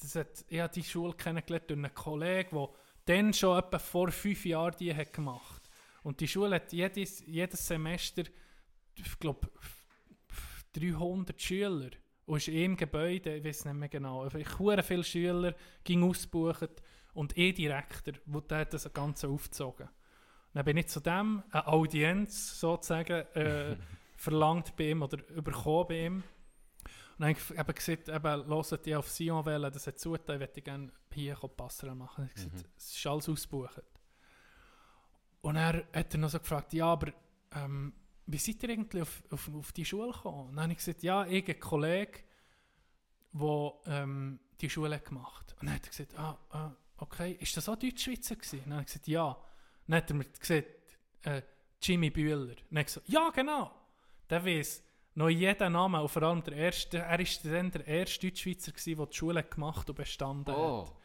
das 0.00 0.14
hat, 0.14 0.44
ich 0.48 0.60
habe 0.60 0.72
die 0.72 0.82
Schule 0.82 1.12
kennengelernt 1.14 1.68
durch 1.68 1.78
einen 1.78 1.94
Kollegen, 1.94 2.56
der 2.56 2.68
dann 3.04 3.34
schon 3.34 3.58
etwa 3.58 3.78
vor 3.78 4.10
fünf 4.10 4.44
Jahren 4.46 4.74
die 4.78 4.94
hat 4.94 5.12
gemacht. 5.12 5.62
Und 6.02 6.20
die 6.20 6.28
Schule 6.28 6.56
hat 6.56 6.72
jedes, 6.72 7.20
jedes 7.26 7.66
Semester, 7.66 8.24
ich 9.06 9.18
glaube, 9.18 9.48
300 10.72 11.40
Schüler. 11.40 11.90
Und 12.26 12.36
ist 12.36 12.48
im 12.48 12.76
Gebäude, 12.76 13.36
ich 13.36 13.44
weiß 13.44 13.64
nicht 13.64 13.74
mehr 13.74 13.88
genau, 13.88 14.26
ich 14.26 14.34
habe 14.58 14.82
viele 14.82 15.02
Schüler, 15.04 15.54
ging 15.82 16.04
ausgebucht 16.04 16.70
und 17.12 17.36
eh 17.36 17.52
Direktor, 17.52 18.14
der 18.48 18.58
hat 18.58 18.72
das 18.72 18.92
Ganze 18.92 19.28
aufgezogen. 19.28 19.88
Dann 20.52 20.64
bin 20.64 20.76
ich 20.76 20.86
zu 20.88 21.00
dem, 21.00 21.42
eine 21.50 21.66
Audienz 21.66 22.58
sozusagen, 22.60 23.26
äh, 23.34 23.76
verlangt 24.16 24.76
bei 24.76 24.90
ihm 24.90 25.02
oder 25.02 25.26
überkommen 25.30 25.88
bei 25.88 26.06
ihm. 26.06 26.14
Und 27.18 27.26
dann 27.26 27.34
habe 27.58 27.72
ich 27.72 27.76
gesagt, 27.76 28.08
eben, 28.08 28.46
hört 28.48 28.86
die 28.86 28.94
auf 28.96 29.08
Sion 29.08 29.44
wählen, 29.44 29.72
das 29.72 29.86
hat 29.86 29.98
zugetan, 29.98 30.36
ich 30.36 30.40
möchte 30.40 30.62
gerne 30.62 30.92
hier 31.12 31.34
Passerelle 31.34 31.96
machen. 31.96 32.24
Ich 32.34 32.42
habe 32.42 32.50
gesagt, 32.50 32.66
Mhm. 32.68 32.72
es 32.76 32.96
ist 32.96 33.06
alles 33.06 33.28
ausgebucht. 33.28 33.82
Und 35.42 35.56
er 35.56 35.84
hat 35.92 36.14
er 36.14 36.18
noch 36.18 36.30
so 36.30 36.38
gefragt, 36.38 36.72
ja, 36.74 36.86
aber 36.86 37.12
ähm, 37.54 37.92
wie 38.26 38.38
seid 38.38 38.62
ihr 38.62 38.70
eigentlich 38.70 39.02
auf, 39.02 39.22
auf, 39.30 39.50
auf 39.54 39.72
die 39.72 39.84
Schule 39.84 40.12
gekommen? 40.12 40.48
Und 40.48 40.56
dann 40.56 40.64
habe 40.64 40.72
ich 40.72 40.78
gesagt, 40.78 41.02
ja, 41.02 41.26
ich 41.26 41.42
habe 41.42 41.52
einen 41.52 41.60
Kollegen, 41.60 42.18
der 43.32 43.72
ähm, 43.86 44.40
die 44.60 44.70
Schule 44.70 44.96
hat 44.96 45.04
gemacht 45.04 45.54
Und 45.60 45.66
dann 45.66 45.74
hat 45.76 45.84
er 45.84 45.90
gesagt, 45.90 46.18
ah, 46.18 46.38
ah 46.50 46.72
okay, 46.98 47.36
ist 47.40 47.56
das 47.56 47.68
auch 47.68 47.76
Deutschschweizer 47.76 48.36
gewesen? 48.36 48.58
Und 48.60 48.66
dann 48.66 48.72
habe 48.74 48.82
ich 48.82 48.86
gesagt, 48.88 49.08
ja. 49.08 49.36
Dann 49.86 49.96
hat 49.96 50.10
er 50.10 50.16
mir 50.16 50.24
gesagt, 50.24 50.66
äh, 51.22 51.42
Jimmy 51.82 52.10
Bühler. 52.10 52.40
Und 52.40 52.48
dann 52.48 52.78
habe 52.78 52.80
ich 52.80 52.86
gesagt, 52.86 53.08
ja, 53.08 53.30
genau. 53.30 53.70
Der 54.28 54.44
weiß 54.44 54.82
noch 55.14 55.28
jeden 55.28 55.72
Namen, 55.72 56.00
und 56.00 56.08
vor 56.08 56.22
allem 56.22 56.42
der 56.44 56.54
erste, 56.54 56.98
er 56.98 57.18
war 57.18 57.52
dann 57.52 57.70
der 57.70 57.86
erste 57.86 58.26
Deutschschweizer, 58.26 58.72
gewesen, 58.72 58.96
der 58.96 59.06
die 59.06 59.16
Schule 59.16 59.42
gemacht 59.42 59.88
und 59.88 59.96
bestanden 59.96 60.54
Oh. 60.54 60.86
hat. 60.86 60.99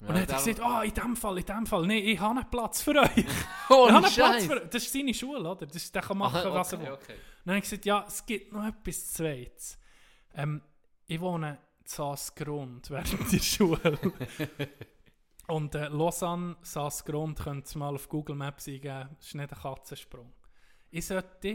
Und 0.00 0.08
dann 0.10 0.20
hat 0.22 0.30
er 0.30 0.36
gesagt, 0.36 0.60
ah, 0.60 0.82
in 0.84 0.94
dem 0.94 1.16
Fall, 1.16 1.38
in 1.38 1.44
dem 1.44 1.66
Fall, 1.66 1.86
nee, 1.86 1.98
ich 1.98 2.20
habe 2.20 2.38
einen 2.38 2.50
Platz 2.50 2.82
für 2.82 2.94
euch. 3.00 3.26
oh, 3.68 3.86
ich 3.88 3.92
habe 3.94 4.06
einen 4.06 4.14
Platz 4.14 4.46
für 4.46 4.60
Das 4.60 4.84
ist 4.84 4.92
seine 4.92 5.12
Schule, 5.12 5.50
oder? 5.50 5.66
Das 5.66 5.90
der 5.90 6.02
kann 6.02 6.18
machen, 6.18 6.36
Aha, 6.36 6.54
was 6.54 6.72
er 6.72 6.78
okay, 6.78 6.86
will. 6.86 6.94
okay. 6.94 7.14
Dann 7.44 7.54
habe 7.54 7.58
ich 7.58 7.64
gesagt, 7.64 7.84
ja, 7.84 8.04
es 8.06 8.24
gibt 8.24 8.52
noch 8.52 8.64
etwas 8.64 9.12
Zweites. 9.12 9.78
Ähm, 10.34 10.62
ich 11.06 11.20
wohne 11.20 11.50
in 11.50 11.58
Saasgrund 11.84 12.90
während 12.90 13.32
der 13.32 13.38
Schule. 13.38 13.98
Und 15.48 15.74
äh, 15.74 15.88
Lausanne, 15.88 16.56
Saasgrund, 16.62 17.40
könnt 17.40 17.74
ihr 17.74 17.78
mal 17.78 17.94
auf 17.94 18.08
Google 18.08 18.36
Maps 18.36 18.68
eingeben. 18.68 19.08
Das 19.16 19.26
ist 19.26 19.34
nicht 19.34 19.52
ein 19.52 19.58
Katzensprung. 19.58 20.32
Ich 20.90 21.06
sollte, 21.06 21.48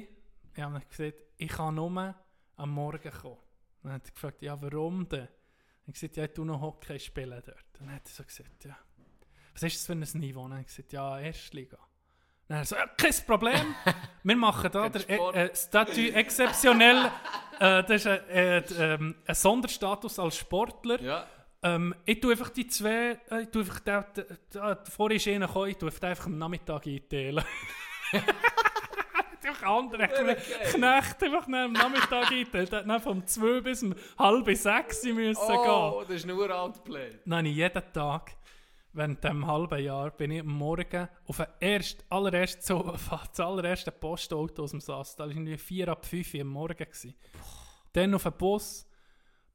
ich 0.55 0.61
habe 0.61 0.81
gesagt, 0.89 1.19
ich 1.37 1.49
kann 1.49 1.75
nur 1.75 2.15
am 2.57 2.69
Morgen 2.69 3.11
kommen. 3.11 3.37
Dann 3.83 3.93
hat 3.93 4.07
er 4.07 4.11
gefragt, 4.11 4.41
ja, 4.41 4.59
warum 4.61 5.07
denn? 5.07 5.27
Dann 5.85 5.87
habe 5.87 5.97
ich 5.97 6.01
gesagt, 6.01 6.17
ja, 6.17 6.23
ich 6.23 6.31
tue 6.31 6.45
noch 6.45 6.61
Hockey 6.61 6.97
spielen 6.97 7.41
dort. 7.45 7.65
Dann 7.77 7.93
hat 7.93 8.03
er 8.05 8.09
so 8.09 8.23
gesagt, 8.23 8.63
ja, 8.63 8.77
was 9.53 9.63
ist 9.63 9.75
das 9.75 9.85
für 9.85 9.93
ein 9.93 10.21
Niveau? 10.21 10.43
Dann 10.43 10.53
habe 10.53 10.61
ich 10.61 10.67
gesagt, 10.67 10.93
ja, 10.93 11.19
Erstliga. 11.19 11.77
Dann 12.47 12.59
hat 12.59 12.63
er 12.63 12.67
so, 12.67 12.75
ja, 12.77 12.87
kein 12.87 13.13
Problem. 13.27 13.75
Wir 14.23 14.35
machen 14.37 14.71
da 14.71 14.87
Sport. 14.97 15.35
äh, 15.35 15.45
äh, 15.47 15.55
Statut 15.55 16.13
exceptionell. 16.13 17.11
äh, 17.59 17.83
das 17.83 17.89
ist 17.89 18.07
ein, 18.07 18.29
äh, 18.29 18.57
ähm, 18.79 19.15
Sonderstatus 19.27 20.19
als 20.19 20.37
Sportler. 20.37 21.01
Ja. 21.01 21.27
Ähm, 21.63 21.93
ich 22.05 22.21
tue 22.21 22.31
einfach 22.31 22.49
die 22.49 22.67
zwei, 22.67 23.19
äh, 23.29 23.41
ich 23.41 23.49
tue 23.49 23.63
einfach, 23.63 23.81
da, 23.81 24.05
da, 24.13 24.23
da, 24.51 24.83
vorher 24.89 25.17
ist 25.17 25.27
einer 25.27 25.47
gekommen, 25.47 25.69
ich 25.69 25.77
tue 25.77 25.89
einfach 25.89 26.07
einfach 26.07 26.25
am 26.27 26.37
Nachmittag 26.37 26.87
einteilen. 26.87 27.43
einfach 29.53 29.67
andere 29.67 30.07
Knecht 30.07 31.23
einfach 31.23 31.47
nach 31.47 31.65
am 31.65 31.73
Nachmittag 31.73 32.31
eingeteilt. 32.31 32.71
Hat 32.71 32.87
dann 32.87 33.01
vom 33.01 33.25
2 33.25 33.61
bis 33.61 33.83
um 33.83 33.95
halb 34.17 34.55
6 34.55 35.03
müssen 35.05 35.41
Oh, 35.41 35.99
gehen. 35.99 36.07
das 36.07 36.15
ist 36.17 36.25
nur 36.25 36.49
Outplay. 36.55 37.19
Ich 37.25 37.55
jeden 37.55 37.93
Tag, 37.93 38.35
während 38.93 39.23
dem 39.23 39.45
halben 39.47 39.83
Jahr, 39.83 40.11
bin 40.11 40.31
ich 40.31 40.41
am 40.41 40.47
Morgen 40.47 41.07
auf 41.25 41.37
den 41.37 41.45
erst, 41.59 42.05
allererst, 42.09 42.63
so, 42.63 42.81
das 43.09 43.39
allererste 43.39 43.91
Postauto 43.91 44.63
aus 44.63 44.71
dem 44.71 44.81
Sass. 44.81 45.15
Da 45.15 45.23
war 45.25 45.31
irgendwie 45.31 45.57
4 45.57 45.89
ab 45.89 46.05
5 46.05 46.33
Uhr 46.33 46.41
am 46.41 46.47
Morgen. 46.47 46.77
Gewesen. 46.77 47.15
Dann 47.93 48.13
auf 48.15 48.23
den 48.23 48.33
Bus, 48.33 48.87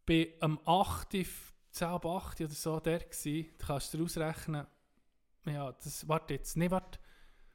bin 0.06 0.28
am 0.40 0.58
8 0.64 1.14
Uhr, 1.14 1.24
10 1.72 1.88
ab 1.88 2.06
8 2.06 2.40
Uhr 2.40 2.46
oder 2.46 2.54
so 2.54 2.80
der 2.80 3.00
gewesen. 3.00 3.48
Du 3.58 3.66
kannst 3.66 3.92
dir 3.92 4.02
ausrechnen, 4.02 4.66
ja, 5.46 5.72
das, 5.72 6.06
warte 6.08 6.34
jetzt, 6.34 6.56
nicht 6.56 6.70
warte, 6.70 6.98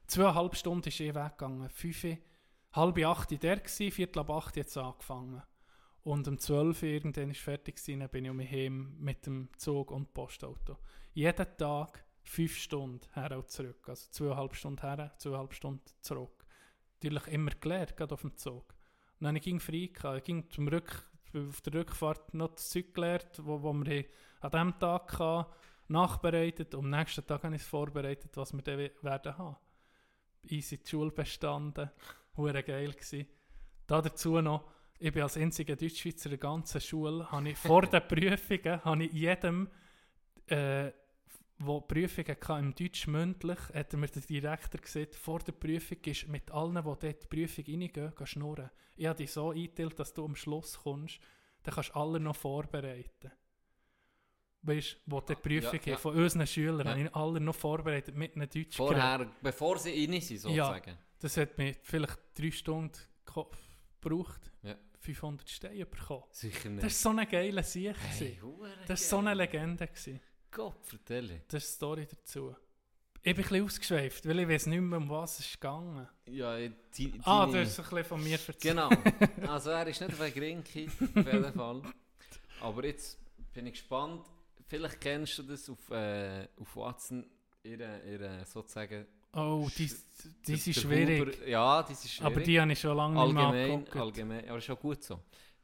zweieinhalb 0.07 0.55
Stunden 0.55 0.87
ist 0.87 0.99
eh 0.99 1.13
weggegangen. 1.13 1.69
5 1.69 2.03
Uhr, 2.03 2.17
halb 2.73 2.97
8 2.97 3.31
Uhr 3.31 3.37
der 3.37 3.57
gewesen, 3.57 3.91
viertel 3.91 4.19
ab 4.19 4.29
8 4.29 4.55
Uhr 4.55 4.61
jetzt 4.61 4.77
angefangen. 4.77 5.41
Und 6.03 6.27
um 6.27 6.37
12 6.37 6.83
Uhr 6.83 6.89
irgendwann 6.89 7.31
ist 7.31 7.39
fertig 7.39 7.75
gewesen, 7.77 8.01
dann 8.01 8.09
bin 8.09 8.25
ich 8.25 8.31
um 8.31 8.37
mich 8.37 8.51
heim 8.51 8.95
mit 8.99 9.25
dem 9.25 9.49
Zug 9.57 9.91
und 9.91 10.13
Postauto. 10.13 10.77
Jeden 11.13 11.57
Tag 11.57 12.03
5 12.23 12.57
Stunden 12.57 13.07
her 13.13 13.37
und 13.37 13.49
zurück. 13.49 13.87
Also 13.87 14.09
zweieinhalb 14.11 14.55
Stunden 14.55 14.81
her, 14.81 15.13
zweieinhalb 15.17 15.53
Stunden 15.53 15.83
zurück. 16.01 16.45
Natürlich 17.01 17.27
immer 17.27 17.51
gelernt, 17.51 17.95
gerade 17.95 18.13
auf 18.13 18.21
dem 18.21 18.35
Zug. 18.35 18.73
Und 19.19 19.25
dann 19.25 19.35
ging 19.39 19.59
frei, 19.59 19.89
gehabt. 19.93 20.17
ich 20.17 20.23
ging 20.25 20.49
zum 20.49 20.67
Rück, 20.67 21.09
auf 21.35 21.61
der 21.61 21.73
Rückfahrt 21.73 22.33
noch 22.33 22.49
das 22.55 22.69
Zeug 22.69 22.93
gelernt, 22.93 23.39
wo, 23.43 23.61
wo 23.61 23.73
wir 23.73 24.05
an 24.41 24.51
diesem 24.51 24.79
Tag 24.79 25.19
hatten, 25.19 25.49
nachbereitet. 25.87 26.75
Und 26.75 26.85
am 26.85 26.99
nächsten 26.99 27.25
Tag 27.25 27.43
habe 27.43 27.55
ich 27.55 27.61
es 27.61 27.67
vorbereitet, 27.67 28.35
was 28.35 28.53
wir 28.53 28.61
dann 28.61 28.77
we- 28.79 28.91
werden 29.01 29.37
haben. 29.37 29.55
Easy 30.43 30.77
die 30.77 30.89
Schule 30.89 31.11
bestanden, 31.11 31.89
hure 32.37 32.63
geil 32.63 32.93
gsi. 32.93 33.25
Da 33.87 34.01
dazu 34.01 34.41
noch, 34.41 34.69
ich 34.99 35.11
bin 35.11 35.23
als 35.23 35.37
einziger 35.37 35.75
Deutschschweizer 35.75 36.27
in 36.27 36.31
der 36.31 36.39
ganzen 36.39 36.81
Schule, 36.81 37.29
habe 37.31 37.49
ich 37.49 37.57
vor 37.57 37.83
den 37.83 38.01
Prüfungen, 38.07 38.83
habe 38.83 39.03
ich 39.03 39.11
jedem, 39.11 39.69
äh, 40.47 40.91
wo 41.59 41.81
Prüfungen 41.81 42.37
hatte, 42.41 42.59
im 42.59 42.73
Deutsch 42.73 43.07
mündlich, 43.07 43.59
hat 43.73 43.93
mir 43.93 44.07
der 44.07 44.21
Direktor 44.21 44.81
gesagt, 44.81 45.15
vor 45.15 45.39
der 45.39 45.51
Prüfung 45.51 45.97
ist 46.05 46.27
mit 46.27 46.51
allen, 46.51 46.75
die 46.75 46.81
dort 46.81 47.03
in 47.03 47.15
die 47.21 47.27
Prüfung 47.27 47.65
reingehen, 47.65 48.13
geh 48.17 48.25
schnurren. 48.25 48.69
Ich 48.95 49.05
habe 49.05 49.17
dich 49.17 49.31
so 49.31 49.51
eingeteilt, 49.51 49.99
dass 49.99 50.13
du 50.13 50.25
am 50.25 50.35
Schluss 50.35 50.79
kommst, 50.79 51.19
dann 51.63 51.73
kannst 51.73 51.89
du 51.89 51.93
alle 51.95 52.19
noch 52.19 52.35
vorbereiten. 52.35 53.31
Weißt 54.61 54.93
du, 54.93 54.97
wo 55.07 55.19
die 55.19 55.35
Prüfung 55.35 55.79
ja. 55.83 55.93
haben, 55.93 56.01
von 56.01 56.15
unseren 56.15 56.47
Schülern, 56.47 56.87
Ja. 56.87 56.91
habe 56.91 57.01
ich 57.01 57.15
alle 57.15 57.39
noch 57.41 57.55
vorbereitet 57.55 58.15
mit 58.15 58.35
einem 58.35 58.49
Deutsch 58.49 58.77
Vorher, 58.77 59.29
bevor 59.41 59.77
sie 59.77 59.91
rein 59.91 60.21
sind, 60.21 60.39
sozusagen. 60.39 60.97
Das 61.23 61.37
hat 61.37 61.57
mir 61.57 61.75
vielleicht 61.83 62.17
drei 62.37 62.51
Stunden 62.51 62.91
ge- 63.33 63.45
gebraucht, 64.01 64.51
Ja. 64.61 64.75
500 64.99 65.49
Steine 65.49 65.85
bekommen. 65.85 66.23
Sicher 66.31 66.69
nicht. 66.69 66.83
Das 66.83 67.05
war 67.05 67.11
so 67.13 67.17
eine 67.17 67.27
geile 67.29 67.63
Sieg. 67.63 67.95
hey, 67.97 68.39
Das 68.87 69.01
war 69.01 69.07
so 69.07 69.17
eine 69.19 69.33
Legende. 69.33 69.87
gewesen. 69.87 70.19
Gott, 70.51 70.85
vertelle. 70.85 71.41
Das 71.47 71.63
ist 71.63 71.71
die 71.71 71.75
Story 71.75 72.07
dazu. 72.09 72.55
Ich 73.25 73.33
bin 73.35 73.35
ein 73.35 73.47
bisschen 73.49 73.63
ausgeschweift, 73.65 74.27
weil 74.27 74.39
ich 74.41 74.47
weiß 74.49 74.65
nicht 74.67 74.81
mehr, 74.81 74.97
um 74.97 75.09
was 75.09 75.39
es 75.39 75.45
ist 75.45 75.53
gegangen. 75.61 76.07
Ja, 76.27 76.57
die, 76.57 76.71
die, 77.11 77.19
Ah, 77.23 77.45
du 77.45 77.57
hast 77.57 77.79
ein 77.79 77.83
bisschen 77.85 78.03
von 78.03 78.21
mir 78.23 78.33
erzählt. 78.33 78.59
Genau. 78.61 78.89
Also 79.47 79.69
er 79.69 79.87
ist 79.87 80.01
nicht 80.01 80.11
auf 80.13 80.19
ein 80.21 80.33
Grinki, 80.33 80.87
auf 80.87 81.15
jeden 81.15 81.53
Fall. 81.53 81.81
Aber 82.59 82.85
jetzt 82.85 83.17
bin 83.53 83.65
ich 83.67 83.73
gespannt. 83.73 84.25
Vielleicht 84.67 84.99
kennst 84.99 85.37
du 85.37 85.43
das 85.43 85.69
auf, 85.69 85.89
äh, 85.89 86.47
auf 86.59 86.75
Watson, 86.75 87.25
ihre, 87.63 88.01
ihre 88.05 88.45
sozusagen... 88.45 89.05
Oh, 89.35 89.67
die, 89.77 89.89
die 90.47 90.55
der 90.57 90.73
schwierig. 90.73 91.19
Huber, 91.21 91.47
ja, 91.47 91.83
die 91.83 91.93
ist 91.93 92.09
schwierig. 92.09 92.25
Aber 92.33 92.41
die 92.41 92.61
habe 92.61 92.71
ich 92.71 92.79
schon 92.79 92.95
lange 92.97 93.23
nicht 93.23 93.33
mehr 93.33 93.43
allgemein, 93.45 93.71
angeguckt. 93.71 93.95
allgemein, 93.97 94.49
aber 94.49 94.57
ist 94.59 94.65
schon 94.65 94.77
gut 94.77 95.03
so. 95.03 95.19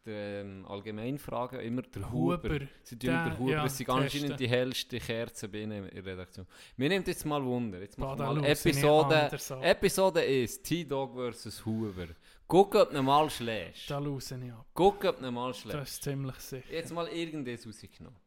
Der 0.05 0.41
ähm, 0.41 0.65
Allgemeinfragen 0.65 1.59
immer 1.59 1.81
der 1.83 2.11
Huber. 2.11 2.37
Huber. 2.41 2.59
Sie 2.83 2.97
tun 2.97 3.09
Der- 3.09 3.13
immer 3.13 3.29
der 3.29 3.39
Huber. 3.39 3.51
ja, 3.51 3.63
das 3.63 3.77
sind 3.77 3.89
anscheinend 3.89 4.39
die 4.39 4.47
hellste 4.47 4.99
Kerze 4.99 5.49
bei 5.49 5.59
ihnen 5.59 5.87
in 5.89 6.03
der 6.03 6.05
Redaktion. 6.13 6.47
Mir 6.77 6.89
nimmt 6.89 7.07
jetzt 7.07 7.25
mal 7.25 7.43
Wunder. 7.43 7.79
Jetzt 7.81 7.97
machen 7.99 8.17
wir 8.17 8.25
mal 8.25 8.55
sie 8.55 8.69
nicht 8.69 8.79
Episode. 8.79 9.29
Episode 9.61 10.21
ist 10.23 10.63
T-Dog 10.63 11.33
vs. 11.33 11.65
Huber. 11.65 12.07
Guck, 12.47 12.73
ob 12.75 12.91
du 12.91 13.03
mal 13.03 13.29
schlägst. 13.29 13.91
Da 13.91 13.99
raus 13.99 14.31
nicht 14.31 14.51
ab. 14.53 14.65
Guck, 14.73 15.03
ob 15.03 15.19
du 15.19 15.31
mal 15.31 15.53
schlägst. 15.53 15.79
Das 15.79 15.89
ist 15.91 16.03
ziemlich 16.03 16.35
sicher. 16.37 16.71
Jetzt 16.71 16.91
mal 16.91 17.07
irgendwas 17.09 17.67
rausgenommen. 17.67 18.17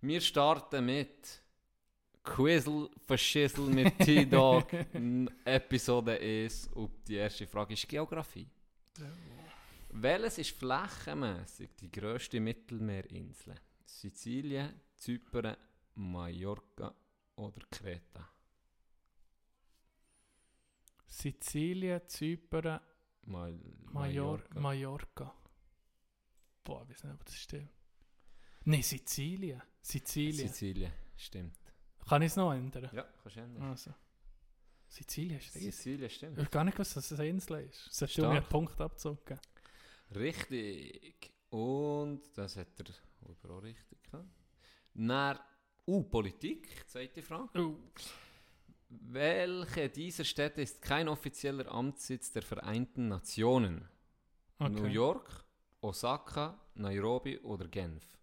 Wir 0.00 0.20
starten 0.20 0.84
mit 0.86 1.42
Quizzle 2.22 2.90
Verschissel 3.06 3.66
mit 3.66 3.98
T-Dog. 4.04 4.66
Episode 5.44 6.18
1. 6.20 6.68
Und 6.74 6.90
die 7.06 7.16
erste 7.16 7.46
Frage 7.46 7.74
ist 7.74 7.88
Geografie. 7.88 8.48
Welches 9.90 10.38
ist 10.38 10.50
flächenmässig 10.56 11.70
die 11.80 11.90
grösste 11.90 12.40
Mittelmeerinsel? 12.40 13.54
Sizilien, 13.84 14.80
Zypern, 14.96 15.56
Mallorca 15.94 16.94
oder 17.36 17.66
Kreta? 17.70 18.28
Sizilien, 21.06 22.00
Zypern, 22.06 22.80
Mal 23.22 23.58
Major 23.92 24.40
Mallorca. 24.54 25.34
Boah, 26.64 26.82
ich 26.84 26.90
weiß 26.90 27.04
nicht, 27.04 27.14
ob 27.14 27.24
das 27.24 27.36
stimmt. 27.36 27.70
Nein, 28.64 28.82
Sizilien. 28.82 29.62
Sizilien. 29.80 30.48
Sizilien, 30.48 30.92
stimmt. 31.16 31.57
Kann 32.08 32.22
ich 32.22 32.28
es 32.28 32.36
noch 32.36 32.52
ändern? 32.52 32.88
Ja, 32.92 33.04
kannst 33.22 33.36
du 33.36 33.40
ändern. 33.40 33.62
Also. 33.64 33.92
Sizilien 34.88 35.38
ist 35.38 35.54
riesig. 35.54 35.74
Sizilien, 35.74 36.10
stimmt. 36.10 36.32
Ich 36.38 36.44
habe 36.44 36.50
gar 36.50 36.64
nicht 36.64 36.74
gewusst, 36.74 36.96
dass 36.96 37.10
es 37.10 37.20
eine 37.20 37.28
Insel 37.28 37.60
ist. 37.60 37.88
Es 37.90 38.02
hat 38.02 38.10
Stark. 38.10 38.28
mir 38.28 38.38
einen 38.38 38.48
Punkt 38.48 38.80
abgezogen. 38.80 39.38
Richtig. 40.14 41.32
Und 41.50 42.22
das 42.34 42.56
hat 42.56 42.68
er 42.80 43.50
auch 43.50 43.62
richtig 43.62 44.02
gehabt. 44.02 44.28
Nach 44.94 45.40
uh, 45.86 46.02
Politik, 46.04 46.88
zweite 46.88 47.22
Frage. 47.22 47.60
Oh. 47.60 47.76
Welche 48.88 49.90
dieser 49.90 50.24
Städte 50.24 50.62
ist 50.62 50.80
kein 50.80 51.08
offizieller 51.08 51.70
Amtssitz 51.70 52.32
der 52.32 52.42
Vereinten 52.42 53.08
Nationen? 53.08 53.86
Okay. 54.58 54.72
New 54.72 54.86
York, 54.86 55.44
Osaka, 55.82 56.58
Nairobi 56.74 57.38
oder 57.40 57.68
Genf? 57.68 58.17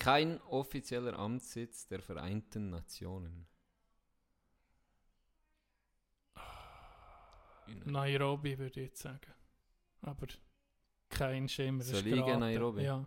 Kein 0.00 0.40
offizieller 0.42 1.16
Amtssitz 1.18 1.86
der 1.86 2.00
Vereinten 2.00 2.70
Nationen. 2.70 3.46
Nairobi 7.84 8.58
würde 8.58 8.80
ich 8.80 8.86
jetzt 8.88 9.02
sagen. 9.02 9.32
Aber 10.00 10.26
kein 11.10 11.48
Schimmer. 11.48 11.84
Gehen, 11.84 12.16
geraten. 12.16 12.40
Nairobi? 12.40 12.82
Ja, 12.82 13.06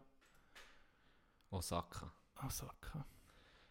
Osaka. 1.49 2.13
Osaka. 2.35 3.05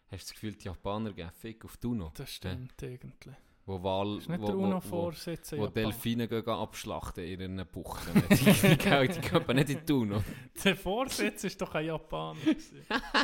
Hast 0.07 0.11
du 0.11 0.17
das 0.17 0.33
Gefühl, 0.33 0.55
die 0.55 0.65
Japaner 0.65 1.13
geben 1.13 1.31
Fick 1.31 1.63
auf 1.63 1.77
Tuno? 1.77 2.11
Das 2.15 2.29
stimmt 2.29 2.81
irgendwie. 2.81 3.35
Wo 3.65 3.81
Wahl, 3.81 4.17
Ist 4.17 4.27
nicht 4.27 4.41
wo, 4.41 4.45
der 4.47 4.55
wo, 4.55 4.59
wo, 4.59 4.63
UNO-Vorsitz 4.65 5.53
wo 5.53 5.55
Japan? 5.57 5.73
Delfine 5.73 6.27
gehen 6.27 6.47
abschlachten 6.49 7.23
in 7.23 7.39
ihren 7.39 7.65
Buchten. 7.67 8.21
die, 8.29 8.35
die, 8.35 8.77
gehen- 8.77 9.07
die 9.47 9.53
nicht 9.55 9.69
in 9.69 9.85
Tuno. 9.85 10.21
Der 10.63 10.75
Vorsitz 10.75 11.45
ist 11.45 11.61
doch 11.61 11.73
ein 11.75 11.85
Japaner. 11.85 12.39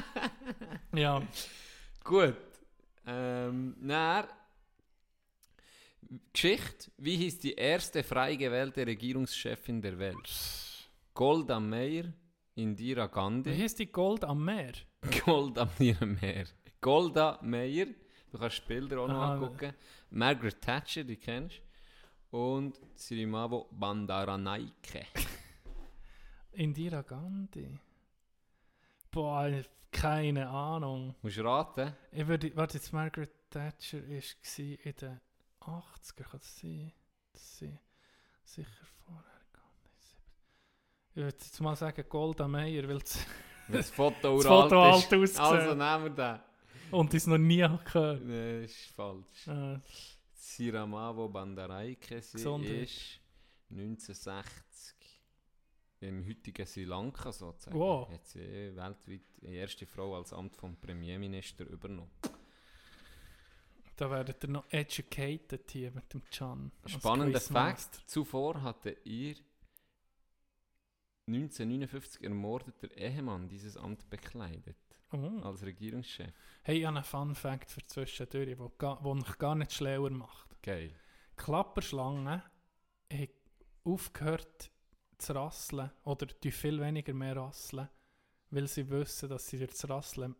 ja, 0.95 1.21
Gut. 2.03 2.35
Ähm, 3.05 3.75
na, 3.81 4.27
Geschichte. 6.33 6.91
Wie 6.97 7.17
hieß 7.17 7.39
die 7.39 7.53
erste 7.53 8.03
frei 8.03 8.35
gewählte 8.35 8.85
Regierungschefin 8.87 9.81
der 9.81 9.97
Welt? 9.99 10.29
Golda 11.13 11.59
Meir, 11.59 12.13
Indira 12.55 13.07
wie 13.07 13.11
Gandhi, 13.11 13.53
hieß 13.53 13.75
die 13.75 13.91
Gold 13.91 14.23
am 14.23 14.43
Meer? 14.45 14.71
Golda 15.25 15.69
Meir. 15.77 16.45
Golda 16.81 17.39
Meir, 17.43 17.87
du 18.31 18.37
kannst 18.37 18.65
Bilder 18.67 18.99
auch 19.01 19.07
noch 19.07 19.15
Ah, 19.21 19.33
angucken. 19.33 19.73
Margaret 20.11 20.61
Thatcher, 20.61 21.03
die 21.03 21.17
kennst 21.17 21.57
du. 22.31 22.37
Und 22.37 22.79
Sirimavo 22.95 23.67
Bandaranaike. 23.71 25.05
Indira 26.51 27.01
Gandhi. 27.01 27.79
Boah, 29.11 29.49
keine 29.91 30.47
Ahnung. 30.47 31.15
Musst 31.21 31.37
du 31.37 31.41
raten? 31.41 31.95
Ich 32.11 32.27
würde, 32.27 32.55
warte, 32.55 32.77
jetzt 32.77 32.93
Margaret 32.93 33.31
Thatcher 33.49 34.03
ist 34.05 34.39
gsi 34.43 34.79
in 34.83 34.95
den 34.97 35.19
80er, 35.61 36.23
kann 36.23 36.39
das 36.39 36.59
sein? 36.59 36.91
Das 37.33 37.57
sie 37.57 37.77
sicher 38.43 38.85
vorher 39.05 39.23
Gandhi. 39.51 40.15
Ich 41.11 41.15
würde 41.15 41.37
jetzt 41.39 41.59
mal 41.61 41.75
sagen 41.75 42.03
Golda 42.07 42.47
Meir, 42.47 42.87
weil 42.87 42.99
Wenn 43.67 43.77
das 43.77 43.89
Foto 43.89 44.35
das 44.37 44.45
Foto 44.45 44.83
alt 44.83 45.11
ist. 45.13 45.39
aussieht 45.39 45.39
Also 45.39 45.73
nehmen 45.73 46.03
wir 46.03 46.09
den. 46.11 46.39
Und 46.91 47.13
es 47.13 47.27
noch 47.27 47.37
nie 47.37 47.57
gehört. 47.57 48.25
Nein, 48.25 48.63
ist 48.63 48.87
falsch. 48.87 49.47
Äh, 49.47 49.77
Siramavo 50.33 51.29
Bandaraike, 51.29 52.15
ist 52.15 52.35
1960 52.35 54.95
im 56.01 56.25
heutigen 56.25 56.65
Sri 56.65 56.85
Lanka 56.85 57.31
sozusagen. 57.31 57.77
Wow. 57.77 58.09
Hat 58.09 58.25
sie 58.25 58.75
weltweit 58.75 59.21
die 59.41 59.53
erste 59.53 59.85
Frau 59.85 60.15
als 60.15 60.33
Amt 60.33 60.55
vom 60.55 60.75
Premierminister 60.77 61.65
übernommen. 61.65 62.09
Da 63.95 64.09
werdet 64.09 64.43
ihr 64.45 64.49
noch 64.49 64.65
educated 64.69 65.69
hier 65.71 65.91
mit 65.91 66.11
dem 66.13 66.23
als 66.31 66.71
Spannender. 66.85 67.41
Fakt: 67.41 68.01
Zuvor 68.05 68.61
hatte 68.61 68.91
ihr 69.03 69.35
1959 71.27 72.23
ermordeter 72.23 72.95
Ehemann 72.95 73.49
dieses 73.49 73.75
Amt 73.75 74.09
bekleidet 74.09 74.77
Oh. 75.11 75.41
als 75.43 75.63
Regierungschef. 75.63 76.31
Hey, 76.63 76.79
ich 76.79 76.85
habe 76.85 76.97
einen 76.97 77.03
Fun 77.03 77.35
Fact 77.35 77.71
für 77.71 77.85
zwischendurch, 77.85 78.55
der 78.79 79.03
wo 79.03 79.13
mich 79.15 79.37
gar 79.37 79.55
nicht 79.55 79.73
schlauer 79.73 80.11
macht. 80.11 80.61
Geil. 80.61 80.91
Klapperschlangen 81.35 82.43
haben 83.11 83.27
aufgehört 83.83 84.71
zu 85.17 85.33
rasseln 85.33 85.91
oder 86.03 86.27
die 86.27 86.51
viel 86.51 86.79
weniger 86.79 87.13
mehr 87.13 87.35
rasseln, 87.35 87.89
weil 88.51 88.67
sie 88.67 88.89
wissen, 88.89 89.29
dass 89.29 89.47
sie 89.47 89.57
durch 89.57 89.71
das 89.71 89.89
Rasseln 89.89 90.35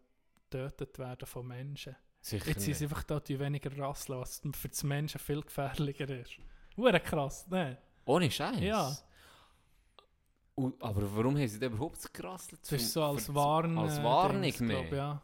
getötet 0.49 0.97
werden 0.99 1.25
von 1.25 1.47
Menschen. 1.47 1.95
Sicher 2.21 2.47
Jetzt 2.47 2.61
sind 2.61 2.75
sie 2.75 2.85
einfach 2.85 3.03
da, 3.03 3.19
die 3.19 3.39
weniger 3.39 3.75
rasseln, 3.77 4.19
was 4.19 4.41
für 4.53 4.69
das 4.69 4.83
Menschen 4.83 5.19
viel 5.19 5.41
gefährlicher 5.41 6.09
ist. 6.09 6.37
Hure 6.75 6.99
krass, 6.99 7.47
ne? 7.47 7.77
Ohne 8.05 8.29
Scheiß. 8.29 8.59
Ja. 8.59 8.95
Und, 10.63 10.81
aber 10.83 11.01
warum 11.15 11.37
haben 11.37 11.47
sie 11.47 11.59
denn 11.59 11.71
überhaupt 11.73 12.13
gerasselt? 12.13 12.59
Das 12.63 12.71
ist 12.73 12.91
so 12.93 13.03
als 13.03 13.33
Warn. 13.33 13.77
als 13.77 13.97
äh, 13.97 14.03
Warnung 14.03 14.41
Dings, 14.41 14.59
mehr. 14.59 14.81
Glaub, 14.83 14.93
ja. 14.93 15.21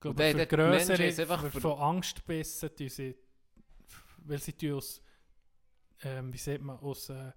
Glaub, 0.00 0.10
Und 0.12 0.20
dann 0.20 0.30
für 0.32 0.36
Menschen 0.36 0.48
grössere, 0.58 1.02
jetzt 1.04 1.20
einfach 1.20 1.40
für, 1.40 1.50
für- 1.50 1.60
von 1.62 1.78
Angstbissen, 1.78 2.70
die 2.78 2.88
sie, 2.88 3.16
weil 4.24 4.38
sie 4.38 4.52
die 4.52 4.72
aus, 4.72 5.00
ähm, 6.02 6.32
wie 6.32 6.36
sagt 6.38 6.62
man, 6.62 6.78
aus 6.78 7.08
äh, 7.08 7.32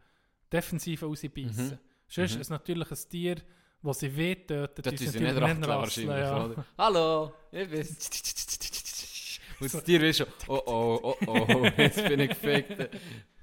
Defensive 0.52 1.06
rausbeissen. 1.06 1.68
Mhm. 1.70 1.80
Sonst 2.08 2.36
Mhm. 2.36 2.42
ist 2.42 2.50
natürlich 2.50 2.92
ein 2.92 3.10
Tier, 3.10 3.36
das 3.82 4.00
sie 4.00 4.16
weh 4.18 4.36
tötet, 4.36 4.86
Das 4.86 4.96
die 4.96 5.08
sie 5.08 5.20
nicht 5.20 5.36
wahrscheinlich, 5.68 6.10
ja. 6.10 6.66
Hallo, 6.78 7.34
ich 7.52 7.70
bin's. 7.70 8.10
Und 9.62 9.74
das 9.74 9.84
Tier 9.84 10.04
ist 10.04 10.18
schon, 10.18 10.28
oh 10.48 10.62
oh, 10.66 11.00
oh 11.04 11.16
oh, 11.28 11.66
jetzt 11.78 12.04
bin 12.08 12.20
ich 12.22 12.30
gefickt. 12.30 12.90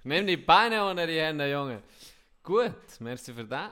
Nimm 0.04 0.26
die 0.26 0.36
Beine 0.36 0.84
unter 0.88 1.06
die 1.06 1.18
Hände, 1.20 1.50
Junge. 1.50 1.82
Gut, 2.42 2.74
merci 3.00 3.32
für 3.34 3.44
das. 3.44 3.70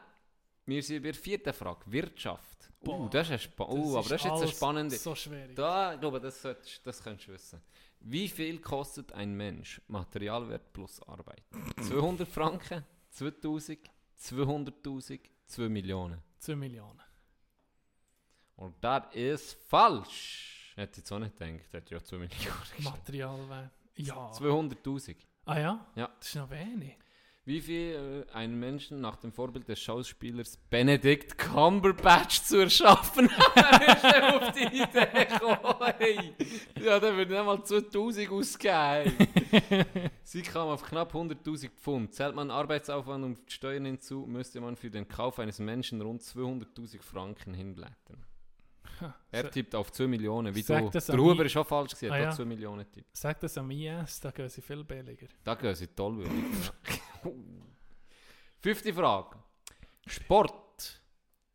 Wir 0.66 0.82
sind 0.82 1.02
bei 1.02 1.12
der 1.12 1.20
vierten 1.20 1.52
Frage. 1.52 1.80
Wirtschaft. 1.86 2.70
Uh, 2.80 2.84
Boah, 2.84 3.10
das 3.10 3.30
ist, 3.30 3.42
Spa 3.44 3.64
uh, 3.64 3.98
aber 3.98 4.08
das 4.08 4.20
ist 4.20 4.24
jetzt 4.24 4.42
eine 4.42 4.48
spannende. 4.48 4.96
so 4.96 5.14
schwierig. 5.14 5.56
Da, 5.56 5.94
ich 5.94 6.00
glaube, 6.00 6.20
das, 6.20 6.40
solltest, 6.40 6.86
das 6.86 7.02
könntest 7.02 7.28
du 7.28 7.32
wissen. 7.32 7.62
Wie 8.00 8.28
viel 8.28 8.60
kostet 8.60 9.12
ein 9.12 9.34
Mensch 9.34 9.80
Materialwert 9.88 10.72
plus 10.72 11.00
Arbeit? 11.02 11.42
200 11.80 12.28
Franken, 12.28 12.84
2000, 13.10 13.78
200.000, 14.20 15.20
2 15.46 15.68
Millionen. 15.68 16.22
2 16.38 16.56
Millionen. 16.56 17.00
Und 18.56 18.76
das 18.82 19.14
ist 19.14 19.54
falsch. 19.68 20.72
Hätte 20.76 21.00
ich 21.04 21.12
auch 21.12 21.18
nicht 21.18 21.38
gedacht. 21.38 21.72
Hätte 21.72 21.94
ja 21.94 22.02
2 22.02 22.16
Millionen 22.18 22.38
gesagt. 22.76 22.80
Materialwert. 22.80 23.70
Ja. 23.96 24.30
200.000. 24.32 25.16
Ah 25.46 25.58
ja? 25.58 25.86
Ja. 25.94 26.10
Das 26.18 26.28
ist 26.28 26.34
noch 26.34 26.50
wenig. 26.50 26.96
Wie 27.46 27.60
viel 27.60 28.24
äh, 28.30 28.32
einen 28.32 28.58
Menschen 28.58 29.02
nach 29.02 29.16
dem 29.16 29.30
Vorbild 29.30 29.68
des 29.68 29.78
Schauspielers 29.78 30.56
Benedict 30.70 31.36
Cumberbatch 31.36 32.40
zu 32.42 32.56
erschaffen 32.60 33.26
ist 33.86 34.04
er 34.04 34.36
auf 34.36 34.52
die 34.52 34.64
Idee 34.64 35.26
gekommen. 35.26 35.92
Hey. 35.98 36.32
Ja, 36.82 36.98
der 36.98 37.14
wird 37.14 37.28
nicht 37.28 37.44
mal 37.44 37.62
2000 37.62 38.30
ausgeben. 38.30 39.12
Sie 40.22 40.40
kam 40.40 40.68
auf 40.68 40.82
knapp 40.84 41.14
100.000 41.14 41.68
Pfund. 41.68 42.14
Zählt 42.14 42.34
man 42.34 42.50
Arbeitsaufwand 42.50 43.24
und 43.24 43.52
Steuern 43.52 43.84
hinzu, 43.84 44.24
müsste 44.26 44.62
man 44.62 44.74
für 44.76 44.90
den 44.90 45.06
Kauf 45.06 45.38
eines 45.38 45.58
Menschen 45.58 46.00
rund 46.00 46.22
200.000 46.22 47.02
Franken 47.02 47.52
hinblättern. 47.52 48.24
Er 49.32 49.50
tippt 49.50 49.74
auf 49.74 49.90
2 49.92 50.06
Millionen, 50.06 50.54
wie 50.54 50.62
Sag 50.62 50.90
du. 50.90 50.98
Der 50.98 51.18
Huber 51.18 51.44
ist 51.44 51.56
auch 51.56 51.66
falsch 51.66 51.92
gewesen, 51.94 52.12
Ah, 52.12 52.14
hat 52.14 52.22
ja. 52.22 52.30
auch 52.30 52.36
2 52.36 52.44
Millionen 52.44 52.90
tippt. 52.90 53.14
Sag 53.14 53.40
das 53.40 53.58
am 53.58 53.70
IS, 53.70 54.20
da 54.20 54.30
gehen 54.30 54.48
sie 54.48 54.62
viel 54.62 54.84
billiger. 54.84 55.26
Da 55.42 55.54
gehen 55.56 55.74
sie 55.74 55.88
toll 55.88 56.16
würdig. 56.18 56.32
Fünfte 58.60 58.92
Frage. 58.94 59.38
Sport. 60.06 61.00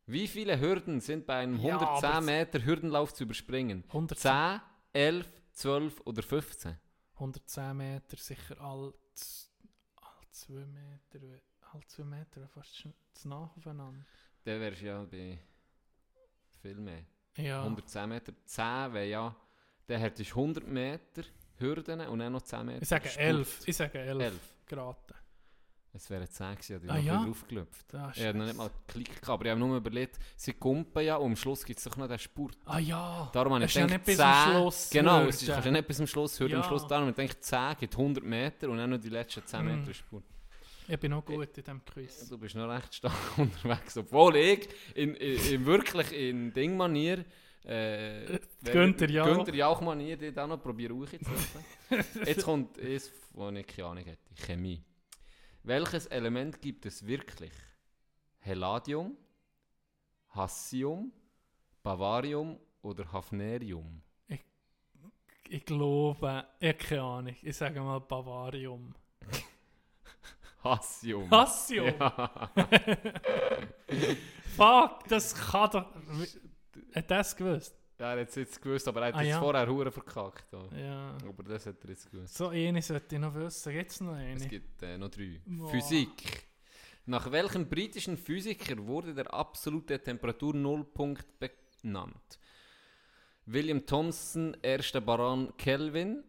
Wie 0.06 0.28
viele 0.28 0.60
Hürden 0.60 1.00
sind 1.02 1.26
bei 1.28 1.36
einem 1.36 1.60
Ja, 1.60 1.76
110 1.80 2.10
aber- 2.10 2.22
Meter 2.22 2.64
Hürdenlauf 2.66 3.14
zu 3.14 3.24
überspringen? 3.24 3.84
110, 3.90 4.32
10, 4.32 4.62
11, 4.94 5.28
12 5.52 6.02
oder 6.06 6.24
15? 6.24 6.78
110 7.20 7.78
Meter, 7.78 8.18
sicher 8.18 8.60
all, 8.60 8.94
z- 9.14 9.50
all 9.98 10.28
2 10.32 10.66
Meter, 10.66 11.42
all 11.74 11.84
2 11.86 12.04
Meter, 12.06 12.48
fast 12.48 12.76
schon 12.78 12.94
zu 13.14 13.28
nah 13.30 13.52
aufeinander. 13.56 14.04
Dann 14.44 14.60
wärst 14.62 14.82
du 14.82 14.86
ja 14.86 15.04
bei 15.04 15.38
viel 16.62 16.76
mehr. 16.76 17.04
Ja, 17.38 17.62
110 17.64 18.10
Meter. 18.10 18.34
10 18.46 18.94
wäre 18.94 19.06
ja, 19.08 19.36
dann 19.86 20.00
hättest 20.00 20.32
du 20.32 20.36
100 20.36 20.68
Meter 20.68 21.24
Hürden 21.58 22.02
und 22.08 22.20
dann 22.20 22.32
noch 22.34 22.42
10 22.42 22.66
Meter. 22.66 22.82
ich 22.82 22.88
sage 22.90 23.10
Spurt. 23.10 23.26
11, 23.26 23.68
ich 23.68 23.76
sage 23.78 24.00
11, 24.00 24.22
11. 24.22 24.40
geraten. 24.66 25.14
Es 25.92 26.08
wären 26.10 26.28
10 26.30 26.52
gewesen, 26.56 26.82
ich 26.86 26.92
Ah, 26.92 26.98
ja? 26.98 27.24
draufgelöpft. 27.26 27.96
Ah, 27.96 28.12
Ich 28.16 28.24
habe 28.24 28.38
noch 28.38 28.46
nicht 28.46 28.58
mal 28.58 28.70
geklickt, 28.88 29.28
aber 29.28 29.46
ich 29.46 29.52
habe 29.52 29.60
nur 29.60 29.76
überlegt, 29.78 30.20
sie 30.36 30.54
kumpen 30.54 31.04
ja 31.04 31.16
und 31.16 31.32
am 31.32 31.36
Schluss 31.36 31.66
gibt 31.66 31.80
es 31.80 31.86
doch 31.86 31.98
noch 31.98 32.08
den 32.08 32.20
Spurt. 32.20 32.56
Ah 32.66 32.78
ja, 32.80 33.30
Darum 33.34 33.54
habe 33.54 33.66
ich 33.66 33.72
ist 33.72 33.76
ja 33.76 33.88
gedacht, 33.88 33.98
nicht 33.98 34.06
bis 34.06 34.18
zum 34.18 34.26
10 34.26 34.52
Schluss 34.52 34.90
Genau, 34.92 35.22
es 35.24 35.42
ist 35.42 35.48
kannst 35.50 35.66
ja 35.66 35.72
nicht 35.72 35.88
bis 35.88 35.98
zum 35.98 36.08
Schluss 36.08 36.40
hören. 36.40 36.54
Am 36.54 36.60
Ja. 36.62 36.64
Schluss 36.68 36.88
darum 36.88 37.08
habe 37.08 37.22
ich 37.24 37.30
gedacht, 37.30 37.44
10 37.44 37.76
gibt 37.80 37.98
100 37.98 38.24
Meter 38.24 38.70
und 38.70 38.78
dann 38.78 38.90
noch 38.92 39.00
die 39.00 39.10
letzten 39.10 39.44
10 39.46 39.64
Mm. 39.66 39.80
Meter 39.80 39.94
Spur. 39.96 40.22
ich 40.88 41.00
bin 41.00 41.10
noch 41.12 41.26
gut 41.26 41.58
in 41.58 41.64
diesem 41.64 41.84
Quiz. 41.86 42.30
Du 42.30 42.38
bist 42.38 42.54
noch 42.56 42.70
recht 42.70 42.94
stark 42.94 43.14
unterwegs. 43.38 43.98
Obwohl 43.98 44.36
ich 44.36 44.70
in, 44.94 45.16
in, 45.16 45.54
in 45.54 45.66
wirklich 45.66 46.12
in 46.12 46.54
Ding-Manier 46.54 47.26
äh, 47.66 48.40
Günther 48.64 49.10
Jauch. 49.10 49.26
Günther 49.26 49.56
Jauch-Manier 49.56 50.18
die 50.18 50.32
da 50.32 50.46
noch 50.46 50.62
probiere 50.62 50.94
auch 50.94 51.06
zu 51.08 51.18
machen. 51.18 52.06
Jetzt 52.26 52.44
kommt 52.46 52.78
es, 52.78 53.12
wo 53.34 53.50
ich 53.50 53.66
keine 53.68 53.88
Ahnung 53.88 54.04
hätte. 54.06 54.20
Chemie. 54.46 54.84
Welches 55.64 56.06
Element 56.08 56.62
gibt 56.62 56.86
es 56.86 57.06
wirklich? 57.06 57.52
Helladium, 58.40 59.18
Hassium, 60.30 61.12
Bavarium 61.84 62.60
oder 62.82 63.12
Hafnerium? 63.12 64.02
Ich 65.52 65.66
glaube, 65.66 66.46
ich 66.60 66.78
keine 66.78 67.02
Ahnung, 67.02 67.36
ich 67.42 67.58
sage 67.58 67.82
mal 67.82 68.00
Bavarium. 68.00 68.94
Hassium. 70.64 71.30
Hassium! 71.32 71.94
Ja. 72.00 72.52
Fuck, 74.56 75.08
das 75.08 75.34
kann 75.34 75.72
doch... 75.72 75.86
Hat 76.94 77.10
das 77.10 77.36
gewusst? 77.36 77.79
Ja, 78.00 78.14
er 78.14 78.22
hat 78.22 78.30
es 78.30 78.36
jetzt 78.36 78.62
gewusst, 78.62 78.88
aber 78.88 79.02
er 79.02 79.08
hat 79.08 79.16
Ah, 79.16 79.22
jetzt 79.22 79.30
ja. 79.32 79.40
vorher 79.42 79.68
Huren 79.68 79.92
verkackt. 79.92 80.54
auch. 80.56 80.72
Ja. 80.72 81.18
Aber 81.28 81.44
das 81.44 81.66
hat 81.66 81.84
er 81.84 81.90
jetzt 81.90 82.10
gewusst. 82.10 82.34
So 82.36 82.48
eine 82.48 82.82
sollte 82.82 83.16
ich 83.16 83.22
noch 83.22 83.36
wissen. 83.36 83.74
Gibt 83.74 83.92
es 83.92 84.00
noch 84.02 84.14
Es 84.16 84.20
eine? 84.42 84.48
gibt 84.48 84.82
äh, 84.84 84.98
noch 84.98 85.10
drei. 85.10 85.42
Boah. 85.46 85.70
Physik. 85.70 86.48
Nach 87.06 87.30
welchem 87.32 87.68
britischen 87.68 88.18
Physiker 88.18 88.78
wurde 88.88 89.14
der 89.14 89.34
absolute 89.34 90.02
Temperaturnullpunkt 90.02 91.26
benannt? 91.40 92.40
William 93.46 93.86
Thomson, 93.86 94.56
erster 94.62 95.02
Baron 95.02 95.52
Kelvin, 95.58 96.24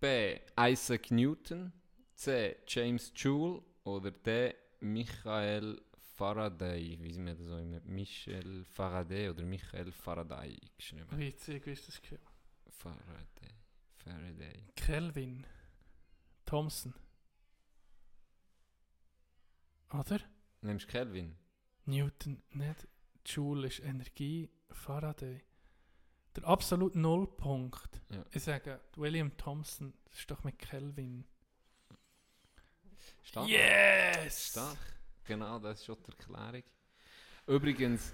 B. 0.00 0.38
Isaac 0.58 1.10
Newton, 1.10 1.72
C. 2.14 2.56
James 2.66 3.12
Joule 3.16 3.60
oder 3.84 4.10
D. 4.12 4.54
Michael 4.80 5.80
Faraday. 6.18 6.98
Wie 7.00 7.12
sind 7.12 7.26
wir 7.26 7.34
das 7.36 7.46
so 7.46 7.56
immer? 7.58 7.80
Michel 7.84 8.64
Faraday 8.64 9.28
oder 9.28 9.44
Michael 9.44 9.92
Faraday 9.92 10.58
geschrieben? 10.76 11.06
Witzig, 11.12 11.64
wie 11.64 11.70
ist 11.70 11.86
das 11.86 12.02
gehört? 12.02 12.20
Faraday. 12.70 13.54
Faraday. 13.98 14.64
Kelvin. 14.74 15.46
Thompson. 16.44 16.92
Oder? 19.92 20.18
Nimmst 20.60 20.86
du 20.86 20.90
Kelvin? 20.90 21.36
Newton, 21.84 22.42
nicht. 22.50 22.88
Joule 23.24 23.68
ist 23.68 23.78
Energie. 23.78 24.50
Faraday. 24.70 25.44
Der 26.34 26.44
absolute 26.48 26.98
Nullpunkt. 26.98 28.02
Ja. 28.10 28.24
Ich 28.32 28.42
sage, 28.42 28.80
William 28.96 29.36
Thompson, 29.36 29.94
das 30.06 30.18
ist 30.18 30.30
doch 30.32 30.42
mit 30.42 30.58
Kelvin. 30.58 31.24
Stark. 33.22 33.48
Yes! 33.48 34.48
Stark. 34.48 34.97
Genau, 35.28 35.58
das 35.58 35.78
ist 35.80 35.84
schon 35.86 35.96
die 36.06 36.10
Erklärung. 36.10 36.62
Übrigens 37.46 38.12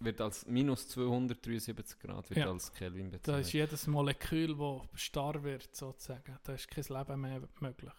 wird 0.00 0.20
als 0.22 0.46
minus 0.46 0.88
273 0.88 1.98
Grad 2.00 2.30
wird 2.30 2.40
Ja. 2.40 2.50
als 2.50 2.72
Kelvin 2.72 3.10
Da 3.10 3.16
bezeichnet. 3.18 3.46
ist 3.46 3.52
jedes 3.52 3.86
Molekül, 3.86 4.56
das 4.56 5.00
starr 5.00 5.42
wird, 5.42 5.74
sozusagen. 5.76 6.38
Da 6.42 6.54
ist 6.54 6.68
kein 6.68 6.84
Leben 6.88 7.20
mehr 7.20 7.42
möglich. 7.60 7.92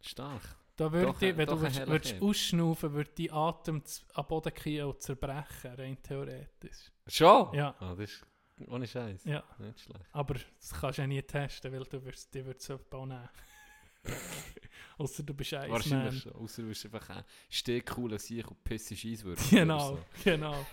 Stark. 0.00 0.42
Da 0.76 0.84
Doch 0.86 0.92
würde, 0.92 1.26
ein- 1.26 1.36
wenn 1.36 1.46
doch 1.46 1.56
du 1.56 1.60
würdest, 1.62 1.86
würdest 1.86 2.22
ausschnaufen, 2.22 2.92
würde 2.92 3.10
dein 3.16 3.30
Atem 3.32 3.82
am 4.14 4.26
Boden 4.26 4.54
kriegen 4.54 4.86
und 4.86 5.02
zerbrechen, 5.02 5.74
rein 5.74 6.02
theoretisch. 6.02 6.90
Schon? 7.06 7.52
Ja. 7.54 7.74
Ah, 7.78 7.94
das 7.94 8.10
ist 8.10 8.26
ohne 8.68 8.86
Scheiß. 8.86 9.24
Ja, 9.24 9.44
Nicht 9.58 9.80
schlecht. 9.80 10.04
aber 10.12 10.34
das 10.34 10.70
kannst 10.80 10.98
du 10.98 11.02
ja 11.02 11.06
nie 11.08 11.22
testen, 11.22 11.72
weil 11.72 11.84
du 11.84 12.02
wirst, 12.04 12.32
die 12.34 12.44
würdest 12.44 12.70
es 12.70 12.92
auch 12.92 13.06
nehmen. 13.06 13.28
Außer 14.98 15.22
du 15.22 15.34
bist 15.34 15.52
Wahrscheinlich 15.52 15.86
Iceman. 15.86 16.12
schon. 16.12 16.32
Außer 16.32 16.62
du 16.62 16.68
bist 16.68 16.84
einfach 16.84 17.08
ein 17.10 17.24
stehcooler 17.48 18.18
Sieg 18.18 18.48
und 18.50 18.62
pissisch 18.62 19.04
Eis 19.06 19.24
würden. 19.24 19.42
Genau, 19.50 19.98
genau. 20.24 20.66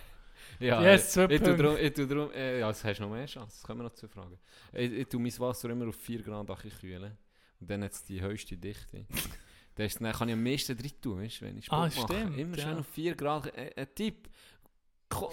Ja, 0.58 0.82
Yes, 0.82 1.12
zwei 1.12 1.26
ich, 1.26 1.40
drum, 1.40 1.76
ich 1.76 1.92
tue 1.92 2.06
drum, 2.06 2.30
äh, 2.32 2.60
ja, 2.60 2.68
das 2.68 2.82
hast 2.84 2.98
du 2.98 3.02
noch 3.04 3.10
mehr 3.10 3.26
Chance, 3.26 3.56
das 3.56 3.62
können 3.62 3.80
wir 3.80 3.84
noch 3.84 3.94
zu 3.94 4.08
fragen. 4.08 4.38
Ich, 4.72 4.90
ich 4.92 5.08
tue 5.08 5.20
mein 5.20 5.38
Wasser 5.38 5.70
immer 5.70 5.88
auf 5.88 5.96
4 5.96 6.22
Grad 6.22 6.46
kühlen 6.80 7.16
und 7.60 7.70
dann 7.70 7.84
hat 7.84 7.92
es 7.92 8.04
die 8.04 8.20
höchste 8.20 8.56
Dichte. 8.56 9.06
dann, 9.74 9.86
ist, 9.86 10.00
dann 10.00 10.12
kann 10.12 10.28
ich 10.28 10.34
am 10.34 10.42
meisten 10.42 10.76
drin 10.76 10.92
tun, 11.00 11.20
weißt, 11.22 11.40
du, 11.40 11.44
wenn 11.46 11.58
ich 11.58 11.66
Sport 11.66 11.92
Ah, 11.96 12.00
mache. 12.00 12.14
stimmt, 12.14 12.38
Immer 12.38 12.56
ja. 12.58 12.64
schön 12.64 12.78
auf 12.78 12.86
4 12.88 13.14
Grad. 13.14 13.46
Äh, 13.56 13.72
ein 13.76 13.94
Tipp. 13.94 14.28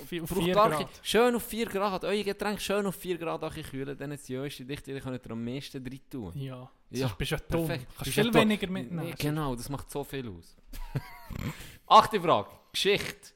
Vier- 0.08 0.28
vier 0.28 0.54
Grad. 0.54 0.88
Schön 1.04 1.36
auf 1.36 1.44
4 1.44 1.66
Grad. 1.68 2.04
Euer 2.04 2.24
Getränk 2.24 2.60
schön 2.60 2.86
auf 2.86 2.96
4 2.96 3.18
Grad 3.18 3.54
kühlen, 3.70 3.98
dann 3.98 4.12
es 4.12 4.24
die 4.24 4.36
höchste 4.38 4.66
Dichte, 4.66 5.00
könnt 5.00 5.24
ihr 5.26 5.32
am 5.32 5.44
meisten 5.44 5.84
drin 5.84 6.02
tun. 6.10 6.34
Ja. 6.36 6.70
Ja, 6.90 7.08
bist 7.18 7.32
du 7.32 7.36
ja 7.36 7.42
dumm. 7.50 7.68
perfekt. 7.68 7.88
Kannst 7.98 8.12
viel 8.14 8.34
weniger 8.34 8.68
mitnehmen. 8.70 9.06
Nee, 9.08 9.16
genau, 9.18 9.56
das 9.56 9.70
macht 9.70 9.92
so 9.92 10.04
viel 10.04 10.28
aus. 10.30 10.56
Achte 11.88 12.20
Frage. 12.20 12.50
Geschichte. 12.72 13.32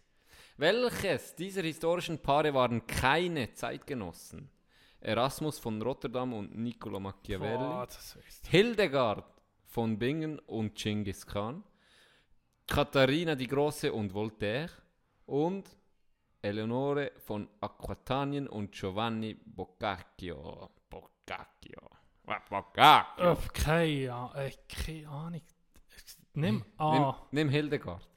Welches 0.57 1.35
dieser 1.35 1.61
historischen 1.63 2.19
Paare 2.19 2.53
waren 2.53 2.85
keine 2.87 3.53
Zeitgenossen? 3.53 4.49
Erasmus 4.99 5.57
von 5.59 5.81
Rotterdam 5.81 6.33
und 6.33 6.55
Niccolo 6.55 6.99
Machiavelli. 6.99 7.57
Boah, 7.57 7.87
Hildegard 8.49 9.25
von 9.65 9.97
Bingen 9.97 10.37
und 10.39 10.75
Genghis 10.75 11.25
Khan. 11.25 11.63
Katharina 12.67 13.35
die 13.35 13.47
Große 13.47 13.91
und 13.91 14.13
Voltaire. 14.13 14.69
Und 15.25 15.65
Eleonore 16.41 17.11
von 17.19 17.47
Aquatanien 17.59 18.47
und 18.47 18.71
Giovanni 18.71 19.35
Boccaccio. 19.45 20.71
Boccaccio. 20.89 21.89
Boccaccio. 22.49 23.37
keine, 23.53 24.13
Ahnung, 24.13 24.35
äh, 24.35 24.51
keine 24.67 25.09
Ahnung. 25.09 25.41
Nimm 26.33 26.55
Nimm, 26.55 26.65
A. 26.77 27.27
nimm 27.31 27.49
Hildegard. 27.49 28.07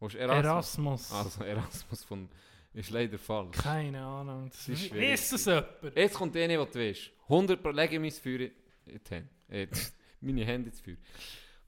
Erasmus? 0.00 0.14
Erasmus. 0.14 1.12
Also 1.12 1.44
Erasmus 1.44 2.04
von... 2.04 2.28
Ist 2.72 2.90
leider 2.90 3.18
falsch. 3.18 3.56
Keine 3.58 4.00
Ahnung. 4.00 4.48
Das 4.48 4.68
ist 4.68 4.86
schwierig. 4.86 5.14
ist 5.14 5.32
es 5.32 5.44
jemand? 5.46 5.96
Jetzt 5.96 6.14
kommt 6.14 6.34
der, 6.36 6.60
was 6.60 6.70
du 6.70 6.78
willst. 6.78 7.10
100 7.28 7.60
Pro 7.60 7.70
lege 7.70 7.98
mein 7.98 8.12
Feuer 8.12 8.40
in 8.40 8.52
in 8.86 9.00
die 9.02 9.10
Hände. 9.10 9.28
Äh, 9.48 9.66
meine 10.20 10.44
Hände 10.44 10.70
ins 10.70 10.80
Feuer. 10.80 10.96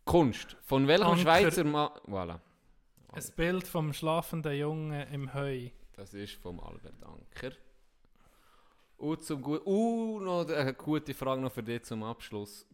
Kunst. 0.05 0.57
Von 0.63 0.87
welchem 0.87 1.07
Anker. 1.07 1.23
Schweizer 1.23 1.65
Mann... 1.65 1.91
Voilà. 2.07 2.39
Ein 3.13 3.25
Bild 3.37 3.67
vom 3.67 3.93
schlafenden 3.93 4.57
Jungen 4.57 5.07
im 5.13 5.35
Heu. 5.35 5.71
Das 5.95 6.15
ist 6.15 6.35
vom 6.35 6.61
Albert 6.61 7.03
Anker. 7.03 7.53
Und 8.97 9.23
zum 9.23 9.43
Gut... 9.43 9.67
Uh, 9.67 10.21
noch 10.21 10.49
eine 10.49 10.75
gute 10.75 11.13
Frage 11.13 11.43
noch 11.43 11.53
für 11.53 11.63
dich 11.63 11.83
zum 11.83 12.03
Abschluss. 12.03 12.67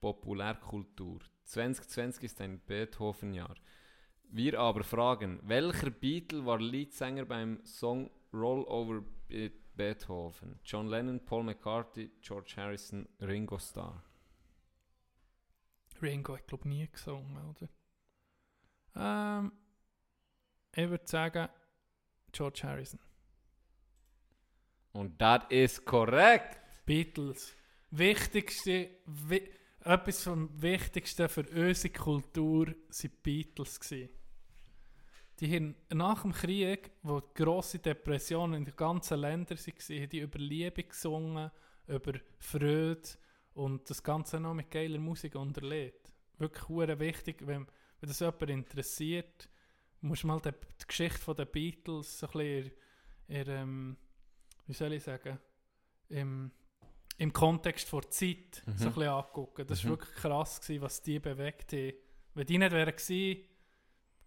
Populärkultur. 0.00 1.20
2020 1.44 2.24
ist 2.24 2.40
ein 2.40 2.60
Beethoven-Jahr. 2.60 3.56
Wir 4.28 4.58
aber 4.58 4.84
fragen, 4.84 5.40
welcher 5.44 5.90
Beatle 5.90 6.44
war 6.44 6.60
Leadsänger 6.60 7.24
beim 7.24 7.64
Song 7.64 8.10
Roll 8.32 8.64
Over 8.64 9.02
Be 9.28 9.52
Beethoven? 9.74 10.58
John 10.64 10.88
Lennon, 10.88 11.24
Paul 11.24 11.44
McCartney, 11.44 12.10
George 12.20 12.54
Harrison, 12.56 13.08
Ringo 13.20 13.58
Starr. 13.58 14.02
Ringo 16.02 16.36
hat, 16.36 16.46
glaube 16.46 16.68
nie 16.68 16.88
gesungen, 16.88 17.36
oder? 17.50 17.68
Ähm, 18.96 19.52
ich 20.72 20.88
würde 20.88 21.06
sagen, 21.06 21.48
George 22.36 22.60
Harrison. 22.64 23.00
Und 24.92 25.20
das 25.20 25.44
ist 25.50 25.84
korrekt. 25.84 26.58
Beatles. 26.84 27.54
Wichtigste, 27.90 28.90
wi 29.06 29.42
etwas 29.80 30.24
vom 30.24 30.50
Wichtigsten 30.60 31.28
für 31.28 31.48
unsere 31.48 31.92
Kultur 31.92 32.66
waren 32.66 32.74
die 33.02 33.08
Beatles. 33.08 33.78
Gewesen. 33.78 34.10
Die 35.38 35.54
haben 35.54 35.76
nach 35.92 36.22
dem 36.22 36.32
Krieg, 36.32 36.90
wo 37.02 37.20
die 37.20 37.34
grosse 37.34 37.78
Depression 37.78 38.54
in 38.54 38.64
den 38.64 38.74
ganzen 38.74 39.20
Ländern 39.20 39.58
war, 39.58 39.96
haben 39.96 40.08
die 40.08 40.20
über 40.20 40.38
Liebe 40.38 40.82
gesungen, 40.82 41.50
über 41.86 42.14
Freude 42.38 43.08
und 43.54 43.88
das 43.88 44.02
Ganze 44.02 44.40
noch 44.40 44.54
mit 44.54 44.70
geiler 44.70 44.98
Musik 44.98 45.34
unterlegt. 45.36 46.12
Wirklich 46.38 46.68
wichtig, 46.98 47.46
wenn, 47.46 47.66
wenn 48.00 48.08
das 48.08 48.20
jemand 48.20 48.50
interessiert, 48.50 49.48
musst 50.06 50.24
mal 50.24 50.40
die, 50.40 50.50
die 50.52 50.86
Geschichte 50.86 51.34
der 51.34 51.44
Beatles 51.44 52.18
so 52.18 52.26
ein 52.26 52.32
bisschen 52.32 52.72
in, 53.28 53.36
in, 53.36 53.48
ähm, 53.48 53.96
wie 54.66 54.72
soll 54.72 54.92
ich 54.92 55.02
sagen, 55.02 55.38
im, 56.08 56.50
im 57.18 57.32
Kontext 57.32 57.92
der 57.92 58.10
Zeit 58.10 58.62
Mhm. 58.66 58.76
so 58.78 58.86
ein 58.88 58.92
bisschen 58.94 59.08
angucken. 59.08 59.66
Das 59.66 59.82
war 59.84 59.90
Mhm. 59.90 59.94
wirklich 59.98 60.14
krass, 60.16 60.60
gewesen, 60.60 60.82
was 60.82 61.02
die 61.02 61.18
bewegt 61.18 61.72
haben. 61.72 61.92
Wenn 62.34 62.46
die 62.46 62.58
nicht 62.58 62.72
wären 62.72 62.94
gewesen, 62.94 63.44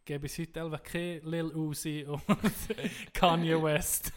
gäbe 0.05 0.25
es 0.25 0.37
heute 0.39 0.63
einfach 0.63 0.81
kein 0.83 1.21
Lil 1.23 1.53
Uzi 1.55 2.05
und 2.07 2.21
Kanye 3.13 3.61
West 3.61 4.11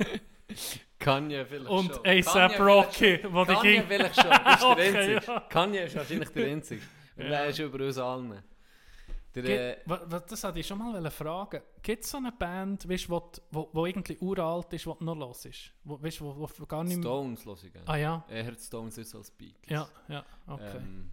Kanye 0.98 1.44
vielleicht 1.46 1.70
und 1.70 1.94
schon. 1.94 2.06
A$AP 2.06 2.22
Kanye 2.24 2.58
Rocky, 2.58 3.18
wo 3.30 3.44
die 3.44 3.52
Kanye 3.54 3.72
ging. 3.72 3.84
vielleicht 3.86 4.14
schon, 4.16 4.30
ist 4.30 4.62
der 4.62 4.62
Okay, 4.70 4.96
Einzige. 4.96 5.26
ja. 5.32 5.40
Kanye 5.48 5.84
ist 5.84 5.96
wahrscheinlich 5.96 6.28
der 6.30 6.46
Einzige. 6.46 6.82
Und 7.16 7.22
Ja. 7.24 7.28
der 7.30 7.46
ist 7.46 7.58
über 7.58 7.84
uns 7.84 7.98
allen. 7.98 8.42
Der, 9.34 9.78
äh, 9.78 10.20
Das 10.28 10.42
wollte 10.42 10.60
ich 10.60 10.66
schon 10.66 10.78
mal 10.78 11.10
fragen. 11.10 11.62
Gibt 11.82 12.04
es 12.04 12.10
so 12.10 12.18
eine 12.18 12.32
Band, 12.32 12.88
weißt, 12.88 13.08
wo, 13.08 13.30
wo, 13.50 13.70
wo 13.72 13.86
irgendwie 13.86 14.18
uralt 14.18 14.72
ist, 14.72 14.84
die 14.84 15.04
noch 15.04 15.16
los 15.16 15.44
ist? 15.46 15.72
Wo, 15.84 16.02
weißt, 16.02 16.20
wo, 16.20 16.48
wo 16.58 16.66
gar 16.66 16.84
nicht. 16.84 16.98
Stones 17.00 17.44
höre 17.46 17.64
ich 17.64 17.72
gerne. 17.72 17.88
Ah 17.88 17.96
ja, 17.96 18.24
Er 18.28 18.44
hört 18.44 18.60
Stones 18.60 18.96
jetzt 18.96 19.14
als 19.14 19.30
Beatles. 19.30 19.70
ja, 19.70 19.88
ja, 20.08 20.24
okay. 20.46 20.76
Ähm, 20.76 21.10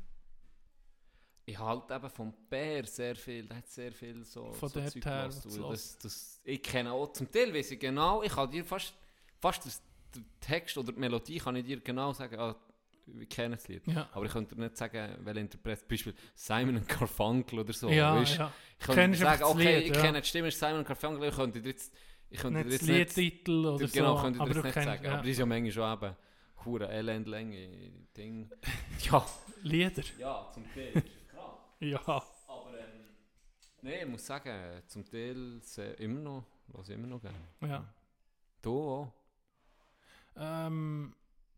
ich 1.46 1.58
halte 1.58 1.96
eben 1.96 2.10
vom 2.12 2.34
Bär 2.48 2.86
sehr 2.86 3.16
viel, 3.16 3.48
der 3.48 3.58
hat 3.58 3.68
sehr 3.68 3.92
viel 3.92 4.24
so, 4.24 4.52
Von 4.52 4.70
so 4.70 4.80
dort 4.80 4.92
Zeug 4.92 5.06
her 5.06 5.26
das, 5.26 5.98
das, 5.98 6.42
Ich 6.44 6.62
kenne 6.62 6.92
auch 6.92 7.12
zum 7.12 7.32
Teil, 7.32 7.52
weiss 7.54 7.72
ich 7.72 7.80
genau, 7.80 8.22
ich 8.22 8.32
kann 8.32 8.52
dir 8.52 8.64
fast, 8.64 8.94
fast 9.40 9.66
das, 9.66 9.82
den 10.14 10.26
Text 10.40 10.78
oder 10.78 10.92
die 10.92 11.00
Melodie 11.00 11.40
kann 11.40 11.56
ich 11.56 11.66
dir 11.66 11.80
genau 11.80 12.14
sagen, 12.14 12.40
ah, 12.40 12.56
ich 13.20 13.30
kenne 13.30 13.56
das 13.56 13.68
Lied. 13.68 13.86
ja. 13.88 14.10
Aber 14.12 14.26
ich 14.26 14.32
könnte 14.32 14.60
nicht 14.60 14.78
sagen, 14.78 15.18
welcher 15.22 15.40
Interpret, 15.42 15.80
zum 15.80 15.88
Beispiel 15.88 16.14
Simon 16.36 16.78
und 16.78 16.88
Garfunkel 16.88 17.60
oder 17.60 17.74
so. 17.74 17.90
ja, 17.90 18.16
weisst? 18.16 18.38
ja. 18.38 18.52
Ich 18.80 18.86
könnte 18.88 19.18
sagen, 19.18 19.40
das 19.42 19.50
okay, 19.50 19.80
Lied, 19.80 19.96
ich 19.96 20.02
kenne 20.02 20.22
die 20.22 20.28
Stimme, 20.28 20.52
Simon 20.52 20.80
und 20.80 20.88
Garfunkel, 20.88 21.30
ich 21.30 21.36
könnte 21.36 21.62
dir 21.62 21.70
jetzt, 21.70 21.94
ich 22.30 22.40
könnte 22.40 22.60
Nicht 22.60 22.72
jetzt 22.72 22.82
das 22.82 22.88
nicht, 22.90 23.18
Liedtitel 23.18 23.66
oder 23.66 23.88
genau, 23.88 24.16
so. 24.18 24.22
könnte 24.24 24.40
ich 24.40 24.46
dir 24.46 24.54
du 24.54 24.62
nicht 24.62 24.74
kennst- 24.74 24.86
sagen. 24.88 25.08
Aber 25.08 25.22
die 25.24 25.32
ist 25.32 25.38
ja 25.40 25.46
manchmal 25.46 25.72
schon 25.72 25.94
eben, 25.94 26.16
hure 26.66 26.90
Elendlänge, 26.90 27.92
Ding. 28.16 28.50
Ja, 29.12 29.26
Lieder. 29.64 30.04
ja, 30.18 30.50
zum 30.54 30.64
Teil, 30.74 30.94
ist 30.96 31.26
krass. 31.30 31.66
Ja. 31.80 32.00
Aber 32.48 32.78
ähm, 32.78 33.06
nee, 33.82 34.02
ich 34.04 34.08
muss 34.08 34.26
sagen, 34.26 34.82
zum 34.88 35.04
Teil 35.10 35.60
immer 35.98 36.20
noch, 36.20 36.46
was 36.68 36.90
immer 36.90 37.08
noch 37.08 37.22
gerne. 37.22 37.38
ja. 37.62 37.94
Du 38.62 38.78
auch? 38.78 39.14
Ähm, 40.36 41.14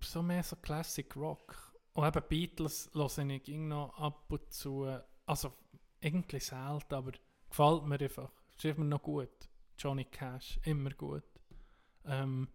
so 0.05 0.21
mehr 0.21 0.43
so 0.43 0.55
Classic 0.55 1.15
Rock. 1.15 1.73
Und 1.93 2.07
eben 2.07 2.23
Beatles 2.29 2.89
höre 2.93 3.17
ich 3.17 3.47
noch 3.47 3.97
ab 3.97 4.31
und 4.31 4.53
zu. 4.53 4.87
Also 5.25 5.53
irgendwie 5.99 6.39
selten, 6.39 6.93
aber 6.93 7.11
gefällt 7.49 7.83
mir 7.85 7.99
einfach. 7.99 8.31
Ist 8.55 8.65
immer 8.65 8.85
noch 8.85 9.01
gut. 9.01 9.29
Johnny 9.77 10.05
Cash, 10.05 10.59
immer 10.63 10.91
gut. 10.91 11.23
Ähm, 12.05 12.47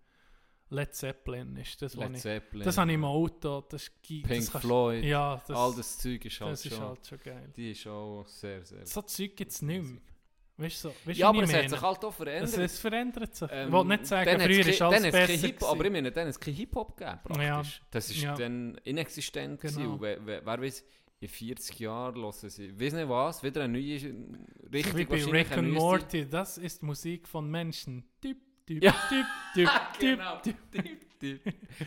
Led 0.68 0.94
Zeppelin 0.94 1.56
ist 1.56 1.80
das, 1.80 1.94
Led 1.94 2.12
ich... 2.12 2.20
Zeppelin. 2.22 2.64
Das 2.64 2.78
habe 2.78 2.90
ich 2.90 2.94
im 2.94 3.04
Auto. 3.04 3.60
Das, 3.62 3.84
ist 3.84 4.02
Pink 4.02 4.28
das 4.28 4.50
kannst- 4.50 4.66
Floyd. 4.66 5.04
Ja, 5.04 5.42
das, 5.46 5.56
All 5.56 5.74
das 5.74 5.98
Zeug 5.98 6.24
ist 6.24 6.40
halt 6.40 6.52
das 6.52 6.66
ist 6.66 6.74
schon, 6.74 6.84
halt 6.84 7.06
schon 7.06 7.18
geil. 7.20 7.52
die 7.56 7.70
ist 7.70 7.86
auch 7.86 8.24
sehr, 8.26 8.64
sehr... 8.64 8.86
So 8.86 9.02
Zeug 9.02 9.36
gibt 9.36 9.52
es 9.52 9.62
nicht 9.62 9.82
mehr. 9.84 10.00
Weißt 10.58 10.84
du, 10.84 10.88
so, 10.88 10.94
weißt, 11.04 11.18
ja, 11.18 11.28
aber 11.28 11.42
es 11.42 11.50
hat 11.52 11.56
meine? 11.56 11.68
sich 11.68 11.80
halt 11.82 12.04
auch 12.04 12.14
verändert. 12.14 12.48
es, 12.48 12.56
es 12.58 12.78
verändert 12.78 13.34
sich. 13.34 13.48
Ähm, 13.52 13.66
ich 13.68 13.72
wollte 13.72 13.88
nicht 13.88 14.06
sagen, 14.06 14.40
früher 14.40 14.66
ist 14.66 14.82
alles 14.82 15.02
besser 15.12 15.32
Hip, 15.46 15.62
Aber 15.62 15.84
ich 15.84 15.92
meine, 15.92 16.10
dann 16.12 16.22
hat 16.24 16.30
es 16.30 16.40
kein 16.40 16.54
Hip-Hop 16.54 16.96
gegeben, 16.96 17.18
praktisch. 17.24 17.82
Das 17.90 18.10
ist 18.10 18.22
Ja. 18.22 18.34
dann 18.34 18.78
inexistent 18.84 19.60
Genau. 19.60 19.96
gewesen. 19.98 20.00
Wer, 20.26 20.44
wer, 20.46 20.60
weiß, 20.62 20.82
in 21.20 21.28
40 21.28 21.78
Jahren 21.80 22.14
hören 22.22 22.32
sie, 22.50 22.80
weiß 22.80 22.92
nicht 22.94 23.08
was, 23.08 23.42
wieder 23.42 23.64
eine 23.64 23.72
neue, 23.74 24.14
richtig 24.72 24.96
Wie 24.96 25.04
bei 25.04 25.24
Rick 25.24 25.52
and 25.56 25.70
Morty, 25.72 26.26
das 26.28 26.56
ist 26.58 26.82
Musik 26.82 27.26
von 27.28 27.50
Menschen. 27.50 28.04
Dip, 28.24 28.38
dip, 28.68 28.82
Ja. 28.82 28.94
dip, 29.10 29.26
dip, 29.54 29.68
Genau. 30.00 30.40
dip. 31.20 31.40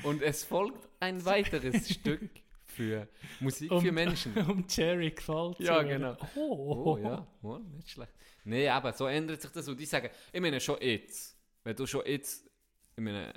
Und 0.04 0.22
es 0.22 0.44
folgt 0.44 0.88
ein 1.00 1.24
weiteres 1.26 1.90
Stück 1.90 2.30
für 2.66 3.08
Musik 3.40 3.72
Um- 3.72 3.82
für 3.82 3.91
Menschen. 3.91 4.34
Um 4.50 4.66
Jerry 4.68 5.12
gefällt 5.12 5.60
Ja, 5.60 5.82
genau. 5.84 6.16
Oh, 6.36 6.94
Oh 6.94 6.98
ja, 6.98 7.28
oh, 7.41 7.58
nicht 7.76 7.90
schlecht. 7.91 8.14
Nee, 8.45 8.68
aber 8.70 8.94
so 8.94 9.06
ändert 9.07 9.41
sich 9.41 9.52
das. 9.52 9.68
Und 9.68 9.80
die 9.80 9.86
sagen, 9.86 10.10
ich 10.32 10.41
meine 10.41 10.60
schon 10.60 10.78
jetzt, 10.82 11.38
wenn 11.64 11.76
du 11.76 11.86
schon 11.86 12.06
jetzt, 12.06 12.49
ich 12.95 13.03
meine, 13.03 13.34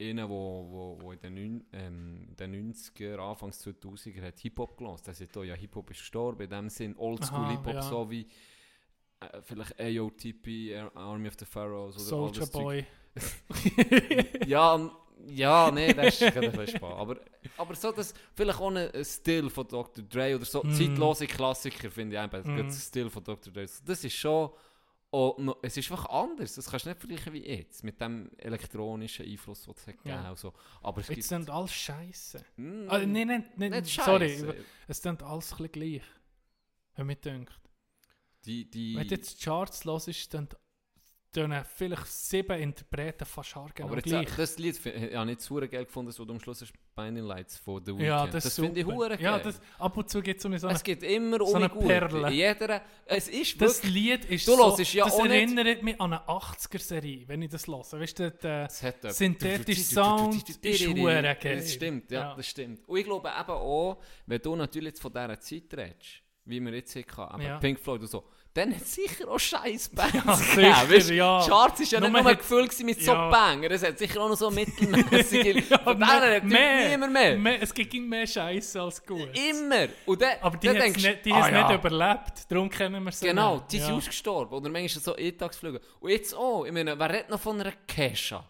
einer, 0.00 0.28
wo, 0.28 0.66
wo, 0.70 0.98
wo 1.00 1.12
in 1.12 1.20
den, 1.20 1.66
ähm, 1.72 2.36
den 2.36 2.72
90er, 2.72 3.16
Anfangs 3.18 3.64
2000er 3.64 4.22
hat 4.26 4.38
Hip-Hop 4.40 4.76
gelassen. 4.76 5.04
Der 5.06 5.14
sagt, 5.14 5.36
oh 5.36 5.42
ja, 5.42 5.54
Hip-Hop 5.54 5.90
ist 5.90 5.98
gestorben. 6.00 6.42
In 6.42 6.50
dem 6.50 6.68
Sinn 6.68 6.96
Oldschool 6.96 7.38
Aha, 7.38 7.50
Hip-Hop, 7.52 7.74
ja. 7.74 7.82
so 7.82 8.10
wie 8.10 8.26
äh, 9.20 9.40
vielleicht 9.42 9.78
AOTP, 9.80 10.76
Ar- 10.76 10.96
Army 10.96 11.28
of 11.28 11.34
the 11.38 11.44
Pharaohs 11.44 11.94
oder 11.96 12.04
Soldier. 12.04 12.46
Boy. 12.46 12.84
Ja, 14.46 14.90
ja, 15.26 15.70
nee, 15.70 15.92
das 15.94 16.20
ist 16.20 16.36
ein 16.36 16.50
bisschen 16.52 16.66
spannend. 16.76 16.98
Aber, 16.98 17.16
aber 17.56 17.74
so 17.74 17.92
das, 17.92 18.12
vielleicht 18.34 18.60
auch 18.60 18.70
ein 18.74 19.04
Stil 19.04 19.48
von 19.50 19.66
Dr. 19.68 20.04
Dre 20.04 20.34
oder 20.36 20.44
so, 20.44 20.62
Mm. 20.62 20.72
zeitlose 20.72 21.26
Klassiker 21.26 21.90
finde 21.90 22.16
ich 22.16 22.20
einfach, 22.20 22.44
Mm. 22.44 22.66
mm. 22.66 22.70
Stil 22.70 23.08
von 23.10 23.22
Dr. 23.24 23.52
Dre. 23.52 23.66
Das 23.84 24.04
ist 24.04 24.14
schon 24.14 24.50
Oh, 25.16 25.36
no, 25.38 25.54
es 25.62 25.76
ist 25.76 25.88
einfach 25.92 26.06
anders. 26.10 26.56
Das 26.56 26.68
kannst 26.68 26.86
du 26.86 26.88
nicht 26.88 26.98
vergleichen 26.98 27.32
wie 27.34 27.46
jetzt, 27.46 27.84
mit 27.84 28.00
dem 28.00 28.32
elektronischen 28.36 29.24
Einfluss, 29.24 29.62
den 29.62 29.74
es 29.76 29.86
hat 29.86 29.94
Ja. 30.04 30.16
gegeben 30.16 30.30
und 30.30 30.38
so. 30.38 30.52
Aber 30.82 31.00
es 31.02 31.08
Jetzt 31.08 31.28
sind 31.28 31.48
alles 31.50 31.72
Scheiße. 31.72 32.44
Mm, 32.56 32.86
Ah, 32.88 32.98
nein, 32.98 33.28
nein, 33.28 33.44
nein, 33.56 33.70
nicht 33.70 33.94
sorry. 34.02 34.30
Scheisse. 34.30 34.56
Es 34.88 35.00
sind 35.00 35.22
alles 35.22 35.52
ein 35.52 35.56
bisschen 35.58 35.70
gleich. 35.70 36.02
Wenn 36.96 37.06
mir 37.06 37.14
denkt. 37.14 37.52
Die, 38.44 38.68
die, 38.68 38.96
Wenn 38.96 39.06
du 39.06 39.14
jetzt 39.14 39.40
die 39.40 39.44
Charts 39.44 39.84
hörst, 39.84 40.34
dann 40.34 40.48
tun 41.34 41.54
vielleicht 41.76 42.06
sieben 42.06 42.58
Interpreten 42.60 43.24
fast 43.26 43.54
haargenau 43.56 43.88
aber 43.88 43.96
jetzt, 43.96 44.06
gleich. 44.06 44.28
äh, 44.32 44.36
das 44.36 44.58
Lied, 44.58 44.86
ich 44.86 45.14
habe 45.14 45.26
nicht 45.26 45.40
so 45.40 45.56
geil 45.56 45.84
gefunden, 45.84 46.06
das, 46.08 46.16
du 46.16 46.22
am 46.32 46.40
Schluss 46.40 46.64
Binding 46.96 47.24
Lights 47.24 47.58
von 47.58 47.84
The 47.84 47.90
Weeknd. 47.92 48.06
ja, 48.06 48.26
das, 48.26 48.44
das 48.44 48.54
finde 48.54 48.80
ich 48.80 48.86
hure 48.86 49.20
Ja, 49.20 49.38
das, 49.38 49.60
ab 49.78 49.96
und 49.96 50.08
zu 50.08 50.22
gibt 50.22 50.38
es 50.38 50.46
eine, 50.46 50.58
so 50.58 50.68
eine 50.68 50.76
es 50.76 50.82
gibt 50.82 51.02
immer 51.02 51.38
so 51.38 51.46
um 51.46 51.54
eine. 51.56 51.68
Perle. 51.68 52.30
Jeder, 52.30 52.82
es 53.04 53.28
ist 53.28 53.60
Das. 53.60 53.82
Lied 53.82 54.24
ist 54.26 54.46
Du 54.48 54.52
so, 54.56 54.76
ja 54.78 55.04
das 55.04 55.14
auch 55.14 55.22
nicht- 55.24 55.32
erinnert 55.32 55.82
mich 55.82 56.00
an 56.00 56.12
eine 56.12 56.22
80er-Serie, 56.28 57.26
wenn 57.28 57.42
ich 57.42 57.50
das 57.50 57.66
höre. 57.66 57.82
Weißt 58.00 58.18
du, 58.18 58.30
der, 58.30 58.68
synthetische 58.70 59.82
Sound 59.82 60.48
ist 60.64 60.86
hure 60.86 61.22
geil. 61.40 61.56
Das 61.56 61.72
stimmt, 61.72 62.10
ja, 62.10 62.20
Ja. 62.30 62.34
das 62.36 62.46
stimmt. 62.48 62.88
Und 62.88 62.96
ich 62.98 63.04
glaube 63.04 63.28
eben 63.28 63.50
auch, 63.50 63.98
wenn 64.26 64.40
du 64.40 64.56
natürlich 64.56 64.90
jetzt 64.90 65.02
von 65.02 65.12
dieser 65.12 65.40
Zeit 65.40 65.64
redest, 65.76 66.22
wie 66.44 66.60
wir 66.60 66.72
jetzt 66.74 66.92
hier 66.92 67.04
hatten, 67.16 67.40
eben 67.40 67.48
Ja. 67.48 67.58
Pink 67.58 67.80
Floyd 67.80 68.02
und 68.02 68.06
so, 68.08 68.24
dann 68.54 68.72
hat 68.74 68.82
es 68.82 68.94
sicher 68.94 69.28
auch 69.28 69.38
scheiß 69.38 69.88
Bands 69.90 70.14
Ja, 70.14 70.20
gegeben, 70.22 70.46
sicher, 70.54 70.90
weisst? 70.90 71.10
ja. 71.10 71.44
Charts 71.46 71.80
ist 71.80 71.92
ja 71.92 72.00
nicht 72.00 72.12
Nur 72.12 72.22
nur 72.22 72.30
hat- 72.30 72.38
gefüllt 72.38 72.70
gewesen 72.70 72.86
mit 72.86 73.02
so 73.02 73.12
Ja. 73.12 73.28
Banger, 73.28 73.70
es 73.72 73.82
hat 73.82 73.98
sicher 73.98 74.20
auch 74.20 74.28
noch 74.28 74.36
so 74.36 74.48
mittelmäßige, 74.50 75.64
von 75.84 75.98
denen 75.98 76.06
hat 76.06 76.44
niemand 76.44 77.12
mehr. 77.12 77.36
mehr. 77.36 77.62
Es 77.62 77.74
gibt 77.74 77.92
immer 77.94 78.08
mehr 78.16 78.26
Scheiße 78.26 78.80
als 78.80 79.04
gut. 79.04 79.28
Immer. 79.36 79.88
Und 80.06 80.22
dann, 80.22 80.36
Aber 80.40 80.56
die 80.56 80.68
dann 80.68 80.76
haben 80.76 80.82
es 80.86 80.92
denkst 80.92 81.02
nicht, 81.02 81.24
die 81.26 81.32
ah, 81.32 81.50
ja. 81.50 81.68
nicht 81.68 81.78
überlebt, 81.80 82.32
darum 82.50 82.70
kennen 82.70 83.02
wir 83.04 83.12
sie 83.12 83.26
Genau, 83.26 83.56
nicht. 83.56 83.72
die 83.72 83.78
sind 83.80 83.88
ja. 83.90 83.96
ausgestorben. 83.96 84.54
Oder 84.56 84.70
manchmal 84.70 85.02
so 85.02 85.16
Eintagsflüge. 85.16 85.80
Und 86.00 86.10
jetzt 86.10 86.34
auch, 86.34 86.64
ich 86.64 86.72
meine, 86.72 86.98
wer 86.98 87.10
redet 87.10 87.30
noch 87.30 87.40
von 87.40 87.60
einer 87.60 87.72
Kesha? 87.88 88.48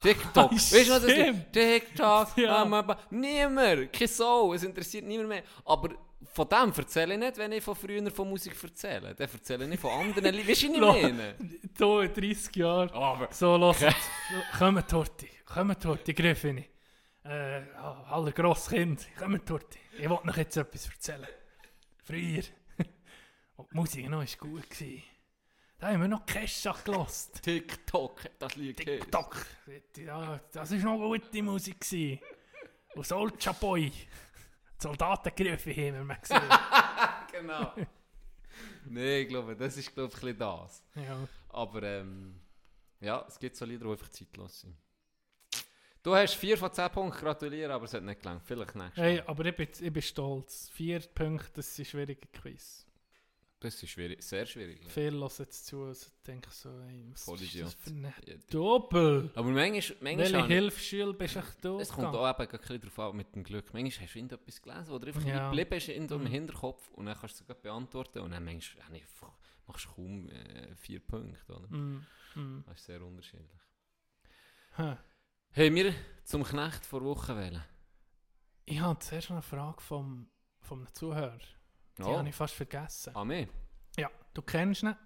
TikTok. 0.00 0.52
weißt 0.52 0.72
du, 0.72 0.90
was 0.90 1.02
das 1.02 1.12
ist? 1.12 1.52
TikTok. 1.52 2.36
Ja. 2.38 2.96
niemand. 3.10 3.92
Kein 3.92 4.08
Soul. 4.08 4.54
Es 4.56 4.62
interessiert 4.62 5.04
niemand 5.06 5.28
mehr. 5.28 5.42
Aber 5.64 5.90
von 6.32 6.48
dem 6.48 6.72
erzähle 6.76 7.14
ich 7.14 7.20
nicht, 7.20 7.38
wenn 7.38 7.52
ich 7.52 7.62
von 7.62 7.74
früher 7.74 8.10
von 8.10 8.28
Musik 8.28 8.54
erzähle. 8.62 9.14
Dann 9.14 9.28
erzähle 9.32 9.72
ich 9.72 9.80
von 9.80 9.90
anderen 9.90 10.34
Liedern. 10.34 10.48
Weißt 10.48 10.62
du, 10.62 10.68
was 10.80 10.96
ich 10.96 11.02
meine? 11.02 11.34
Hier 11.76 12.00
in 12.00 12.14
30 12.14 12.56
Jahren. 12.56 12.90
Aber. 12.90 13.28
So, 13.32 13.56
los. 13.56 13.78
Kommen 14.58 14.86
Torti. 14.86 15.28
Kommen 15.44 15.78
Torti, 15.78 16.14
Griffini. 16.14 16.68
Äh, 17.24 17.62
ah, 17.76 18.04
aller 18.10 18.32
Grosskind. 18.32 19.06
Kommen 19.18 19.44
Torti. 19.44 19.78
Ich 19.98 20.08
wollte 20.08 20.26
noch 20.26 20.36
jetzt 20.36 20.56
etwas 20.56 20.86
erzählen. 20.86 21.28
Früher. 22.02 22.42
Und 23.56 23.70
die 23.72 23.76
Musik 23.76 24.10
noch 24.10 24.18
war 24.18 24.48
gut. 24.48 24.70
Gewesen. 24.70 25.02
Da 25.78 25.88
haben 25.88 26.00
wir 26.00 26.08
noch 26.08 26.24
Kesha 26.24 26.74
gelost. 26.84 27.42
TikTok 27.42 28.22
das 28.38 28.56
Lied. 28.56 28.76
TikTok. 28.76 29.46
Ja, 29.96 30.40
das 30.52 30.70
war 30.72 30.96
noch 30.96 30.98
gute 30.98 31.42
Musik. 31.42 31.80
Gewesen. 31.80 32.20
Und 32.94 33.06
Soulja 33.06 33.52
Boy. 33.52 33.92
Soldatengriffe 34.78 35.70
haben 35.70 36.06
wir 36.08 36.16
gesehen. 36.16 36.42
Genau. 37.32 37.72
Nein, 38.86 39.22
ich 39.22 39.28
glaube, 39.28 39.56
das 39.56 39.76
ist 39.76 39.92
glaube 39.92 40.08
ich, 40.08 40.14
ein 40.14 40.20
bisschen 40.20 40.38
das. 40.38 40.84
ja. 40.94 41.28
Aber 41.48 41.82
ähm, 41.82 42.40
ja, 43.00 43.24
es 43.28 43.38
gibt 43.40 43.56
so 43.56 43.64
Lieder, 43.64 43.86
die 43.86 43.90
einfach 43.90 44.08
zeitlos 44.08 44.60
sind. 44.60 44.76
Du 46.02 46.14
hast 46.14 46.34
4 46.34 46.56
von 46.58 46.72
10 46.72 46.90
Punkten, 46.90 47.18
gratuliere, 47.20 47.72
aber 47.72 47.86
es 47.86 47.94
hat 47.94 48.02
nicht 48.04 48.20
gelangt. 48.22 48.42
Vielleicht 48.44 48.74
nächstes 48.76 49.02
Hey, 49.02 49.16
Mal. 49.16 49.24
aber 49.26 49.44
ich 49.46 49.56
bin, 49.56 49.68
ich 49.80 49.92
bin 49.92 50.02
stolz. 50.02 50.68
Vier 50.74 51.00
Punkte, 51.00 51.50
das 51.54 51.68
ist 51.70 51.78
ein 51.80 51.84
schwieriger 51.86 52.28
Quiz. 52.40 52.86
Das 53.64 53.82
ist 53.82 53.88
schwierig, 53.90 54.22
sehr 54.22 54.44
schwierig. 54.44 54.82
Ja. 54.82 54.88
Viele 54.90 55.18
hören 55.18 55.32
jetzt 55.38 55.64
zu 55.66 55.82
und 55.84 56.10
denken 56.26 56.50
so, 56.50 56.68
ey, 56.80 57.06
was 57.10 57.24
Voll 57.24 57.40
ist 57.40 57.58
das 57.58 57.74
für 57.74 57.90
eine 57.90 58.12
Ja, 58.26 58.34
Doppel? 58.50 59.30
Aber 59.34 59.48
manchmal, 59.48 59.96
manchmal 60.02 60.18
Welche 60.18 60.46
Hilfsschule 60.46 61.14
bist 61.14 61.38
du 61.62 61.78
es 61.80 61.88
kommt 61.88 62.14
auch 62.14 62.28
eben 62.28 62.50
ein 62.50 62.58
bisschen 62.58 62.80
darauf 62.80 62.98
an, 62.98 63.16
mit 63.16 63.34
dem 63.34 63.42
Glück. 63.42 63.72
Manchmal 63.72 64.06
hast 64.06 64.14
du 64.14 64.18
irgendetwas 64.18 64.60
gelesen 64.62 64.90
oder 64.92 65.06
einfach 65.06 65.24
Ja. 65.24 65.48
geblieben 65.48 65.74
ist 65.74 65.88
in 65.88 66.06
deinem 66.06 66.22
Mhm. 66.24 66.26
Hinterkopf 66.26 66.88
und 66.90 67.06
dann 67.06 67.14
kannst 67.18 67.36
du 67.36 67.36
es 67.36 67.38
sogar 67.38 67.56
beantworten 67.56 68.18
und 68.20 68.32
dann 68.32 68.44
manchmal 68.44 68.86
einfach- 68.92 69.32
machst 69.66 69.86
du 69.86 69.92
kaum 69.94 70.28
äh, 70.28 70.74
vier 70.76 71.00
Punkte. 71.00 71.54
Oder? 71.54 71.68
Mm, 71.68 72.06
mm. 72.34 72.64
Das 72.66 72.78
ist 72.80 72.84
sehr 72.84 73.00
unterschiedlich. 73.00 73.60
Hä. 74.76 74.96
Haben 75.56 75.74
wir 75.74 75.94
zum 76.24 76.44
Knecht 76.44 76.84
vor 76.84 77.02
Wochen 77.02 77.34
wählen? 77.34 77.64
Ich 78.66 78.78
habe 78.80 78.98
zuerst 78.98 79.30
eine 79.30 79.40
Frage 79.40 79.80
vom, 79.80 80.28
vom 80.60 80.86
Zuhörer. 80.92 81.38
Die 81.98 82.02
Oh, 82.02 82.18
habe 82.18 82.28
ich 82.28 82.34
fast 82.34 82.54
vergessen. 82.54 83.14
an 83.14 83.28
mich? 83.28 83.48
Ja, 83.96 84.10
du 84.32 84.42
kennst 84.42 84.82
ihn. 84.82 84.96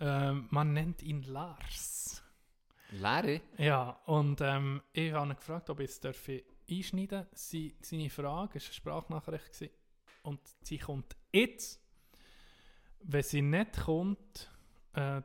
Ähm, 0.00 0.48
man 0.50 0.72
nennt 0.72 1.02
ihn 1.02 1.22
Lars. 1.22 2.22
Larry? 2.90 3.40
Ja, 3.56 3.90
und 4.06 4.40
ähm, 4.40 4.82
ich 4.92 5.12
habe 5.12 5.30
ihn 5.30 5.36
gefragt, 5.36 5.70
ob 5.70 5.80
ich 5.80 5.90
es 5.90 6.00
einschneiden 6.68 7.08
darf. 7.08 7.26
Sie, 7.32 7.76
seine 7.80 8.10
Frage 8.10 8.54
war 8.54 8.62
eine 8.62 8.72
Sprachnachricht. 8.72 9.52
Gewesen. 9.52 9.70
Und 10.24 10.40
sie 10.62 10.78
kommt 10.78 11.16
jetzt. 11.32 11.80
Wenn 13.04 13.22
sie 13.22 13.42
nicht 13.42 13.80
kommt, 13.80 14.50
äh, 14.94 15.20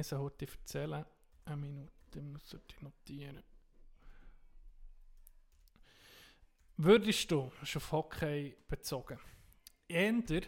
ich 0.00 0.06
sie 0.06 0.18
heute 0.18 0.46
erzählen. 0.46 1.04
Eine 1.44 1.56
Minute, 1.56 2.20
muss 2.22 2.54
ich 2.54 2.80
notieren. 2.80 3.42
Würdest 6.78 7.30
du, 7.30 7.50
ist 7.62 7.76
auf 7.76 7.92
Hockey 7.92 8.54
bezogen, 8.68 9.18
änder, 9.88 10.40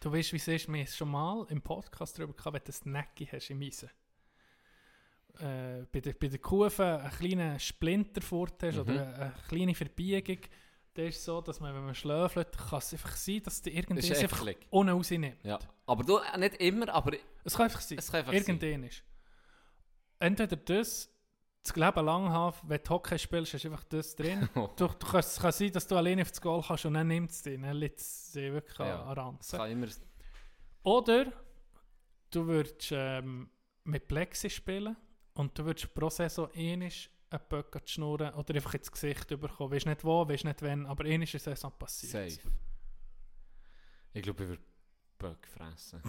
du 0.00 0.12
weißt, 0.12 0.32
wie 0.32 0.36
es 0.36 0.48
ist, 0.48 0.68
wir 0.68 0.78
haben 0.80 0.86
schon 0.86 1.08
mal 1.10 1.46
im 1.50 1.62
Podcast 1.62 2.18
darüber 2.18 2.34
gehabt, 2.34 2.54
wenn 2.54 2.62
du 2.64 2.72
ein 2.88 2.92
Necki 2.92 3.26
hast 3.26 3.50
im 3.50 3.62
Eisen. 3.62 3.90
Äh, 5.40 5.84
bei, 5.90 6.00
der, 6.00 6.12
bei 6.12 6.28
der 6.28 6.38
Kufe 6.38 6.84
einen 7.00 7.10
kleinen 7.10 7.58
Splinter 7.58 8.20
fort 8.22 8.62
hast 8.62 8.74
Mhm. 8.76 8.80
oder 8.82 8.92
eine, 8.92 9.14
eine 9.14 9.34
kleine 9.48 9.74
Verbiegung, 9.74 10.38
dann 10.94 11.06
ist 11.06 11.16
es 11.18 11.24
so, 11.24 11.40
dass 11.40 11.58
man, 11.58 11.74
wenn 11.74 11.84
man 11.84 11.94
schläfelt, 11.94 12.56
kann 12.56 12.78
es 12.78 12.92
einfach 12.92 13.16
sein, 13.16 13.42
dass 13.42 13.60
du 13.60 13.68
Das 13.70 13.76
irgendwas 13.76 14.10
einfach 14.22 14.46
ohne 14.70 14.92
rausnimmt. 14.92 15.42
Ja. 15.42 15.58
Aber 15.86 16.04
du, 16.04 16.18
äh, 16.18 16.38
nicht 16.38 16.54
immer, 16.56 16.88
aber 16.94 17.16
Es 17.42 17.54
kann 17.56 17.64
einfach 17.64 17.80
sein. 17.80 17.98
es 17.98 18.10
kann 18.12 18.20
einfach 18.20 18.32
Irgendwann 18.32 18.84
ist. 18.84 19.02
Entweder 20.20 20.54
das, 20.56 21.10
das 21.64 21.74
Leben 21.76 22.04
lang 22.04 22.28
haben, 22.28 22.56
wenn 22.68 22.80
du 22.82 22.90
Hockey 22.90 23.18
spielst, 23.18 23.54
hast 23.54 23.64
du 23.64 23.68
einfach 23.70 23.84
das 23.84 24.14
drin. 24.14 24.48
sein. 24.54 24.68
du, 24.76 24.86
du 24.86 25.06
kannst, 25.06 25.32
es 25.36 25.40
kann 25.40 25.52
sein, 25.52 25.72
dass 25.72 25.86
du 25.86 25.96
alleine 25.96 26.22
auf 26.22 26.30
das 26.30 26.40
Goal 26.40 26.62
kannst 26.66 26.84
und 26.86 26.94
dann 26.94 27.08
nimmt 27.08 27.30
es 27.30 27.42
dich. 27.42 27.60
Dann 27.60 27.76
liegt 27.76 28.00
es 28.00 28.32
dich 28.32 28.52
wirklich 28.52 28.78
Ja. 28.78 29.02
an, 29.02 29.08
an 29.08 29.38
Es 29.40 29.52
Ranzen. 29.52 29.58
kann 29.58 29.70
immer... 29.70 29.86
Oder 30.82 31.32
du 32.30 32.46
würdest 32.46 32.90
ähm, 32.92 33.48
mit 33.84 34.06
Plexi 34.06 34.50
spielen 34.50 34.96
und 35.34 35.58
du 35.58 35.64
würdest 35.64 35.92
pro 35.94 36.10
Saison 36.10 36.50
einmal 36.54 36.90
einen 37.30 37.42
Böck 37.48 37.80
schnurren 37.86 38.34
oder 38.34 38.54
einfach 38.54 38.74
ins 38.74 38.92
Gesicht 38.92 39.26
bekommen. 39.28 39.72
Weißt 39.72 39.86
nicht 39.86 40.04
wo, 40.04 40.28
weißt 40.28 40.44
nicht 40.44 40.60
wann, 40.62 40.84
aber 40.86 41.04
einmal 41.04 41.22
ist 41.22 41.34
eine 41.34 41.40
Saison 41.56 41.72
passiert. 41.78 42.12
Safe. 42.12 42.48
Ich 44.12 44.22
glaube, 44.22 44.42
ich 44.44 44.48
würde 44.50 44.62
Böck 45.18 45.46
fressen. 45.56 46.02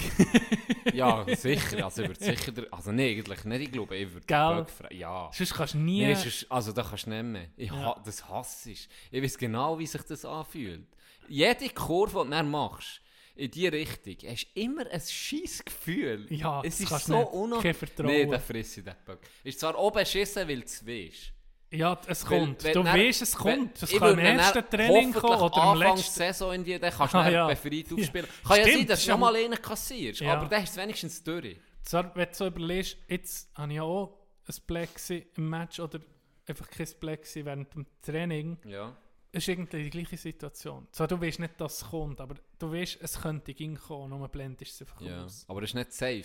ja, 0.93 1.25
sicher. 1.35 1.85
Also, 1.85 2.01
ich 2.03 2.09
würde 2.09 2.23
sicher... 2.23 2.51
Der, 2.51 2.73
also, 2.73 2.91
nee, 2.91 3.11
eigentlich 3.11 3.43
nicht. 3.45 3.61
Ich 3.61 3.71
glaube, 3.71 3.95
ich 3.95 4.11
würde? 4.13 4.25
Böck 4.25 4.69
fressen. 4.69 4.97
Ja. 4.97 5.29
Sonst 5.33 5.53
kannst 5.53 5.73
du 5.73 5.77
nie... 5.79 6.05
Nee, 6.05 6.15
sonst- 6.15 6.51
also 6.51 6.71
da 6.71 6.83
kannst 6.83 7.05
du 7.05 7.09
nicht 7.11 7.23
mehr. 7.23 7.47
Ich 7.57 7.69
Ja. 7.69 7.75
ha, 7.75 8.01
das 8.03 8.27
hasse 8.27 8.71
ich. 8.71 8.87
Ich 9.11 9.23
weiß 9.23 9.37
genau, 9.37 9.77
wie 9.79 9.87
sich 9.87 10.01
das 10.03 10.25
anfühlt. 10.25 10.87
Jede 11.27 11.69
Kurve, 11.69 12.19
die 12.19 12.25
du 12.25 12.29
dann 12.31 12.49
machst, 12.49 13.01
in 13.35 13.51
die 13.51 13.67
Richtung, 13.67 14.15
hast 14.29 14.47
du 14.55 14.61
immer 14.61 14.89
ein 14.89 15.01
scheiß 15.01 15.65
Gefühl. 15.65 16.25
ja, 16.29 16.61
es 16.63 16.79
ist 16.79 16.89
so 17.05 17.17
unangenehm. 17.17 17.61
Kein 17.63 17.73
Vertrauen. 17.73 18.07
Nee, 18.07 18.25
dann 18.25 18.39
friss 18.41 18.77
ich 18.77 18.83
den 18.83 18.93
Böck. 19.05 19.19
Ist 19.43 19.59
zwar 19.59 19.77
oben 19.77 19.99
beschissen, 19.99 20.47
weil 20.47 20.59
du 20.59 20.65
es 20.65 20.85
weißt. 20.85 21.33
Ja, 21.77 21.99
es 22.07 22.23
Weil- 22.29 22.39
kommt. 22.39 22.63
wenn 22.63 22.73
du 22.73 22.83
dann- 22.83 22.97
weißt, 22.99 23.21
es 23.21 23.35
kommt. 23.35 23.83
Es 23.83 23.91
kann 23.91 24.13
im 24.13 24.19
ersten 24.19 24.69
Training 24.69 25.13
kommen 25.13 25.41
oder 25.41 25.73
im 25.73 25.79
letzten. 25.79 26.11
Saison 26.13 26.53
in 26.53 26.63
die, 26.63 26.79
dann 26.79 26.91
kannst 26.93 27.13
du 27.13 27.17
Ah, 27.17 27.29
ja. 27.29 27.47
befreit 27.47 27.91
Ja. 27.91 27.97
aufspielen. 27.97 28.27
Kann 28.47 28.57
ja 28.57 28.63
sein, 28.63 28.71
Stimmt, 28.73 28.89
dass 28.89 29.01
du 29.03 29.07
ja. 29.09 29.13
noch 29.13 29.19
mal 29.21 29.35
einen 29.35 29.61
kassierst, 29.61 30.19
Ja. 30.21 30.33
aber 30.33 30.47
dann 30.49 30.63
ist 30.63 30.69
es 30.71 30.77
wenigstens 30.77 31.23
durch. 31.23 31.57
Zwar, 31.83 32.15
wenn 32.15 32.27
du 32.29 32.33
so 32.35 32.47
überlegst, 32.47 32.97
jetzt 33.07 33.49
habe 33.57 33.71
ich 33.71 33.75
ja 33.77 33.83
auch 33.83 34.17
ein 34.47 34.55
Plexi 34.67 35.27
im 35.37 35.49
Match 35.49 35.79
oder 35.79 35.99
einfach 36.47 36.69
kein 36.69 36.87
Plexi 36.99 37.45
während 37.45 37.73
dem 37.73 37.85
Training. 38.01 38.57
Ja. 38.65 38.95
Es 39.31 39.43
ist 39.43 39.49
irgendwie 39.49 39.83
die 39.83 39.89
gleiche 39.89 40.17
Situation. 40.17 40.87
Zwar 40.91 41.07
du 41.07 41.19
weißt 41.21 41.39
nicht, 41.39 41.59
dass 41.59 41.81
es 41.81 41.89
kommt, 41.89 42.21
aber 42.21 42.35
du 42.57 42.71
weißt, 42.71 42.99
es 43.01 43.19
könnte 43.21 43.53
ging 43.53 43.75
kommen, 43.75 44.09
nur 44.17 44.27
blendest 44.29 44.73
es 44.75 44.81
einfach 44.87 45.01
Ja, 45.01 45.25
aus. 45.25 45.43
aber 45.47 45.61
das 45.61 45.71
ist 45.71 45.73
nicht 45.75 45.91
safe. 45.93 46.23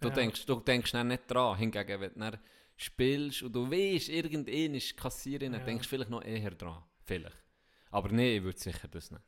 Du, 0.00 0.08
Ja. 0.08 0.14
denkst, 0.14 0.44
du 0.46 0.56
denkst 0.60 0.92
nicht 0.94 1.22
dran. 1.28 1.56
Hingegen, 1.58 2.00
wenn 2.00 2.12
du 2.14 2.38
spielst 2.80 3.42
und 3.42 3.52
du 3.52 3.70
weißt, 3.70 4.08
irgendein 4.08 4.74
ist 4.74 4.96
Kassiererin, 4.96 5.52
dann 5.52 5.60
Ja. 5.62 5.66
denkst 5.66 5.82
du 5.84 5.88
vielleicht 5.90 6.10
noch 6.10 6.22
eher 6.24 6.50
dran. 6.52 6.82
Vielleicht. 7.04 7.44
Aber 7.90 8.08
nee, 8.10 8.36
ich 8.38 8.42
würde 8.42 8.58
sicher 8.58 8.88
das 8.88 9.10
nicht. 9.10 9.22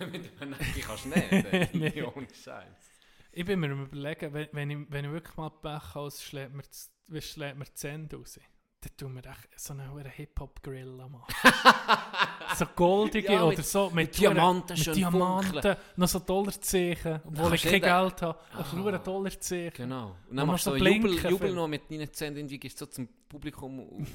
Mit 0.00 0.40
einem 0.42 0.50
Necki 0.50 0.80
kannst 0.80 1.04
du 1.06 1.08
nicht. 1.10 1.32
ey. 1.32 1.68
Nee. 1.72 2.02
Ohne 2.02 2.26
Scheiß. 2.34 2.90
Ich 3.32 3.44
bin 3.44 3.60
mir 3.60 3.70
am 3.70 3.84
überlegen, 3.84 4.32
wenn, 4.34 4.48
wenn, 4.52 4.70
ich, 4.70 4.78
wenn 4.90 5.04
ich 5.04 5.10
wirklich 5.12 5.36
mal 5.36 5.50
Pech 5.50 5.94
habe, 5.94 6.10
schlägt 6.10 6.52
mir, 6.52 7.20
schlägt 7.22 7.56
mir 7.58 7.64
die 7.64 7.74
Zähne 7.74 8.08
raus. 8.12 8.38
Dann 8.82 8.96
tun 8.96 9.14
wir 9.14 9.30
echt 9.30 9.60
so 9.60 9.74
einen 9.74 9.90
hohen 9.92 10.06
Hip-Hop-Grill 10.06 10.86
machen. 11.10 11.26
so 12.56 12.64
goldige 12.74 13.32
Ja, 13.32 13.42
oder 13.44 13.56
mit- 13.58 13.66
so 13.66 13.86
mit, 13.86 13.94
mit 13.94 14.18
Diamanten 14.18 14.78
mit 14.78 14.96
Diamanten, 14.96 15.52
funkeln. 15.52 15.76
noch 15.96 16.08
so 16.08 16.18
Dollarzeichen, 16.18 17.20
obwohl 17.26 17.54
ich 17.54 17.62
kein 17.62 17.80
Geld 17.80 18.22
habe. 18.22 18.38
Also 18.56 18.76
Ah. 18.76 18.76
nur 18.76 18.92
ein 18.94 19.04
Dollarzeichen. 19.04 19.72
Genau. 19.88 20.06
Und 20.06 20.30
Und 20.30 20.36
dann 20.36 20.46
machst 20.46 20.66
du 20.66 20.70
so 20.70 20.76
Jubel, 20.76 20.98
blinken 21.00 21.30
Jubel 21.30 21.48
für- 21.50 21.54
noch 21.54 21.68
mit 21.68 21.90
deinen 21.90 22.12
Zähnen, 22.12 22.36
irgendwie 22.38 22.58
gehst 22.58 22.78
so 22.78 22.86
zum 22.86 23.08
Publikum 23.28 23.78
und 23.80 24.08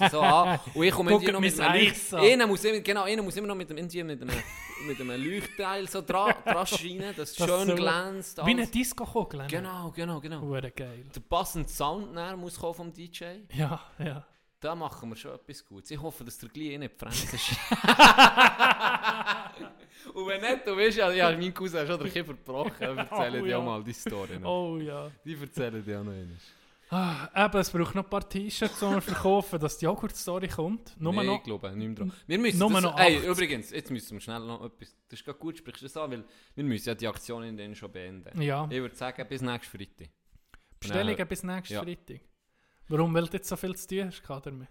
und 0.00 0.10
so 0.10 0.20
an. 0.22 0.58
Und 0.74 0.84
ich 0.84 0.90
komme 0.94 1.10
Guckt 1.10 1.30
noch 1.30 1.38
mit 1.40 1.60
einem 1.60 1.92
an. 2.12 2.18
Einer 2.20 2.46
muss 2.46 2.64
immer, 2.64 2.80
genau, 2.80 3.02
einer 3.02 3.22
muss 3.22 3.36
immer 3.36 3.48
noch 3.48 3.54
mit, 3.54 3.68
dem, 3.68 3.76
irgendwie 3.76 4.02
mit, 4.04 4.22
einem, 4.22 4.34
mit 4.86 4.98
einem 4.98 5.22
Leuchtteil 5.22 5.86
so 5.86 6.00
dran, 6.00 6.32
dran 6.46 6.66
scheinen, 6.66 7.14
dass 7.14 7.32
es 7.32 7.36
Das 7.36 7.46
schön 7.46 7.68
so- 7.68 7.74
glänzt. 7.74 8.38
Wie 8.38 8.40
eine 8.52 8.60
alles. 8.62 8.70
Disco-Kugel. 8.70 9.46
Genau, 9.48 9.90
genau, 9.90 10.18
genau. 10.20 10.40
Hure 10.40 10.70
geil. 10.70 11.04
Der 11.14 11.20
passende 11.20 11.68
Sound 11.68 12.14
muss 12.38 12.58
kommen 12.58 12.72
vom 12.74 12.90
DJ. 12.92 13.24
Ja, 13.54 13.71
ja. 13.98 14.26
Da 14.60 14.74
machen 14.76 15.08
wir 15.10 15.16
schon 15.16 15.34
etwas 15.34 15.64
Gutes. 15.64 15.90
Ich 15.90 16.00
hoffe, 16.00 16.22
dass 16.24 16.38
der 16.38 16.48
gleich 16.48 16.78
nicht 16.78 16.94
die 16.94 16.98
Fresse 16.98 17.34
ist. 17.34 17.50
Und 20.14 20.26
wenn 20.26 20.40
nicht, 20.40 20.66
du 20.66 20.76
weißt 20.76 20.98
ja, 20.98 21.10
ja 21.12 21.30
mein 21.36 21.54
Cousin 21.54 21.80
hat 21.80 21.88
schon 21.88 21.98
den 22.00 22.12
Kiefer 22.12 22.34
gebrochen. 22.34 22.72
Ich 22.80 22.98
erzähle 22.98 23.40
Oh, 23.40 23.44
dir 23.44 23.50
ja. 23.50 23.58
auch 23.58 23.64
mal 23.64 23.82
die 23.82 23.92
Story 23.92 24.38
noch. 24.38 24.50
Oh 24.50 24.78
ja. 24.78 25.10
Die 25.24 25.34
erzählen 25.40 25.84
dir 25.84 26.00
auch 26.00 26.04
noch 26.04 26.12
einmal. 26.12 26.36
Ah, 26.90 27.46
eben, 27.46 27.56
es 27.58 27.70
braucht 27.70 27.94
noch 27.94 28.04
ein 28.04 28.10
paar 28.10 28.28
T-Shirts, 28.28 28.78
die 28.78 28.84
wir 28.86 29.00
verkaufen, 29.00 29.58
dass 29.58 29.78
die 29.78 29.86
Joghurt-Story 29.86 30.48
kommt. 30.48 30.94
Nur 31.00 31.14
nee, 31.14 31.24
noch. 31.24 31.38
ich 31.38 31.44
glaube 31.44 31.70
nicht 31.74 31.86
mehr 31.88 31.96
dran. 31.96 32.12
Wir 32.26 32.38
müssen 32.38 32.58
Nur 32.58 32.70
das, 32.70 32.82
noch 32.82 32.98
ey, 32.98 33.16
80. 33.16 33.30
übrigens, 33.30 33.70
jetzt 33.70 33.90
müssen 33.90 34.12
wir 34.14 34.20
schnell 34.20 34.40
noch 34.40 34.62
etwas, 34.62 34.94
das 35.08 35.20
ist 35.20 35.24
gerade 35.24 35.38
gut, 35.38 35.56
sprichst 35.56 35.80
du 35.80 35.86
das 35.86 35.96
an, 35.96 36.10
weil 36.10 36.24
wir 36.54 36.64
müssen 36.64 36.88
ja 36.90 36.94
die 36.94 37.08
Aktion 37.08 37.44
in 37.44 37.56
denen 37.56 37.74
schon 37.74 37.90
beenden. 37.90 38.42
Ja. 38.42 38.66
Ich 38.68 38.78
würde 38.80 38.94
sagen, 38.94 39.26
bis 39.26 39.40
nächsten 39.40 39.78
Freitag. 39.78 40.08
Bestellungen 40.78 41.28
bis 41.28 41.42
nächsten 41.42 41.72
Ja. 41.74 41.82
Freitag. 41.82 42.20
Warum? 42.88 43.14
Weil 43.14 43.26
du 43.26 43.32
jetzt 43.32 43.48
so 43.48 43.56
viel 43.56 43.74
zu 43.76 43.88
tun 43.88 44.06
hast 44.06 44.46
damit? 44.46 44.68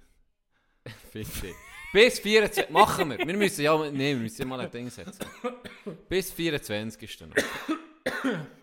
Bitte. 1.14 1.54
Bis 1.94 2.20
24, 2.20 2.70
machen 2.70 3.10
wir. 3.10 3.18
Wir 3.18 3.38
müssen 3.38 3.62
ja, 3.62 3.78
nee, 3.92 4.14
wir 4.14 4.22
müssen 4.22 4.48
mal 4.48 4.62
ein 4.62 4.72
Ding 4.72 4.90
setzen. 4.90 5.26
Bis 6.08 6.32
24 6.32 7.04
ist 7.04 7.22
dann 7.22 7.30
noch. 7.30 7.36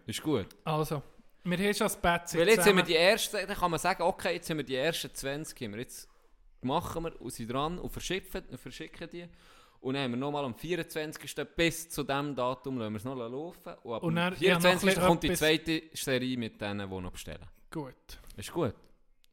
Ist 0.06 0.22
gut. 0.22 0.46
Also, 0.64 1.02
wir 1.44 1.58
haben 1.58 1.74
schon 1.74 1.86
das 1.86 1.96
Bett 1.96 2.22
Weil 2.34 2.48
jetzt 2.48 2.66
haben 2.66 2.76
wir 2.76 2.84
die 2.84 2.96
ersten, 2.96 3.36
dann 3.46 3.56
kann 3.56 3.70
man 3.70 3.78
sagen, 3.78 4.02
okay, 4.02 4.34
jetzt 4.34 4.48
haben 4.48 4.56
wir 4.56 4.64
die 4.64 4.76
ersten 4.76 5.14
20, 5.14 5.60
haben 5.60 5.72
wir 5.72 5.80
jetzt 5.80 6.08
machen 6.62 7.04
wir 7.04 7.20
und 7.20 7.30
sind 7.32 7.50
dran 7.50 7.78
und 7.78 7.90
verschicken, 7.90 8.58
verschicken 8.58 9.08
die. 9.10 9.26
Und 9.80 9.94
dann 9.94 10.04
haben 10.04 10.12
wir 10.12 10.16
nochmal 10.16 10.44
am 10.44 10.54
24. 10.54 11.46
bis 11.54 11.88
zu 11.88 12.02
diesem 12.02 12.34
Datum 12.34 12.78
lassen 12.78 12.92
wir 12.94 12.96
es 12.96 13.04
noch 13.04 13.14
laufen. 13.14 13.74
Und 13.82 14.02
Und 14.02 14.18
ein 14.18 14.34
24. 14.34 14.86
bisschen 14.88 15.06
kommt 15.06 15.22
die 15.22 15.32
zweite 15.34 15.82
Serie 15.92 16.36
mit 16.36 16.60
denen, 16.60 16.90
die 16.90 17.00
noch 17.00 17.12
bestellen. 17.12 17.46
Gut. 17.70 17.94
Ist 18.36 18.52
gut? 18.52 18.74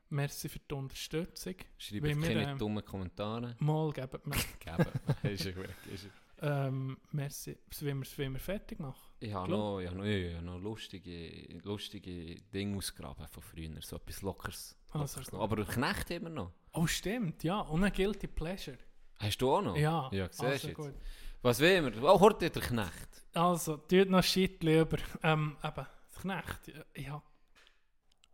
Merci 0.09 0.49
für 0.49 0.59
die 0.59 0.75
Unterstützung. 0.75 1.55
Schreibt 1.77 2.03
Wenn 2.03 2.21
wir, 2.21 2.27
keine 2.27 2.51
ähm, 2.51 2.57
dummen 2.57 2.83
Kommentare. 2.85 3.55
Mal 3.59 3.93
geben 3.93 4.19
wir. 4.25 4.35
Geben. 4.59 4.85
ist 5.23 5.45
ja 5.45 5.51
gut. 5.51 5.69
Ist 5.91 6.07
ja. 6.41 6.67
ähm, 6.67 6.97
merci. 7.11 7.57
Wenn 7.79 7.99
wir 7.99 8.03
es 8.03 8.17
wenn 8.17 8.33
wir 8.33 8.39
fertig 8.39 8.79
machen. 8.79 9.12
Ich 9.23 9.33
habe 9.33 9.49
noch, 9.49 9.79
ich 9.79 9.87
habe 9.87 9.97
noch, 9.97 10.03
ich 10.05 10.33
habe 10.35 10.45
noch 10.45 10.59
lustige, 10.59 11.57
lustige 11.63 12.41
Dinge 12.53 12.77
ausgraben 12.77 13.25
von 13.27 13.41
früher. 13.41 13.81
So 13.81 13.95
etwas 13.95 14.21
Lockeres. 14.21 14.75
Also 14.89 15.19
Lockeres 15.19 15.31
noch. 15.31 15.39
Aber 15.41 15.65
Knecht 15.65 16.09
wir 16.09 16.19
noch. 16.29 16.51
Oh, 16.73 16.85
stimmt, 16.87 17.41
ja. 17.43 17.61
Und 17.61 17.85
ein 17.85 17.93
Guilty 17.93 18.27
Pleasure. 18.27 18.77
Hast 19.19 19.37
du 19.41 19.49
auch 19.49 19.61
noch? 19.61 19.77
Ja, 19.77 20.09
Ja, 20.11 20.27
siehst 20.29 20.43
also 20.43 20.67
jetzt. 20.67 20.75
gut. 20.75 20.93
Was 21.41 21.59
will 21.59 21.83
wir? 21.93 22.03
Oh, 22.03 22.19
hört 22.19 22.41
ihr 22.41 22.49
der 22.49 22.61
Knecht? 22.61 23.25
Also, 23.33 23.77
tut 23.77 24.09
noch 24.09 24.23
Shit 24.23 24.61
über. 24.61 24.97
Ähm, 25.23 25.55
eben, 25.63 25.85
Knecht. 26.19 26.67
ja, 26.67 26.83
Ja. 27.01 27.23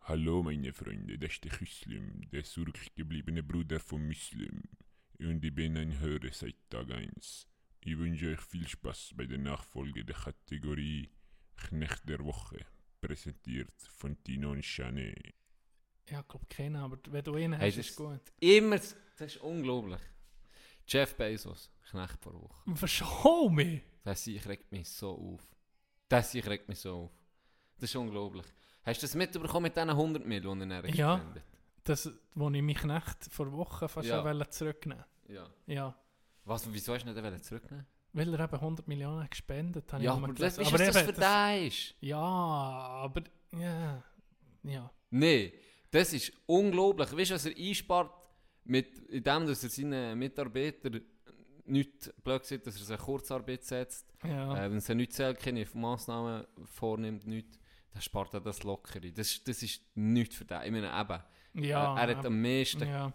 Hallo 0.02 0.42
meine 0.42 0.74
Freunde, 0.74 1.20
das 1.20 1.34
ist 1.34 1.44
der 1.44 1.52
Küslim, 1.52 2.28
der 2.32 2.44
zurückgebliebene 2.44 3.44
Bruder 3.44 3.80
von 3.80 4.08
Muslim. 4.08 4.64
Und 5.20 5.46
ich 5.46 5.54
bin 5.54 5.78
ein 5.78 6.00
Hörer 6.00 6.32
seit 6.32 6.56
Tag 6.72 6.90
1. 6.90 7.46
Ich 7.82 7.98
wünsche 7.98 8.32
euch 8.32 8.42
viel 8.42 8.68
Spaß 8.68 9.14
bei 9.16 9.26
der 9.26 9.38
Nachfolge 9.38 10.04
der 10.04 10.16
Kategorie 10.16 11.10
Knecht 11.56 12.08
der 12.08 12.24
Woche, 12.24 12.66
präsentiert 13.02 13.74
von 13.94 14.22
Tino 14.24 14.52
und 14.52 14.62
Chanet. 14.64 15.34
Ja, 16.10 16.22
ich 16.22 16.28
glaube 16.28 16.46
keinen, 16.50 16.76
aber 16.78 16.98
wenn 17.10 17.24
du 17.24 17.38
ihn 17.38 17.54
hast, 17.54 17.62
Hey, 17.62 17.70
ist 17.70 17.78
es 17.92 17.96
gut. 17.96 18.22
Immer, 18.40 18.78
das 18.78 18.96
ist 19.20 19.38
unglaublich. 19.38 20.00
Jeff 20.88 21.16
Bezos, 21.16 21.70
Knecht 21.90 22.22
vor 22.22 22.34
Woche. 22.34 22.76
Verschau 22.76 23.50
mich! 23.50 23.82
Das 24.04 24.24
Sieg 24.24 24.46
regt 24.48 24.72
mich 24.72 24.90
so 24.90 25.12
auf. 25.12 25.48
Das 26.08 26.32
Sieg 26.32 26.48
regt 26.48 26.68
mich 26.68 26.80
so 26.80 26.96
auf. 27.06 27.12
Das 27.78 27.90
ist 27.90 27.96
unglaublich. 27.96 28.46
Hast 28.84 29.02
du 29.02 29.06
das 29.06 29.16
mitbekommen 29.16 29.64
mit 29.64 29.76
diesen 29.76 29.90
100 29.90 30.26
Millionen, 30.26 30.70
die 30.70 30.76
er 30.76 30.96
Ja. 30.96 31.34
Das, 31.84 32.10
wo 32.34 32.50
ich 32.50 32.62
mich 32.62 32.78
Knecht 32.78 33.26
vor 33.32 33.52
Wochen 33.52 33.88
fast 33.88 34.08
Ja. 34.08 34.50
zurücknehmen 34.50 35.06
Ja. 35.28 35.50
Ja. 35.68 35.96
Was, 36.50 36.74
wieso 36.74 36.94
hast 36.94 37.06
du 37.06 37.12
nicht 37.12 37.24
wollen 37.24 37.44
zurücknehmen? 37.44 37.86
Weil 38.12 38.34
er 38.34 38.40
eben 38.40 38.56
100 38.56 38.88
Millionen 38.88 39.30
gespendet 39.30 39.94
hat. 39.94 40.02
Ja, 40.02 40.14
aber 40.14 40.34
das, 40.34 40.58
was 40.58 40.72
das 40.72 40.98
für 41.02 41.14
den 41.14 41.68
ist? 41.68 41.96
Ja, 42.02 42.18
aber. 42.18 43.22
Ja. 43.52 44.04
Ja. 44.64 44.92
Nein, 45.12 45.52
das 45.92 46.14
ist 46.14 46.34
unglaublich. 46.48 47.16
Weißt 47.16 47.32
du, 47.32 47.36
was 47.36 47.46
er 47.46 47.56
einspart, 47.56 48.12
mit, 48.66 48.98
indem 49.10 49.46
dass 49.46 49.64
er 49.64 49.70
seinen 49.70 50.18
Mitarbeitern 50.18 51.02
nicht 51.66 52.12
blöd 52.24 52.42
gesagt, 52.42 52.66
dass 52.66 52.80
er 52.80 52.86
sich 52.86 52.98
Kurzarbeit 52.98 53.64
setzt, 53.64 54.12
ja. 54.24 54.66
äh, 54.66 54.72
wenn 54.72 54.82
er 54.82 54.96
nichts 54.96 55.16
zählt, 55.16 55.40
keine 55.40 55.66
Massnahmen 55.74 56.46
vornimmt, 56.66 57.28
nichts, 57.28 57.60
dann 57.94 58.02
spart 58.02 58.34
er 58.34 58.42
das 58.42 58.64
locker 58.64 59.00
ein. 59.02 59.14
Das, 59.14 59.44
das 59.44 59.62
ist 59.62 59.82
nichts 59.96 60.36
für 60.36 60.46
den. 60.46 60.62
Ich 60.64 60.72
meine, 60.72 60.88
eben, 60.88 61.64
ja. 61.66 61.96
er, 61.96 62.10
er 62.10 62.18
hat 62.18 62.26
am 62.26 62.42
meisten 62.42 62.88
ja. 62.88 63.14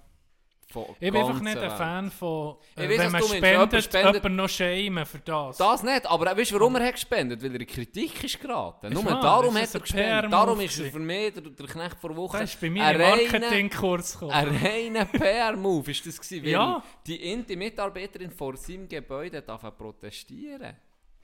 Von 0.70 0.86
Ich 1.00 1.10
bin 1.12 1.16
einfach 1.16 1.40
nicht 1.40 1.56
ein 1.56 1.62
Welt. 1.62 1.72
Fan 1.72 2.10
von, 2.10 2.56
äh, 2.76 2.84
Ich 2.84 2.90
weiss, 2.90 2.98
wenn 2.98 3.12
man 3.12 3.20
du 3.20 3.28
meinst. 3.28 3.44
Jemand 3.44 3.70
spendet, 3.84 3.84
spendet- 3.84 4.28
noch 4.32 4.48
schämen 4.48 5.06
für 5.06 5.18
das. 5.18 5.56
Das 5.56 5.82
nicht, 5.82 6.06
aber 6.06 6.36
weißt 6.36 6.50
du, 6.50 6.54
warum 6.58 6.76
er 6.76 6.86
hat 6.86 6.94
gespendet? 6.94 7.42
Weil 7.42 7.54
er 7.54 7.60
in 7.60 7.66
Kritik 7.66 8.24
ist 8.24 8.40
geraten. 8.40 8.92
Nur 8.92 9.04
wahr, 9.04 9.20
darum 9.20 9.54
hat 9.56 9.72
er 9.74 9.80
gespendet. 9.80 10.32
Darum 10.32 10.60
ist 10.60 10.78
er 10.78 10.90
für 10.90 10.98
mich 10.98 11.32
der, 11.34 11.42
der 11.42 11.66
Knecht 11.66 11.96
vor 12.00 12.14
Woche 12.16 12.38
das 12.38 12.54
ist 12.54 12.60
bei 12.60 12.70
mir 12.70 12.84
ein 12.84 12.98
Marketingkurs 12.98 14.12
gekommen. 14.14 14.32
Ein 14.32 14.56
reiner 14.56 15.04
PR-Move 15.06 15.90
ist 15.90 16.06
das 16.06 16.20
gewesen, 16.20 16.44
weil 16.44 16.50
Ja. 16.52 16.82
die 17.06 17.32
Inti 17.32 17.56
Mitarbeiterin 17.56 18.30
vor 18.30 18.56
seinem 18.56 18.88
Gebäude 18.88 19.42
darf 19.42 19.62
protestieren. 19.76 20.76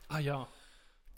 Ah 0.08 0.18
ja. 0.18 0.46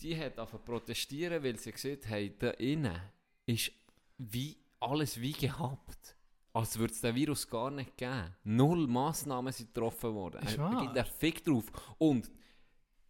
Die 0.00 0.16
hat 0.18 0.38
angefangen 0.38 0.64
protestieren, 0.64 1.42
weil 1.44 1.58
sie 1.58 1.70
gesagt 1.72 2.08
haben, 2.08 2.34
da 2.38 2.50
innen 2.52 3.00
ist 3.46 3.70
wie 4.18 4.56
alles 4.80 5.20
wie 5.20 5.32
gehabt. 5.32 6.16
Als 6.54 6.78
würde 6.78 6.92
es 6.92 7.00
den 7.00 7.14
Virus 7.14 7.48
gar 7.48 7.70
nicht 7.70 7.96
geben. 7.96 8.34
Null 8.44 8.86
Massnahmen 8.86 9.52
sind 9.52 9.72
getroffen 9.72 10.14
worden. 10.14 10.42
Ist 10.42 10.58
Er 10.58 10.64
wahr. 10.64 10.82
gibt 10.82 10.96
der 10.96 11.04
Fick 11.06 11.42
drauf. 11.44 11.64
Und 11.98 12.30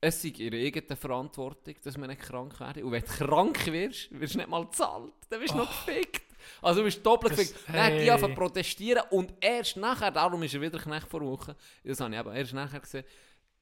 es 0.00 0.24
ist 0.24 0.38
ihre 0.38 0.56
eigene 0.56 0.96
Verantwortung, 0.96 1.74
dass 1.82 1.96
man 1.96 2.08
nicht 2.10 2.22
krank 2.22 2.58
werde. 2.60 2.84
Und 2.84 2.92
wenn 2.92 3.02
du 3.02 3.06
krank 3.08 3.66
wirst, 3.66 4.10
wirst 4.18 4.34
du 4.34 4.38
nicht 4.38 4.48
mal 4.50 4.64
gezahlt. 4.64 5.12
Dann 5.28 5.40
bist 5.40 5.54
du 5.54 5.58
noch 5.58 5.68
gefickt. 5.84 6.22
Also 6.60 6.80
du 6.80 6.84
bist 6.86 7.04
doppelt 7.04 7.36
gefickt. 7.36 7.54
Dann 7.68 7.76
hat 7.82 7.92
die 7.92 7.96
hey. 7.98 8.10
angefangen 8.10 8.34
protestieren 8.34 9.02
und 9.10 9.32
erst 9.40 9.76
nachher, 9.76 10.10
darum 10.10 10.42
ist 10.42 10.54
er 10.54 10.60
wieder 10.60 10.78
Knecht 10.78 11.06
vor 11.08 11.20
Wochen, 11.20 11.54
das 11.84 12.00
habe 12.00 12.12
ich 12.14 12.20
eben 12.20 12.32
erst 12.34 12.52
nachher 12.52 12.80
gesehen, 12.80 13.04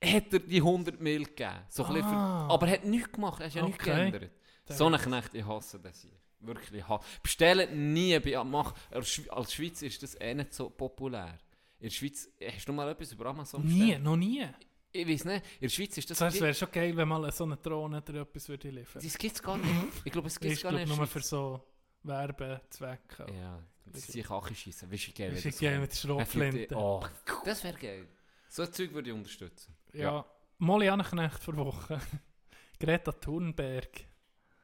hat 0.02 0.32
er 0.32 0.38
die 0.38 0.62
100 0.62 0.98
Mil 0.98 1.24
gegeben. 1.24 1.58
So 1.68 1.84
ein 1.84 2.02
Ah. 2.02 2.46
für, 2.48 2.54
aber 2.54 2.66
er 2.68 2.72
hat 2.74 2.84
nichts 2.86 3.12
gemacht, 3.12 3.40
er 3.40 3.46
hat 3.46 3.54
ja 3.54 3.62
nichts 3.66 3.80
Okay. 3.82 4.10
geändert. 4.10 4.30
So 4.66 4.86
einen 4.86 4.98
Knecht, 5.00 5.34
ich 5.34 5.44
hasse 5.46 5.78
das 5.78 6.00
hier. 6.00 6.10
Wirklich, 6.40 6.72
ich 6.80 6.88
hasse. 6.88 7.04
Bestellen 7.22 7.92
nie 7.92 8.18
bei 8.18 8.42
mach, 8.44 8.74
als 8.90 9.08
Schwe- 9.08 9.28
Als 9.28 9.52
Schweiz 9.54 9.82
ist 9.82 10.02
das 10.02 10.14
eh 10.20 10.34
nicht 10.34 10.54
so 10.54 10.70
populär. 10.70 11.38
In 11.78 11.88
der 11.88 11.90
Schweiz, 11.90 12.28
hast 12.54 12.66
du 12.68 12.72
mal 12.72 12.88
etwas 12.90 13.12
über 13.12 13.26
Amazon 13.26 13.64
Nie, 13.66 13.78
bestellt? 13.80 14.02
noch 14.02 14.16
nie. 14.16 14.46
Ich 14.92 15.06
weiß 15.06 15.24
nicht, 15.26 15.44
in 15.54 15.60
der 15.62 15.68
Schweiz 15.68 15.96
ist 15.98 16.10
das... 16.10 16.18
Das 16.18 16.40
wäre 16.40 16.52
schon 16.54 16.70
geil, 16.72 16.96
wenn 16.96 17.06
mal 17.08 17.30
so 17.32 17.44
eine 17.44 17.56
Drohne 17.56 18.02
oder 18.06 18.22
etwas 18.22 18.48
würde 18.48 18.70
liefern. 18.70 19.00
das 19.02 19.16
gibt 19.16 19.36
es 19.36 19.42
gar 19.42 19.56
nicht. 19.56 19.70
Ich 20.04 20.12
glaube, 20.12 20.26
es 20.28 20.40
gibt 20.40 20.52
es 20.54 20.62
gar 20.62 20.72
glaube 20.72 20.82
nicht. 20.82 20.90
ich, 20.90 20.92
in 20.92 20.98
nur 20.98 21.06
für 21.06 21.20
so 21.20 21.64
Werbezwecke. 22.02 23.26
Ja, 23.32 23.62
das 23.86 24.08
ist 24.08 24.30
anschießen. 24.30 24.90
Weißt 24.90 25.04
du, 25.04 25.08
wie 25.08 25.12
geil 25.12 25.40
Das 25.42 25.58
geil 25.58 25.78
mit 25.80 26.02
der 26.04 26.14
Man 26.14 26.26
fliegt 26.26 26.52
Schrotflinte. 26.52 26.66
die- 26.68 26.74
Oh, 26.74 27.04
das 27.44 27.64
wäre 27.64 27.78
geil. 27.78 28.08
So 28.48 28.62
ein 28.62 28.72
Zeug 28.72 28.92
würde 28.92 29.10
ich 29.10 29.14
unterstützen. 29.14 29.76
Ja. 29.92 30.24
Molly 30.58 30.88
Anknecht 30.88 31.38
vor 31.42 31.56
Wochen. 31.56 32.00
Greta 32.80 33.12
Thunberg. 33.12 34.04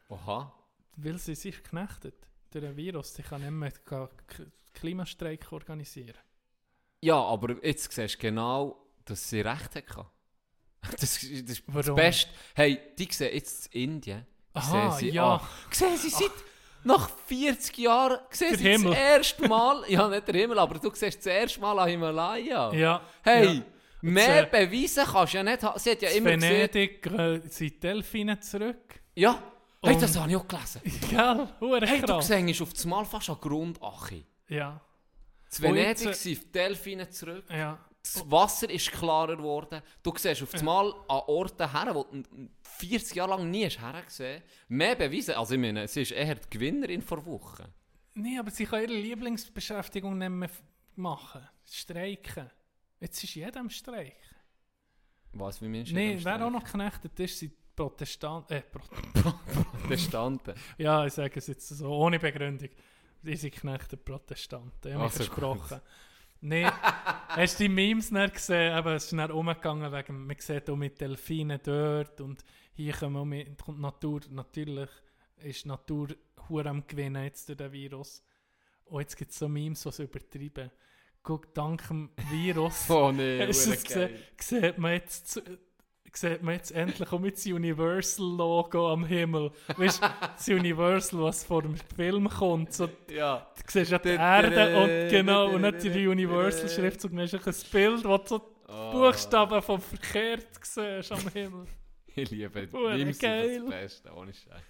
Oha. 0.08 0.52
Weil 0.96 1.18
sie 1.18 1.34
sich 1.34 1.62
knechtet 1.62 2.14
durch 2.50 2.64
ein 2.64 2.76
Virus. 2.76 3.14
Sie 3.14 3.22
kann 3.22 3.42
nicht 3.42 3.50
mehr 3.50 4.08
Klimastreik 4.72 5.50
organisieren. 5.52 6.16
Ja, 7.02 7.16
aber 7.16 7.64
jetzt 7.64 7.92
siehst 7.92 8.14
du 8.14 8.18
genau, 8.18 8.86
dass 9.04 9.28
sie 9.28 9.40
recht 9.40 9.74
hatte. 9.74 10.06
Das, 10.88 11.00
das 11.00 11.22
ist 11.24 11.50
das 11.50 11.62
Warum? 11.66 11.96
Beste. 11.96 12.30
Hey, 12.54 12.80
die 12.96 13.08
sehen 13.10 13.34
jetzt 13.34 13.74
in 13.74 13.94
Indien. 13.94 14.26
Aha, 14.54 14.92
sehen 14.92 15.10
sie 15.10 15.14
ja. 15.16 15.34
an. 15.34 15.40
Sehen 15.70 15.96
sie 15.96 16.10
seit 16.10 16.30
Nach 16.84 17.10
40 17.26 17.76
Jahren 17.78 18.20
siehst 18.30 18.64
Der 18.64 18.78
du 18.78 18.84
das 18.84 18.96
erste 18.96 19.48
Mal, 19.48 19.84
ja 19.88 20.08
nicht 20.08 20.28
der 20.28 20.34
Himmel, 20.36 20.58
aber 20.60 20.78
du 20.78 20.94
siehst 20.94 21.18
das 21.18 21.26
erste 21.26 21.60
Mal 21.60 21.76
an 21.80 21.88
Himalaya. 21.88 22.72
Ja. 22.72 23.02
Hey, 23.22 23.56
ja. 23.56 23.62
mehr 24.00 24.42
äh, 24.42 24.66
Beweise 24.66 25.02
kannst 25.04 25.32
du 25.32 25.38
ja 25.38 25.42
nicht 25.42 25.62
haben. 25.64 25.78
Sie 25.80 25.90
hat 25.90 26.02
ja 26.02 26.10
immer 26.10 26.34
gesehen. 26.36 26.70
Venedig 26.72 27.06
äh, 27.06 27.40
sind 27.48 27.82
Delfine 27.82 28.38
zurück. 28.38 29.00
Ja, 29.16 29.42
hey, 29.82 29.94
Und- 29.94 30.02
das 30.02 30.16
habe 30.18 30.30
ich 30.30 30.36
auch 30.36 30.48
gelesen. 30.48 30.80
Gell? 31.10 31.48
Hure 31.60 31.86
Hey, 31.86 32.00
du 32.00 32.06
krass. 32.06 32.26
siehst 32.28 32.62
auf 32.62 32.72
das 32.72 32.84
Mal 32.84 33.04
fast 33.04 33.30
an 33.30 33.36
Grund 33.40 33.80
Achi. 33.82 34.24
Ja. 34.48 34.80
In 35.58 35.64
Und 35.64 35.74
Venedig 35.74 35.86
jetzt, 35.86 36.06
äh, 36.06 36.12
sind 36.14 36.42
die 36.44 36.52
Delfine 36.52 37.08
zurück. 37.10 37.44
Ja. 37.50 37.78
Das 38.02 38.30
Wasser 38.30 38.70
ist 38.70 38.92
klarer 38.92 39.36
geworden. 39.36 39.82
Du 40.02 40.12
siehst 40.16 40.42
auf 40.42 40.50
das 40.52 40.62
Mal 40.62 40.92
an 41.08 41.22
Orten 41.26 41.70
her, 41.72 41.92
wo 41.94 42.04
du 42.04 42.22
40 42.62 43.16
Jahre 43.16 43.30
lang 43.30 43.50
nie 43.50 43.64
hast 43.66 43.80
hergesehen 43.80 44.42
Mehr 44.68 44.94
Beweise. 44.94 45.36
Also 45.36 45.54
ich 45.54 45.60
meine, 45.60 45.88
sie 45.88 46.02
ist 46.02 46.12
eher 46.12 46.36
die 46.36 46.48
Gewinnerin 46.50 47.02
vor 47.02 47.24
Wochen. 47.26 47.64
Nee, 48.14 48.38
aber 48.38 48.50
sie 48.50 48.64
kann 48.64 48.82
ihre 48.82 48.92
Lieblingsbeschäftigung 48.92 50.16
nicht 50.18 50.28
mehr 50.30 50.50
machen. 50.94 51.48
Streiken. 51.68 52.48
Jetzt 53.00 53.22
ist 53.24 53.34
jeder 53.34 53.58
am 53.60 53.70
Streiken. 53.70 54.36
Was, 55.32 55.60
wie 55.60 55.68
meinst 55.68 55.90
du? 55.92 55.96
Am 55.96 56.24
wer 56.24 56.46
auch 56.46 56.50
noch 56.50 56.64
geknechtet 56.64 57.18
ist, 57.20 57.38
sind 57.40 57.52
Protestanten. 57.76 58.56
Äh, 58.56 58.62
Pro 58.62 58.80
Protestanten. 59.82 60.54
ja, 60.78 61.06
ich 61.06 61.12
sage 61.12 61.38
es 61.38 61.46
jetzt 61.46 61.68
so, 61.68 61.88
ohne 61.90 62.18
Begründung. 62.18 62.70
Sind 63.22 63.40
geknechtet 63.54 64.04
Protestanten. 64.04 64.88
Ich 64.88 64.94
habe 64.94 65.04
mich 65.04 65.12
Also 65.12 65.24
versprochen. 65.24 65.80
Nee, 66.40 66.64
hast 66.64 67.58
du 67.58 67.64
die 67.64 67.68
Memes 67.68 68.10
nicht 68.10 68.34
gesehen? 68.34 68.76
Eben, 68.76 68.88
es 68.94 69.04
ist 69.04 69.12
dann 69.12 69.30
umgegangen 69.30 69.90
wegen, 69.90 70.26
man 70.26 70.36
sieht 70.38 70.68
auch 70.68 70.76
mit 70.76 71.00
Delfinen 71.00 71.58
dort 71.62 72.20
und 72.20 72.44
hier 72.74 72.92
kommen 72.92 73.28
mit, 73.28 73.60
kommt 73.60 73.80
Natur, 73.80 74.20
natürlich 74.30 74.90
ist 75.38 75.64
Natur 75.66 76.08
hure 76.48 76.68
am 76.68 76.86
Gewinnen 76.86 77.24
jetzt 77.24 77.48
durch 77.48 77.56
den 77.56 77.72
Virus. 77.72 78.22
Und 78.84 79.00
jetzt 79.00 79.16
gibt 79.16 79.32
es 79.32 79.38
so 79.38 79.48
Memes, 79.48 79.82
die 79.82 79.88
es 79.88 79.98
übertreiben. 79.98 80.70
Guck, 81.22 81.52
dank 81.54 81.88
dem 81.88 82.10
Virus 82.30 82.84
Oh 82.90 83.10
nee. 83.10 83.50
Sieht 84.38 84.78
man 84.78 84.92
jetzt, 84.92 85.30
zu- 85.30 85.42
sieht 86.16 86.42
man 86.42 86.54
jetzt 86.54 86.72
endlich 86.72 87.10
auch 87.12 87.18
mit 87.20 87.36
das 87.36 87.46
Universal-Logo 87.46 88.92
am 88.92 89.04
Himmel. 89.04 89.50
Weißt 89.76 90.02
du, 90.02 90.08
das 90.36 90.48
Universal, 90.48 91.20
was 91.22 91.44
vor 91.44 91.62
dem 91.62 91.76
Film 91.76 92.28
kommt. 92.28 92.72
So, 92.72 92.88
Ja. 93.10 93.46
du 93.56 93.62
siehst 93.66 93.90
ja 93.90 93.98
die 93.98 94.08
Erde 94.10 94.76
und 94.78 95.10
genau, 95.10 95.50
und 95.50 95.60
nicht 95.62 95.82
die 95.82 96.06
Universal-Schriftzug. 96.06 97.10
Dann 97.12 97.20
ist 97.20 97.34
ein 97.34 97.70
Bild, 97.70 98.04
wo 98.04 98.16
du 98.18 98.26
so 98.26 98.52
Oh. 98.68 98.90
Buchstaben 98.90 99.62
vom 99.62 99.80
verkehrt 99.80 100.48
siehst 100.60 101.12
am 101.12 101.28
Himmel. 101.28 101.66
Ich 102.18 102.30
liebe 102.30 102.48
Memes 102.72 103.18
sind 103.18 103.20
geil. 103.20 103.60
das 103.60 103.68
Beste, 103.70 104.12
ohne 104.12 104.32
Scheiß. 104.32 104.62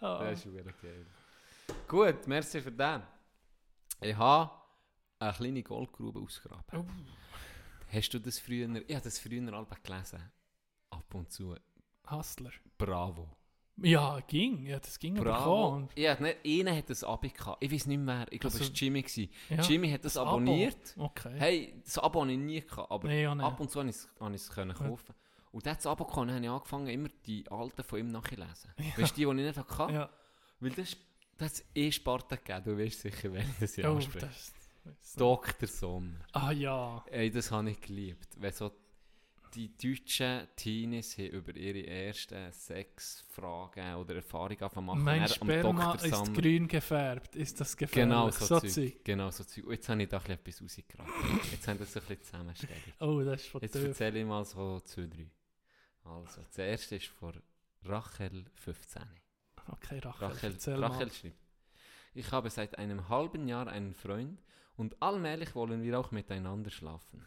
Ah. 0.00 0.18
Das 0.24 0.38
ist 0.40 0.46
hure 0.46 0.64
geil. 0.82 1.06
Gut, 1.86 2.26
merci 2.26 2.60
für 2.60 2.72
den. 2.72 3.02
Ich 4.00 4.16
habe 4.16 4.50
eine 5.18 5.32
kleine 5.32 5.62
Goldgrube 5.62 6.18
ausgegraben. 6.20 6.64
Oh. 6.72 6.84
Hast 7.92 8.10
du 8.14 8.18
das 8.18 8.38
früher... 8.38 8.68
Ich 8.86 8.94
habe 8.94 9.04
das 9.04 9.18
früher 9.18 9.52
alle 9.52 9.66
gelesen. 9.84 10.22
Ab 10.90 11.14
und 11.14 11.30
zu. 11.30 11.54
Hustler. 12.10 12.50
Bravo. 12.78 13.28
Ja, 13.78 14.20
ging. 14.26 14.64
Ja, 14.66 14.78
das 14.78 14.98
ging 14.98 15.18
aber 15.18 15.30
Bravo. 15.32 15.64
bekommen. 15.64 15.88
Ja, 15.96 16.18
nicht, 16.18 16.38
einer 16.46 16.74
hat 16.76 16.88
das 16.88 17.04
Abo 17.04 17.28
gehabt. 17.28 17.62
Ich 17.62 17.70
weiß 17.70 17.86
nicht 17.86 17.98
mehr. 17.98 18.26
Ich 18.30 18.40
glaube, 18.40 18.54
Also, 18.54 18.64
es 18.64 18.70
war 18.70 18.76
Jimmy. 18.76 19.02
gewesen. 19.02 19.28
Ja, 19.50 19.60
Jimmy 19.62 19.90
hat 19.90 20.04
das, 20.04 20.14
das 20.14 20.22
Abo. 20.22 20.30
abonniert. 20.30 20.94
Okay. 20.96 21.34
Hey, 21.36 21.74
das 21.84 21.98
Abo 21.98 22.20
habe 22.22 22.32
ich 22.32 22.38
nie 22.38 22.60
gehabt, 22.62 22.90
aber 22.90 23.08
Nee, 23.08 23.22
ja, 23.24 23.34
nicht. 23.34 23.44
ab 23.44 23.60
und 23.60 23.70
zu 23.70 23.78
konnte 23.80 23.90
ich 23.90 23.96
es- 23.96 24.08
es 24.48 24.50
können 24.50 24.74
kaufen. 24.74 25.14
Und 25.52 25.66
das 25.66 25.86
Abo 25.86 26.04
gehabt, 26.04 26.30
habe 26.30 26.40
ich 26.42 26.48
angefangen, 26.50 26.86
immer 26.86 27.08
die 27.26 27.44
alten 27.50 27.82
von 27.84 27.98
ihm 27.98 28.08
nachzulesen. 28.12 28.72
Weißt 28.96 28.98
du, 29.12 29.14
die, 29.16 29.24
die 29.36 29.42
ich 29.42 29.54
nicht 29.54 29.56
hatte? 29.58 29.92
Ja. 29.92 30.10
Weil 30.60 30.70
das, 30.70 30.96
das 31.36 31.52
ist 31.60 31.66
eh 31.74 31.92
Sparta 31.92 32.36
gegeben, 32.36 32.62
du 32.64 32.78
weißt 32.82 33.00
sicher, 33.00 33.30
wenn 33.32 33.46
ich 33.50 33.58
das 33.60 33.76
ja 33.76 33.90
Oh, 33.90 33.98
das, 33.98 34.52
Dr. 35.16 35.68
Sommer. 35.68 36.20
ah 36.32 36.50
ja. 36.52 37.04
Ey, 37.10 37.30
das 37.30 37.50
habe 37.50 37.70
ich 37.70 37.80
geliebt. 37.80 38.28
Wenn 38.38 38.52
so 38.52 38.70
die 39.56 39.74
deutschen 39.76 40.46
Teenies 40.54 41.16
haben 41.16 41.28
über 41.28 41.56
ihre 41.56 41.86
ersten 41.86 42.52
Sexfragen 42.52 43.94
oder 43.94 44.16
Erfahrungen 44.16 44.84
machen. 44.84 45.02
Mein 45.02 45.22
Er 45.22 45.28
Sperma 45.28 45.94
ist 45.94 46.14
Sommer. 46.14 46.32
grün 46.40 46.68
gefärbt. 46.68 47.34
Ist 47.36 47.58
das 47.60 47.74
gefährlich? 47.76 48.12
Genau 48.14 48.30
so, 48.30 48.60
Zeug. 48.60 48.70
Zeug. 48.70 49.04
Genau 49.04 49.30
so 49.30 49.44
Zeug. 49.44 49.64
Jetzt 49.70 49.88
habe 49.88 50.02
ich 50.02 50.08
da 50.08 50.18
ein 50.18 50.38
bisschen 50.44 50.66
etwas 50.66 50.78
rausgeraten. 50.78 51.40
Jetzt 51.50 51.68
haben 51.68 51.78
wir 51.78 51.86
so 51.86 52.00
ein 52.00 52.06
bisschen 52.06 52.22
Zusammenstellung. 52.24 52.76
Oh, 53.00 53.22
das 53.24 53.40
ist 53.42 53.48
von 53.48 53.60
Jetzt 53.62 53.72
tief. 53.72 53.84
erzähle 53.84 54.20
ich 54.20 54.26
mal 54.26 54.44
so 54.44 54.80
zwei, 54.80 55.06
drei. 55.06 55.26
Also, 56.04 56.42
das 56.42 56.58
erste 56.58 56.96
ist 56.96 57.06
von 57.06 57.34
Rachel 57.84 58.44
15. 58.54 59.02
Okay, 59.68 59.98
Rachel, 60.00 60.28
Rachel, 60.28 60.52
erzähl 60.52 60.74
Rachel 60.74 61.06
mal. 61.06 61.12
schreibt, 61.12 61.36
ich 62.14 62.30
habe 62.30 62.50
seit 62.50 62.78
einem 62.78 63.08
halben 63.08 63.48
Jahr 63.48 63.66
einen 63.68 63.94
Freund 63.94 64.40
und 64.76 65.00
allmählich 65.02 65.54
wollen 65.54 65.82
wir 65.82 65.98
auch 65.98 66.10
miteinander 66.12 66.70
schlafen. 66.70 67.24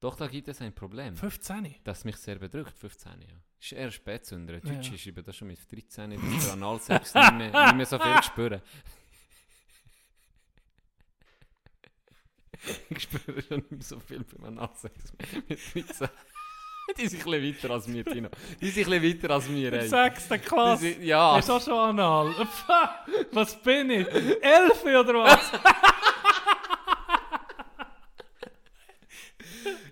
Doch 0.00 0.16
da 0.16 0.26
gibt 0.26 0.48
es 0.48 0.60
ein 0.62 0.74
Problem, 0.74 1.14
15? 1.14 1.74
das 1.84 2.04
mich 2.04 2.16
sehr 2.16 2.36
bedrückt. 2.36 2.76
15, 2.78 3.20
ja. 3.20 3.28
Ist 3.60 3.72
eher 3.72 3.90
Spätzünder. 3.90 4.54
Ja. 4.54 4.60
Deutsche 4.60 4.96
schreiben 4.96 5.22
das 5.22 5.36
schon 5.36 5.48
mit 5.48 5.58
13, 5.70 6.10
dass 6.12 6.44
der 6.44 6.52
Analsex 6.54 7.14
nicht 7.14 7.34
mehr, 7.34 7.66
nicht 7.66 7.76
mehr 7.76 7.86
so 7.86 7.98
viel 7.98 8.22
spüren. 8.22 8.62
ich 12.90 13.02
spüre 13.02 13.42
schon 13.42 13.58
nicht 13.58 13.70
mehr 13.72 13.82
so 13.82 14.00
viel 14.00 14.24
beim 14.24 14.58
Analsex 14.58 15.12
mit 15.48 15.88
13. 15.88 16.08
Die 16.98 17.06
sind 17.06 17.20
ein 17.24 17.30
bisschen 17.30 17.54
weiter 17.62 17.74
als 17.74 17.86
mir, 17.86 18.04
Tino. 18.04 18.28
Die 18.60 18.70
sind 18.70 18.88
ein 18.90 19.00
bisschen 19.00 19.22
weiter 19.22 19.34
als 19.34 19.48
mir, 19.48 19.72
ey. 19.72 19.88
sechster 19.88 20.38
Die 20.38 20.44
Klasse. 20.44 20.82
sind, 20.82 21.02
ja, 21.02 21.40
du 21.40 21.52
auch 21.52 21.62
schon 21.62 21.74
anal? 21.74 22.34
Was 23.32 23.54
bin 23.62 23.90
ich? 23.90 24.08
Elf 24.08 24.84
oder 24.84 25.14
was? 25.22 25.52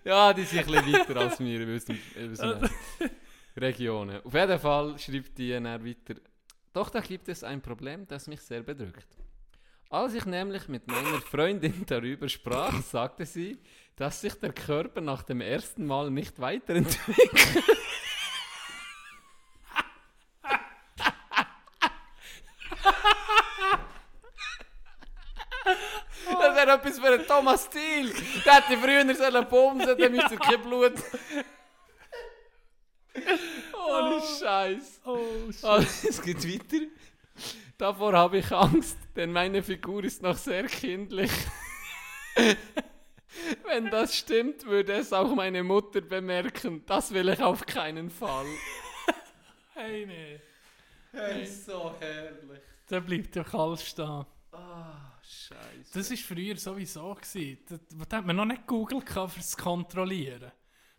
Ja, 0.04 0.32
die 0.32 0.44
sind 0.44 0.60
ein 0.60 0.84
bisschen 0.84 0.92
weiter 0.92 1.20
als 1.20 1.40
wir 1.40 1.60
in 1.60 1.72
unseren, 1.72 1.98
in 2.16 2.28
unseren 2.28 2.70
Regionen. 3.56 4.20
Auf 4.24 4.34
jeden 4.34 4.58
Fall 4.58 4.98
schreibt 4.98 5.38
die 5.38 5.50
dann 5.50 5.64
weiter. 5.64 6.20
Doch 6.72 6.90
da 6.90 7.00
gibt 7.00 7.28
es 7.28 7.44
ein 7.44 7.60
Problem, 7.60 8.06
das 8.06 8.26
mich 8.26 8.40
sehr 8.40 8.62
bedrückt. 8.62 9.08
Als 9.90 10.12
ich 10.12 10.26
nämlich 10.26 10.68
mit 10.68 10.86
meiner 10.86 11.20
Freundin 11.20 11.84
darüber 11.86 12.28
sprach, 12.28 12.82
sagte 12.82 13.24
sie, 13.24 13.58
dass 13.96 14.20
sich 14.20 14.34
der 14.34 14.52
Körper 14.52 15.00
nach 15.00 15.22
dem 15.22 15.40
ersten 15.40 15.86
Mal 15.86 16.10
nicht 16.10 16.38
weiterentwickelt. 16.38 17.64
Das 26.40 26.56
wäre 26.56 26.66
etwas 26.78 26.98
für 26.98 27.06
einen 27.06 27.26
Thomas 27.26 27.68
Thiel. 27.68 28.12
Der 28.44 28.54
hätte 28.54 28.78
früher 28.78 29.14
sollen 29.14 29.48
bumsen, 29.48 29.98
dann 29.98 30.12
müsste 30.12 30.34
er 30.34 30.40
kein 30.40 30.62
Blut. 30.62 30.94
Ohne 33.88 34.20
Scheiß. 34.20 35.00
Oh, 35.04 35.50
shit. 35.50 35.64
Also, 35.64 36.08
es 36.08 36.22
geht 36.22 36.44
weiter. 36.44 36.86
Davor 37.76 38.12
habe 38.12 38.38
ich 38.38 38.50
Angst, 38.52 38.98
denn 39.14 39.32
meine 39.32 39.62
Figur 39.62 40.02
ist 40.04 40.22
noch 40.22 40.36
sehr 40.36 40.64
kindlich. 40.64 41.30
Wenn 43.66 43.90
das 43.90 44.16
stimmt, 44.16 44.64
würde 44.66 44.94
es 44.94 45.12
auch 45.12 45.34
meine 45.34 45.62
Mutter 45.62 46.00
bemerken. 46.00 46.84
Das 46.86 47.12
will 47.12 47.28
ich 47.28 47.40
auf 47.42 47.64
keinen 47.66 48.10
Fall. 48.10 48.46
Hey, 49.74 50.06
nee. 50.06 50.40
Hey, 51.12 51.46
so 51.46 51.94
herrlich. 52.00 52.60
Da 52.88 53.00
bleibt 53.00 53.34
der 53.34 53.44
kalt 53.44 53.80
stehen. 53.80 54.26
Ah, 54.52 55.07
Scheiße. 55.28 55.92
Das 55.94 56.10
war 56.10 56.16
früher 56.16 56.56
sowieso. 56.56 57.14
Gewesen. 57.14 57.58
Da, 57.68 58.04
da 58.08 58.16
hat 58.18 58.26
man 58.26 58.36
noch 58.36 58.44
nicht 58.46 58.66
Google 58.66 59.00
gehabt, 59.00 59.34
um 59.36 59.40
es 59.40 59.50
zu 59.50 59.56
kontrollieren. 59.56 60.50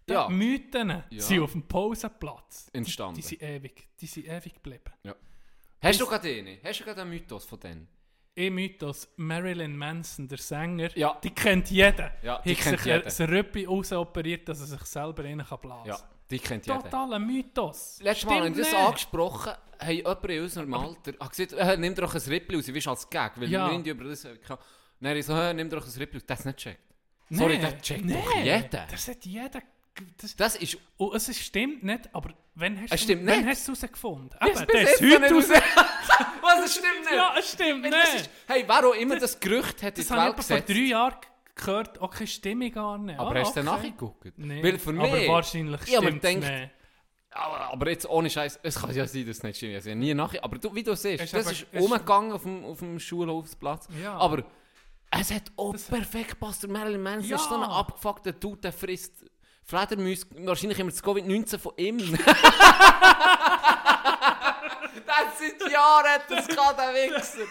Die 0.07 0.13
Ja. 0.13 0.29
Mythen 0.29 1.03
Ja. 1.09 1.21
sind 1.21 1.39
auf 1.41 1.51
dem 1.53 1.67
Pausenplatz. 1.67 2.67
Die, 2.71 2.77
Entstanden. 2.77 3.15
die 3.15 3.21
sind 3.21 3.41
ewig. 3.41 3.89
Die 3.99 4.07
sind 4.07 4.27
ewig 4.27 4.53
geblieben. 4.55 4.91
Hast 5.81 5.99
du 6.01 6.05
gerade 6.05 6.29
einen? 6.29 6.57
Hast 6.63 6.79
du 6.79 6.83
gerade 6.83 7.01
einen 7.01 7.09
Mythos 7.11 7.45
von 7.45 7.59
denen? 7.59 7.87
Ein 8.37 8.53
Mythos, 8.53 9.07
Marilyn 9.17 9.75
Manson, 9.75 10.27
der 10.27 10.37
Sänger, 10.37 10.95
Ja. 10.97 11.19
die 11.23 11.31
kennt 11.31 11.69
jeder. 11.71 12.13
Ja, 12.23 12.41
die 12.41 12.55
Hat 12.55 12.63
kennt 12.63 12.79
sich 12.79 12.85
jeder. 12.85 13.05
ein 13.05 13.35
Rüppi 13.37 13.65
rausoperiert, 13.65 14.47
dass 14.47 14.61
er 14.61 14.67
sich 14.67 14.81
selber 14.83 15.23
rein 15.25 15.43
kann 15.45 15.59
blasen 15.59 15.87
Ja, 15.89 15.99
die 16.29 16.39
kennt 16.39 16.65
jeder. 16.67 16.81
Totaler 16.81 17.19
Mythos. 17.19 17.99
Letztes 18.01 18.25
Mal 18.29 18.41
haben 18.45 18.55
wir 18.55 18.63
das 18.63 18.73
angesprochen, 18.73 19.53
haben 19.79 19.91
jemand 19.91 20.25
in 20.25 20.43
unserem 20.43 20.73
Alter 20.73 21.13
hat 21.19 21.29
gesagt, 21.35 21.53
äh, 21.53 21.77
nimm 21.77 21.95
doch 21.95 22.13
ein 22.13 22.21
Rippli 22.21 22.55
raus, 22.57 22.73
weißt 22.73 22.87
als 22.87 23.09
Gag, 23.09 23.31
weil 23.37 23.49
Ja. 23.49 23.69
wir 23.71 23.77
nicht 23.77 23.87
über 23.87 24.03
das 24.05 24.25
hatten. 24.25 24.39
Dann 24.99 25.09
habe 25.09 25.19
ich 25.19 25.25
so, 25.25 25.33
äh, 25.33 25.53
nimm 25.53 25.69
doch 25.69 25.85
ein 25.85 25.91
Rippli 25.97 26.17
raus, 26.19 26.25
das 26.27 26.45
nicht 26.45 26.57
checkt. 26.57 26.79
Nee, 27.29 27.37
Sorry, 27.37 27.59
das 27.59 27.81
checkt 27.81 28.01
doch 28.01 28.35
nee, 28.35 28.43
jeder. 28.43 28.87
Das 28.91 29.07
hat 29.07 29.25
jeder. 29.25 29.61
Das, 30.21 30.35
Das 30.35 30.55
ist... 30.55 30.77
oh, 30.97 31.11
es 31.13 31.27
ist- 31.27 31.41
stimmt 31.41 31.83
nicht, 31.83 32.09
aber 32.13 32.29
wenn 32.55 32.79
hast 32.81 32.93
Es 32.93 33.05
du 33.05 33.15
nicht. 33.15 33.45
hast 33.45 33.67
du 33.67 33.73
es 33.73 33.81
herausgefunden? 33.81 34.29
Das 34.39 34.61
Eben, 34.61 34.77
jetzt 34.77 35.01
ist 35.01 35.13
heute 35.13 35.33
raus. 35.33 35.49
Was, 36.41 36.55
das 36.61 36.71
stimmt 36.73 36.99
nicht? 37.01 37.11
Ja, 37.13 37.35
es 37.37 37.51
stimmt 37.51 37.83
Wenn 37.83 37.91
das 37.91 38.13
nicht. 38.13 38.21
ist, 38.21 38.29
hey, 38.47 38.63
wer 38.65 38.87
auch 38.87 38.93
immer 38.93 39.17
das 39.19 39.37
Gerücht 39.39 39.83
hat 39.83 39.97
in 39.97 40.03
Das 40.03 40.07
die 40.07 40.13
habe 40.13 40.21
ich 40.21 40.25
Welt 40.25 40.33
etwa 40.33 40.41
vor 40.43 40.55
gesetzt. 40.57 40.69
drei 40.69 40.83
Jahren 40.85 41.15
gehört. 41.59 42.01
Okay, 42.01 42.25
stimme 42.27 42.71
gar 42.71 42.97
nicht. 42.97 43.19
Aber 43.19 43.31
Ah, 43.35 43.39
hast 43.41 43.55
du 43.55 43.59
okay. 43.61 43.69
nachgeguckt? 43.69 44.33
Nee, 44.37 44.63
Weil 44.63 44.79
für 44.79 44.89
aber 44.91 45.11
mich... 45.11 45.27
wahrscheinlich 45.27 45.81
Ich 45.81 45.95
stimmt 45.95 46.21
gedacht, 46.21 46.35
nicht. 46.51 46.69
Aber, 47.31 47.59
aber 47.73 47.89
jetzt 47.91 48.09
ohne 48.09 48.29
Scheiß, 48.29 48.59
es 48.63 48.79
kann 48.81 48.93
ja 48.95 49.05
sein, 49.05 49.25
dass 49.27 49.37
es 49.37 49.43
nicht 49.43 49.57
stimmt. 49.57 49.75
Also 49.75 49.93
nie 49.93 50.13
nachher. 50.15 50.43
Aber 50.43 50.57
du, 50.57 50.73
wie 50.73 50.81
du 50.83 50.95
siehst, 50.95 51.21
Es 51.21 51.25
ist 51.25 51.33
das 51.35 51.45
aber- 51.45 51.51
ist 51.53 51.67
es- 51.71 51.81
umgegangen 51.83 52.31
auf 52.31 52.41
dem, 52.43 52.65
auf 52.65 52.79
dem 52.79 52.99
Schulhofsplatz. 52.99 53.87
Ja. 54.01 54.15
Aber 54.17 54.43
es 55.11 55.31
hat 55.31 55.43
auch 55.55 55.75
perfekt 55.89 56.29
gepasst. 56.29 56.67
Marilyn 56.67 57.01
Manson 57.03 57.29
Ja. 57.29 57.35
ist 57.35 57.47
so 57.49 57.55
ein 57.55 57.63
abgefuckter 57.69 58.31
Dude, 58.31 58.61
der 58.61 58.73
frisst 58.73 59.25
Fledermäuse. 59.63 60.25
Wahrscheinlich 60.39 60.79
immer 60.79 60.89
das 60.89 61.03
Covid-19 61.03 61.59
von 61.59 61.73
ihm. 61.77 61.97
das 61.99 62.17
Jahren 65.71 66.05
hat 66.07 66.23
das 66.29 66.47
gehabt, 66.47 66.79
der 66.79 66.93
Wichser. 66.93 67.45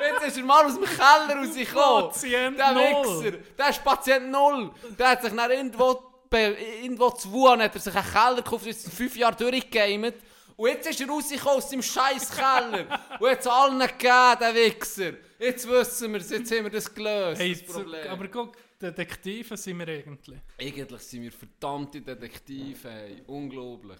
Jetzt 0.00 0.28
ist 0.28 0.36
er 0.38 0.44
mal 0.44 0.64
aus 0.66 0.74
dem 0.74 0.84
Keller 0.84 1.36
rausgekommen. 1.40 2.10
Patient 2.10 2.58
Der 2.58 2.72
null. 2.72 3.24
Wichser, 3.24 3.38
der 3.58 3.68
ist 3.70 3.84
Patient 3.84 4.30
Null. 4.30 4.70
Der 4.98 5.08
hat 5.10 5.22
sich 5.22 5.32
nach 5.32 5.48
irgendwo, 5.48 6.02
irgendwo 6.32 7.10
zu 7.10 7.30
Wuhan, 7.32 7.62
hat 7.62 7.74
er 7.74 7.80
sich 7.80 7.94
einen 7.94 8.12
Keller 8.12 8.36
gekauft, 8.36 8.66
ist 8.66 8.88
fünf 8.92 9.16
Jahre 9.16 9.36
durchgegamet. 9.36 10.14
Und 10.56 10.68
jetzt 10.68 10.88
ist 10.88 11.00
er 11.00 11.08
rausgekommen 11.08 11.56
aus 11.58 11.70
seinem 11.70 11.82
scheiß 11.82 12.30
Keller. 12.30 12.86
Und 13.18 13.28
hat 13.30 13.40
es 13.40 13.46
allen 13.46 13.78
gegeben, 13.80 14.36
der 14.40 14.54
Wichser. 14.54 15.12
Jetzt 15.38 15.68
wissen 15.68 16.12
wir 16.12 16.20
es, 16.20 16.30
jetzt 16.30 16.50
haben 16.52 16.64
wir 16.64 16.70
das 16.70 16.94
gelöst, 16.94 17.40
Hey, 17.40 17.54
das 17.54 17.62
Problem. 17.74 18.08
aber 18.08 18.28
guck, 18.28 18.56
Detektive 18.80 19.56
sind 19.56 19.78
wir 19.78 19.88
eigentlich. 19.88 20.38
Eigentlich 20.60 21.00
sind 21.02 21.22
wir 21.22 21.32
verdammte 21.32 22.00
Detektive, 22.00 22.88
hey. 22.88 23.22
Unglaublich. 23.26 23.98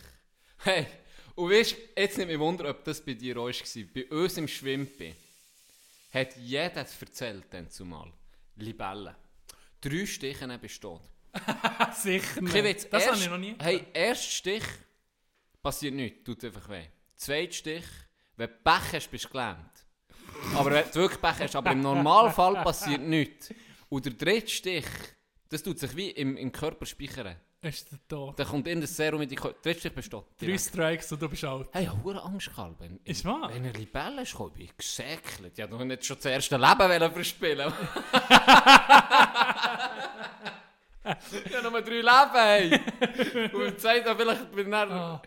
Hey, 0.58 0.86
und 1.34 1.50
weißt 1.50 1.74
jetzt 1.96 2.16
nicht 2.18 2.28
mehr 2.28 2.38
Wunder, 2.38 2.70
ob 2.70 2.84
das 2.84 3.00
bei 3.00 3.14
dir 3.14 3.36
auch 3.38 3.46
war. 3.48 3.52
Bei 3.94 4.06
uns 4.10 4.36
im 4.38 4.46
Schwimpi 4.46 5.14
hat 6.14 6.36
jeder 6.36 6.72
erzählt, 6.74 7.44
dann 7.50 7.68
zumal. 7.68 8.12
Libelle. 8.56 9.16
Drei 9.80 10.06
Stiche 10.06 10.58
besteht. 10.58 11.00
Sicher 11.94 12.40
nicht. 12.40 12.54
jetzt 12.54 12.92
Das 12.92 13.02
habe 13.06 13.12
erst- 13.16 13.22
ich 13.24 13.30
noch 13.30 13.38
nie 13.38 13.56
Hey, 13.60 13.84
erster 13.92 14.30
Stich 14.30 14.62
passiert 15.62 15.94
nichts, 15.94 16.24
tut 16.24 16.44
einfach 16.44 16.68
weh. 16.68 16.84
Zweiter 17.16 17.52
Stich, 17.52 17.84
wenn 18.36 18.48
du 18.50 18.56
Pech 18.62 18.92
hast, 18.92 19.10
bist 19.10 19.24
du 19.24 19.28
gelähmt. 19.30 19.70
Aber 20.54 20.70
wenn 20.70 20.84
du 20.88 20.94
wirklich 20.94 21.20
Pech 21.20 21.38
hast, 21.40 21.56
aber 21.56 21.72
im 21.72 21.80
Normalfall 21.80 22.54
passiert 22.64 23.00
nichts. 23.00 23.52
Und 23.88 24.04
der 24.06 24.12
dritte 24.12 24.48
Stich, 24.48 24.86
das 25.48 25.62
tut 25.62 25.78
sich 25.78 25.94
wie 25.96 26.10
im, 26.10 26.36
im 26.36 26.52
Körper 26.52 26.86
speichern. 26.86 27.36
Ist 27.64 27.90
der 27.90 27.98
tot. 28.06 28.38
Da 28.38 28.44
kommt 28.44 28.66
irgendein 28.66 28.88
Serum 28.88 29.22
in 29.22 29.28
die. 29.28 29.36
Der 29.36 29.52
dritte 29.62 29.80
Stich 29.80 29.92
besteht. 29.94 30.24
Drei. 30.38 30.58
Strikes 30.58 31.10
und 31.12 31.22
du 31.22 31.28
bist 31.30 31.44
alt. 31.44 31.68
Hey, 31.72 31.84
ich 31.84 31.88
habe 31.88 32.22
Angst 32.22 32.50
gehabt. 32.50 32.78
Wenn, 32.78 33.00
Ist 33.04 33.24
wahr? 33.24 33.48
Wenn 33.48 33.62
eine 33.62 33.72
Libelle 33.72 34.22
ist 34.22 34.32
gekommen, 34.32 34.52
bin 34.52 34.64
ich 34.66 34.76
gesäckelt. 34.76 35.56
Wollte 35.56 35.68
doch 35.68 35.84
nicht 35.84 36.04
schon 36.04 36.16
das 36.16 36.26
erste 36.26 36.58
Leben 36.58 37.12
verspielen. 37.12 37.72
ich 41.44 41.56
habe 41.56 41.70
nur 41.70 41.80
drei 41.80 42.02
Leben, 42.02 42.34
hey. 42.34 42.80
Und 43.54 43.62
im 43.62 43.78
zweiten 43.78 44.16
vielleicht 44.16 44.50
bin 44.52 44.66
ich 44.66 44.70
dann... 44.70 44.92
Ah. 44.92 45.22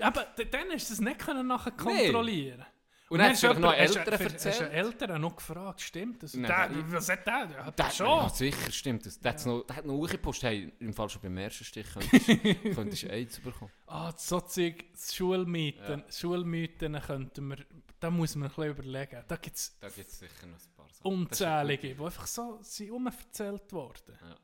Aber 0.00 0.26
dann 0.50 0.70
hast 0.72 0.88
du 0.88 0.94
es 0.94 1.00
nicht 1.00 1.18
können 1.18 1.46
nachher 1.46 1.72
kontrollieren. 1.72 2.64
Und 3.10 3.18
dann 3.18 3.30
hast 3.32 3.42
du 3.42 3.52
noch 3.54 3.74
Eltern 3.74 4.04
du- 4.04 4.10
Hast 4.12 4.20
du 4.20 4.24
erzählt. 4.48 4.72
Eltern 4.72 5.20
noch 5.20 5.34
gefragt, 5.34 5.80
stimmt 5.80 6.22
das? 6.22 6.32
Nein, 6.34 6.46
Der, 6.46 6.68
nein. 6.68 6.92
was 6.92 7.08
hat 7.08 7.26
der? 7.26 7.46
Der 7.46 7.64
hat 7.66 7.78
Der 7.78 7.84
das 7.86 8.00
hat 8.00 8.06
ja, 8.06 8.20
schon. 8.20 8.30
sicher 8.36 8.70
stimmt 8.70 9.04
das. 9.04 9.18
Der, 9.18 9.32
hat's 9.32 9.44
noch, 9.46 9.62
der 9.66 9.76
hat 9.76 9.84
noch 9.84 9.94
hochgepusht. 9.94 10.42
Hey, 10.44 10.72
im 10.78 10.94
Fall 10.94 11.08
schon 11.10 11.20
beim 11.22 11.36
ersten 11.36 11.64
Stich 11.64 11.86
könntest 11.92 12.28
du 12.28 12.36
könntest 12.74 13.04
AIDS 13.04 13.40
bekommen. 13.40 13.72
Ah, 13.88 14.12
so 14.16 14.40
Zeug, 14.40 14.84
Schulmythen, 14.96 16.04
Schulmythen 16.08 17.00
könnten 17.00 17.48
wir, 17.48 17.58
da 17.98 18.10
muss 18.10 18.36
man 18.36 18.48
ein 18.48 18.54
bisschen 18.54 18.70
überlegen. 18.70 19.24
Da 19.26 19.36
gibt 19.36 19.56
es 19.56 19.76
Da 19.80 19.88
gibt 19.88 20.08
es 20.08 20.18
sicher 20.20 20.46
noch 20.46 20.58
ein 20.58 20.74
paar 20.76 20.88
Sachen. 20.88 21.06
unzählige, 21.12 21.94
die 21.96 22.00
einfach 22.04 22.26
so 22.28 22.58
sind 22.62 22.90
worden. 22.92 24.18
Ja, 24.22 24.36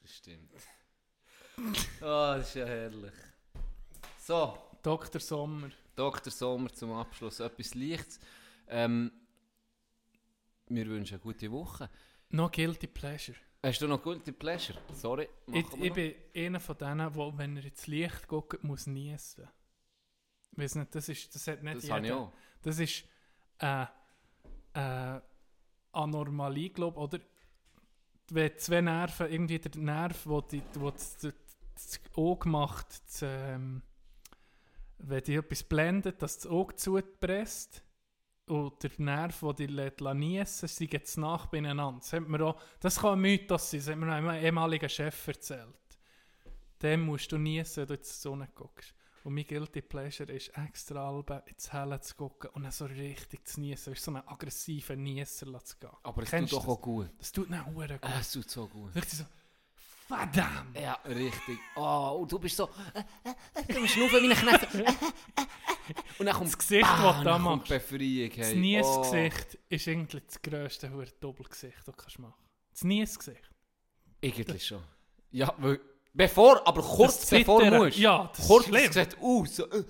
das 0.00 0.14
stimmt. 0.16 0.50
oh, 1.58 1.62
das 2.00 2.48
ist 2.48 2.54
ja 2.54 2.64
herrlich. 2.64 3.12
So, 4.18 4.56
Dr. 4.82 5.20
Sommer. 5.20 5.68
Dr. 5.96 6.30
Sommer 6.32 6.72
zum 6.72 6.92
Abschluss. 6.92 7.40
Etwas 7.40 7.74
Leichtes. 7.74 8.18
Ähm, 8.68 9.12
wir 10.68 10.86
wünschen 10.86 11.14
eine 11.14 11.22
gute 11.22 11.50
Woche. 11.50 11.90
No 12.30 12.48
Guilty 12.48 12.86
Pleasure. 12.86 13.36
Hast 13.62 13.80
du 13.80 13.88
noch 13.88 14.02
Guilty 14.02 14.32
Pleasure? 14.32 14.78
Sorry, 14.92 15.28
Ich, 15.46 15.64
ich 15.72 15.88
noch. 15.88 15.94
bin 15.94 16.14
einer 16.34 16.60
von 16.60 16.76
denen, 16.76 17.12
der, 17.12 17.38
wenn 17.38 17.56
er 17.56 17.64
ins 17.64 17.86
Licht 17.86 18.28
guckt, 18.28 18.62
muss 18.62 18.86
niesen. 18.86 19.48
Ich 20.52 20.58
weiss 20.58 20.74
nicht, 20.74 20.94
das, 20.94 21.08
ist, 21.08 21.34
das 21.34 21.46
hat 21.48 21.62
nicht 21.62 21.76
Das 21.76 21.90
habe 21.90 22.06
ich 22.06 22.12
auch. 22.12 22.32
Das 22.62 22.78
ist 22.78 23.04
äh, 23.58 23.86
äh, 24.74 25.20
Anormalie, 25.92 26.70
glaube 26.70 26.98
oder? 26.98 27.18
Wenn 28.30 28.56
zwei 28.58 28.80
Nerven, 28.80 29.30
irgendwie 29.30 29.58
der 29.58 29.80
Nerv, 29.80 30.26
wo, 30.26 30.40
die, 30.40 30.62
wo 30.74 30.90
das, 30.90 31.16
das, 31.18 32.00
macht, 32.46 32.86
das, 33.06 33.22
ähm, 33.22 33.82
wenn 35.08 35.22
die 35.22 35.34
etwas 35.36 35.62
blendet, 35.62 36.22
dass 36.22 36.38
das 36.38 36.46
Auge 36.46 36.76
zupresst 36.76 37.82
und 38.46 38.82
der 38.82 38.90
Nerv, 38.98 39.40
der 39.40 39.52
die 39.54 39.66
lässt 39.66 40.00
niesen, 40.00 40.68
sie 40.68 40.86
geht 40.86 41.04
es 41.04 41.16
nach 41.16 41.46
beieinander. 41.46 41.98
Das, 42.00 42.12
hat 42.12 42.28
mir 42.28 42.44
auch, 42.44 42.60
das 42.80 43.00
kann 43.00 43.14
ein 43.14 43.20
Mythos 43.20 43.70
sein, 43.70 43.80
das 43.80 43.88
hat 43.88 43.96
mir 43.96 44.06
noch 44.06 44.14
ein 44.14 44.44
ehemaliger 44.44 44.88
Chef 44.88 45.28
erzählt. 45.28 45.74
Dem 46.82 47.02
musst 47.02 47.32
du 47.32 47.38
niesen, 47.38 47.76
wenn 47.82 47.86
du 47.88 47.94
in 47.94 48.00
die 48.00 48.08
Sonne 48.08 48.48
guckst. 48.54 48.94
Und 49.22 49.34
mein 49.34 49.46
Guilty 49.46 49.80
Pleasure 49.80 50.30
ist 50.30 50.50
extra 50.50 51.08
Alben 51.08 51.40
ins 51.46 51.72
Helle 51.72 51.98
zu 52.00 52.14
gucken 52.14 52.50
und 52.50 52.64
dann 52.64 52.72
so 52.72 52.84
richtig 52.84 53.48
zu 53.48 53.60
niesen. 53.62 53.92
Weißt 53.92 54.04
so 54.04 54.10
einen 54.10 54.28
aggressiven 54.28 55.02
Nieser 55.02 55.64
zu 55.64 55.78
gehen. 55.78 55.88
Aber 56.02 56.22
es 56.22 56.30
Kennst 56.30 56.52
tut 56.52 56.58
doch 56.58 56.66
das? 56.66 56.76
auch 56.76 56.82
gut. 56.82 57.10
Das 57.16 57.32
tut 57.32 57.48
nicht 57.48 57.64
hure 57.64 57.98
gut. 57.98 58.10
Es 58.20 58.32
tut 58.32 58.50
so 58.50 58.68
gut. 58.68 58.92
So, 59.06 59.24
verdammt! 60.16 60.78
Ja, 60.80 60.94
richtig. 61.06 61.58
Oh, 61.76 62.18
und 62.20 62.30
du 62.32 62.38
bist 62.38 62.56
so... 62.56 62.68
Äh, 62.94 63.00
äh, 63.28 63.32
äh, 63.68 63.74
du 63.74 63.86
schnaufen 63.86 64.22
wie 64.22 64.30
ein 64.30 64.36
Knecht. 64.36 64.74
Äh, 64.74 64.78
äh, 64.78 64.82
äh. 64.82 65.94
Und 66.18 66.26
dann 66.26 66.34
kommt 66.34 66.48
Das 66.48 66.58
Gesicht, 66.58 66.82
Bam, 66.82 67.02
das 67.02 67.18
du 67.18 67.24
da 67.24 67.38
machst. 67.38 67.68
Befreiung. 67.68 68.30
Das. 68.36 68.54
Niesgesicht 68.54 69.58
ist 69.68 69.88
eigentlich 69.88 70.22
das 70.26 70.42
grösste 70.42 70.88
Doppelgesicht, 71.20 71.76
das 71.78 71.84
du 71.84 71.92
kannst 71.92 72.18
machen 72.18 72.34
Das 72.72 72.84
Niesgesicht. 72.84 73.50
Oh, 73.50 74.26
eigentlich 74.26 74.66
schon. 74.66 74.82
Ja, 75.30 75.52
weil... 75.58 75.80
Bevor, 76.16 76.64
aber 76.66 76.80
kurz 76.80 77.28
bevor 77.28 77.60
du 77.60 77.70
musst. 77.72 77.98
Ja, 77.98 78.28
das 78.30 78.38
ist 78.38 78.46
kurz 78.46 78.66
schlimm. 78.66 78.92
sieht 78.92 79.16
aus. 79.20 79.56
So, 79.56 79.68
äh, 79.70 79.82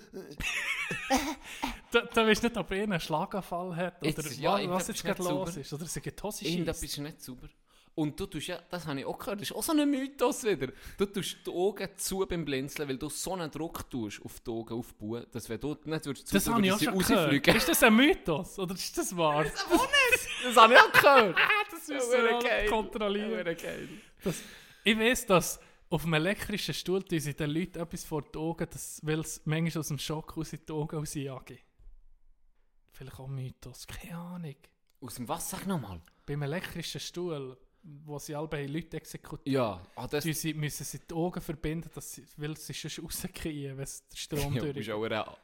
Da, 1.90 2.00
da 2.00 2.26
weißt 2.26 2.42
du 2.42 2.48
nicht, 2.48 2.56
ob 2.56 2.70
er 2.72 2.82
einen 2.82 2.98
Schlaganfall 2.98 3.76
hat 3.76 4.02
Jetzt- 4.04 4.18
oder 4.18 4.32
ja, 4.32 4.52
wa- 4.52 4.58
irgendetwas 4.58 4.80
was 4.82 4.88
jetzt 4.88 4.96
ist 4.96 5.04
gerade 5.04 5.22
los 5.22 5.56
ist. 5.56 5.72
Oder 5.72 5.84
sie 5.84 6.00
geht 6.00 6.20
Hose 6.22 6.44
Irgendetwas 6.44 6.80
schießt. 6.80 6.92
ist 6.94 6.98
nicht 7.04 7.22
sauber. 7.22 7.48
Und 7.96 8.18
du 8.18 8.26
tust 8.26 8.48
ja, 8.48 8.60
das 8.70 8.86
habe 8.86 8.98
ich 8.98 9.06
auch 9.06 9.16
gehört, 9.16 9.40
das 9.40 9.50
ist 9.50 9.56
auch 9.56 9.62
so 9.62 9.72
ein 9.72 9.88
Mythos 9.88 10.42
wieder. 10.42 10.72
Du 10.98 11.06
tust 11.06 11.36
die 11.46 11.50
Augen 11.50 11.88
zu 11.96 12.26
beim 12.26 12.44
Blinzeln, 12.44 12.88
weil 12.88 12.98
du 12.98 13.08
so 13.08 13.34
einen 13.34 13.48
Druck 13.50 13.88
tust 13.88 14.20
auf 14.24 14.40
die 14.40 14.50
Augen 14.50 14.74
aufbauen, 14.74 15.24
dass 15.30 15.48
wenn 15.48 15.60
du 15.60 15.76
nicht 15.84 16.04
würdest 16.06 16.34
Das 16.34 16.44
zutun, 16.44 16.56
habe 16.56 16.66
ich 16.66 16.72
auch 16.72 16.80
schon 16.80 16.98
gehört. 16.98 17.46
Ist 17.56 17.68
das 17.68 17.82
ein 17.84 17.94
Mythos 17.94 18.58
oder 18.58 18.74
ist 18.74 18.98
das 18.98 19.16
wahr? 19.16 19.44
Das 19.44 20.56
habe 20.56 20.74
ich 20.74 20.80
auch 20.80 20.92
gehört. 20.92 21.36
das 21.70 21.86
Ja, 21.88 21.94
müssen 21.94 22.10
wir 22.12 22.38
geil. 22.40 22.66
auch 22.66 22.70
kontrollieren. 22.72 23.56
Geil. 23.56 23.88
Das, 24.24 24.42
ich 24.82 24.98
weiß, 24.98 25.26
dass 25.26 25.60
auf 25.88 26.02
einem 26.02 26.14
elektrischen 26.14 26.74
Stuhl 26.74 27.04
sie 27.08 27.34
den 27.34 27.50
Leuten 27.50 27.78
etwas 27.78 28.04
vor 28.04 28.22
die 28.22 28.38
Augen, 28.38 28.66
das, 28.72 28.98
weil 29.04 29.20
es 29.20 29.40
manchmal 29.44 29.80
aus 29.80 29.88
dem 29.88 29.98
Schock 30.00 30.36
aus 30.36 30.50
die 30.50 30.72
Augen 30.72 30.96
rausjagen. 30.96 31.58
Vielleicht 32.90 33.20
auch 33.20 33.28
Mythos, 33.28 33.86
keine 33.86 34.16
Ahnung. 34.18 34.56
Aus 35.00 35.14
dem 35.14 35.28
was, 35.28 35.50
sag 35.50 35.66
nochmal? 35.66 36.00
Beim 36.26 36.42
elektrischen 36.42 37.00
Stuhl, 37.00 37.56
wo 37.84 38.18
sie 38.18 38.34
alle 38.34 38.48
bei 38.48 38.64
Leute 38.66 38.96
exekutieren, 38.96 39.54
Ja, 39.54 39.86
ah, 39.94 40.06
das 40.08 40.24
sie, 40.24 40.54
müssen 40.54 40.84
sie 40.84 40.98
die 41.00 41.14
Augen 41.14 41.40
verbinden, 41.40 41.90
dass 41.94 42.12
sie, 42.12 42.24
weil 42.36 42.56
sie 42.56 42.72
sonst 42.72 43.02
rausgehen, 43.02 43.76
wenn 43.76 43.84
es 43.84 44.08
der 44.08 44.16
Strom 44.16 44.38
ja, 44.54 44.60
du 44.62 44.72
durch 44.72 44.76
musst 44.76 44.90
auch 44.90 44.98
hure 44.98 45.36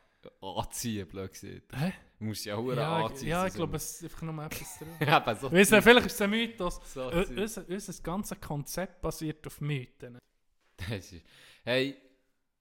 anziehen, 0.59 1.09
blöd 1.09 1.33
gesagt. 1.33 1.73
Hä? 1.77 1.93
Du 2.19 2.25
musst 2.27 2.45
ja 2.45 2.55
auch 2.57 2.73
Ja, 2.73 3.05
anziehen. 3.07 3.29
ja, 3.29 3.47
ich 3.47 3.53
so 3.53 3.59
glaube, 3.59 3.77
es 3.77 3.93
ist 3.95 4.05
einfach 4.05 4.23
nur 4.23 4.45
etwas 4.45 4.79
drin. 4.79 4.89
Ja, 5.01 5.17
aber 5.17 5.35
so. 5.37 5.51
Weißt 5.53 5.73
du, 5.73 5.83
vielleicht 5.83 6.07
ist 6.07 6.15
es 6.15 6.21
ein 6.23 6.31
Mythos. 6.31 6.81
so. 6.93 7.11
Unser, 7.11 7.69
unser 7.69 8.03
ganzes 8.03 8.41
Konzept 8.41 9.01
basiert 9.01 9.47
auf 9.47 9.61
Mythen. 9.61 10.19
Das 10.77 11.13
ist- 11.13 11.23
Hey, 11.65 11.97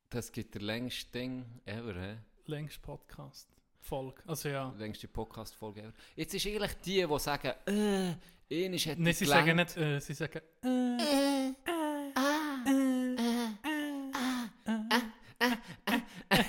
das 0.10 0.32
gibt 0.32 0.56
der 0.56 0.62
längste 0.62 1.12
Ding 1.12 1.46
ever, 1.66 1.94
hä? 1.94 2.18
Längst 2.46 2.82
Podcast. 2.82 3.48
Folge. 3.82 4.22
Also 4.28 4.50
ja. 4.50 4.74
längste 4.78 5.08
Podcast-Folge 5.08 5.82
ever. 5.84 5.94
Jetzt 6.16 6.34
ist 6.34 6.46
eigentlich 6.48 6.74
die, 6.82 7.06
die 7.06 7.20
sagen, 7.20 7.54
äh, 7.66 8.16
ähnlich 8.50 8.88
hat 8.88 9.00
Nein, 9.00 9.14
sie 9.14 9.26
sagen 9.26 9.56
nicht, 9.56 9.78
äh, 9.78 10.00
sie 10.00 10.14
sagen, 10.14 10.42
äh, 10.64 11.54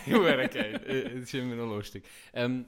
Hure 0.06 0.48
geil. 0.48 0.81
Äh, 0.86 1.02
Das 1.14 1.22
ist 1.22 1.35
immer 1.35 1.55
noch 1.56 1.66
lustig. 1.66 2.05
Ähm, 2.32 2.66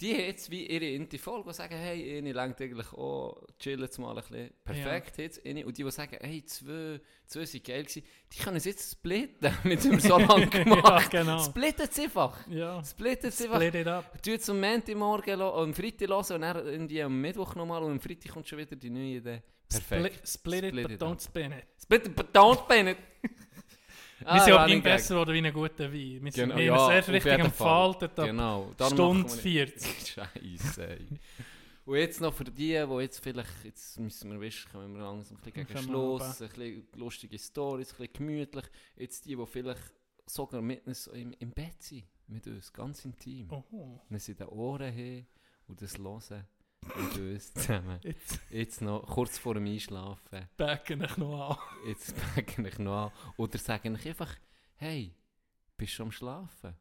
die 0.00 0.12
haben 0.12 0.20
jetzt 0.20 0.50
wie 0.50 0.66
ihre 0.66 0.84
Inti 0.84 1.16
Folge, 1.16 1.48
die 1.48 1.54
sagen, 1.54 1.74
hey, 1.74 2.18
eine 2.18 2.32
langt 2.32 2.60
eigentlich 2.60 2.92
auch, 2.92 3.42
chillen 3.58 3.80
jetzt 3.80 3.98
mal 3.98 4.10
ein 4.10 4.16
bisschen. 4.16 4.50
Perfekt 4.64 5.16
jetzt. 5.18 5.46
Eine. 5.46 5.64
Und 5.64 5.78
die, 5.78 5.84
die 5.84 5.90
sagen, 5.90 6.18
hey, 6.20 6.44
zwei, 6.44 7.00
zwei 7.26 7.44
sind 7.46 7.64
geil 7.64 7.82
gewesen, 7.84 8.02
die 8.32 8.38
können 8.38 8.56
es 8.56 8.66
jetzt 8.66 8.92
splitten, 8.92 9.56
mit 9.64 9.82
dem 9.84 9.98
so 9.98 10.18
lange 10.18 10.46
gemacht. 10.50 11.12
ja, 11.12 11.22
genau. 11.22 11.42
Splitten 11.42 11.88
es 11.90 11.98
einfach. 11.98 12.46
Ja. 12.48 12.84
Splitten 12.84 13.28
es 13.28 13.40
einfach. 13.40 13.56
Split 13.56 13.74
it 13.74 13.86
up. 13.86 14.22
Du 14.22 14.30
jetzt 14.30 14.50
am 14.50 14.60
Montagmorgen 14.60 15.40
am 15.40 15.72
Freitag 15.72 16.08
hören 16.08 16.34
und 16.34 16.40
dann 16.42 16.66
irgendwie 16.66 17.02
am 17.02 17.20
Mittwoch 17.20 17.54
nochmal 17.54 17.82
und 17.82 17.92
am 17.92 18.00
Freitag 18.00 18.32
kommt 18.32 18.46
schon 18.46 18.58
wieder 18.58 18.76
die 18.76 18.90
neue 18.90 19.16
Idee. 19.16 19.42
Perfekt. 19.68 20.28
Split, 20.28 20.28
split 20.28 20.64
it, 20.64 20.68
Split 20.70 20.82
but 20.84 20.92
it 20.92 21.02
don't 21.02 21.20
spin 21.22 21.52
it. 21.52 21.64
Split 21.82 22.06
it, 22.06 22.16
but 22.16 22.34
don't 22.34 22.58
spin 22.64 22.88
it. 22.88 22.98
Wir 24.20 24.40
sind 24.40 24.52
auch 24.54 24.66
Gag. 24.66 24.82
besser 24.82 25.20
oder 25.22 25.32
wie 25.32 25.38
ein 25.46 25.52
guter 25.52 25.92
Wein. 25.92 26.24
Wir 26.24 26.32
sind 26.32 26.34
Genau, 26.34 26.56
wir 26.56 26.64
ja, 26.64 26.92
erst 26.92 27.08
richtig 27.10 27.32
ab 27.32 27.52
Genau. 28.26 28.72
darum 28.76 28.94
Stunde 28.94 29.22
machen 29.28 29.44
wir 29.44 29.64
nicht- 29.66 29.74
40. 29.80 30.08
Scheiße. 30.14 30.98
Und 31.84 31.96
jetzt 31.98 32.20
noch 32.20 32.34
für 32.34 32.44
die, 32.44 32.52
die 32.52 32.72
jetzt 33.00 33.20
vielleicht, 33.22 33.64
jetzt 33.64 34.00
müssen 34.00 34.32
wir 34.32 34.40
wissen, 34.40 34.68
kommen 34.72 34.94
wir 34.96 35.02
langsam 35.02 35.36
ein 35.36 35.42
bisschen 35.42 35.66
gegen 35.66 35.82
Schluss, 35.82 36.42
ein 36.42 36.48
bisschen 36.48 36.88
lustige 36.96 37.38
Stories, 37.38 37.92
ein 37.92 37.96
bisschen 37.98 38.12
gemütlich. 38.14 38.64
Jetzt 38.96 39.24
die, 39.26 39.36
die 39.36 39.46
vielleicht 39.46 39.92
sogar 40.26 40.60
mit 40.62 40.84
uns 40.86 41.06
im, 41.08 41.32
im 41.38 41.50
Bett 41.52 41.80
sind, 41.80 42.04
mit 42.26 42.44
uns, 42.46 42.72
ganz 42.72 43.04
intim. 43.04 43.48
Oho. 43.52 44.00
Wir 44.08 44.18
sind 44.18 44.40
in 44.40 44.46
den 44.46 44.52
Ohren 44.56 44.92
haben 44.92 45.26
und 45.68 45.80
das 45.80 45.96
hören 45.98 46.44
mit 46.86 47.18
uns 47.18 47.52
zusammen. 47.54 48.00
Jetzt 48.02 48.40
Jetzt 48.50 48.80
noch 48.80 49.06
kurz 49.06 49.38
vor 49.38 49.54
dem 49.54 49.66
Einschlafen, 49.66 50.48
backen 50.56 51.02
ich 51.02 51.16
noch 51.16 51.50
an. 51.50 51.58
jetzt 51.88 52.14
packen 52.16 52.64
ich 52.64 52.78
noch 52.78 53.06
an. 53.06 53.12
Oder 53.36 53.58
sagen 53.58 53.96
ich 53.96 54.08
einfach, 54.08 54.34
hey, 54.76 55.14
bist 55.76 55.92
du 55.92 55.96
schon 55.96 56.06
am 56.06 56.12
Schlafen? 56.12 56.74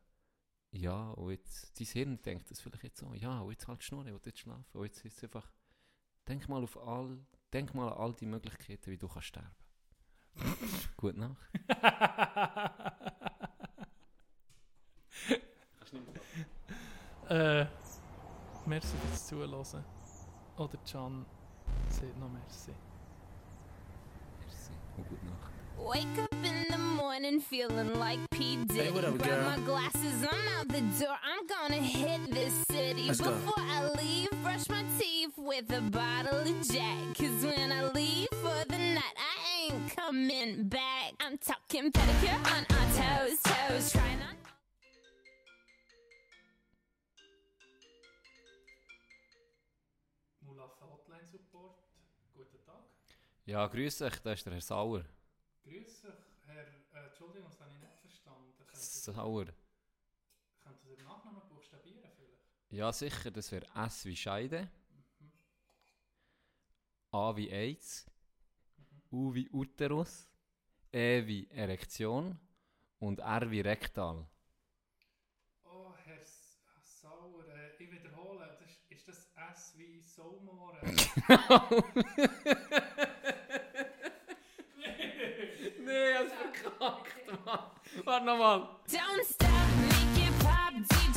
Ja, 0.71 1.11
und 1.11 1.31
jetzt, 1.31 1.79
dein 1.79 1.87
Hirn 1.87 2.21
denkt 2.21 2.51
das 2.51 2.59
vielleicht 2.59 2.83
jetzt 2.83 2.99
so, 2.99 3.13
ja, 3.13 3.39
und 3.39 3.51
jetzt 3.51 3.65
halt 3.67 3.81
schnurren, 3.83 4.13
will 4.13 4.19
jetzt 4.25 4.39
schlafen. 4.39 4.77
Und 4.77 4.85
jetzt 4.85 5.05
ist 5.05 5.17
es 5.17 5.23
einfach, 5.23 5.49
denk 6.27 6.49
mal 6.49 6.63
auf 6.63 6.77
all, 6.77 7.17
denk 7.53 7.73
mal 7.73 7.93
an 7.93 7.97
all 7.97 8.13
die 8.13 8.25
Möglichkeiten, 8.25 8.91
wie 8.91 8.97
du 8.97 9.07
kannst 9.07 9.27
sterben. 9.27 9.55
Gute 10.97 11.19
Nacht. 11.19 11.37
äh, 17.29 17.65
merci 18.65 18.97
fürs 18.97 19.27
Zuhören. 19.27 19.94
Oder 20.57 20.77
Can 20.89 21.25
sagt 21.89 22.17
noch 22.19 22.29
merci. 22.29 22.71
Merci. 24.39 24.71
Und 24.97 25.07
gute 25.09 25.25
Nacht. 25.25 25.51
Wake 25.77 26.23
up 26.23 26.33
in 26.45 26.65
the 26.71 26.77
morning 26.77 27.41
feeling 27.41 27.99
like 27.99 28.19
P. 28.31 28.55
Diddy. 28.65 28.79
Hey, 28.85 28.91
what 28.91 29.03
up, 29.03 29.17
Grab 29.17 29.29
girl? 29.29 29.49
my 29.49 29.57
glasses, 29.65 30.23
I'm 30.23 30.47
out 30.57 30.67
the 30.69 30.81
door. 31.03 31.17
I'm 31.21 31.45
gonna 31.47 31.81
hit 31.81 32.31
this 32.33 32.53
city. 32.71 33.07
Let's 33.07 33.19
go. 33.19 33.33
I 33.57 33.89
leave, 34.01 34.29
brush 34.41 34.69
my 34.69 34.83
teeth 34.97 35.33
with 35.37 35.69
a 35.73 35.81
bottle 35.81 36.39
of 36.39 36.67
Jack. 36.71 37.17
Cause 37.17 37.43
when 37.43 37.71
I 37.73 37.91
leave 37.91 38.29
for 38.41 38.63
the 38.69 38.77
night, 38.77 39.17
I 39.17 39.73
ain't 39.73 39.95
coming 39.97 40.63
back. 40.69 41.13
I'm 41.19 41.37
talking 41.37 41.91
pedicure 41.91 42.39
on 42.55 42.65
our 42.69 42.87
toes, 42.95 43.39
toes. 43.43 43.91
Trying 43.91 44.21
on. 44.21 44.44
Ja, 53.47 53.67
grüß 53.67 54.01
euch, 54.01 54.19
da 54.23 54.33
ist 54.33 54.43
der 54.47 54.53
Herr 54.53 54.61
Sauer. 54.61 55.05
Grüß 55.63 56.01
dich, 56.01 56.11
Herr. 56.47 56.65
Äh, 56.65 57.05
Entschuldigung, 57.05 57.47
das 57.47 57.59
habe 57.61 57.69
ich 57.75 57.79
nicht 57.79 57.99
verstanden. 57.99 58.51
Könnten 58.57 58.75
Sauer. 58.75 59.45
Sie 60.81 60.95
den 60.95 61.05
Nachnamen 61.05 61.47
buchstabieren 61.47 62.09
vielleicht? 62.15 62.41
Ja, 62.71 62.91
sicher, 62.91 63.29
das 63.29 63.51
wäre 63.51 63.67
S 63.75 64.03
wie 64.05 64.15
Scheide, 64.15 64.67
A 67.11 67.35
wie 67.35 67.51
AIDS, 67.51 68.07
U 69.11 69.31
wie 69.35 69.47
Uterus, 69.51 70.27
E 70.91 71.27
wie 71.27 71.47
Erektion 71.51 72.39
und 72.97 73.19
R 73.19 73.51
wie 73.51 73.61
Rektal. 73.61 74.27
Oh, 75.65 75.93
Herr 76.03 76.17
Sauer, 76.81 77.45
äh, 77.47 77.75
ich 77.77 77.91
wiederhole, 77.91 78.47
das 78.47 78.59
ist, 78.61 78.79
ist 78.89 79.07
das 79.07 79.29
S 79.53 79.77
wie 79.77 80.01
Saumore? 80.01 80.79
Niye 85.95 86.09
yazık 86.09 86.79
kalktım? 86.79 87.37
Var 88.05 88.25
namal. 88.25 88.61
Don't 88.93 89.25
stop, 89.27 89.49
make 89.81 90.27
it 90.27 90.33
pop, 90.41 90.73
DJ. 90.89 91.14